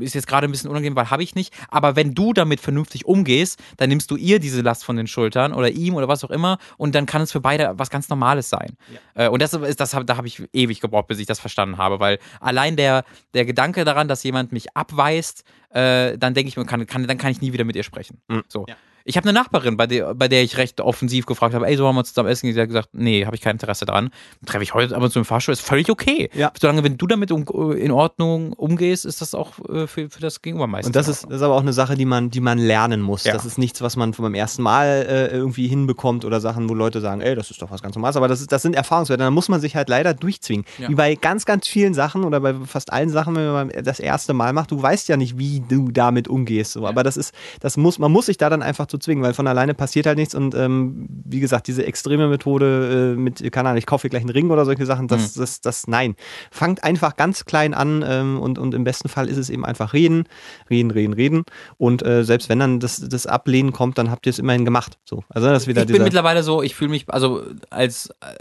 ist 0.00 0.14
jetzt 0.14 0.26
gerade 0.26 0.46
ein 0.46 0.50
bisschen 0.50 0.70
unangenehm, 0.70 0.96
weil 0.96 1.10
habe 1.10 1.22
ich 1.22 1.34
nicht, 1.34 1.52
aber 1.68 1.96
wenn 1.96 2.14
du 2.14 2.32
damit 2.32 2.60
vernünftig 2.60 3.06
umgehst, 3.06 3.58
dann 3.76 3.88
nimmst 3.88 4.10
du 4.10 4.16
ihr 4.16 4.38
diese 4.38 4.60
Last 4.62 4.84
von 4.84 4.96
den 4.96 5.06
Schultern 5.06 5.52
oder 5.52 5.70
ihm 5.70 5.94
oder 5.94 6.08
was 6.08 6.24
auch 6.24 6.30
immer 6.30 6.58
und 6.76 6.94
dann 6.94 7.06
kann 7.06 7.22
es 7.22 7.32
für 7.32 7.40
beide 7.40 7.74
was 7.76 7.90
ganz 7.90 8.08
Normales 8.08 8.48
sein. 8.48 8.76
Äh, 9.14 9.28
und 9.28 9.42
das 9.42 9.52
ist, 9.54 9.80
das, 9.80 9.90
da 9.90 10.16
habe 10.16 10.26
ich 10.26 10.42
ewig 10.52 10.80
gebraucht, 10.80 11.06
bis 11.08 11.18
ich 11.18 11.26
das 11.26 11.35
verstanden 11.40 11.78
habe, 11.78 12.00
weil 12.00 12.18
allein 12.40 12.76
der, 12.76 13.04
der 13.34 13.44
Gedanke 13.44 13.84
daran, 13.84 14.08
dass 14.08 14.22
jemand 14.22 14.52
mich 14.52 14.76
abweist, 14.76 15.44
äh, 15.70 16.16
dann 16.18 16.34
denke 16.34 16.48
ich 16.48 16.56
mir, 16.56 16.64
kann, 16.64 16.86
kann, 16.86 17.06
dann 17.06 17.18
kann 17.18 17.30
ich 17.30 17.40
nie 17.40 17.52
wieder 17.52 17.64
mit 17.64 17.76
ihr 17.76 17.82
sprechen. 17.82 18.20
So. 18.48 18.66
Ich 19.08 19.16
habe 19.16 19.28
eine 19.28 19.38
Nachbarin, 19.38 19.76
bei 19.76 19.86
der, 19.86 20.16
bei 20.16 20.26
der 20.26 20.42
ich 20.42 20.56
recht 20.56 20.80
offensiv 20.80 21.26
gefragt 21.26 21.54
habe, 21.54 21.64
ey, 21.68 21.76
sollen 21.76 21.94
wir 21.94 22.02
zusammen 22.02 22.28
essen? 22.28 22.52
Die 22.52 22.60
hat 22.60 22.66
gesagt, 22.66 22.88
nee, 22.92 23.24
habe 23.24 23.36
ich 23.36 23.40
kein 23.40 23.52
Interesse 23.52 23.86
dran. 23.86 24.10
Treffe 24.44 24.64
ich 24.64 24.74
heute 24.74 24.96
aber 24.96 25.10
zum 25.10 25.24
Fahrstuhl, 25.24 25.52
ist 25.52 25.60
völlig 25.60 25.88
okay. 25.90 26.28
Ja. 26.34 26.50
Solange, 26.60 26.82
wenn 26.82 26.98
du 26.98 27.06
damit 27.06 27.30
um, 27.30 27.44
in 27.72 27.92
Ordnung 27.92 28.52
umgehst, 28.52 29.06
ist 29.06 29.20
das 29.20 29.36
auch 29.36 29.60
äh, 29.68 29.86
für, 29.86 30.10
für 30.10 30.20
das 30.20 30.42
Gegenüber 30.42 30.66
meistens. 30.66 30.88
Und 30.88 30.96
das 30.96 31.06
ist, 31.06 31.22
das 31.24 31.36
ist 31.36 31.42
aber 31.42 31.54
auch 31.54 31.60
eine 31.60 31.72
Sache, 31.72 31.94
die 31.94 32.04
man, 32.04 32.30
die 32.30 32.40
man 32.40 32.58
lernen 32.58 33.00
muss. 33.00 33.22
Ja. 33.22 33.32
Das 33.32 33.44
ist 33.44 33.58
nichts, 33.58 33.80
was 33.80 33.94
man 33.94 34.10
beim 34.10 34.34
ersten 34.34 34.62
Mal 34.62 35.06
äh, 35.08 35.28
irgendwie 35.28 35.68
hinbekommt 35.68 36.24
oder 36.24 36.40
Sachen, 36.40 36.68
wo 36.68 36.74
Leute 36.74 37.00
sagen, 37.00 37.20
ey, 37.20 37.36
das 37.36 37.52
ist 37.52 37.62
doch 37.62 37.70
was 37.70 37.82
ganz 37.82 37.94
Normales. 37.94 38.16
Aber 38.16 38.26
das, 38.26 38.40
ist, 38.40 38.50
das 38.50 38.62
sind 38.62 38.74
Erfahrungswerte. 38.74 39.22
Da 39.22 39.30
muss 39.30 39.48
man 39.48 39.60
sich 39.60 39.76
halt 39.76 39.88
leider 39.88 40.14
durchzwingen. 40.14 40.66
Ja. 40.78 40.88
Wie 40.88 40.96
bei 40.96 41.14
ganz, 41.14 41.44
ganz 41.44 41.68
vielen 41.68 41.94
Sachen 41.94 42.24
oder 42.24 42.40
bei 42.40 42.54
fast 42.66 42.92
allen 42.92 43.10
Sachen, 43.10 43.36
wenn 43.36 43.52
man 43.52 43.72
das 43.84 44.00
erste 44.00 44.34
Mal 44.34 44.52
macht, 44.52 44.72
du 44.72 44.82
weißt 44.82 45.08
ja 45.08 45.16
nicht, 45.16 45.38
wie 45.38 45.60
du 45.60 45.92
damit 45.92 46.26
umgehst. 46.26 46.72
So. 46.72 46.88
Aber 46.88 47.04
das 47.04 47.16
ist, 47.16 47.32
das 47.60 47.76
muss, 47.76 48.00
man 48.00 48.10
muss 48.10 48.26
sich 48.26 48.36
da 48.36 48.50
dann 48.50 48.62
einfach 48.62 48.86
zu 48.86 48.95
zwingen, 48.98 49.22
weil 49.22 49.34
von 49.34 49.46
alleine 49.46 49.74
passiert 49.74 50.06
halt 50.06 50.18
nichts. 50.18 50.34
Und 50.34 50.54
ähm, 50.54 51.06
wie 51.24 51.40
gesagt, 51.40 51.66
diese 51.66 51.84
extreme 51.86 52.28
Methode 52.28 53.14
äh, 53.14 53.18
mit, 53.18 53.52
keine 53.52 53.68
Ahnung, 53.70 53.78
ich 53.78 53.86
kaufe 53.86 54.06
dir 54.06 54.10
gleich 54.10 54.22
einen 54.22 54.30
Ring 54.30 54.50
oder 54.50 54.64
solche 54.64 54.86
Sachen, 54.86 55.08
das, 55.08 55.34
das, 55.34 55.60
das, 55.60 55.86
nein. 55.86 56.16
Fangt 56.50 56.84
einfach 56.84 57.16
ganz 57.16 57.44
klein 57.44 57.74
an 57.74 58.04
ähm, 58.06 58.40
und, 58.40 58.58
und 58.58 58.74
im 58.74 58.84
besten 58.84 59.08
Fall 59.08 59.28
ist 59.28 59.36
es 59.36 59.50
eben 59.50 59.64
einfach 59.64 59.92
reden, 59.92 60.24
reden, 60.70 60.90
reden, 60.90 61.12
reden. 61.12 61.44
Und 61.78 62.04
äh, 62.04 62.24
selbst 62.24 62.48
wenn 62.48 62.58
dann 62.58 62.80
das, 62.80 63.00
das 63.00 63.26
Ablehnen 63.26 63.72
kommt, 63.72 63.98
dann 63.98 64.10
habt 64.10 64.26
ihr 64.26 64.30
es 64.30 64.38
immerhin 64.38 64.64
gemacht. 64.64 64.98
So. 65.04 65.24
Also 65.28 65.48
das 65.48 65.62
ist 65.62 65.68
wieder 65.68 65.82
ich 65.82 65.88
bin 65.88 66.02
mittlerweile 66.02 66.42
so, 66.42 66.62
ich 66.62 66.74
fühle 66.74 66.90
mich, 66.90 67.06
also 67.08 67.42
als, 67.70 68.10
äh, 68.20 68.34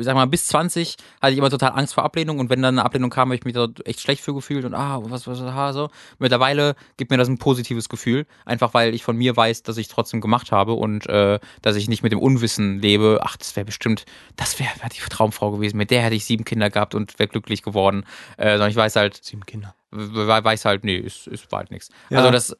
sag 0.00 0.14
mal, 0.14 0.26
bis 0.26 0.46
20 0.46 0.96
hatte 1.20 1.32
ich 1.32 1.38
immer 1.38 1.50
total 1.50 1.72
Angst 1.72 1.94
vor 1.94 2.04
Ablehnung 2.04 2.38
und 2.38 2.50
wenn 2.50 2.62
dann 2.62 2.78
eine 2.78 2.84
Ablehnung 2.84 3.10
kam, 3.10 3.28
habe 3.28 3.36
ich 3.36 3.44
mich 3.44 3.54
da 3.54 3.68
echt 3.84 4.00
schlecht 4.00 4.22
für 4.22 4.34
gefühlt 4.34 4.64
und 4.64 4.74
ah, 4.74 5.00
was, 5.02 5.26
was, 5.26 5.40
ah, 5.40 5.72
so. 5.72 5.90
Mittlerweile 6.18 6.76
gibt 6.96 7.10
mir 7.10 7.18
das 7.18 7.28
ein 7.28 7.38
positives 7.38 7.88
Gefühl, 7.88 8.26
einfach 8.44 8.74
weil 8.74 8.94
ich 8.94 9.02
von 9.02 9.16
mir 9.16 9.36
weiß, 9.36 9.64
dass 9.64 9.76
ich 9.76 9.88
trotzdem 9.88 10.20
gemacht 10.20 10.52
habe 10.52 10.74
und 10.74 11.08
äh, 11.08 11.40
dass 11.62 11.76
ich 11.76 11.88
nicht 11.88 12.02
mit 12.02 12.12
dem 12.12 12.20
Unwissen 12.20 12.80
lebe, 12.80 13.20
ach, 13.22 13.36
das 13.36 13.56
wäre 13.56 13.66
bestimmt, 13.66 14.04
das 14.36 14.60
wäre 14.60 14.70
wär 14.80 14.88
die 14.88 15.00
Traumfrau 15.10 15.50
gewesen, 15.50 15.76
mit 15.76 15.90
der 15.90 16.02
hätte 16.02 16.14
ich 16.14 16.24
sieben 16.24 16.44
Kinder 16.44 16.70
gehabt 16.70 16.94
und 16.94 17.18
wäre 17.18 17.28
glücklich 17.28 17.62
geworden, 17.62 18.04
äh, 18.36 18.52
sondern 18.52 18.70
ich 18.70 18.76
weiß 18.76 18.96
halt, 18.96 19.24
Sieben 19.24 19.46
Kinder. 19.46 19.74
We- 19.94 20.26
weiß 20.44 20.64
halt, 20.64 20.84
nee, 20.84 20.96
ist, 20.96 21.26
ist 21.26 21.46
halt 21.52 21.70
nichts. 21.70 21.88
Ja. 22.10 22.18
Also 22.18 22.30
das, 22.30 22.56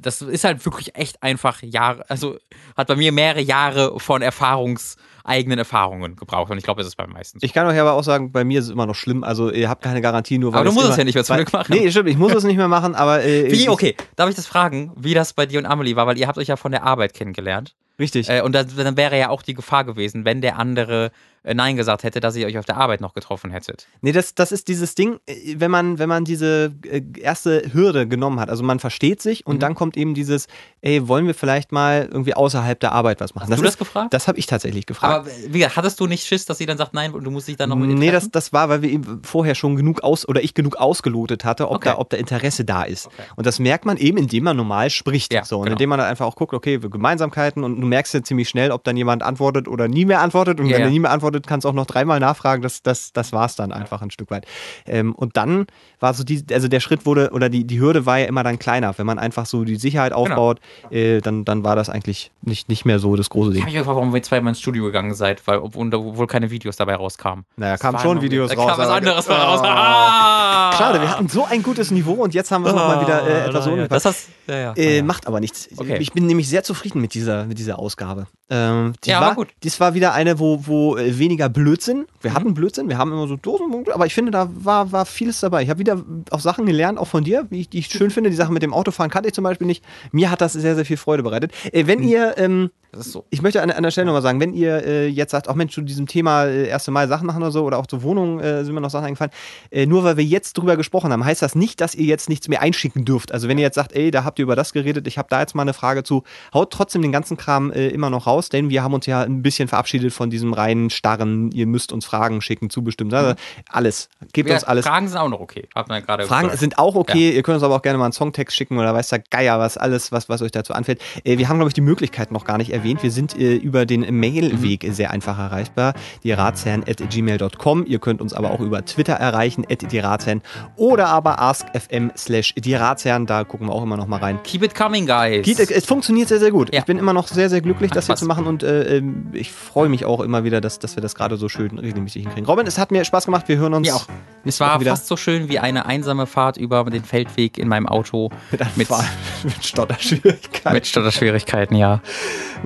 das 0.00 0.22
ist 0.22 0.44
halt 0.44 0.64
wirklich 0.64 0.94
echt 0.96 1.22
einfach 1.22 1.62
Jahre, 1.62 2.08
also 2.08 2.38
hat 2.76 2.88
bei 2.88 2.96
mir 2.96 3.12
mehrere 3.12 3.40
Jahre 3.40 3.98
von 4.00 4.22
Erfahrungs, 4.22 4.96
eigenen 5.24 5.58
Erfahrungen 5.58 6.16
gebraucht 6.16 6.50
und 6.50 6.56
ich 6.58 6.64
glaube, 6.64 6.80
das 6.80 6.88
ist 6.88 6.96
bei 6.96 7.06
meisten 7.06 7.38
so. 7.40 7.44
Ich 7.44 7.52
kann 7.52 7.66
euch 7.66 7.78
aber 7.78 7.92
auch 7.92 8.02
sagen, 8.04 8.32
bei 8.32 8.44
mir 8.44 8.60
ist 8.60 8.66
es 8.66 8.70
immer 8.70 8.86
noch 8.86 8.94
schlimm. 8.94 9.24
Also 9.24 9.50
ihr 9.52 9.68
habt 9.68 9.82
keine 9.82 10.00
Garantie, 10.00 10.38
nur 10.38 10.52
weil 10.52 10.60
Aber 10.60 10.64
du 10.64 10.70
es 10.70 10.74
musst 10.74 10.86
immer, 10.86 10.92
es 10.92 10.98
ja 10.98 11.04
nicht 11.04 11.14
mehr 11.14 11.24
zum 11.24 11.36
Glück 11.36 11.52
machen. 11.52 11.74
Nee, 11.76 11.90
stimmt, 11.90 12.08
ich 12.08 12.16
muss 12.16 12.32
es 12.32 12.44
nicht 12.44 12.56
mehr 12.56 12.68
machen, 12.68 12.94
aber 12.94 13.22
äh, 13.22 13.52
Wie, 13.52 13.68
okay, 13.68 13.94
darf 14.16 14.30
ich 14.30 14.36
das 14.36 14.46
fragen, 14.46 14.92
wie 14.96 15.12
das 15.14 15.34
bei 15.34 15.44
dir 15.44 15.58
und 15.58 15.66
Amelie 15.66 15.96
war, 15.96 16.06
weil 16.06 16.16
ihr 16.18 16.26
habt 16.28 16.38
euch 16.38 16.48
ja 16.48 16.56
von 16.56 16.72
der 16.72 16.82
Arbeit 16.84 17.12
kennengelernt. 17.12 17.74
Richtig. 17.98 18.28
Äh, 18.30 18.42
und 18.42 18.52
da, 18.54 18.62
dann 18.62 18.96
wäre 18.96 19.18
ja 19.18 19.28
auch 19.28 19.42
die 19.42 19.54
Gefahr 19.54 19.84
gewesen, 19.84 20.24
wenn 20.24 20.40
der 20.40 20.56
andere 20.58 21.10
Nein 21.44 21.76
gesagt 21.76 22.02
hätte, 22.02 22.20
dass 22.20 22.36
ihr 22.36 22.46
euch 22.46 22.58
auf 22.58 22.64
der 22.64 22.76
Arbeit 22.76 23.00
noch 23.00 23.14
getroffen 23.14 23.50
hättet. 23.50 23.86
Nee, 24.00 24.12
das, 24.12 24.34
das 24.34 24.52
ist 24.52 24.68
dieses 24.68 24.94
Ding, 24.94 25.18
äh, 25.26 25.54
wenn 25.58 25.70
man, 25.70 25.98
wenn 25.98 26.08
man 26.08 26.24
diese 26.24 26.72
äh, 26.84 27.02
erste 27.20 27.62
Hürde 27.72 28.06
genommen 28.08 28.40
hat. 28.40 28.50
Also 28.50 28.62
man 28.64 28.78
versteht 28.78 29.22
sich 29.22 29.46
und 29.46 29.56
Mhm. 29.56 29.60
dann 29.60 29.74
kommt 29.74 29.96
eben 29.96 30.14
dieses, 30.14 30.46
ey, 30.82 31.08
wollen 31.08 31.26
wir 31.26 31.34
vielleicht 31.34 31.72
mal 31.72 32.08
irgendwie 32.10 32.34
außerhalb 32.34 32.78
der 32.80 32.92
Arbeit 32.92 33.20
was 33.20 33.34
machen? 33.34 33.50
Hast 33.50 33.58
du 33.58 33.62
das 33.64 33.74
ist, 33.74 33.78
gefragt? 33.78 34.12
Das 34.14 34.28
habe 34.28 34.38
ich 34.38 34.46
tatsächlich 34.46 34.86
gefragt. 34.86 35.14
Aber 35.26 35.28
wie 35.52 35.58
gesagt, 35.58 35.76
hattest 35.76 36.00
du 36.00 36.06
nicht 36.06 36.26
Schiss, 36.26 36.44
dass 36.46 36.58
sie 36.58 36.66
dann 36.66 36.76
sagt 36.78 36.94
Nein 36.94 37.12
und 37.12 37.24
du 37.24 37.30
musst 37.30 37.48
dich 37.48 37.56
dann 37.56 37.68
noch 37.70 37.76
mit 37.76 37.88
Nee, 37.90 38.10
das, 38.10 38.30
das 38.30 38.52
war, 38.52 38.68
weil 38.68 38.82
wir 38.82 38.90
eben 38.90 39.22
vorher 39.24 39.54
schon 39.54 39.76
genug 39.76 40.02
aus 40.02 40.28
oder 40.28 40.42
ich 40.42 40.54
genug 40.54 40.76
ausgelotet 40.76 41.44
hatte, 41.44 41.68
ob, 41.68 41.76
Okay. 41.76 41.90
da, 41.90 41.98
ob 41.98 42.10
da 42.10 42.16
Interesse 42.16 42.64
da 42.64 42.82
ist. 42.82 43.06
Okay. 43.06 43.22
Und 43.36 43.46
das 43.46 43.58
merkt 43.58 43.84
man 43.84 43.96
eben, 43.96 44.18
indem 44.18 44.44
man 44.44 44.56
normal 44.56 44.90
spricht. 44.90 45.32
Ja, 45.32 45.44
so, 45.44 45.58
und 45.58 45.64
genau. 45.64 45.74
indem 45.74 45.90
man 45.90 45.98
dann 46.00 46.08
einfach 46.08 46.26
auch 46.26 46.34
guckt, 46.36 46.52
okay, 46.54 46.82
wir 46.82 46.90
Gemeinsamkeiten 46.90 47.62
und 47.64 47.80
du 47.80 47.86
merkst 47.86 48.14
ja 48.14 48.22
ziemlich 48.22 48.48
schnell, 48.48 48.70
ob 48.72 48.82
dann 48.84 48.96
jemand 48.96 49.22
antwortet 49.22 49.68
oder 49.68 49.86
nie 49.88 50.04
mehr 50.04 50.20
antwortet. 50.20 50.58
Und 50.60 50.66
Ja, 50.66 50.74
wenn 50.74 50.80
ja. 50.80 50.86
er 50.86 50.90
nie 50.90 50.98
mehr 51.00 51.10
antwortet, 51.12 51.37
kannst 51.46 51.64
du 51.64 51.68
auch 51.68 51.74
noch 51.74 51.86
dreimal 51.86 52.20
nachfragen. 52.20 52.62
Das, 52.62 52.82
das, 52.82 53.12
das 53.12 53.32
war 53.32 53.46
es 53.46 53.56
dann 53.56 53.72
einfach 53.72 54.02
ein 54.02 54.10
Stück 54.10 54.30
weit. 54.30 54.46
Ähm, 54.86 55.14
und 55.14 55.36
dann 55.36 55.66
war 56.00 56.14
so 56.14 56.24
die, 56.24 56.44
also 56.52 56.68
der 56.68 56.80
Schritt 56.80 57.06
wurde, 57.06 57.30
oder 57.32 57.48
die, 57.48 57.64
die 57.64 57.80
Hürde 57.80 58.06
war 58.06 58.18
ja 58.18 58.26
immer 58.26 58.42
dann 58.42 58.58
kleiner. 58.58 58.96
Wenn 58.98 59.06
man 59.06 59.18
einfach 59.18 59.46
so 59.46 59.64
die 59.64 59.76
Sicherheit 59.76 60.12
Genau. 60.12 60.22
aufbaut, 60.22 60.60
äh, 60.90 61.20
dann, 61.20 61.44
dann 61.44 61.64
war 61.64 61.76
das 61.76 61.88
eigentlich 61.90 62.30
nicht, 62.42 62.68
nicht 62.68 62.84
mehr 62.84 62.98
so 62.98 63.14
das 63.16 63.30
große 63.30 63.50
Ich 63.50 63.54
Ding. 63.54 63.62
habe 63.62 63.70
mich 63.72 63.78
gefragt, 63.78 63.96
warum 63.96 64.14
ihr 64.14 64.22
zweimal 64.22 64.50
ins 64.52 64.60
Studio 64.60 64.84
gegangen 64.84 65.14
seid, 65.14 65.46
weil 65.46 65.58
obwohl, 65.58 66.26
keine 66.26 66.50
Videos 66.50 66.76
dabei 66.76 66.94
rauskamen. 66.94 67.44
Naja, 67.56 67.76
kamen 67.76 67.98
schon 67.98 68.20
Videos 68.22 68.50
da 68.50 68.56
raus. 68.56 68.70
Kam 68.70 68.78
was 68.78 68.88
anderes 68.88 69.28
mal 69.28 69.36
raus. 69.36 69.60
Oh. 69.62 69.66
Ah! 69.66 70.72
Schade, 70.76 71.00
wir 71.00 71.10
hatten 71.10 71.28
so 71.28 71.44
ein 71.44 71.62
gutes 71.62 71.90
Niveau 71.90 72.12
und 72.14 72.34
jetzt 72.34 72.50
haben 72.50 72.62
wir 72.64 72.70
es 72.70 72.74
nochmal 72.74 73.00
wieder 73.00 73.26
äh, 73.26 73.46
etwas 73.48 73.64
so 73.64 73.70
ja, 73.70 73.76
umgepasst. 73.76 74.04
Das 74.06 74.14
hast, 74.14 74.28
ja, 74.46 74.56
ja. 74.58 74.72
Äh, 74.74 74.96
ja. 74.98 75.02
macht 75.02 75.26
aber 75.26 75.40
nichts. 75.40 75.68
Okay. 75.76 75.98
Ich 76.00 76.12
bin 76.12 76.26
nämlich 76.26 76.48
sehr 76.48 76.62
zufrieden 76.62 77.00
mit 77.00 77.14
dieser, 77.14 77.44
mit 77.44 77.58
dieser 77.58 77.78
Ausgabe. 77.78 78.26
Ähm, 78.50 78.94
die 79.04 79.10
Ja, 79.10 79.20
war, 79.20 79.28
war 79.28 79.34
gut. 79.34 79.48
Dies 79.62 79.78
war 79.80 79.94
wieder 79.94 80.14
eine, 80.14 80.38
wo, 80.38 80.66
wo 80.66 80.96
äh, 80.96 81.17
weniger 81.18 81.48
Blödsinn. 81.48 81.98
Mhm. 81.98 82.04
Wir 82.22 82.34
hatten 82.34 82.54
Blödsinn, 82.54 82.88
wir 82.88 82.98
haben 82.98 83.12
immer 83.12 83.26
so 83.28 83.36
Dosenpunkte, 83.36 83.94
aber 83.94 84.06
ich 84.06 84.14
finde, 84.14 84.30
da 84.30 84.48
war, 84.54 84.92
war 84.92 85.06
vieles 85.06 85.40
dabei. 85.40 85.62
Ich 85.62 85.70
habe 85.70 85.78
wieder 85.80 86.02
auch 86.30 86.40
Sachen 86.40 86.66
gelernt, 86.66 86.98
auch 86.98 87.06
von 87.08 87.24
dir, 87.24 87.46
wie 87.50 87.60
ich, 87.60 87.68
die 87.68 87.78
ich 87.78 87.86
schön 87.88 88.10
finde. 88.10 88.30
Die 88.30 88.36
Sache 88.36 88.52
mit 88.52 88.62
dem 88.62 88.72
Autofahren 88.74 89.10
kannte 89.10 89.28
ich 89.28 89.34
zum 89.34 89.44
Beispiel 89.44 89.66
nicht. 89.66 89.84
Mir 90.12 90.30
hat 90.30 90.40
das 90.40 90.52
sehr, 90.52 90.74
sehr 90.74 90.84
viel 90.84 90.96
Freude 90.96 91.22
bereitet. 91.22 91.52
Äh, 91.72 91.86
wenn 91.86 92.00
Mhm. 92.00 92.08
ihr, 92.08 92.34
ähm, 92.38 92.70
Das 92.92 93.06
ist 93.06 93.12
so. 93.12 93.24
ich 93.30 93.42
möchte 93.42 93.62
an, 93.62 93.70
an 93.70 93.82
der 93.82 93.90
Stelle 93.90 94.06
nochmal 94.06 94.22
sagen, 94.22 94.40
wenn 94.40 94.54
ihr 94.54 94.84
äh, 94.84 95.08
jetzt 95.08 95.30
sagt, 95.30 95.48
auch 95.48 95.54
Mensch, 95.54 95.74
zu 95.74 95.82
diesem 95.82 96.06
Thema 96.06 96.44
äh, 96.44 96.68
erste 96.68 96.90
Mal 96.90 97.06
Sachen 97.08 97.26
machen 97.26 97.42
oder 97.42 97.50
so, 97.50 97.64
oder 97.64 97.78
auch 97.78 97.86
zur 97.86 98.02
Wohnung 98.02 98.40
äh, 98.40 98.64
sind 98.64 98.74
mir 98.74 98.80
noch 98.80 98.90
Sachen 98.90 99.04
eingefallen, 99.04 99.32
äh, 99.70 99.86
nur 99.86 100.04
weil 100.04 100.16
wir 100.16 100.24
jetzt 100.24 100.54
drüber 100.54 100.76
gesprochen 100.76 101.12
haben, 101.12 101.24
heißt 101.24 101.42
das 101.42 101.54
nicht, 101.54 101.80
dass 101.80 101.94
ihr 101.94 102.06
jetzt 102.06 102.28
nichts 102.28 102.48
mehr 102.48 102.62
einschicken 102.62 103.04
dürft. 103.04 103.32
Also 103.32 103.48
wenn 103.48 103.58
ihr 103.58 103.64
jetzt 103.64 103.74
sagt, 103.74 103.92
ey, 103.92 104.10
da 104.10 104.24
habt 104.24 104.38
ihr 104.38 104.44
über 104.44 104.56
das 104.56 104.72
geredet, 104.72 105.06
ich 105.06 105.18
habe 105.18 105.28
da 105.30 105.40
jetzt 105.40 105.54
mal 105.54 105.62
eine 105.62 105.74
Frage 105.74 106.02
zu, 106.02 106.22
haut 106.54 106.72
trotzdem 106.72 107.02
den 107.02 107.12
ganzen 107.12 107.36
Kram 107.36 107.70
äh, 107.72 107.88
immer 107.88 108.10
noch 108.10 108.26
raus, 108.26 108.48
denn 108.48 108.70
wir 108.70 108.82
haben 108.82 108.94
uns 108.94 109.06
ja 109.06 109.22
ein 109.22 109.42
bisschen 109.42 109.68
verabschiedet 109.68 110.12
von 110.12 110.30
diesem 110.30 110.52
reinen, 110.52 110.90
starren, 110.90 111.52
ihr 111.52 111.66
müsst 111.66 111.92
uns 111.92 112.06
Fragen 112.06 112.40
schicken 112.40 112.70
zu 112.70 112.82
bestimmten 112.82 113.10
Sachen. 113.10 113.34
Alles. 113.68 114.08
Gebt 114.32 114.48
Ja, 114.48 114.54
uns 114.54 114.64
alles. 114.64 114.86
Fragen 114.86 115.08
sind 115.08 115.18
auch 115.18 115.28
noch 115.28 115.40
okay. 115.40 115.68
Hat 115.74 115.88
man 115.88 116.02
gerade 116.02 116.24
Fragen 116.24 116.44
gehört. 116.44 116.60
sind 116.60 116.78
auch 116.78 116.94
okay. 116.94 117.32
Ihr 117.32 117.42
könnt 117.42 117.56
uns 117.56 117.64
aber 117.64 117.76
auch 117.76 117.82
gerne 117.82 117.98
mal 117.98 118.06
einen 118.06 118.12
Songtext 118.12 118.56
schicken 118.56 118.78
oder 118.78 118.94
weiß 118.94 119.08
der 119.08 119.18
Geier, 119.30 119.58
was 119.58 119.76
alles, 119.76 120.10
was, 120.10 120.28
was 120.28 120.40
euch 120.42 120.52
dazu 120.52 120.72
anfällt. 120.72 121.00
Äh, 121.24 121.38
wir 121.38 121.48
haben, 121.48 121.58
glaube 121.58 121.68
ich, 121.68 121.74
die 121.74 121.80
Möglichkeit 121.80 122.32
noch 122.32 122.44
gar 122.44 122.56
nicht 122.58 122.72
erwähnt. 122.78 123.02
Wir 123.02 123.10
sind 123.10 123.36
äh, 123.36 123.54
über 123.56 123.86
den 123.86 124.18
Mailweg 124.18 124.86
sehr 124.90 125.10
einfach 125.10 125.38
erreichbar. 125.38 125.94
Die 126.22 126.34
gmail.com. 126.34 127.86
Ihr 127.86 127.98
könnt 127.98 128.20
uns 128.20 128.32
aber 128.32 128.50
auch 128.50 128.60
über 128.60 128.84
Twitter 128.84 129.14
erreichen, 129.14 129.64
at 129.70 129.90
die 129.90 129.98
Ratsherren 129.98 130.42
oder 130.76 131.08
aber 131.08 131.40
askfm 131.40 132.10
slash 132.16 132.54
die 132.56 132.74
Ratsherren. 132.74 133.26
Da 133.26 133.44
gucken 133.44 133.68
wir 133.68 133.74
auch 133.74 133.82
immer 133.82 133.96
noch 133.96 134.06
mal 134.06 134.18
rein. 134.18 134.38
Keep 134.44 134.62
it 134.62 134.74
coming, 134.74 135.06
guys. 135.06 135.44
Geht, 135.44 135.58
es 135.58 135.84
funktioniert 135.84 136.28
sehr, 136.28 136.38
sehr 136.38 136.50
gut. 136.50 136.72
Ja. 136.72 136.80
Ich 136.80 136.86
bin 136.86 136.98
immer 136.98 137.12
noch 137.12 137.28
sehr, 137.28 137.50
sehr 137.50 137.60
glücklich, 137.60 137.90
das 137.90 138.06
hier 138.06 138.16
zu 138.16 138.26
machen 138.26 138.46
und 138.46 138.62
äh, 138.62 138.98
ähm, 138.98 139.28
ich 139.32 139.52
freue 139.52 139.88
mich 139.88 140.04
auch 140.04 140.20
immer 140.20 140.44
wieder, 140.44 140.60
dass, 140.60 140.78
dass 140.78 140.96
wir 140.96 141.02
das 141.02 141.14
gerade 141.14 141.36
so 141.36 141.48
schön 141.48 141.78
regelmäßig 141.78 142.22
hinkriegen. 142.22 142.46
Robin, 142.46 142.66
es 142.66 142.78
hat 142.78 142.90
mir 142.90 143.04
Spaß 143.04 143.26
gemacht. 143.26 143.48
Wir 143.48 143.58
hören 143.58 143.74
uns. 143.74 143.88
Mir 143.88 143.96
auch. 143.96 144.06
Es 144.44 144.60
war 144.60 144.80
wieder 144.80 144.92
fast 144.92 145.06
so 145.06 145.16
schön 145.16 145.48
wie 145.48 145.58
eine 145.58 145.86
einsame 145.86 146.26
Fahrt 146.26 146.56
über 146.56 146.84
den 146.84 147.04
Feldweg 147.04 147.58
in 147.58 147.68
meinem 147.68 147.86
Auto 147.86 148.30
mit, 148.50 148.60
mit, 148.76 148.88
mit 149.44 149.64
Stotterschwierigkeiten. 149.64 150.72
mit 150.72 150.86
Stotterschwierigkeiten, 150.86 151.76
ja. 151.76 152.00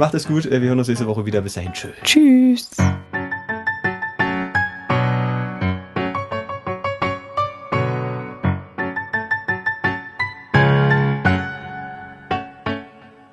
Macht 0.02 0.14
es 0.14 0.26
gut. 0.26 0.50
Wir 0.50 0.58
hören 0.58 0.80
uns 0.80 0.88
nächste 0.88 1.06
Woche 1.06 1.24
wieder. 1.26 1.40
Bis 1.42 1.54
dahin. 1.54 1.72
Tschüss. 1.72 1.92
Tschüss. 2.02 2.70